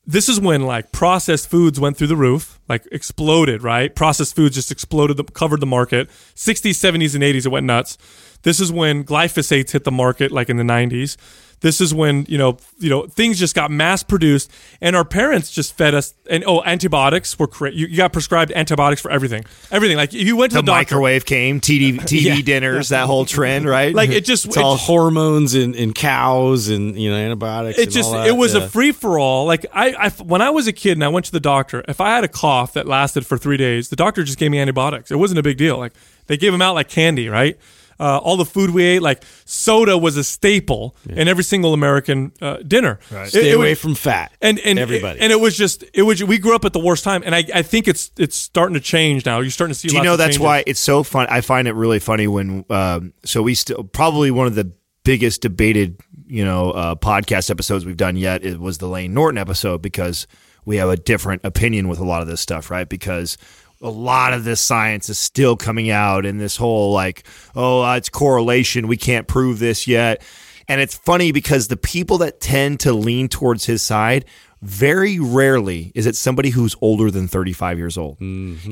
this 0.09 0.27
is 0.27 0.39
when 0.39 0.63
like 0.63 0.91
processed 0.91 1.51
foods 1.51 1.79
went 1.79 1.95
through 1.95 2.07
the 2.07 2.15
roof, 2.15 2.59
like 2.67 2.87
exploded, 2.91 3.61
right? 3.61 3.93
Processed 3.93 4.35
foods 4.35 4.55
just 4.55 4.71
exploded, 4.71 5.17
the, 5.17 5.23
covered 5.23 5.59
the 5.59 5.67
market. 5.67 6.09
60s, 6.33 6.71
70s, 6.71 7.13
and 7.13 7.23
80s, 7.23 7.45
it 7.45 7.49
went 7.49 7.67
nuts. 7.67 7.95
This 8.41 8.59
is 8.59 8.71
when 8.71 9.03
glyphosates 9.03 9.69
hit 9.69 9.83
the 9.83 9.91
market, 9.91 10.31
like 10.31 10.49
in 10.49 10.57
the 10.57 10.63
90s. 10.63 11.15
This 11.61 11.81
is 11.81 11.93
when 11.93 12.25
you 12.29 12.37
know 12.37 12.57
you 12.77 12.89
know 12.89 13.05
things 13.07 13.37
just 13.37 13.53
got 13.53 13.69
mass 13.69 14.01
produced, 14.01 14.49
and 14.79 14.95
our 14.95 15.03
parents 15.03 15.51
just 15.51 15.75
fed 15.77 15.93
us. 15.93 16.13
And 16.29 16.43
oh, 16.47 16.63
antibiotics 16.63 17.37
were 17.37 17.47
cra- 17.47 17.71
you, 17.71 17.87
you 17.87 17.97
got 17.97 18.13
prescribed 18.13 18.51
antibiotics 18.53 19.01
for 19.01 19.11
everything, 19.11 19.43
everything. 19.71 19.97
Like 19.97 20.13
if 20.13 20.25
you 20.25 20.37
went 20.37 20.51
to 20.51 20.57
The 20.57 20.61
the, 20.61 20.65
doctor, 20.67 20.95
microwave 20.95 21.25
came, 21.25 21.59
TV, 21.59 21.95
TV 21.99 22.45
dinners, 22.45 22.89
that 22.89 23.07
whole 23.07 23.25
trend, 23.25 23.65
right? 23.67 23.93
like 23.93 24.09
it 24.09 24.23
just 24.25 24.45
It's 24.45 24.55
it 24.57 24.63
all 24.63 24.75
just- 24.75 24.87
hormones 24.87 25.53
and, 25.53 25.75
and 25.75 25.93
cows 25.93 26.69
and 26.69 26.97
you 26.97 27.09
know 27.09 27.17
antibiotics. 27.17 27.77
it 27.77 27.83
and 27.83 27.91
just 27.91 28.07
all 28.07 28.13
that, 28.13 28.27
it 28.27 28.37
was 28.37 28.55
yeah. 28.55 28.63
a 28.63 28.69
free 28.69 28.91
for 28.93 29.19
all. 29.19 29.45
Like 29.45 29.65
I, 29.73 29.93
I, 30.05 30.09
when 30.23 30.41
I 30.41 30.51
was 30.51 30.67
a 30.67 30.73
kid 30.73 30.93
and 30.93 31.03
I 31.03 31.09
went 31.09 31.25
to 31.25 31.31
the 31.31 31.39
doctor, 31.41 31.83
if 31.87 31.99
I 31.99 32.11
had 32.15 32.23
a 32.23 32.27
cough 32.29 32.73
that 32.73 32.87
lasted 32.87 33.25
for 33.25 33.37
three 33.37 33.57
days, 33.57 33.89
the 33.89 33.95
doctor 33.97 34.23
just 34.23 34.37
gave 34.37 34.49
me 34.51 34.59
antibiotics. 34.59 35.11
It 35.11 35.15
wasn't 35.17 35.39
a 35.39 35.43
big 35.43 35.57
deal. 35.57 35.77
Like 35.77 35.93
they 36.27 36.37
gave 36.37 36.51
them 36.53 36.61
out 36.61 36.75
like 36.75 36.87
candy, 36.89 37.27
right? 37.27 37.57
Uh, 37.99 38.17
all 38.17 38.37
the 38.37 38.45
food 38.45 38.69
we 38.69 38.83
ate, 38.83 39.01
like 39.01 39.23
soda, 39.45 39.97
was 39.97 40.17
a 40.17 40.23
staple 40.23 40.95
in 41.09 41.27
every 41.27 41.43
single 41.43 41.73
American 41.73 42.31
uh, 42.41 42.57
dinner. 42.57 42.99
Right. 43.11 43.27
Stay 43.27 43.51
away 43.51 43.75
from 43.75 43.95
fat. 43.95 44.31
and 44.41 44.59
and 44.59 44.79
everybody. 44.79 45.19
and 45.19 45.31
it 45.31 45.39
was 45.39 45.57
just 45.57 45.83
it 45.93 46.03
was 46.03 46.23
we 46.23 46.37
grew 46.37 46.55
up 46.55 46.65
at 46.65 46.73
the 46.73 46.79
worst 46.79 47.03
time, 47.03 47.23
and 47.25 47.35
I, 47.35 47.43
I 47.53 47.61
think 47.61 47.87
it's 47.87 48.11
it's 48.17 48.35
starting 48.35 48.75
to 48.75 48.79
change 48.79 49.25
now. 49.25 49.39
You're 49.39 49.51
starting 49.51 49.73
to 49.73 49.79
see. 49.79 49.89
Do 49.89 49.95
you 49.97 50.03
know 50.03 50.15
that's 50.15 50.35
changes. 50.35 50.39
why 50.39 50.63
it's 50.65 50.79
so 50.79 51.03
fun? 51.03 51.27
I 51.29 51.41
find 51.41 51.67
it 51.67 51.73
really 51.73 51.99
funny 51.99 52.27
when. 52.27 52.65
Um, 52.69 53.13
so 53.25 53.41
we 53.41 53.55
still 53.55 53.83
probably 53.83 54.31
one 54.31 54.47
of 54.47 54.55
the 54.55 54.71
biggest 55.03 55.41
debated, 55.41 55.99
you 56.27 56.45
know, 56.45 56.71
uh, 56.71 56.95
podcast 56.95 57.49
episodes 57.49 57.85
we've 57.85 57.97
done 57.97 58.15
yet. 58.15 58.43
It 58.43 58.59
was 58.59 58.77
the 58.77 58.87
Layne 58.87 59.13
Norton 59.13 59.37
episode 59.37 59.81
because 59.81 60.27
we 60.65 60.77
have 60.77 60.89
a 60.89 60.97
different 60.97 61.41
opinion 61.43 61.87
with 61.87 61.99
a 61.99 62.05
lot 62.05 62.21
of 62.21 62.27
this 62.27 62.41
stuff, 62.41 62.69
right? 62.69 62.87
Because 62.87 63.37
a 63.81 63.89
lot 63.89 64.33
of 64.33 64.43
this 64.43 64.59
science 64.59 65.09
is 65.09 65.17
still 65.17 65.55
coming 65.55 65.89
out, 65.89 66.25
and 66.25 66.39
this 66.39 66.57
whole 66.57 66.91
like, 66.93 67.23
oh, 67.55 67.83
uh, 67.83 67.95
it's 67.95 68.09
correlation. 68.09 68.87
We 68.87 68.97
can't 68.97 69.27
prove 69.27 69.59
this 69.59 69.87
yet. 69.87 70.21
And 70.67 70.79
it's 70.79 70.95
funny 70.95 71.31
because 71.31 71.67
the 71.67 71.77
people 71.77 72.19
that 72.19 72.39
tend 72.39 72.81
to 72.81 72.93
lean 72.93 73.27
towards 73.27 73.65
his 73.65 73.81
side 73.81 74.25
very 74.61 75.17
rarely 75.19 75.91
is 75.95 76.05
it 76.05 76.15
somebody 76.15 76.49
who's 76.49 76.75
older 76.81 77.09
than 77.09 77.27
35 77.27 77.77
years 77.77 77.97
old. 77.97 78.17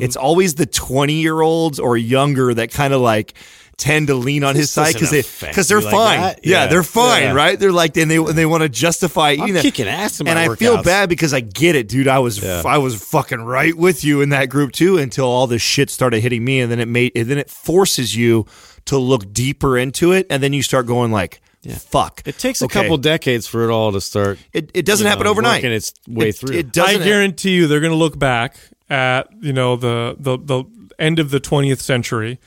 It's 0.02 0.16
always 0.16 0.56
the 0.56 0.66
20 0.66 1.14
year 1.14 1.42
olds 1.42 1.80
or 1.80 1.96
younger 1.98 2.54
that 2.54 2.72
kind 2.72 2.94
of 2.94 3.02
like 3.02 3.34
tend 3.78 4.08
to 4.08 4.16
lean 4.16 4.44
on 4.44 4.56
his 4.56 4.72
side 4.72 4.94
because 4.94 5.12
they 5.12 5.24
because 5.48 5.68
they're, 5.68 5.82
like 5.82 5.94
fine. 5.94 6.20
Yeah, 6.20 6.64
Yeah. 6.64 6.68
they're 6.68 6.84
fine, 6.84 7.22
Yeah. 7.24 7.34
right? 7.34 7.60
They're 7.60 7.72
like 7.72 7.96
and 7.96 8.10
they 8.10 8.18
and 8.18 8.30
they 8.30 8.46
want 8.48 8.64
to 8.64 8.70
justify 8.70 9.34
eating 9.34 9.54
that. 9.54 9.62
kicking 9.62 9.88
ass 9.88 10.20
in 10.20 10.26
my 10.26 10.32
and 10.32 10.40
I 10.40 10.56
feel 10.56 10.82
bad 10.82 11.10
because 11.10 11.34
I 11.34 11.42
get 11.42 11.76
it, 11.76 11.88
dude. 11.88 12.08
I 12.08 12.20
was 12.20 12.42
Yeah. 12.42 12.64
I 12.66 12.80
was 12.80 12.96
fucking 12.96 13.42
right 13.42 13.76
with 13.76 14.04
you 14.04 14.22
in 14.22 14.30
that 14.30 14.50
group 14.50 14.72
too 14.72 14.98
until 14.98 15.26
all 15.26 15.46
this 15.48 15.62
shit 15.62 15.90
started 15.92 16.22
hitting 16.22 16.44
me, 16.44 16.60
and 16.60 16.72
then 16.72 16.80
it 16.80 16.88
made 16.88 17.12
and 17.16 17.28
then 17.28 17.38
it 17.38 17.50
forces 17.52 18.16
you 18.16 18.46
to 18.86 18.98
look 18.98 19.32
deeper 19.32 19.78
into 19.78 20.12
it, 20.12 20.26
and 20.30 20.42
then 20.42 20.54
you 20.54 20.64
start 20.64 20.86
going 20.88 21.12
like. 21.12 21.40
Fuck. 21.80 22.22
It 22.26 22.38
takes 22.38 22.62
a 22.62 22.66
Okay. 22.66 22.82
couple 22.82 22.96
decades 22.98 23.46
for 23.46 23.68
it 23.68 23.72
all 23.74 23.92
to 23.92 24.00
start. 24.00 24.40
It, 24.54 24.72
it 24.74 24.86
doesn't 24.86 25.04
you 25.04 25.10
happen 25.10 25.28
overnight. 25.28 25.56
working 25.64 25.74
its 25.74 25.92
way 26.08 26.30
It- 26.30 26.38
through. 26.38 26.56
It 26.56 26.68
I 26.68 26.70
doesn't. 26.70 27.04
guarantee 27.04 27.50
you 27.56 27.68
they're 27.68 27.82
going 27.82 27.92
to 27.92 27.98
look 27.98 28.18
back 28.18 28.56
at 28.90 29.28
you 29.42 29.52
know 29.52 29.76
the 29.76 30.16
the 30.18 30.38
the 30.38 30.64
end 30.98 31.20
of 31.20 31.30
the 31.30 31.42
20th 31.42 31.82
century 31.82 32.40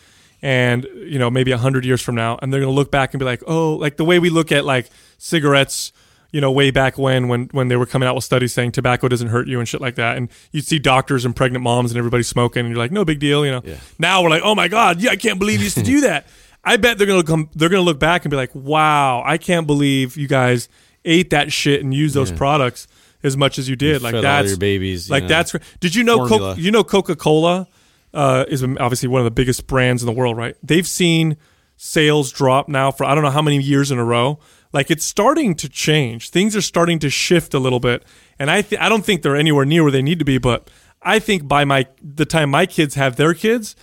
and 0.43 0.87
you 0.95 1.19
know 1.19 1.31
maybe 1.31 1.51
100 1.51 1.85
years 1.85 2.01
from 2.01 2.15
now 2.15 2.39
and 2.41 2.53
they're 2.53 2.61
going 2.61 2.73
to 2.73 2.75
look 2.75 2.91
back 2.91 3.13
and 3.13 3.19
be 3.19 3.25
like 3.25 3.43
oh 3.47 3.75
like 3.75 3.97
the 3.97 4.05
way 4.05 4.19
we 4.19 4.31
look 4.31 4.53
at 4.53 4.65
like 4.65 4.89
cigarettes 5.19 5.93
you 6.33 6.41
know 6.41 6.51
way 6.51 6.71
back 6.71 6.97
when 6.97 7.29
when 7.29 7.47
when 7.53 7.69
they 7.69 7.77
were 7.77 7.87
coming 7.87 8.09
out 8.09 8.15
with 8.15 8.25
studies 8.25 8.53
saying 8.53 8.73
tobacco 8.73 9.09
doesn't 9.09 9.29
hurt 9.29 9.49
you 9.49 9.59
and 9.59 9.69
shit 9.69 9.81
like 9.81 9.97
that 9.97 10.17
and 10.17 10.29
you'd 10.53 10.67
see 10.67 10.79
doctors 10.79 11.25
and 11.25 11.37
pregnant 11.37 11.63
moms 11.63 11.91
and 11.91 11.99
everybody 11.99 12.23
smoking 12.23 12.61
and 12.61 12.71
you're 12.71 12.79
like 12.79 12.93
no 12.93 13.05
big 13.05 13.19
deal 13.19 13.45
you 13.45 13.51
know. 13.51 13.63
Now 13.99 14.23
we're 14.23 14.31
like 14.31 14.43
oh 14.43 14.55
my 14.55 14.69
god 14.69 15.01
yeah 15.01 15.11
I 15.11 15.17
can't 15.17 15.39
believe 15.39 15.59
you 15.59 15.65
used 15.65 15.79
to 15.79 15.83
do 15.83 16.03
that. 16.03 16.27
I 16.63 16.77
bet 16.77 16.99
they're 16.99 17.07
going 17.07 17.23
to 17.23 17.27
come 17.27 17.49
they're 17.55 17.71
going 17.71 17.81
to 17.81 17.85
look 17.85 17.99
back 17.99 18.25
and 18.25 18.31
be 18.31 18.37
like 18.37 18.55
wow 18.55 19.23
I 19.25 19.39
can't 19.39 19.67
believe 19.67 20.17
you 20.17 20.29
guys 20.29 20.69
ate 21.05 21.31
that 21.31 21.53
shit 21.53 21.83
and 21.83 21.93
used 21.93 22.15
those 22.15 22.31
products 22.31 22.87
as 23.23 23.37
much 23.37 23.59
as 23.59 23.69
you 23.69 23.77
did. 23.77 24.03
Like 24.03 24.15
fed 24.15 24.25
that's 24.25 24.49
your 24.49 24.57
babies, 24.59 25.11
like 25.11 25.25
know, 25.25 25.29
that's 25.29 25.55
did 25.81 25.95
you 25.95 26.05
know. 26.05 26.27
Coke, 26.27 26.59
you 26.59 26.71
know 26.71 26.85
Coca 26.85 27.17
Cola 27.17 27.69
uh, 28.13 28.45
is 28.49 28.63
obviously 28.63 29.09
one 29.09 29.21
of 29.21 29.25
the 29.25 29.31
biggest 29.31 29.67
brands 29.67 30.03
in 30.03 30.07
the 30.07 30.13
world, 30.13 30.37
right? 30.37 30.57
They've 30.63 30.87
seen 30.87 31.37
sales 31.77 32.31
drop 32.31 32.69
now 32.69 32.91
for 32.91 33.05
I 33.05 33.15
don't 33.15 33.25
know 33.25 33.31
how 33.31 33.43
many 33.43 33.61
years 33.61 33.91
in 33.91 33.99
a 33.99 34.05
row. 34.05 34.39
Like 34.73 34.91
it's 34.91 35.05
starting 35.05 35.55
to 35.57 35.69
change. 35.69 36.31
Things 36.31 36.55
are 36.55 36.61
starting 36.61 36.99
to 37.01 37.11
shift 37.11 37.55
a 37.55 37.59
little 37.59 37.81
bit, 37.81 38.05
and 38.39 38.51
I 38.51 38.63
th- 38.63 38.81
I 38.81 38.89
don't 38.89 39.05
think 39.05 39.23
they're 39.23 39.37
anywhere 39.37 39.65
near 39.65 39.83
where 39.83 39.93
they 39.93 40.03
need 40.03 40.19
to 40.21 40.25
be. 40.25 40.39
But 40.39 40.71
I 41.03 41.19
think 41.19 41.49
by 41.49 41.65
my 41.65 41.87
the 42.03 42.27
time 42.27 42.51
my 42.51 42.67
kids 42.67 42.95
have 42.95 43.17
their 43.17 43.35
kids, 43.35 43.75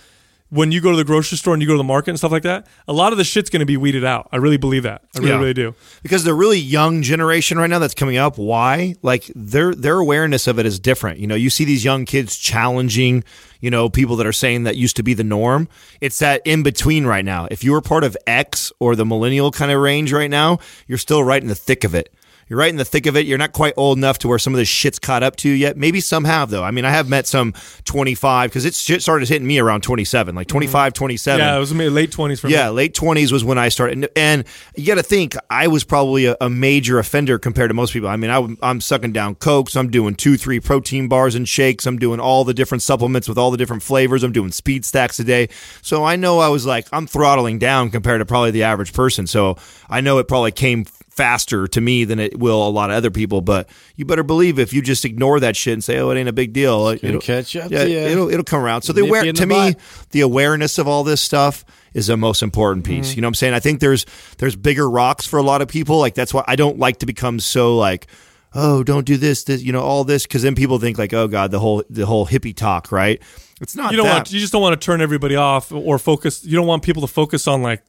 when 0.50 0.72
you 0.72 0.80
go 0.80 0.90
to 0.90 0.96
the 0.96 1.04
grocery 1.04 1.36
store 1.36 1.52
and 1.54 1.60
you 1.62 1.68
go 1.68 1.74
to 1.74 1.78
the 1.78 1.84
market 1.84 2.10
and 2.10 2.18
stuff 2.18 2.32
like 2.32 2.42
that, 2.44 2.66
a 2.86 2.92
lot 2.92 3.12
of 3.12 3.18
the 3.18 3.24
shit's 3.24 3.50
going 3.50 3.60
to 3.60 3.66
be 3.66 3.76
weeded 3.76 4.04
out. 4.04 4.28
I 4.32 4.36
really 4.36 4.56
believe 4.56 4.84
that. 4.84 5.02
I 5.14 5.18
really 5.18 5.30
Yeah. 5.30 5.38
really 5.38 5.54
do. 5.54 5.74
because 6.02 6.24
the 6.24 6.32
really 6.34 6.58
young 6.58 7.02
generation 7.02 7.58
right 7.58 7.68
now 7.68 7.78
that's 7.78 7.94
coming 7.94 8.16
up 8.16 8.38
why 8.38 8.94
like 9.02 9.30
their 9.34 9.74
their 9.74 9.98
awareness 9.98 10.46
of 10.46 10.58
it 10.58 10.64
is 10.66 10.78
different 10.78 11.18
you 11.18 11.26
know 11.26 11.34
you 11.34 11.50
see 11.50 11.64
these 11.64 11.84
young 11.84 12.04
kids 12.04 12.36
challenging 12.36 13.24
you 13.60 13.70
know 13.70 13.88
people 13.88 14.16
that 14.16 14.26
are 14.26 14.32
saying 14.32 14.62
that 14.64 14.76
used 14.76 14.96
to 14.96 15.02
be 15.02 15.12
the 15.14 15.24
norm 15.24 15.68
it's 16.00 16.18
that 16.20 16.40
in 16.44 16.62
between 16.62 17.04
right 17.06 17.24
now 17.24 17.46
if 17.50 17.62
you 17.64 17.72
were 17.72 17.80
part 17.80 18.04
of 18.04 18.16
x 18.26 18.72
or 18.80 18.94
the 18.96 19.04
millennial 19.04 19.50
kind 19.50 19.70
of 19.72 19.80
range 19.80 20.12
right 20.12 20.30
now 20.30 20.58
you're 20.86 20.98
still 20.98 21.22
right 21.24 21.42
in 21.42 21.48
the 21.48 21.54
thick 21.54 21.84
of 21.84 21.94
it 21.94 22.12
you're 22.48 22.58
right 22.58 22.70
in 22.70 22.76
the 22.76 22.84
thick 22.84 23.06
of 23.06 23.16
it. 23.16 23.26
You're 23.26 23.38
not 23.38 23.52
quite 23.52 23.74
old 23.76 23.98
enough 23.98 24.18
to 24.20 24.28
where 24.28 24.38
some 24.38 24.54
of 24.54 24.58
this 24.58 24.68
shit's 24.68 24.98
caught 24.98 25.22
up 25.22 25.36
to 25.36 25.48
you 25.48 25.54
yet. 25.54 25.76
Maybe 25.76 26.00
some 26.00 26.24
have 26.24 26.50
though. 26.50 26.64
I 26.64 26.70
mean, 26.70 26.84
I 26.84 26.90
have 26.90 27.08
met 27.08 27.26
some 27.26 27.52
25 27.84 28.50
because 28.50 28.64
it 28.64 28.74
shit 28.74 29.02
started 29.02 29.28
hitting 29.28 29.46
me 29.46 29.58
around 29.58 29.82
27, 29.82 30.34
like 30.34 30.46
mm-hmm. 30.46 30.52
25, 30.52 30.92
27. 30.92 31.38
Yeah, 31.38 31.56
it 31.56 31.58
was 31.58 31.72
late 31.72 32.12
twenties 32.12 32.40
for 32.40 32.46
me. 32.46 32.54
Yeah, 32.54 32.70
late 32.70 32.94
twenties 32.94 33.32
was 33.32 33.44
when 33.44 33.58
I 33.58 33.68
started, 33.68 33.98
and, 33.98 34.08
and 34.16 34.44
you 34.76 34.86
got 34.86 34.96
to 34.96 35.02
think 35.02 35.36
I 35.50 35.68
was 35.68 35.84
probably 35.84 36.26
a, 36.26 36.36
a 36.40 36.50
major 36.50 36.98
offender 36.98 37.38
compared 37.38 37.70
to 37.70 37.74
most 37.74 37.92
people. 37.92 38.08
I 38.08 38.16
mean, 38.16 38.30
I, 38.30 38.70
am 38.70 38.80
sucking 38.80 39.12
down 39.12 39.34
cokes, 39.36 39.76
I'm 39.76 39.90
doing 39.90 40.14
two, 40.14 40.36
three 40.36 40.60
protein 40.60 41.08
bars 41.08 41.34
and 41.34 41.48
shakes, 41.48 41.86
I'm 41.86 41.98
doing 41.98 42.20
all 42.20 42.44
the 42.44 42.54
different 42.54 42.82
supplements 42.82 43.28
with 43.28 43.38
all 43.38 43.50
the 43.50 43.56
different 43.56 43.82
flavors, 43.82 44.22
I'm 44.22 44.32
doing 44.32 44.52
speed 44.52 44.84
stacks 44.84 45.18
a 45.20 45.24
day. 45.24 45.48
So 45.82 46.04
I 46.04 46.16
know 46.16 46.38
I 46.38 46.48
was 46.48 46.66
like 46.66 46.86
I'm 46.92 47.06
throttling 47.06 47.58
down 47.58 47.90
compared 47.90 48.20
to 48.20 48.26
probably 48.26 48.50
the 48.50 48.62
average 48.64 48.92
person. 48.92 49.26
So 49.26 49.56
I 49.88 50.00
know 50.00 50.18
it 50.18 50.28
probably 50.28 50.52
came 50.52 50.84
faster 51.18 51.66
to 51.66 51.80
me 51.80 52.04
than 52.04 52.20
it 52.20 52.38
will 52.38 52.66
a 52.66 52.70
lot 52.70 52.90
of 52.90 52.96
other 52.96 53.10
people. 53.10 53.40
But 53.40 53.68
you 53.96 54.04
better 54.04 54.22
believe 54.22 54.60
if 54.60 54.72
you 54.72 54.80
just 54.80 55.04
ignore 55.04 55.40
that 55.40 55.56
shit 55.56 55.72
and 55.72 55.82
say, 55.82 55.98
"Oh, 55.98 56.10
it 56.10 56.16
ain't 56.16 56.28
a 56.28 56.32
big 56.32 56.52
deal," 56.52 56.86
it'll 56.86 57.20
catch 57.20 57.56
up 57.56 57.72
Yeah, 57.72 57.84
to 57.84 57.90
ya. 57.90 57.98
it'll 58.02 58.30
it'll 58.30 58.44
come 58.44 58.62
around. 58.62 58.82
So 58.82 58.92
the 58.92 59.02
aware 59.02 59.24
to 59.24 59.32
the 59.32 59.46
me, 59.46 59.72
butt. 59.72 59.80
the 60.10 60.20
awareness 60.20 60.78
of 60.78 60.86
all 60.86 61.02
this 61.02 61.20
stuff 61.20 61.64
is 61.92 62.06
the 62.06 62.16
most 62.16 62.40
important 62.40 62.84
mm-hmm. 62.84 63.00
piece. 63.00 63.16
You 63.16 63.20
know 63.20 63.26
what 63.26 63.30
I'm 63.30 63.34
saying? 63.34 63.54
I 63.54 63.60
think 63.60 63.80
there's 63.80 64.06
there's 64.38 64.54
bigger 64.54 64.88
rocks 64.88 65.26
for 65.26 65.38
a 65.38 65.42
lot 65.42 65.60
of 65.60 65.66
people. 65.66 65.98
Like 65.98 66.14
that's 66.14 66.32
why 66.32 66.44
I 66.46 66.54
don't 66.54 66.78
like 66.78 66.98
to 66.98 67.06
become 67.06 67.40
so 67.40 67.76
like, 67.76 68.06
oh, 68.54 68.84
don't 68.84 69.04
do 69.04 69.16
this, 69.16 69.42
this, 69.42 69.60
you 69.60 69.72
know, 69.72 69.82
all 69.82 70.04
this, 70.04 70.22
because 70.22 70.42
then 70.42 70.54
people 70.54 70.78
think 70.78 70.98
like, 70.98 71.12
oh 71.12 71.26
God, 71.26 71.50
the 71.50 71.58
whole 71.58 71.82
the 71.90 72.06
whole 72.06 72.28
hippie 72.28 72.54
talk, 72.54 72.92
right? 72.92 73.20
It's 73.60 73.74
not. 73.74 73.90
you 73.90 73.96
don't 73.96 74.06
that. 74.06 74.14
want 74.14 74.32
you 74.32 74.38
just 74.38 74.52
don't 74.52 74.62
want 74.62 74.80
to 74.80 74.84
turn 74.84 75.00
everybody 75.00 75.34
off 75.34 75.72
or 75.72 75.98
focus. 75.98 76.44
You 76.44 76.54
don't 76.56 76.68
want 76.68 76.84
people 76.84 77.02
to 77.02 77.08
focus 77.08 77.48
on 77.48 77.60
like 77.60 77.82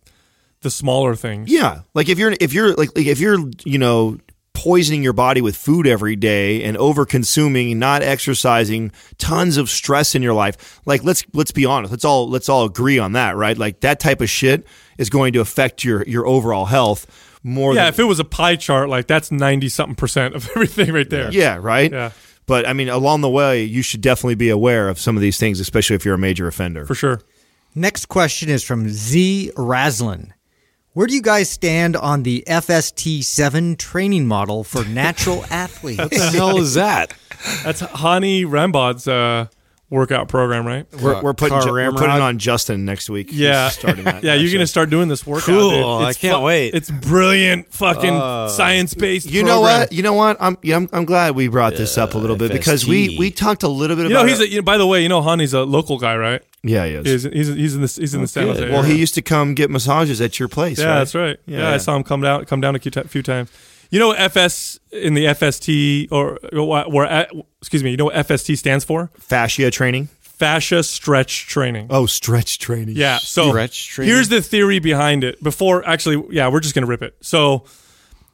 the 0.61 0.69
smaller 0.69 1.15
things. 1.15 1.51
Yeah, 1.51 1.81
like 1.93 2.09
if 2.09 2.17
you're 2.19 2.33
if 2.39 2.53
you're 2.53 2.73
like, 2.75 2.95
like 2.95 3.05
if 3.07 3.19
you're 3.19 3.37
you 3.63 3.77
know 3.77 4.17
poisoning 4.53 5.01
your 5.01 5.13
body 5.13 5.39
with 5.39 5.55
food 5.55 5.87
every 5.87 6.17
day 6.17 6.63
and 6.63 6.75
over 6.75 7.05
consuming, 7.05 7.79
not 7.79 8.01
exercising, 8.01 8.91
tons 9.17 9.55
of 9.55 9.69
stress 9.69 10.15
in 10.15 10.21
your 10.21 10.33
life. 10.33 10.81
Like 10.85 11.03
let's 11.03 11.23
let's 11.33 11.51
be 11.51 11.65
honest. 11.65 11.91
Let's 11.91 12.03
all 12.05 12.29
let's 12.29 12.49
all 12.49 12.65
agree 12.65 12.99
on 12.99 13.13
that, 13.13 13.37
right? 13.37 13.57
Like 13.57 13.79
that 13.81 13.99
type 14.01 14.19
of 14.21 14.29
shit 14.29 14.65
is 14.97 15.09
going 15.09 15.33
to 15.33 15.39
affect 15.39 15.83
your 15.85 16.03
your 16.03 16.27
overall 16.27 16.65
health 16.65 17.07
more 17.41 17.73
Yeah, 17.73 17.85
than 17.85 17.93
if 17.93 17.99
it 17.99 18.03
was 18.03 18.19
a 18.19 18.25
pie 18.25 18.57
chart, 18.57 18.89
like 18.89 19.07
that's 19.07 19.31
ninety 19.31 19.69
something 19.69 19.95
percent 19.95 20.35
of 20.35 20.49
everything 20.55 20.91
right 20.91 21.09
there. 21.09 21.31
Yeah, 21.31 21.57
right? 21.61 21.89
Yeah. 21.89 22.11
But 22.45 22.67
I 22.67 22.73
mean 22.73 22.89
along 22.89 23.21
the 23.21 23.29
way 23.29 23.63
you 23.63 23.81
should 23.81 24.01
definitely 24.01 24.35
be 24.35 24.49
aware 24.49 24.89
of 24.89 24.99
some 24.99 25.15
of 25.15 25.21
these 25.21 25.37
things 25.37 25.61
especially 25.61 25.95
if 25.95 26.03
you're 26.03 26.15
a 26.15 26.19
major 26.19 26.47
offender. 26.47 26.85
for 26.85 26.95
sure. 26.95 27.21
Next 27.75 28.07
question 28.07 28.49
is 28.49 28.63
from 28.63 28.89
Z 28.89 29.51
Raslin. 29.55 30.31
Where 30.93 31.05
do 31.05 31.13
you 31.13 31.21
guys 31.21 31.51
stand 31.51 31.95
on 31.95 32.23
the 32.23 32.43
FST7 32.47 33.77
training 33.77 34.25
model 34.27 34.63
for 34.63 34.83
natural 34.85 35.45
athletes? 35.51 35.99
What 35.99 36.09
the 36.09 36.31
hell 36.31 36.57
is 36.57 36.73
that? 36.73 37.13
That's 37.63 37.81
Hany 37.81 38.43
Rambod's 38.43 39.07
uh, 39.07 39.47
workout 39.89 40.27
program, 40.27 40.65
right? 40.67 40.85
We're, 41.01 41.21
we're 41.21 41.29
uh, 41.31 41.33
putting 41.33 41.59
Ju- 41.61 41.71
we're 41.71 41.91
putting 41.91 42.09
on 42.09 42.37
Justin 42.37 42.85
next 42.85 43.09
week. 43.09 43.29
He's 43.31 43.39
Yeah, 43.39 43.69
starting 43.69 44.05
that. 44.05 44.23
yeah. 44.23 44.35
You're 44.35 44.51
gonna 44.53 44.67
start 44.67 44.89
doing 44.89 45.07
this 45.07 45.25
workout. 45.25 45.45
Cool, 45.45 45.69
dude. 45.99 46.07
I 46.07 46.13
can't 46.13 46.43
wait. 46.43 46.73
It's 46.73 46.91
brilliant, 46.91 47.71
fucking 47.73 48.13
uh, 48.13 48.49
science 48.49 48.93
based. 48.93 49.29
You 49.29 49.43
know 49.43 49.61
what? 49.61 49.91
You 49.91 50.03
know 50.03 50.13
what? 50.13 50.37
I'm 50.39 50.57
yeah, 50.61 50.75
I'm, 50.75 50.89
I'm 50.93 51.05
glad 51.05 51.35
we 51.35 51.47
brought 51.47 51.73
this 51.75 51.97
up 51.97 52.13
a 52.13 52.17
little 52.17 52.35
bit 52.35 52.51
because 52.51 52.85
we 52.87 53.17
we 53.17 53.31
talked 53.31 53.63
a 53.63 53.67
little 53.67 53.95
bit 53.95 54.03
You 54.03 54.09
know, 54.13 54.19
about. 54.19 54.29
he's 54.29 54.39
it. 54.39 54.49
a, 54.49 54.51
you 54.51 54.55
know, 54.57 54.63
by 54.63 54.77
the 54.77 54.87
way, 54.87 55.01
you 55.01 55.09
know, 55.09 55.21
Hany's 55.21 55.53
a 55.53 55.63
local 55.63 55.97
guy, 55.97 56.15
right? 56.15 56.41
yeah, 56.61 56.85
he 56.85 56.93
is. 56.93 57.23
He's 57.23 57.33
he's, 57.33 57.47
he's 57.55 57.75
in 57.75 57.81
this 57.81 57.95
he's 57.95 58.13
in 58.13 58.21
the 58.21 58.27
San 58.27 58.47
Jose. 58.47 58.69
well, 58.69 58.83
he 58.83 58.95
used 58.97 59.15
to 59.15 59.21
come 59.21 59.53
get 59.55 59.69
massages 59.69 60.19
at 60.21 60.39
your 60.39 60.49
place. 60.49 60.77
Yeah, 60.79 60.85
right? 60.85 60.95
that's 60.99 61.15
right. 61.15 61.39
Yeah, 61.45 61.59
Yeah. 61.59 61.69
I 61.71 61.77
saw 61.77 61.95
him 61.95 62.03
come 62.03 62.21
down 62.21 62.45
come 62.45 62.61
down 62.61 62.75
a 62.75 62.79
few 62.79 63.23
times. 63.23 63.49
You 63.89 63.99
know, 63.99 64.11
FS 64.11 64.79
in 64.91 65.13
the 65.15 65.25
FST 65.25 66.11
or 66.11 66.37
or 66.53 66.89
where 66.91 67.05
uh, 67.11 67.25
excuse 67.59 67.83
me. 67.83 67.91
You 67.91 67.97
know 67.97 68.05
what 68.05 68.15
FST 68.15 68.57
stands 68.57 68.85
for? 68.85 69.09
Fascia 69.17 69.71
training. 69.71 70.07
Fascia 70.21 70.83
stretch 70.83 71.47
training. 71.47 71.87
Oh, 71.89 72.05
stretch 72.05 72.59
training. 72.59 72.95
Yeah. 72.95 73.17
So 73.17 73.49
Stretch 73.49 73.87
training? 73.87 74.13
here's 74.13 74.29
the 74.29 74.41
theory 74.41 74.79
behind 74.79 75.23
it. 75.23 75.43
Before 75.43 75.85
actually, 75.87 76.23
yeah, 76.29 76.47
we're 76.49 76.61
just 76.61 76.75
gonna 76.75 76.87
rip 76.87 77.01
it. 77.01 77.15
So 77.21 77.65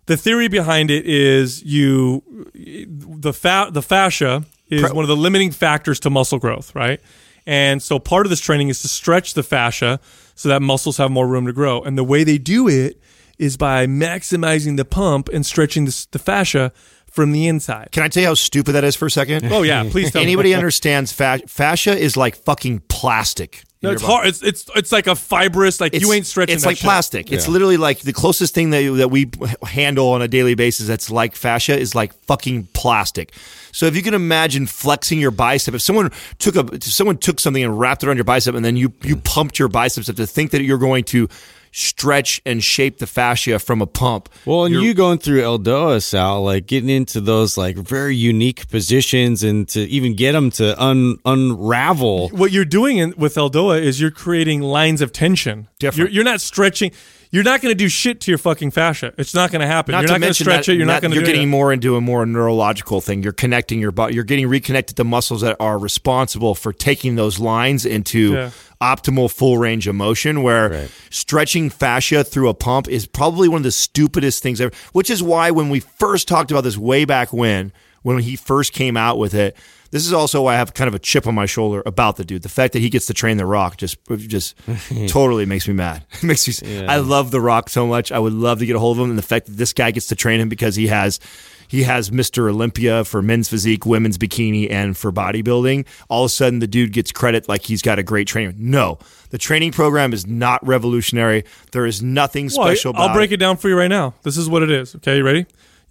the 0.06 0.18
theory 0.18 0.48
behind 0.48 0.92
it 0.92 1.06
is 1.06 1.64
you 1.64 2.22
the 2.54 3.34
fa- 3.34 3.70
the 3.72 3.82
fascia 3.82 4.44
is 4.70 4.82
Pre- 4.82 4.92
one 4.92 5.04
of 5.04 5.10
the 5.10 5.16
limiting 5.16 5.52
factors 5.52 6.00
to 6.02 6.10
muscle 6.10 6.38
growth, 6.38 6.76
right? 6.76 7.00
And 7.48 7.82
so 7.82 7.98
part 8.00 8.26
of 8.26 8.30
this 8.30 8.40
training 8.40 8.70
is 8.70 8.82
to 8.82 8.88
stretch 8.88 9.34
the 9.36 9.44
fascia 9.44 10.00
so 10.36 10.50
that 10.50 10.62
muscles 10.62 10.98
have 10.98 11.12
more 11.12 11.28
room 11.28 11.46
to 11.46 11.54
grow. 11.54 11.82
And 11.82 11.98
the 11.98 12.04
way 12.04 12.24
they 12.24 12.38
do 12.38 12.68
it 12.68 13.00
is 13.38 13.58
by 13.58 13.88
maximizing 13.88 14.78
the 14.78 14.86
pump 14.86 15.30
and 15.30 15.46
stretching 15.46 15.86
the, 15.86 16.08
the 16.12 16.20
fascia 16.20 16.72
from 17.16 17.32
the 17.32 17.48
inside. 17.48 17.90
Can 17.92 18.04
I 18.04 18.10
tell 18.10 18.22
you 18.22 18.28
how 18.28 18.34
stupid 18.34 18.74
that 18.74 18.84
is 18.84 18.96
for 18.96 19.06
a 19.06 19.12
second? 19.12 19.52
Oh 19.52 19.64
yeah, 19.64 19.88
please 19.90 20.12
tell 20.12 20.22
Anybody 20.22 20.50
me. 20.50 20.56
understands 20.56 21.14
fa- 21.14 21.42
fascia 21.48 21.98
is 21.98 22.18
like 22.18 22.36
fucking 22.36 22.80
plastic. 22.90 23.64
No, 23.82 23.92
it's 23.92 24.02
hard. 24.02 24.28
It's 24.28 24.42
it's 24.42 24.70
it's 24.76 24.92
like 24.92 25.08
a 25.08 25.16
fibrous. 25.16 25.80
Like 25.80 25.94
you 25.94 26.12
ain't 26.12 26.26
stretching. 26.26 26.56
It's 26.56 26.64
that 26.64 26.70
like 26.70 26.78
shit. 26.78 26.86
plastic. 26.86 27.32
It's 27.32 27.48
literally 27.48 27.78
like 27.78 28.00
the 28.00 28.14
closest 28.14 28.54
thing 28.54 28.72
that 28.72 28.82
that 28.98 29.10
we 29.12 29.30
handle 29.64 30.10
on 30.10 30.22
a 30.22 30.28
daily 30.28 30.56
basis 30.56 30.88
that's 30.88 31.12
like 31.12 31.36
fascia 31.36 31.78
is 31.78 31.94
like 31.94 32.14
fucking 32.26 32.68
plastic. 32.74 33.34
So 33.72 33.86
if 33.86 33.96
you 33.96 34.02
can 34.02 34.14
imagine 34.14 34.66
flexing 34.66 35.20
your 35.20 35.32
bicep, 35.32 35.76
if 35.76 35.82
someone 35.82 36.10
took 36.40 36.56
a 36.56 36.66
if 36.74 36.84
someone 36.84 37.18
took 37.18 37.40
something 37.40 37.64
and 37.64 37.80
wrapped 37.80 38.04
it 38.04 38.08
around 38.08 38.18
your 38.18 38.24
bicep, 38.24 38.56
and 38.56 38.66
then 38.66 38.76
you 38.76 38.92
you 39.04 39.18
pumped 39.18 39.60
your 39.60 39.68
biceps 39.68 40.10
up 40.10 40.16
to 40.16 40.26
think 40.26 40.52
that 40.52 40.64
you're 40.64 40.80
going 40.80 41.04
to 41.06 41.30
stretch 41.78 42.42
and 42.46 42.64
shape 42.64 43.00
the 43.00 43.06
fascia 43.06 43.60
from 43.60 43.82
a 43.82 43.86
pump. 43.86 44.30
Well, 44.46 44.64
and 44.64 44.74
You're- 44.74 44.88
you 44.88 44.94
going 44.94 45.18
through 45.18 45.42
Eldoa, 45.42 46.02
Sal, 46.02 46.42
like 46.44 46.68
getting 46.68 46.90
into 46.90 47.20
those 47.20 47.58
like 47.58 47.76
very 47.76 48.16
unique 48.16 48.70
positions 48.70 49.44
and 49.44 49.68
to 49.70 49.82
even 49.82 50.16
get 50.16 50.32
them 50.32 50.52
to 50.52 50.82
un- 50.82 51.18
unravel. 51.26 52.30
what 52.30 52.54
you're 52.54 52.64
doing 52.64 52.98
in, 52.98 53.14
with 53.18 53.36
Eldoa 53.36 53.82
is 53.82 54.00
you're 54.00 54.10
creating 54.10 54.62
lines 54.62 55.02
of 55.02 55.12
tension. 55.12 55.68
Different. 55.80 56.12
You're, 56.12 56.16
you're 56.16 56.24
not 56.24 56.40
stretching. 56.40 56.92
You're 57.32 57.44
not 57.44 57.62
going 57.62 57.72
to 57.72 57.76
do 57.78 57.90
shit 57.90 58.22
to 58.22 58.32
your 58.32 58.38
fucking 58.38 58.72
fascia. 58.72 59.14
It's 59.18 59.34
not 59.34 59.52
going 59.52 59.62
to 59.62 59.68
happen. 59.68 59.94
you're 59.94 60.04
to 60.04 60.08
not 60.14 60.22
going 60.22 60.34
to 60.34 60.44
stretch 60.44 60.68
that- 60.68 60.74
it. 60.74 60.76
You're 60.78 60.86
not 60.86 61.02
that 61.02 61.02
going 61.04 61.12
to. 61.12 61.16
You're 61.16 61.24
do 61.26 61.32
getting 61.32 61.48
it. 61.48 61.52
more 61.52 61.74
into 61.74 61.96
a 61.96 62.02
more 62.02 62.26
neurological 62.26 63.02
thing. 63.02 63.24
You're 63.24 63.34
connecting 63.34 63.80
your 63.80 63.92
body. 63.92 64.16
You're 64.16 64.24
getting 64.24 64.48
reconnected 64.48 64.96
to 64.98 65.04
muscles 65.04 65.42
that 65.42 65.56
are 65.60 65.78
responsible 65.78 66.56
for 66.56 66.72
taking 66.74 67.16
those 67.16 67.40
lines 67.40 67.86
into 67.86 68.34
Yeah. 68.34 68.50
optimal 68.82 69.32
full 69.32 69.58
range 69.58 69.88
of 69.88 69.96
motion. 69.96 70.44
Where 70.44 70.88
stretching 71.10 71.70
fascia 71.70 72.24
through 72.24 72.50
a 72.50 72.54
pump 72.54 72.88
is 72.88 73.06
probably 73.06 73.48
one 73.48 73.58
of 73.60 73.64
the 73.64 73.72
stupidest 73.72 74.42
things 74.44 74.62
ever. 74.62 74.74
Which 74.94 75.10
is 75.10 75.22
why 75.24 75.52
when 75.52 75.70
we 75.70 75.80
first 75.80 76.28
talked 76.28 76.52
about 76.52 76.64
this 76.64 76.78
way 76.78 77.06
back 77.06 77.34
when, 77.34 77.72
when 78.04 78.20
he 78.20 78.36
first 78.36 78.74
came 78.74 78.96
out 78.98 79.18
with 79.18 79.34
it. 79.34 79.56
This 79.96 80.06
is 80.06 80.12
also 80.12 80.42
why 80.42 80.56
I 80.56 80.58
have 80.58 80.74
kind 80.74 80.90
of 80.90 80.94
a 80.94 81.00
chip 81.00 81.26
on 81.26 81.36
my 81.36 81.46
shoulder 81.46 81.82
about 81.86 82.18
the 82.18 82.26
dude. 82.26 82.42
The 82.42 82.50
fact 82.50 82.74
that 82.74 82.80
he 82.80 82.90
gets 82.90 83.06
to 83.06 83.14
train 83.14 83.38
The 83.38 83.46
Rock 83.46 83.78
just 83.78 83.98
just 84.28 84.54
totally 85.08 85.46
makes 85.46 85.70
me 85.70 85.74
mad. 85.74 86.06
It 86.12 86.24
makes 86.24 86.62
me. 86.62 86.86
I 86.86 86.98
love 86.98 87.32
The 87.32 87.40
Rock 87.40 87.70
so 87.70 87.88
much. 87.88 88.12
I 88.12 88.20
would 88.20 88.34
love 88.34 88.60
to 88.60 88.66
get 88.66 88.76
a 88.76 88.80
hold 88.80 88.98
of 88.98 89.06
him, 89.06 89.12
and 89.12 89.18
the 89.18 89.24
fact 89.24 89.46
that 89.46 89.54
this 89.54 89.72
guy 89.72 89.92
gets 89.92 90.08
to 90.08 90.16
train 90.18 90.42
him 90.42 90.50
because 90.50 90.76
he 90.76 90.88
has 90.88 91.22
he 91.70 91.84
has 91.84 92.10
Mr. 92.10 92.50
Olympia 92.50 93.06
for 93.06 93.22
men's 93.22 93.48
physique, 93.48 93.86
women's 93.86 94.18
bikini, 94.18 94.70
and 94.70 94.98
for 94.98 95.14
bodybuilding. 95.14 95.86
All 96.10 96.26
of 96.26 96.28
a 96.28 96.30
sudden, 96.30 96.60
the 96.60 96.68
dude 96.68 96.92
gets 96.92 97.14
credit 97.14 97.48
like 97.48 97.62
he's 97.62 97.82
got 97.82 97.98
a 97.98 98.04
great 98.04 98.28
trainer. 98.28 98.54
No, 98.58 99.00
the 99.30 99.38
training 99.38 99.72
program 99.72 100.12
is 100.12 100.28
not 100.28 100.62
revolutionary. 100.68 101.46
There 101.72 101.86
is 101.86 102.04
nothing 102.04 102.48
Well, 102.48 102.68
special 102.68 102.90
about 102.92 103.02
it. 103.02 103.08
I'll 103.12 103.16
break 103.16 103.32
it 103.32 103.38
down 103.38 103.56
for 103.56 103.70
you 103.70 103.78
right 103.78 103.88
now. 103.88 104.14
This 104.24 104.36
is 104.36 104.50
what 104.50 104.62
it 104.62 104.72
is. 104.72 104.94
Okay, 104.96 105.16
you 105.16 105.24
ready? 105.24 105.46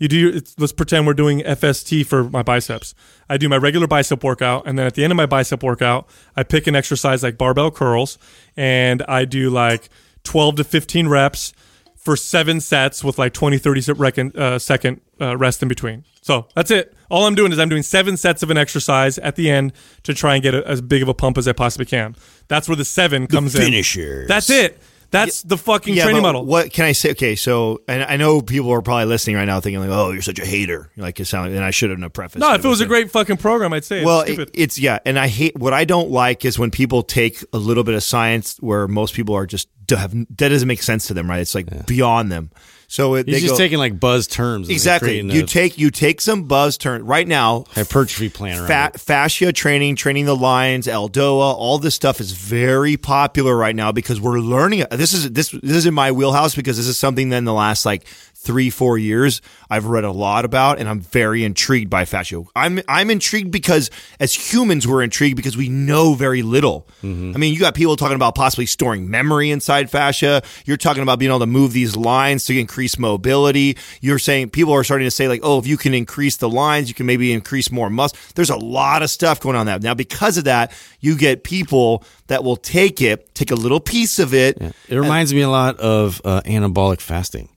You 0.05 0.09
do. 0.09 0.19
Your, 0.19 0.37
it's, 0.37 0.55
let's 0.59 0.75
pretend 0.75 1.07
we're 1.07 1.15
doing 1.15 1.41
FST 1.41 2.05
for 2.05 2.25
my 2.25 2.43
biceps. 2.43 2.95
I 3.27 3.39
do 3.39 3.49
my 3.49 3.57
regular 3.57 3.87
bicep 3.87 4.23
workout, 4.23 4.67
and 4.67 4.79
then 4.79 4.87
at 4.87 4.93
the 4.93 5.03
end 5.03 5.15
of 5.15 5.17
my 5.17 5.25
bicep 5.25 5.63
workout, 5.63 6.07
I 6.37 6.43
pick 6.43 6.67
an 6.67 6.77
exercise 6.77 7.23
like 7.23 7.39
barbell 7.39 7.71
curls, 7.71 8.19
and 8.55 9.03
I 9.09 9.25
do 9.25 9.49
like 9.49 9.89
12 10.25 10.57
to 10.57 10.65
15 10.65 11.09
reps 11.09 11.55
for 11.97 12.17
seven 12.17 12.61
sets 12.61 13.03
with 13.03 13.19
like 13.19 13.33
20, 13.33 13.57
30 13.57 13.81
se- 13.81 13.93
reckon, 13.93 14.31
uh, 14.37 14.59
second 14.59 15.01
uh, 15.23 15.39
rest 15.39 15.63
in 15.63 15.69
between. 15.69 16.05
So 16.21 16.49
that's 16.55 16.71
it. 16.71 16.93
All 17.11 17.25
I'm 17.25 17.35
doing 17.35 17.51
is 17.51 17.59
I'm 17.59 17.71
doing 17.71 17.83
seven 17.83 18.19
sets 18.19 18.43
of 18.43 18.51
an 18.51 18.59
exercise 18.59 19.17
at 19.17 19.37
the 19.37 19.51
end 19.51 19.73
to 20.03 20.13
try 20.13 20.35
and 20.35 20.43
get 20.43 20.55
a, 20.55 20.69
as 20.69 20.83
big 20.83 21.01
of 21.01 21.09
a 21.09 21.15
pump 21.15 21.39
as 21.39 21.49
I 21.49 21.55
possibly 21.55 21.87
can. 21.87 22.15
That's 22.49 22.69
where 22.69 22.77
the 22.77 22.85
seven 22.85 23.27
comes 23.27 23.55
in. 23.55 23.63
finishers. 23.63 24.29
That's 24.29 24.51
it. 24.51 24.79
That's 25.15 25.43
the 25.43 25.57
fucking 25.57 25.95
yeah, 25.95 26.05
training 26.05 26.23
model. 26.23 26.45
What 26.45 26.73
can 26.73 26.85
I 26.85 26.93
say? 26.93 27.13
Okay, 27.13 27.37
so 27.37 27.81
and 27.89 28.03
I 28.03 28.17
know 28.17 28.43
people 28.43 28.71
are 28.73 28.83
probably 28.83 29.07
listening 29.07 29.37
right 29.37 29.45
now 29.45 29.61
thinking 29.61 29.81
like, 29.81 29.91
"Oh, 29.91 30.11
you're 30.11 30.23
such 30.23 30.39
a 30.39 30.45
hater." 30.47 30.91
Like 30.97 31.19
it 31.21 31.25
sounded, 31.25 31.55
and 31.57 31.65
I 31.65 31.71
shouldn't 31.71 32.03
have 32.03 32.13
prefaced. 32.13 32.41
No, 32.41 32.53
if 32.55 32.65
it 32.65 32.69
was 32.69 32.81
a 32.81 32.87
great 32.87 33.11
fucking 33.11 33.39
program, 33.39 33.73
I'd 33.73 33.85
say. 33.85 34.05
Well, 34.05 34.21
it's 34.21 34.33
stupid. 34.33 34.49
it- 34.55 34.61
it's 34.61 34.79
yeah, 34.79 34.99
and 35.07 35.19
I 35.19 35.29
hate 35.29 35.59
what 35.59 35.73
I 35.73 35.85
don't 35.85 36.11
like 36.11 36.45
is 36.45 36.59
when 36.59 36.71
people 36.71 37.03
take 37.03 37.45
a 37.53 37.59
little 37.59 37.85
bit 37.85 37.95
of 37.95 38.03
science 38.03 38.57
where 38.61 38.89
most 38.89 39.15
people 39.15 39.35
are 39.35 39.47
just 39.47 39.69
have 39.91 40.13
that 40.13 40.49
doesn't 40.49 40.69
make 40.69 40.83
sense 40.83 41.09
to 41.09 41.15
them, 41.15 41.29
right? 41.29 41.41
It's 41.41 41.55
like 41.55 41.87
beyond 41.87 42.31
them. 42.33 42.51
So 42.87 43.15
it, 43.15 43.27
He's 43.27 43.41
just 43.41 43.55
go, 43.55 43.59
taking 43.59 43.79
like 43.79 43.99
buzz 43.99 44.27
terms. 44.27 44.69
exactly. 44.69 45.21
You 45.21 45.43
a 45.43 45.47
take 45.47 45.79
you 45.79 45.91
take 45.91 46.21
some 46.21 46.45
buzz 46.45 46.77
turn 46.79 47.05
right 47.05 47.27
now. 47.27 47.65
hypertrophy 47.71 48.29
plan 48.29 48.59
around 48.59 48.93
Fa- 48.93 48.99
fascia 48.99 49.53
training, 49.53 49.97
training 49.97 50.27
the 50.27 50.37
lines, 50.37 50.87
Eldoa, 50.87 51.55
all 51.55 51.79
this 51.79 51.95
stuff 51.95 52.21
is 52.21 52.33
very 52.33 52.97
popular 52.97 53.57
right 53.57 53.75
now 53.75 53.91
because 53.91 54.21
we're 54.21 54.39
learning. 54.39 54.85
This 54.91 55.13
is 55.13 55.33
this 55.33 55.51
this 55.51 55.77
is 55.77 55.87
in 55.87 55.95
my 55.95 56.13
wheelhouse 56.13 56.55
because 56.55 56.77
this 56.77 56.87
is 56.87 56.99
something 56.99 57.31
that 57.31 57.39
in 57.39 57.45
the 57.45 57.55
last 57.55 57.85
like 57.85 58.07
three 58.45 58.71
four 58.71 58.99
years 58.99 59.41
I've 59.71 59.87
read 59.87 60.05
a 60.05 60.13
lot 60.13 60.45
about, 60.45 60.79
and 60.79 60.89
I'm 60.89 61.01
very 61.01 61.45
intrigued 61.45 61.91
by 61.91 62.05
fascia. 62.05 62.43
I'm 62.55 62.81
I'm 62.89 63.11
intrigued 63.11 63.51
because 63.51 63.91
as 64.21 64.35
humans 64.35 64.87
we're 64.87 65.03
intrigued 65.03 65.37
because 65.37 65.57
we 65.57 65.69
know 65.69 66.15
very 66.15 66.43
little. 66.43 66.87
I 67.03 67.07
mean, 67.07 67.53
you 67.53 67.61
got 67.61 67.75
people 67.75 67.97
talking 67.97 68.17
about 68.17 68.35
possibly 68.35 68.67
storing 68.67 69.11
memory 69.11 69.51
inside 69.51 69.91
fascia. 69.91 70.43
You're 70.65 70.77
talking 70.77 71.03
about 71.03 71.19
being 71.19 71.31
able 71.31 71.41
to 71.41 71.47
move 71.47 71.73
these 71.73 71.97
lines 71.97 72.45
to 72.47 72.59
increase 72.59 72.99
mobility. 72.99 73.77
You're 74.01 74.19
saying 74.19 74.51
people 74.51 74.73
are 74.73 74.85
starting 74.85 75.07
to 75.07 75.11
say 75.11 75.29
like, 75.29 75.41
oh, 75.43 75.59
if 75.59 75.67
you 75.67 75.77
can 75.77 75.95
increase 75.95 76.37
the 76.37 76.49
lines, 76.49 76.89
you 76.89 76.95
can 76.95 77.07
maybe 77.07 77.33
increase 77.33 77.71
more 77.71 77.91
muscle. 77.91 78.19
There's 78.35 78.51
a 78.51 78.57
lot 78.57 79.03
of 79.03 79.11
stuff 79.11 79.41
going 79.41 79.57
on 79.57 79.67
there. 79.67 79.79
Now, 79.79 79.95
because 79.95 80.39
of 80.39 80.45
that, 80.45 80.73
you 81.01 81.17
get 81.17 81.45
people 81.45 82.05
that 82.29 82.45
will 82.45 82.57
take 82.57 83.01
it, 83.03 83.35
take 83.35 83.51
a 83.51 83.55
little 83.55 83.81
piece 83.81 84.19
of 84.19 84.35
it. 84.35 84.59
Yeah. 84.61 84.73
It 84.89 84.97
reminds 84.97 85.35
me 85.35 85.43
a 85.43 85.51
lot 85.51 85.79
of 85.79 86.21
uh, 86.25 86.43
anabolic 86.43 87.01
fasting. 87.01 87.49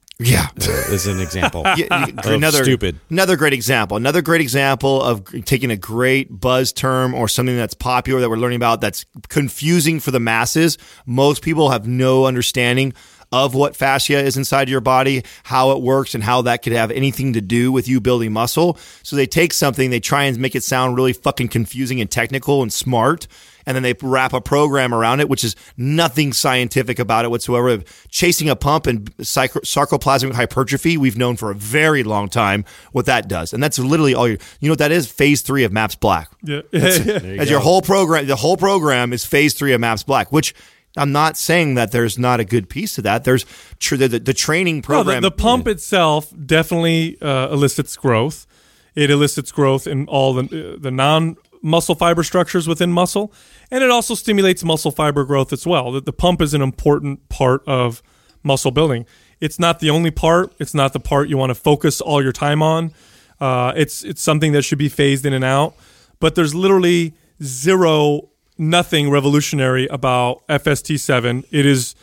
uh, 0.68 0.94
as 0.94 1.06
an 1.06 1.20
example. 1.20 1.64
Yeah, 1.78 2.08
another 2.24 2.64
stupid. 2.64 3.00
Another 3.10 3.36
great 3.36 3.54
example. 3.54 3.98
Another 3.98 4.22
great 4.22 4.42
example 4.42 5.02
of 5.04 5.46
taking 5.46 5.70
a 5.70 5.78
great 5.78 6.40
buzz 6.40 6.74
term 6.74 7.14
or 7.14 7.28
something 7.28 7.56
that's 7.56 7.76
popular 7.76 8.20
that 8.22 8.30
we're 8.30 8.38
learning 8.38 8.56
about 8.56 8.82
that's 8.82 9.06
confusing 9.30 10.00
for 10.00 10.12
the 10.12 10.20
masses. 10.20 10.78
Most 11.06 11.44
people 11.44 11.70
have 11.70 11.88
no 11.88 12.26
understanding 12.26 12.94
of 13.32 13.54
what 13.54 13.76
fascia 13.76 14.18
is 14.18 14.38
inside 14.38 14.70
your 14.70 14.82
body, 14.82 15.24
how 15.44 15.72
it 15.72 15.82
works, 15.82 16.16
and 16.16 16.24
how 16.24 16.42
that 16.44 16.64
could 16.64 16.74
have 16.74 16.92
anything 16.92 17.34
to 17.34 17.42
do 17.42 17.72
with 17.72 17.88
you 17.88 18.00
building 18.00 18.32
muscle. 18.32 18.78
So 19.04 19.16
they 19.16 19.28
take 19.28 19.54
something, 19.54 19.90
they 19.90 20.00
try 20.00 20.24
and 20.24 20.40
make 20.40 20.56
it 20.56 20.64
sound 20.64 20.96
really 20.96 21.14
fucking 21.14 21.50
confusing 21.50 22.02
and 22.02 22.10
technical 22.10 22.62
and 22.62 22.72
smart. 22.72 23.28
And 23.68 23.76
then 23.76 23.84
they 23.84 23.94
wrap 24.02 24.34
a 24.34 24.42
program 24.42 24.94
around 24.94 25.20
it, 25.20 25.30
which 25.30 25.44
is 25.44 25.56
nothing 25.78 26.34
scientific 26.34 26.98
about 26.98 27.26
it 27.26 27.30
whatsoever. 27.30 27.84
Chasing 28.10 28.50
a 28.50 28.56
pump 28.56 28.88
and 28.88 29.06
sarcoplasmic 29.18 30.34
hypertrophy, 30.34 30.98
we've 30.98 31.18
known 31.18 31.36
for 31.36 31.52
a 31.52 31.54
very 31.54 32.04
long 32.04 32.30
time 32.30 32.66
what 32.94 33.06
that 33.06 33.28
does. 33.28 33.54
And 33.54 33.62
that's 33.62 33.78
literally 33.78 34.16
all 34.16 34.28
you, 34.28 34.38
you 34.62 34.70
know 34.70 34.72
what 34.72 34.80
that 34.80 34.92
is? 34.92 35.12
Phase 35.12 35.42
three 35.42 35.64
of 35.66 35.72
MAPS 35.72 35.96
Black. 35.96 36.30
yeah. 36.44 36.62
As 36.74 37.06
your 37.50 37.60
whole 37.60 37.82
program, 37.82 38.26
the 38.26 38.36
whole 38.38 38.58
program 38.58 39.14
is 39.14 39.26
phase 39.26 39.54
three 39.54 39.74
of 39.74 39.82
MAPS 39.82 40.04
Black, 40.04 40.32
which 40.32 40.56
I'm 40.96 41.12
not 41.12 41.38
saying 41.38 41.76
that 41.76 41.92
there's 41.92 42.18
not 42.18 42.40
a 42.40 42.46
good 42.46 42.70
piece 42.70 42.96
to 42.96 43.02
that. 43.04 43.24
There's 43.24 43.46
tr- 43.80 43.98
the, 43.98 44.08
the, 44.08 44.20
the 44.20 44.34
training 44.34 44.78
No, 44.78 44.82
program. 44.82 45.22
the, 45.22 45.30
the 45.30 45.36
pump 45.36 45.68
itself 45.68 46.34
definitely 46.46 47.18
uh, 47.22 47.50
elicits 47.52 47.96
growth. 47.98 48.48
It 48.96 49.12
elicits 49.12 49.52
growth 49.52 49.86
in 49.86 50.08
all 50.08 50.34
the 50.34 50.74
uh, 50.74 50.78
the 50.80 50.90
non 50.90 51.36
muscle 51.68 51.96
fiber 51.96 52.24
structures 52.24 52.68
within 52.68 52.92
muscle, 52.92 53.32
and 53.70 53.84
it 53.84 53.92
also 53.92 54.16
stimulates 54.16 54.64
muscle 54.64 54.92
fiber 54.92 55.26
growth 55.26 55.52
as 55.52 55.68
well. 55.68 55.92
The, 55.92 56.02
the 56.02 56.14
pump 56.14 56.42
is 56.42 56.54
an 56.54 56.62
important 56.62 57.28
part 57.30 57.62
of 57.68 58.02
muscle 58.42 58.72
building. 58.72 59.06
It's 59.40 59.60
not 59.60 59.80
the 59.80 59.90
only 59.90 60.10
part. 60.10 60.54
It's 60.60 60.74
not 60.74 60.94
the 60.94 61.00
part 61.00 61.30
you 61.30 61.38
want 61.38 61.52
to 61.52 61.56
focus 61.56 62.02
all 62.02 62.24
your 62.24 62.32
time 62.32 62.64
on. 62.64 62.94
Uh, 63.40 63.74
it's 63.76 64.04
it's 64.04 64.22
something 64.22 64.54
that 64.54 64.64
should 64.64 64.80
be 64.80 64.90
phased 64.90 65.26
in 65.26 65.34
and 65.34 65.44
out. 65.44 65.76
But 66.20 66.34
there's 66.34 66.56
literally 66.56 67.14
zero, 67.44 68.30
nothing 68.58 69.12
revolutionary 69.12 69.86
about 69.88 70.48
FST7. 70.48 71.46
It 71.52 71.66
is 71.66 71.94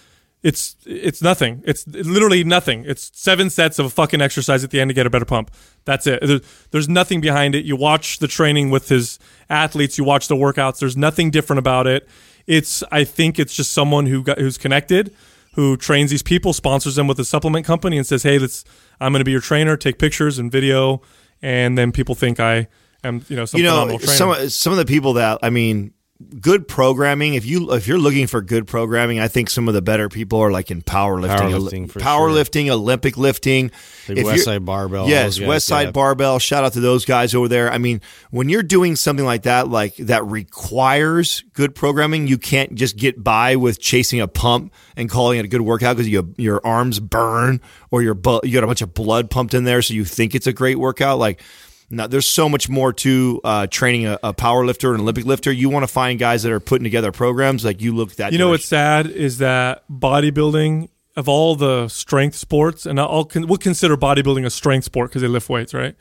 it's 0.45 0.77
it's 0.87 1.21
nothing. 1.23 1.63
It's 1.65 1.87
literally 1.89 2.45
nothing. 2.45 2.85
It's 2.87 3.11
seven 3.15 3.49
sets 3.51 3.79
of 3.81 3.87
a 3.87 3.91
fucking 3.91 4.21
exercise 4.21 4.63
at 4.63 4.71
the 4.71 4.79
end 4.81 4.91
to 4.91 4.95
get 4.95 5.07
a 5.07 5.11
better 5.11 5.25
pump. 5.25 5.51
That's 5.87 6.07
it. 6.07 6.21
There- 6.21 6.41
There's 6.71 6.89
nothing 6.89 7.21
behind 7.23 7.55
it. 7.55 7.65
You 7.65 7.75
watch 7.77 8.19
the 8.19 8.29
training 8.29 8.71
with 8.71 8.89
his 8.91 9.19
athletes. 9.49 9.97
You 9.99 10.05
watch 10.05 10.29
the 10.29 10.37
workouts. 10.37 10.79
There's 10.79 10.97
nothing 10.97 11.31
different 11.31 11.59
about 11.59 11.87
it. 11.87 12.07
It's 12.47 12.85
I 12.93 13.05
think 13.05 13.39
it's 13.39 13.55
just 13.57 13.73
someone 13.73 14.05
who 14.07 14.23
got 14.23 14.39
who's 14.39 14.59
connected, 14.59 15.15
who 15.55 15.79
trains 15.79 16.11
these 16.11 16.23
people, 16.23 16.53
sponsors 16.53 16.95
them 16.97 17.07
with 17.07 17.19
a 17.19 17.25
supplement 17.25 17.65
company, 17.65 17.97
and 17.97 18.07
says, 18.07 18.23
"Hey, 18.23 18.39
let's 18.39 18.65
I'm 19.01 19.13
going 19.13 19.21
to 19.21 19.25
be 19.25 19.33
your 19.33 19.41
trainer. 19.41 19.79
Take 19.79 19.99
pictures 19.99 20.39
and 20.39 20.53
video." 20.53 21.01
And 21.41 21.79
then 21.79 21.91
people 21.91 22.15
think 22.15 22.39
I 22.39 22.69
am, 23.03 23.25
you 23.31 23.37
know, 23.37 23.47
some 23.47 23.59
you 23.61 23.65
know, 23.65 23.71
phenomenal 23.73 23.99
trainer. 23.99 24.17
some 24.19 24.49
some 24.51 24.73
of 24.75 24.79
the 24.79 24.85
people 24.85 25.15
that 25.15 25.39
I 25.43 25.49
mean, 25.49 25.94
good 26.41 26.69
programming. 26.69 27.35
If 27.35 27.45
you 27.45 27.73
if 27.73 27.89
you're 27.89 27.99
looking 27.99 28.27
for 28.27 28.41
good 28.41 28.67
programming, 28.67 29.19
I 29.19 29.29
think 29.29 29.51
some 29.51 29.67
of 29.69 29.75
the 29.75 29.83
better 29.83 30.09
people 30.09 30.41
are 30.41 30.51
like 30.51 30.71
in 30.71 30.81
powerlifting, 30.83 31.51
Powerlifting, 31.51 31.89
powerlifting, 31.89 32.71
Olympic 32.71 33.17
lifting, 33.17 33.71
Like 34.09 34.19
If 34.19 34.25
West 34.25 34.45
Side 34.45 34.65
Barbell, 34.65 35.09
Yes, 35.09 35.25
those 35.25 35.39
guys, 35.41 35.49
West 35.49 35.67
Side 35.67 35.87
yeah. 35.89 35.91
Barbell. 35.91 36.39
Shout 36.39 36.65
out 36.65 36.75
to 36.75 36.81
those 36.81 37.05
guys 37.05 37.35
over 37.35 37.49
there. 37.49 37.71
I 37.71 37.79
mean, 37.79 38.01
when 38.31 38.49
you're 38.49 38.63
doing 38.63 38.97
something 38.97 39.25
like 39.25 39.43
that, 39.43 39.69
like 39.69 39.97
that 39.97 40.25
requires 40.25 41.43
good 41.53 41.75
programming, 41.75 42.29
you 42.29 42.39
can't 42.39 42.75
just 42.75 42.97
get 42.97 43.23
by 43.23 43.57
with 43.57 43.81
chasing 43.81 44.21
a 44.21 44.29
pump 44.29 44.73
and 44.97 45.11
calling 45.11 45.39
it 45.39 45.45
a 45.45 45.49
good 45.49 45.63
workout 45.63 45.97
because 45.97 46.09
you, 46.09 46.33
your 46.37 46.65
arms 46.65 47.01
burn 47.01 47.61
or 47.91 48.03
your 48.03 48.15
you 48.45 48.53
got 48.53 48.65
a 48.65 48.67
bunch 48.67 48.83
of 48.83 48.95
blood 48.95 49.31
pumped 49.31 49.55
in 49.55 49.65
there, 49.65 49.83
so 49.83 49.95
you 49.95 50.05
think 50.05 50.35
it's 50.35 50.47
a 50.47 50.53
great 50.53 50.79
workout. 50.79 51.19
Like, 51.19 51.43
no, 51.91 52.07
there's 52.07 52.29
so 52.29 52.49
much 52.49 52.69
more 52.69 52.93
to 52.93 53.41
uh, 53.45 53.67
training 53.67 54.07
a, 54.07 54.19
a 54.23 54.33
power 54.33 54.65
lifter 54.65 54.93
and 54.93 55.03
Olympic 55.03 55.25
lifter. 55.25 55.53
You 55.53 55.69
want 55.69 55.85
to 55.85 55.89
find 55.89 56.19
guys 56.19 56.43
that 56.43 56.53
are 56.53 56.61
putting 56.61 56.85
together 56.85 57.13
programs 57.13 57.65
like 57.65 57.81
you 57.81 57.95
look 57.95 58.15
that. 58.17 58.33
You 58.33 58.39
know 58.39 58.51
what's 58.51 58.65
sad 58.65 59.07
is 59.07 59.39
that 59.39 59.85
bodybuilding 59.91 60.89
of 61.17 61.29
all 61.29 61.55
the 61.55 61.89
strength 61.89 62.37
sports, 62.37 62.87
and 62.87 62.99
I'll 62.99 63.29
we'll 63.35 63.59
consider 63.59 63.97
bodybuilding 63.97 64.45
a 64.45 64.51
strength 64.51 64.85
sport 64.85 65.11
because 65.11 65.23
they 65.23 65.29
lift 65.29 65.49
weights, 65.49 65.75
right? 65.75 65.95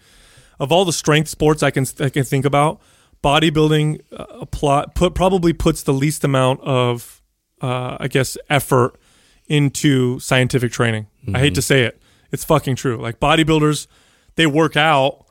Of 0.59 0.71
all 0.71 0.85
the 0.85 0.93
strength 0.93 1.29
sports 1.29 1.63
I 1.63 1.71
can 1.71 1.85
I 1.99 2.09
can 2.09 2.23
think 2.23 2.45
about, 2.45 2.81
bodybuilding 3.23 4.01
uh, 4.11 4.25
apply, 4.41 4.85
put 4.95 5.13
probably 5.15 5.53
puts 5.53 5.83
the 5.83 5.93
least 5.93 6.23
amount 6.23 6.61
of 6.61 7.21
uh, 7.61 7.97
I 7.99 8.07
guess 8.07 8.37
effort 8.49 8.99
into 9.47 10.19
scientific 10.19 10.71
training. 10.71 11.07
I 11.33 11.39
hate 11.39 11.55
to 11.55 11.61
say 11.61 11.83
it, 11.83 12.01
it's 12.31 12.43
fucking 12.43 12.75
true. 12.75 12.97
Like 12.97 13.19
bodybuilders, 13.19 13.87
they 14.35 14.45
work 14.45 14.75
out, 14.75 15.22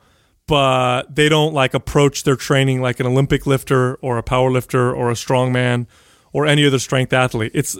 but 0.47 1.15
they 1.15 1.29
don't 1.29 1.53
like 1.53 1.73
approach 1.73 2.23
their 2.23 2.35
training 2.35 2.81
like 2.81 2.99
an 2.99 3.05
Olympic 3.05 3.45
lifter 3.47 3.95
or 3.95 4.17
a 4.17 4.23
power 4.23 4.51
lifter 4.51 4.93
or 4.93 5.09
a 5.09 5.13
strongman 5.13 5.87
or 6.31 6.45
any 6.45 6.65
other 6.65 6.79
strength 6.79 7.13
athlete. 7.13 7.51
It's 7.53 7.79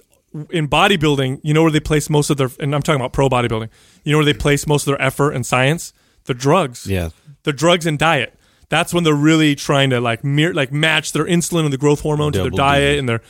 in 0.49 0.67
bodybuilding, 0.67 1.41
you 1.43 1.53
know 1.53 1.61
where 1.61 1.71
they 1.71 1.79
place 1.79 2.09
most 2.09 2.29
of 2.29 2.37
their 2.37 2.49
and 2.59 2.73
I'm 2.73 2.81
talking 2.81 2.99
about 2.99 3.13
pro 3.13 3.29
bodybuilding. 3.29 3.69
You 4.03 4.11
know 4.11 4.17
where 4.19 4.25
they 4.25 4.33
place 4.33 4.65
most 4.65 4.87
of 4.87 4.91
their 4.97 5.01
effort 5.01 5.31
and 5.31 5.45
science? 5.45 5.93
The 6.25 6.33
drugs. 6.33 6.87
Yeah. 6.87 7.09
The 7.43 7.53
drugs 7.53 7.85
and 7.85 7.99
diet. 7.99 8.33
That's 8.69 8.93
when 8.93 9.03
they're 9.03 9.13
really 9.13 9.55
trying 9.55 9.89
to 9.89 9.99
like 9.99 10.23
mir- 10.23 10.53
like 10.53 10.71
match 10.71 11.11
their 11.11 11.25
insulin 11.25 11.65
and 11.65 11.73
the 11.73 11.77
growth 11.77 11.99
hormone 11.99 12.31
to 12.31 12.41
their 12.43 12.49
diet 12.49 12.91
duty. 12.91 12.99
and 12.99 13.09
their 13.09 13.21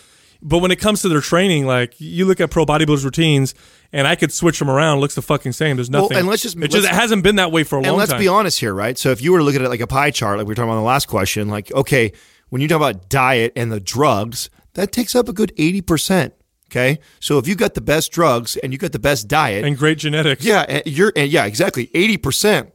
but 0.41 0.59
when 0.59 0.71
it 0.71 0.79
comes 0.79 1.01
to 1.01 1.09
their 1.09 1.21
training, 1.21 1.65
like 1.65 1.99
you 1.99 2.25
look 2.25 2.39
at 2.41 2.51
pro 2.51 2.65
bodybuilders 2.65 3.03
routines, 3.03 3.55
and 3.93 4.05
I 4.07 4.15
could 4.15 4.33
switch 4.33 4.59
them 4.59 4.69
around. 4.69 4.99
Looks 4.99 5.15
the 5.15 5.21
fucking 5.21 5.53
same. 5.53 5.77
There's 5.77 5.89
Well, 5.89 6.03
nothing. 6.03 6.17
and 6.17 6.27
let's 6.27 6.41
just- 6.41 6.57
it 6.57 6.61
just 6.71 6.73
let's- 6.83 6.87
it 6.87 6.99
hasn't 6.99 7.23
been 7.23 7.37
that 7.37 7.51
way 7.53 7.63
for 7.63 7.77
a 7.77 7.81
while. 7.81 7.91
And 7.91 7.97
let's 7.97 8.11
time. 8.11 8.19
be 8.19 8.27
honest 8.27 8.59
here, 8.59 8.73
right? 8.73 8.97
So 8.97 9.11
if 9.11 9.21
you 9.21 9.31
were 9.31 9.37
to 9.37 9.43
look 9.45 9.55
at 9.55 9.61
it 9.61 9.69
like 9.69 9.79
a 9.79 9.87
pie 9.87 10.11
chart, 10.11 10.37
like 10.37 10.45
we 10.47 10.51
were 10.51 10.55
talking 10.55 10.69
about 10.69 10.77
in 10.79 10.83
the 10.83 10.87
last 10.87 11.07
question, 11.07 11.47
like 11.47 11.71
okay, 11.71 12.11
when 12.49 12.61
you 12.61 12.67
talk 12.67 12.75
about 12.77 13.07
diet 13.09 13.53
and 13.55 13.71
the 13.71 13.79
drugs, 13.79 14.49
that 14.73 14.91
takes 14.91 15.15
up 15.15 15.29
a 15.29 15.33
good 15.33 15.53
eighty 15.57 15.79
percent. 15.81 16.33
Okay, 16.71 16.97
so 17.19 17.37
if 17.37 17.47
you 17.47 17.53
got 17.53 17.75
the 17.75 17.81
best 17.81 18.11
drugs 18.11 18.57
and 18.57 18.73
you 18.73 18.79
got 18.79 18.91
the 18.93 18.99
best 18.99 19.27
diet, 19.27 19.63
and 19.63 19.77
great 19.77 19.99
genetics. 19.99 20.43
yeah, 20.43 20.81
you're 20.87 21.13
and 21.15 21.31
yeah, 21.31 21.45
exactly 21.45 21.91
eighty 21.93 22.17
percent. 22.17 22.69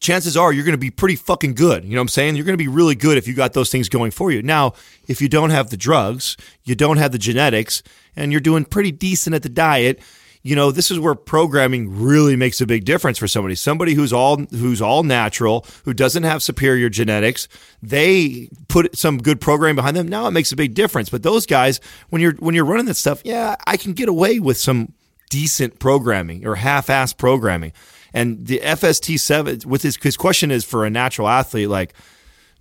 Chances 0.00 0.36
are 0.36 0.52
you're 0.52 0.64
going 0.64 0.72
to 0.72 0.78
be 0.78 0.90
pretty 0.90 1.14
fucking 1.14 1.54
good. 1.54 1.84
You 1.84 1.90
know 1.90 1.98
what 1.98 2.02
I'm 2.02 2.08
saying? 2.08 2.34
You're 2.34 2.44
going 2.44 2.58
to 2.58 2.62
be 2.62 2.66
really 2.66 2.96
good 2.96 3.16
if 3.18 3.28
you 3.28 3.34
got 3.34 3.52
those 3.52 3.70
things 3.70 3.88
going 3.88 4.10
for 4.10 4.32
you. 4.32 4.42
Now, 4.42 4.72
if 5.06 5.22
you 5.22 5.28
don't 5.28 5.50
have 5.50 5.70
the 5.70 5.76
drugs, 5.76 6.36
you 6.64 6.74
don't 6.74 6.96
have 6.96 7.12
the 7.12 7.18
genetics, 7.18 7.84
and 8.16 8.32
you're 8.32 8.40
doing 8.40 8.64
pretty 8.64 8.90
decent 8.90 9.32
at 9.36 9.44
the 9.44 9.48
diet, 9.48 10.00
you 10.42 10.56
know 10.56 10.72
this 10.72 10.90
is 10.90 10.98
where 10.98 11.14
programming 11.14 12.02
really 12.02 12.34
makes 12.34 12.60
a 12.60 12.66
big 12.66 12.84
difference 12.84 13.18
for 13.18 13.28
somebody. 13.28 13.54
Somebody 13.54 13.94
who's 13.94 14.12
all 14.12 14.38
who's 14.38 14.82
all 14.82 15.04
natural, 15.04 15.64
who 15.84 15.94
doesn't 15.94 16.24
have 16.24 16.42
superior 16.42 16.88
genetics, 16.88 17.46
they 17.82 18.48
put 18.68 18.96
some 18.98 19.18
good 19.18 19.40
programming 19.40 19.76
behind 19.76 19.96
them. 19.96 20.08
Now 20.08 20.26
it 20.26 20.32
makes 20.32 20.50
a 20.50 20.56
big 20.56 20.74
difference. 20.74 21.08
But 21.10 21.22
those 21.22 21.46
guys, 21.46 21.80
when 22.10 22.20
you're 22.20 22.34
when 22.34 22.54
you're 22.54 22.64
running 22.64 22.86
that 22.86 22.94
stuff, 22.94 23.22
yeah, 23.24 23.56
I 23.66 23.76
can 23.76 23.92
get 23.92 24.08
away 24.08 24.40
with 24.40 24.56
some 24.56 24.92
decent 25.30 25.78
programming 25.78 26.46
or 26.46 26.56
half-ass 26.56 27.12
programming. 27.14 27.72
And 28.12 28.46
the 28.46 28.60
FST 28.62 29.18
seven 29.20 29.60
with 29.64 29.82
his 29.82 29.96
his 29.96 30.16
question 30.16 30.50
is 30.50 30.64
for 30.64 30.84
a 30.84 30.90
natural 30.90 31.28
athlete, 31.28 31.68
like, 31.68 31.94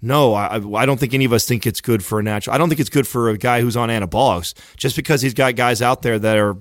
no, 0.03 0.35
I, 0.35 0.55
I 0.55 0.85
don't 0.85 0.99
think 0.99 1.13
any 1.13 1.25
of 1.25 1.33
us 1.33 1.45
think 1.45 1.65
it's 1.65 1.81
good 1.81 2.05
for 2.05 2.19
a 2.19 2.23
natural. 2.23 2.53
I 2.53 2.57
don't 2.57 2.69
think 2.69 2.79
it's 2.79 2.89
good 2.89 3.07
for 3.07 3.29
a 3.29 3.37
guy 3.37 3.61
who's 3.61 3.75
on 3.75 3.89
anabolics 3.89 4.53
just 4.77 4.95
because 4.95 5.21
he's 5.21 5.33
got 5.33 5.55
guys 5.55 5.81
out 5.81 6.03
there 6.03 6.17
that 6.19 6.37
are 6.37 6.57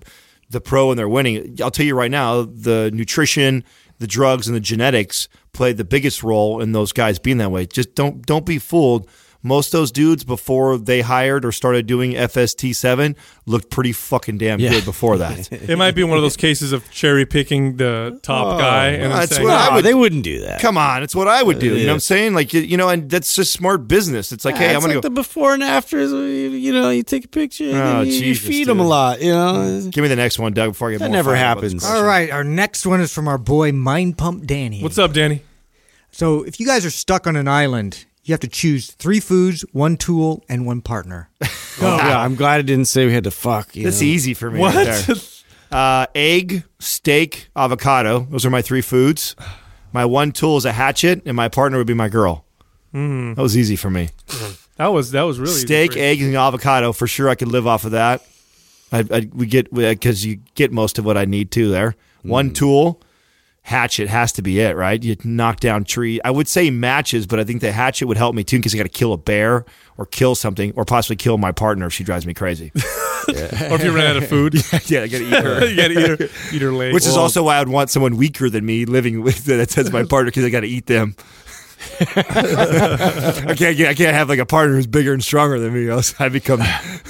the 0.51 0.61
pro 0.61 0.91
and 0.91 0.99
they're 0.99 1.09
winning. 1.09 1.57
I'll 1.63 1.71
tell 1.71 1.87
you 1.87 1.97
right 1.97 2.11
now, 2.11 2.43
the 2.43 2.91
nutrition, 2.93 3.65
the 3.99 4.07
drugs, 4.07 4.47
and 4.49 4.57
the 4.57 4.61
genetics 4.61 5.29
play 5.53 5.73
the 5.73 5.85
biggest 5.85 6.23
role 6.23 6.61
in 6.61 6.73
those 6.73 6.93
guys 6.93 7.19
being 7.19 7.39
that 7.39 7.51
way. 7.51 7.67
Just 7.67 7.95
don't 7.95 8.27
don't 8.27 8.47
be 8.47 8.59
fooled. 8.59 9.09
Most 9.43 9.73
of 9.73 9.81
those 9.81 9.91
dudes 9.91 10.23
before 10.23 10.77
they 10.77 11.01
hired 11.01 11.47
or 11.47 11.53
started 11.53 11.87
doing 11.87 12.13
FST 12.13 12.75
seven 12.77 13.17
looked 13.47 13.71
pretty 13.71 13.93
fucking 13.93 14.37
damn 14.37 14.59
good 14.59 14.85
before 14.85 15.17
that. 15.19 15.51
It 15.71 15.79
might 15.79 15.95
be 15.95 16.05
one 16.05 16.17
of 16.17 16.23
those 16.23 16.37
cases 16.37 16.73
of 16.73 16.91
cherry 16.91 17.25
picking 17.25 17.77
the 17.77 18.19
top 18.23 18.57
oh, 18.57 18.59
guy 18.59 18.89
and 18.89 19.13
that's 19.13 19.37
saying, 19.37 19.47
what 19.47 19.57
I 19.57 19.69
No, 19.69 19.75
would- 19.77 19.85
they 19.85 19.95
wouldn't 19.95 20.25
do 20.25 20.41
that. 20.41 20.61
Come 20.61 20.77
on, 20.77 21.03
it's 21.03 21.15
what 21.15 21.29
I 21.29 21.43
would 21.43 21.59
do. 21.59 21.77
You 21.77 21.87
know 21.87 21.93
what 21.93 21.95
I'm 21.95 22.01
saying? 22.01 22.35
Like 22.35 22.53
you, 22.53 22.61
you 22.61 22.77
know, 22.77 22.89
and 22.89 23.09
that's 23.09 23.35
just 23.35 23.53
smart 23.53 23.89
business. 23.89 24.33
It's 24.33 24.45
like, 24.45 24.57
hey, 24.57 24.71
I'm 24.71 24.77
it's 24.77 24.85
gonna 24.85 24.95
like 24.95 25.03
go. 25.03 25.09
the 25.09 25.15
before 25.15 25.55
and 25.55 25.63
afters. 25.63 26.13
Uh, 26.13 26.17
you 26.19 26.73
know, 26.73 26.91
you 26.91 27.03
take 27.03 27.25
a 27.25 27.29
picture, 27.29 27.71
Oh, 27.73 28.01
and 28.01 28.07
you, 28.09 28.13
you 28.13 28.21
Jesus, 28.35 28.47
feed 28.47 28.67
them 28.67 28.81
a 28.81 28.87
lot. 28.87 29.23
You 29.23 29.33
know, 29.33 29.53
mm. 29.55 29.91
Give 29.91 30.03
me 30.03 30.09
the 30.09 30.17
next 30.17 30.39
one, 30.39 30.53
Doug. 30.53 30.71
Before 30.71 30.89
I 30.89 30.93
get 30.93 30.99
That 30.99 31.09
more 31.09 31.17
never 31.17 31.35
fired 31.35 31.45
up 31.47 31.59
about 31.59 31.63
this 31.63 31.73
happens. 31.83 31.85
All 31.99 32.05
right, 32.05 32.31
our 32.31 32.45
next 32.45 32.87
one 32.87 33.01
is 33.01 33.13
from 33.13 33.29
our 33.29 33.39
boy 33.39 33.73
Mind 33.73 34.19
Pump 34.19 34.47
Danny. 34.47 34.83
"What's 34.83 34.99
up, 34.99 35.13
Danny?" 35.13 35.43
So, 36.11 36.43
if 36.43 36.59
you 36.59 36.67
guys 36.67 36.85
are 36.85 36.91
stuck 36.91 37.27
on 37.27 37.37
an 37.37 37.47
island, 37.49 38.05
you 38.31 38.35
have 38.35 38.41
to 38.41 38.49
choose 38.49 38.93
three 38.93 39.19
foods, 39.19 39.65
one 39.73 39.97
tool, 39.97 40.45
and 40.49 40.65
one 40.65 40.81
partner. 40.81 41.29
Oh, 41.83 41.97
yeah, 41.97 42.21
I'm 42.21 42.35
glad 42.35 42.59
I 42.59 42.63
didn't 42.63 42.87
say 42.89 43.07
we 43.07 43.15
had 43.15 43.25
to 43.25 43.31
fuck. 43.31 43.75
You 43.75 43.85
That's 43.85 44.03
know? 44.03 44.07
easy 44.07 44.35
for 44.35 44.51
me. 44.51 44.61
What? 44.61 44.75
Right 44.75 45.03
there. 45.07 45.17
Uh, 45.73 46.07
egg, 46.15 46.65
steak, 46.79 47.49
avocado. 47.57 48.27
Those 48.29 48.45
are 48.45 48.51
my 48.51 48.61
three 48.61 48.83
foods. 48.83 49.35
My 49.93 50.05
one 50.05 50.33
tool 50.33 50.59
is 50.59 50.67
a 50.67 50.73
hatchet, 50.73 51.23
and 51.25 51.35
my 51.35 51.49
partner 51.49 51.79
would 51.79 51.87
be 51.87 51.95
my 51.95 52.11
girl. 52.11 52.45
Hmm. 52.93 53.33
That 53.33 53.41
was 53.41 53.57
easy 53.57 53.77
for 53.77 53.89
me. 53.89 54.11
that 54.77 54.89
was 54.89 55.13
that 55.13 55.23
was 55.23 55.39
really 55.39 55.55
Steak, 55.55 55.93
for 55.93 55.99
you. 55.99 56.05
egg, 56.05 56.21
and 56.21 56.35
avocado 56.37 56.93
for 56.93 57.07
sure. 57.07 57.31
I 57.31 57.35
could 57.35 57.49
live 57.49 57.67
off 57.67 57.85
of 57.87 57.93
that. 57.93 58.27
I, 58.93 59.05
I 59.11 59.31
we 59.33 59.47
get 59.47 59.73
because 59.73 60.27
you 60.27 60.41
get 60.57 60.73
most 60.73 60.99
of 60.99 61.07
what 61.07 61.17
I 61.17 61.25
need 61.25 61.51
to 61.53 61.71
there. 61.71 61.95
One 62.23 62.51
tool, 62.53 63.01
hatchet 63.63 64.09
has 64.09 64.33
to 64.33 64.43
be 64.43 64.61
it, 64.61 64.77
right? 64.77 65.03
You 65.03 65.17
knock 65.25 65.61
down 65.61 65.85
tree. 65.85 66.21
I 66.25 66.31
would 66.31 66.49
say 66.49 66.71
matches, 66.71 67.27
but 67.27 67.39
I 67.39 67.45
think 67.45 67.61
the 67.61 67.73
hatchet 67.73 68.07
would 68.07 68.17
help 68.17 68.35
me 68.35 68.45
too 68.45 68.59
because 68.59 68.75
I 68.75 68.79
got 68.79 68.85
to 68.85 68.89
kill 68.89 69.13
a 69.13 69.19
bear 69.19 69.65
or 69.97 70.07
kill 70.07 70.35
something 70.35 70.73
or 70.77 70.85
possibly 70.85 71.17
kill 71.17 71.39
my 71.39 71.53
partner 71.53 71.87
if 71.87 71.93
she 71.93 72.05
drives 72.05 72.27
me 72.27 72.35
crazy. 72.35 72.73
or 72.75 72.85
if 73.29 73.85
you 73.85 73.95
ran 73.95 74.07
out 74.07 74.17
of 74.17 74.29
food, 74.29 74.55
yeah, 74.87 75.03
I 75.03 75.09
got 75.09 75.19
to 75.19 75.25
eat 75.25 75.45
her. 75.45 75.65
you 75.67 75.77
got 75.77 75.89
to 75.89 76.01
eat 76.01 76.21
her, 76.21 76.29
eat 76.53 76.63
her 76.63 76.73
leg. 76.73 76.95
Which 76.95 77.07
is 77.07 77.17
also 77.17 77.45
why 77.45 77.59
I'd 77.59 77.69
want 77.69 77.91
someone 77.91 78.17
weaker 78.17 78.49
than 78.49 78.65
me 78.65 78.87
living 78.87 79.23
with 79.23 79.45
that 79.45 79.77
as 79.77 79.93
my 79.93 80.05
partner 80.05 80.31
because 80.31 80.45
I 80.45 80.51
got 80.51 80.61
to 80.61 80.69
eat 80.69 80.87
them. 80.87 81.15
I 82.01 83.55
can't 83.57 83.77
get, 83.77 83.89
I 83.89 83.95
can't 83.95 84.15
have 84.15 84.29
like 84.29 84.39
a 84.39 84.47
partner 84.47 84.75
who's 84.75 84.87
bigger 84.87 85.15
and 85.15 85.25
stronger 85.25 85.59
than 85.59 85.73
me, 85.73 85.89
else 85.89 86.15
I 86.21 86.29
become 86.29 86.61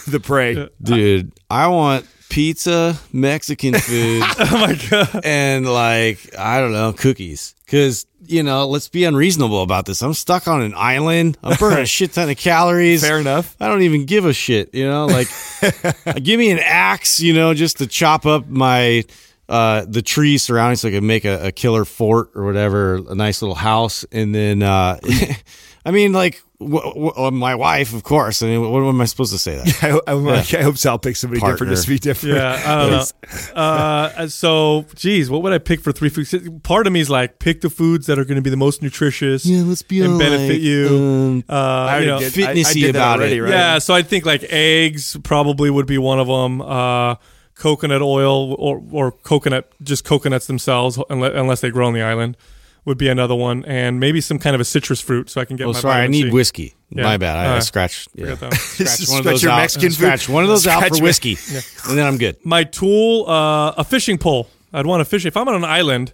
the 0.07 0.21
prey. 0.23 0.69
dude. 0.81 1.33
I 1.49 1.67
want 1.69 2.07
pizza, 2.31 2.99
Mexican 3.13 3.75
food, 3.79 4.23
oh 4.23 4.49
my 4.53 4.81
god. 4.89 5.21
and 5.25 5.71
like 5.71 6.35
I 6.39 6.61
don't 6.61 6.73
know, 6.73 6.95
cookies. 6.95 7.55
Because 7.67 8.07
you 8.27 8.43
know, 8.43 8.67
let's 8.67 8.89
be 8.89 9.05
unreasonable 9.05 9.63
about 9.63 9.87
this. 9.87 10.03
I'm 10.03 10.15
stuck 10.15 10.49
on 10.49 10.63
an 10.63 10.73
island. 10.77 11.37
I'm 11.43 11.57
burning 11.59 11.81
a 11.81 11.87
shit 11.87 12.13
ton 12.15 12.31
of 12.31 12.37
calories. 12.39 13.03
Fair 13.03 13.19
enough. 13.19 13.55
I 13.61 13.69
don't 13.69 13.83
even 13.83 14.07
give 14.07 14.25
a 14.25 14.33
shit. 14.33 14.75
You 14.75 14.89
know, 14.89 15.07
like 15.07 15.29
give 16.23 16.39
me 16.39 16.51
an 16.51 16.61
axe. 16.61 17.21
You 17.21 17.35
know, 17.35 17.53
just 17.53 17.79
to 17.79 17.87
chop 17.87 18.25
up 18.25 18.49
my. 18.49 19.05
Uh, 19.49 19.85
the 19.85 20.01
trees 20.01 20.45
surrounding 20.45 20.77
so 20.77 20.87
I 20.87 20.93
could 20.93 21.03
make 21.03 21.25
a, 21.25 21.49
a 21.49 21.51
killer 21.51 21.85
fort 21.85 22.31
or 22.37 22.45
whatever, 22.45 23.01
a 23.09 23.17
nice 23.17 23.43
little 23.43 23.57
house, 23.57 24.05
and 24.13 24.33
then 24.33 24.63
uh, 24.63 25.01
I 25.85 25.93
mean, 25.93 26.13
like 26.13 26.43
w- 26.59 26.83
w- 26.83 27.31
my 27.31 27.55
wife, 27.55 27.95
of 27.95 28.03
course. 28.03 28.43
I 28.43 28.49
mean, 28.49 28.61
what, 28.61 28.71
what 28.71 28.81
am 28.83 29.01
I 29.01 29.07
supposed 29.07 29.33
to 29.33 29.39
say 29.39 29.57
that? 29.57 29.83
I, 30.07 30.13
I, 30.13 30.61
I 30.61 30.63
hope 30.63 30.77
Sal 30.77 30.99
picks 30.99 31.21
somebody 31.21 31.41
different 31.41 31.71
just 31.71 31.85
to 31.85 31.89
be 31.89 31.99
different. 31.99 32.37
Yeah, 32.37 32.63
I 32.65 32.77
don't 32.77 32.91
know. 32.91 33.61
Uh, 33.61 34.29
so, 34.29 34.85
geez, 34.95 35.31
what 35.31 35.43
would 35.43 35.53
I 35.53 35.59
pick 35.59 35.81
for 35.81 35.91
three 35.93 36.11
foods? 36.11 36.35
Part 36.63 36.87
of 36.87 36.93
me 36.93 37.01
is 37.01 37.09
like, 37.09 37.39
pick 37.39 37.63
the 37.63 37.71
foods 37.71 38.07
that 38.07 38.19
are 38.19 38.25
going 38.25 38.37
to 38.37 38.43
be 38.43 38.51
the 38.51 38.59
most 38.59 38.83
nutritious. 38.83 39.47
Yeah, 39.47 39.63
let's 39.63 39.83
be 39.83 40.03
and 40.03 40.19
benefit 40.19 40.61
you. 40.61 40.89
Um, 40.89 41.45
uh, 41.49 41.53
I 41.55 41.99
you 42.01 42.07
know, 42.07 42.19
did, 42.19 42.33
fitnessy 42.35 42.85
I, 42.85 42.89
I 42.89 42.93
that 42.93 42.99
about 42.99 43.19
already, 43.21 43.37
it. 43.37 43.43
Right? 43.43 43.51
Yeah, 43.51 43.79
so 43.79 43.95
I 43.95 44.03
think 44.03 44.27
like 44.27 44.45
eggs 44.45 45.17
probably 45.23 45.71
would 45.71 45.87
be 45.87 45.99
one 45.99 46.21
of 46.21 46.27
them. 46.27 46.61
Uh, 46.61 47.15
coconut 47.55 48.01
oil 48.01 48.55
or 48.55 48.83
or 48.91 49.13
coconut, 49.13 49.71
just 49.83 50.03
coconuts 50.05 50.47
themselves, 50.47 50.99
unless, 51.11 51.33
unless 51.35 51.61
they 51.61 51.71
grow 51.71 51.87
on 51.87 51.93
the 51.93 52.01
island, 52.03 52.37
would 52.91 52.99
be 52.99 53.09
another 53.09 53.35
one, 53.35 53.65
and 53.67 53.99
maybe 54.01 54.21
some 54.21 54.39
kind 54.39 54.55
of 54.55 54.61
a 54.61 54.65
citrus 54.65 55.01
fruit, 55.01 55.31
so 55.31 55.41
I 55.41 55.45
can 55.47 55.57
get. 55.57 55.65
Oh, 55.67 55.73
my 55.73 55.79
sorry, 55.81 56.03
I 56.03 56.07
need 56.09 56.25
C. 56.25 56.31
whiskey. 56.31 56.75
Yeah. 56.91 57.05
My 57.05 57.17
bad. 57.17 57.37
I, 57.37 57.45
I 57.55 57.57
Uh, 57.57 57.61
scratched. 57.61 58.09
Yeah. 58.15 58.35
Forget. 58.35 58.55
Scratch 58.59 59.09
one 59.09 59.19
of 59.21 59.25
those 59.25 59.43
your 59.43 59.53
out. 59.53 59.59
Mexican 59.59 59.89
food. 59.91 59.95
Scratch 59.95 60.29
one 60.29 60.43
of 60.43 60.49
those 60.51 60.67
out 60.67 60.87
for 60.89 60.95
me- 60.97 61.01
whiskey, 61.03 61.39
and 61.89 61.97
then 61.97 62.07
I'm 62.07 62.19
good. 62.19 62.37
My 62.45 62.65
tool, 62.65 63.29
uh, 63.31 63.71
a 63.79 63.85
fishing 63.85 64.19
pole. 64.19 64.49
I'd 64.73 64.87
want 64.87 65.01
a 65.03 65.05
fish. 65.05 65.25
If 65.25 65.37
I'm 65.37 65.49
on 65.49 65.55
an 65.55 65.65
island, 65.65 66.13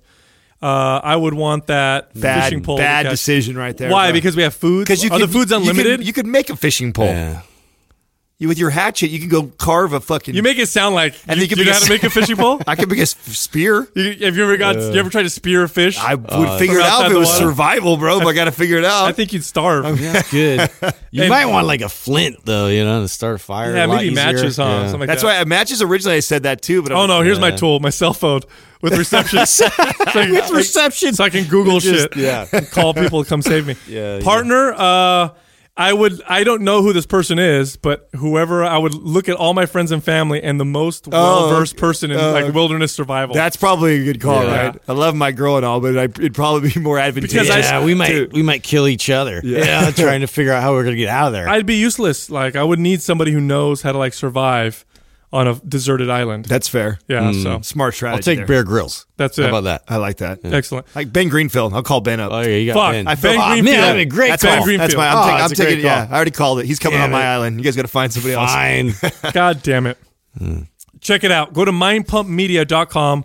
uh, 0.63 1.01
I 1.03 1.17
would 1.17 1.35
want 1.35 1.67
that 1.69 2.13
Bad, 2.15 2.45
fishing 2.45 2.63
pole. 2.63 2.77
bad 2.79 3.09
decision 3.09 3.57
right 3.57 3.77
there. 3.77 3.91
Why? 3.91 4.09
bro. 4.09 4.13
Because 4.15 4.37
we 4.37 4.43
have 4.45 4.55
food. 4.55 4.87
Because 4.87 5.03
you 5.03 5.11
are 5.11 5.19
could, 5.19 5.29
the 5.29 5.33
foods 5.33 5.51
you 5.51 5.57
could- 5.59 5.69
unlimited? 5.69 6.07
You 6.07 6.13
could, 6.13 6.27
make 6.27 6.51
a 6.51 6.57
fishing 6.57 6.93
pole. 6.93 7.07
Yeah. 7.07 7.41
You, 8.39 8.49
with 8.49 8.59
your 8.59 8.69
hatchet, 8.69 9.09
you 9.09 9.19
can 9.19 9.31
go 9.31 9.45
carve 9.45 9.95
a 9.95 10.01
fucking. 10.01 10.35
You 10.35 10.43
make 10.43 10.59
it 10.59 10.69
sound 10.69 10.95
like 10.95 11.15
And 11.27 11.39
you, 11.39 11.45
you 11.45 11.49
can 11.49 11.59
you 11.59 11.65
know 11.65 11.71
make 11.71 11.79
how 11.79 11.83
a 11.83 11.87
to 11.87 11.93
make 11.95 12.03
a 12.05 12.11
fishing 12.11 12.37
pole. 12.37 12.61
I 12.67 12.77
could 12.77 12.91
make 12.91 12.99
a 12.99 13.03
s- 13.03 13.17
spear. 13.17 13.89
You, 13.95 14.13
have 14.27 14.37
you 14.37 14.43
ever 14.45 14.59
got? 14.59 14.77
you 14.77 14.93
ever 14.93 15.09
tried 15.09 15.23
to 15.23 15.31
spear 15.31 15.63
a 15.63 15.69
fish? 15.71 15.99
I 15.99 16.17
would 16.17 16.59
figure 16.59 16.77
it 16.79 16.85
out 16.85 17.07
if 17.07 17.13
it 17.13 17.17
was 17.17 17.29
water? 17.29 17.39
survival, 17.47 17.97
bro. 17.97 18.19
But 18.19 18.27
I 18.27 18.33
got 18.35 18.45
to 18.45 18.53
figure 18.53 18.77
it 18.77 18.85
out. 18.85 19.07
I 19.07 19.13
think 19.13 19.33
you'd 19.33 19.43
starve. 19.43 19.99
That's 19.99 20.31
good. 20.31 20.69
You 21.11 21.23
And- 21.23 21.31
might 21.31 21.47
want 21.47 21.67
like 21.67 21.81
a 21.81 21.89
flint 21.89 22.37
though, 22.45 22.67
you 22.69 22.85
know, 22.85 23.01
to 23.01 23.09
start 23.09 23.37
a 23.37 23.39
fire. 23.39 23.75
yeah, 23.75 23.87
a 23.87 23.89
lot 23.89 23.97
maybe 23.97 24.09
easier. 24.13 24.17
matches, 24.27 24.57
huh? 24.59 24.65
Yeah. 24.65 24.83
Something 24.83 25.01
like 25.01 25.07
That's 25.07 25.23
that. 25.23 25.39
why 25.39 25.45
matches 25.45 25.81
originally 25.81 26.19
I 26.19 26.21
said 26.21 26.43
that 26.43 26.61
too. 26.61 26.83
But 26.83 26.93
I'm 26.93 26.99
Oh 26.99 27.01
like, 27.03 27.09
no! 27.09 27.23
Here's 27.23 27.41
my 27.41 27.53
tool, 27.53 27.81
my 27.81 27.89
cell 27.89 28.13
phone 28.13 28.43
with 28.83 28.93
reception. 28.99 29.47
so 29.47 29.67
I, 29.79 30.29
With 30.31 30.51
reception. 30.51 31.15
so 31.15 31.25
I 31.25 31.31
can 31.31 31.45
Google 31.45 31.81
Just- 31.81 32.13
shit. 32.13 32.17
yeah. 32.19 32.45
call 32.71 32.93
people 32.93 33.25
to 33.25 33.29
come 33.31 33.41
save 33.41 33.67
me. 33.67 33.77
Yeah, 33.89 34.19
yeah. 34.19 34.23
partner. 34.23 34.75
Uh, 34.75 35.29
I 35.79 35.93
would. 35.93 36.23
I 36.27 36.43
don't 36.43 36.63
know 36.63 36.81
who 36.83 36.95
this 36.95 37.05
person 37.05 37.39
is, 37.39 37.77
but 37.77 38.09
whoever 38.17 38.65
I 38.65 38.79
would 38.79 38.95
look 38.95 39.29
at 39.29 39.37
all 39.37 39.53
my 39.53 39.67
friends 39.67 39.93
and 39.93 40.03
family, 40.03 40.43
and 40.43 40.59
the 40.59 40.65
most 40.65 41.07
well 41.07 41.51
versed 41.51 41.77
person 41.77 42.11
in 42.11 42.19
uh, 42.19 42.33
like 42.33 42.55
wilderness 42.55 42.93
survival. 42.95 43.35
That's 43.35 43.57
probably 43.59 44.01
a 44.01 44.05
good 44.05 44.21
call, 44.21 44.43
Yeah. 44.45 44.67
right? 44.69 44.83
I 44.89 44.93
love 44.93 45.15
my 45.15 45.33
girl 45.33 45.57
and 45.57 45.67
all, 45.67 45.81
but 45.81 45.99
I, 45.99 46.05
it'd 46.05 46.35
probably 46.35 46.71
be 46.73 46.81
more 46.81 46.99
advantageous. 46.99 47.43
Because 47.47 47.51
I- 47.51 47.59
Yeah, 47.79 47.85
we 47.85 47.93
might 47.95 48.09
to- 48.09 48.29
we 48.33 48.43
might 48.43 48.63
kill 48.63 48.89
each 48.89 49.11
other. 49.11 49.43
Yeah, 49.45 49.91
trying 49.95 50.23
to 50.23 50.27
figure 50.27 50.53
out 50.53 50.63
how 50.63 50.73
we're 50.73 50.85
gonna 50.85 50.97
get 50.97 51.11
out 51.11 51.27
of 51.27 51.33
there. 51.35 51.47
I'd 51.49 51.67
be 51.67 51.77
useless. 51.77 52.31
Like 52.31 52.57
I 52.57 52.65
would 52.65 52.79
need 52.79 53.03
somebody 53.03 53.33
who 53.33 53.41
knows 53.41 53.83
how 53.83 53.93
to 53.93 53.99
like 53.99 54.15
survive 54.15 54.85
on 55.37 55.47
a 55.49 55.55
deserted 55.61 56.11
island. 56.11 56.47
That's 56.47 56.67
fair. 56.69 56.99
Yeah. 57.09 57.31
So 57.33 57.61
Smart 57.61 57.95
strategy. 57.95 58.17
I'll 58.19 58.23
take 58.23 58.39
there. 58.39 58.47
Bear 58.47 58.65
Grylls. 58.65 59.07
that's 59.17 59.39
it. 59.39 59.43
How 59.43 59.49
about 59.51 59.65
that? 59.65 59.83
I 59.89 59.97
like 59.99 60.17
that. 60.19 60.41
Excellent. 60.45 60.87
Like 60.97 61.13
Ben 61.13 61.29
Greenfield. 61.29 61.75
I'll 61.75 61.83
call 61.83 62.01
Ben 62.01 62.19
up. 62.21 62.33
Oh 62.33 62.41
yeah, 62.41 62.57
you 62.57 62.73
got 62.73 62.81
Fuck. 62.81 62.93
Ben. 62.93 63.07
I 63.07 63.15
feel- 63.15 63.33
Ben 63.33 63.41
oh, 63.41 63.47
Greenfield. 63.53 63.65
man, 63.65 63.81
that'd 63.83 63.97
be 63.97 64.03
a 64.03 64.07
great 64.07 64.29
That's 64.31 64.43
Ben 64.43 64.59
my, 64.59 64.65
Greenfield. 64.65 64.91
that's 64.91 64.97
my. 64.97 65.09
I'm, 65.09 65.17
Oh, 65.17 65.23
taking, 65.23 65.35
I'm 65.35 65.41
that's 65.49 65.53
a 65.53 65.57
great 65.63 65.69
taking. 65.71 65.85
Yeah, 65.85 66.05
call. 66.07 66.15
I 66.15 66.17
already 66.17 66.31
called 66.33 66.59
it. 66.61 66.67
He's 66.67 66.79
coming 66.79 66.99
Damn 66.99 67.05
on 67.05 67.11
my 67.13 67.23
it. 67.23 67.29
island. 67.29 67.59
You 67.59 67.65
guys 67.65 67.77
got 67.77 67.83
to 67.83 67.89
find 67.89 68.13
somebody 68.13 68.35
else. 68.35 68.51
Fine. 68.53 68.93
God 69.33 69.63
damn 69.63 69.87
it. 69.87 69.99
Check 71.01 71.23
it 71.25 71.31
out. 71.33 71.53
Go 71.53 71.65
to 71.65 71.73
mindpumpmedia.com. 71.73 73.25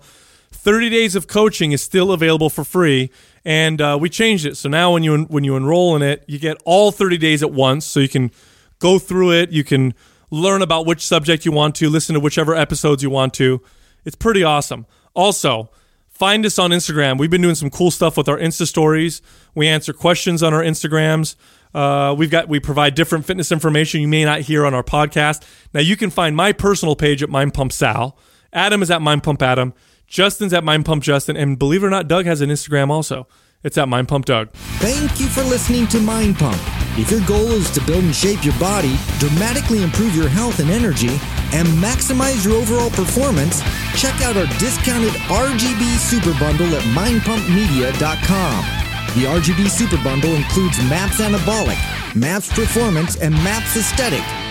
30 0.51 0.89
days 0.89 1.15
of 1.15 1.27
coaching 1.27 1.71
is 1.71 1.81
still 1.81 2.11
available 2.11 2.49
for 2.49 2.63
free. 2.63 3.09
And 3.43 3.81
uh, 3.81 3.97
we 3.99 4.09
changed 4.09 4.45
it. 4.45 4.55
So 4.57 4.69
now 4.69 4.93
when 4.93 5.01
you 5.03 5.23
when 5.23 5.43
you 5.43 5.55
enroll 5.55 5.95
in 5.95 6.03
it, 6.03 6.23
you 6.27 6.38
get 6.38 6.57
all 6.63 6.91
30 6.91 7.17
days 7.17 7.41
at 7.41 7.51
once. 7.51 7.85
So 7.85 7.99
you 7.99 8.09
can 8.09 8.29
go 8.77 8.99
through 8.99 9.31
it. 9.31 9.51
You 9.51 9.63
can 9.63 9.95
learn 10.31 10.61
about 10.61 10.85
which 10.85 11.05
subject 11.05 11.45
you 11.45 11.51
want 11.51 11.75
to, 11.75 11.89
listen 11.89 12.15
to 12.15 12.19
whichever 12.19 12.55
episodes 12.55 13.03
you 13.03 13.09
want 13.09 13.33
to. 13.35 13.61
It's 14.05 14.15
pretty 14.15 14.43
awesome. 14.43 14.87
Also, 15.13 15.69
find 16.09 16.45
us 16.45 16.57
on 16.57 16.71
Instagram. 16.71 17.19
We've 17.19 17.29
been 17.29 17.41
doing 17.41 17.55
some 17.55 17.69
cool 17.69 17.91
stuff 17.91 18.17
with 18.17 18.27
our 18.27 18.37
Insta 18.37 18.65
stories. 18.65 19.21
We 19.53 19.67
answer 19.67 19.93
questions 19.93 20.41
on 20.41 20.53
our 20.53 20.63
Instagrams. 20.63 21.35
Uh, 21.73 22.15
we've 22.17 22.31
got 22.31 22.49
we 22.49 22.59
provide 22.59 22.95
different 22.95 23.25
fitness 23.25 23.51
information 23.51 24.01
you 24.01 24.07
may 24.07 24.25
not 24.25 24.41
hear 24.41 24.65
on 24.65 24.73
our 24.73 24.83
podcast. 24.83 25.43
Now 25.73 25.81
you 25.81 25.95
can 25.95 26.09
find 26.09 26.35
my 26.35 26.51
personal 26.51 26.95
page 26.95 27.21
at 27.21 27.29
Mind 27.29 27.53
Pump 27.53 27.71
Sal. 27.71 28.17
Adam 28.51 28.81
is 28.81 28.91
at 28.91 29.01
Mind 29.01 29.23
Pump 29.23 29.41
Adam. 29.41 29.73
Justin's 30.07 30.53
at 30.53 30.63
Mind 30.63 30.85
Pump 30.85 31.03
Justin, 31.03 31.37
and 31.37 31.57
believe 31.57 31.83
it 31.83 31.87
or 31.87 31.89
not, 31.89 32.09
Doug 32.09 32.25
has 32.25 32.41
an 32.41 32.49
Instagram 32.49 32.89
also. 32.89 33.27
It's 33.63 33.77
at 33.77 33.88
Mind 33.88 34.07
Pump 34.07 34.25
Doug. 34.25 34.49
Thank 34.79 35.19
you 35.19 35.27
for 35.27 35.43
listening 35.43 35.85
to 35.88 35.99
Mind 35.99 36.38
Pump. 36.39 36.59
If 36.97 37.11
your 37.11 37.21
goal 37.27 37.51
is 37.51 37.69
to 37.71 37.81
build 37.81 38.03
and 38.03 38.15
shape 38.15 38.43
your 38.43 38.57
body, 38.59 38.97
dramatically 39.19 39.83
improve 39.83 40.15
your 40.15 40.27
health 40.27 40.59
and 40.59 40.69
energy, 40.69 41.19
and 41.53 41.67
maximize 41.77 42.43
your 42.43 42.55
overall 42.55 42.89
performance, 42.89 43.61
check 43.95 44.19
out 44.21 44.35
our 44.35 44.47
discounted 44.57 45.13
RGB 45.29 45.97
Super 45.97 46.33
Bundle 46.39 46.73
at 46.75 46.81
mindpumpmedia.com. 46.97 48.65
The 49.13 49.27
RGB 49.27 49.69
Super 49.69 50.03
Bundle 50.03 50.33
includes 50.33 50.77
MAPS 50.89 51.21
Anabolic, 51.21 51.77
MAPS 52.15 52.51
Performance, 52.53 53.15
and 53.17 53.33
MAPS 53.35 53.77
Aesthetic. 53.77 54.50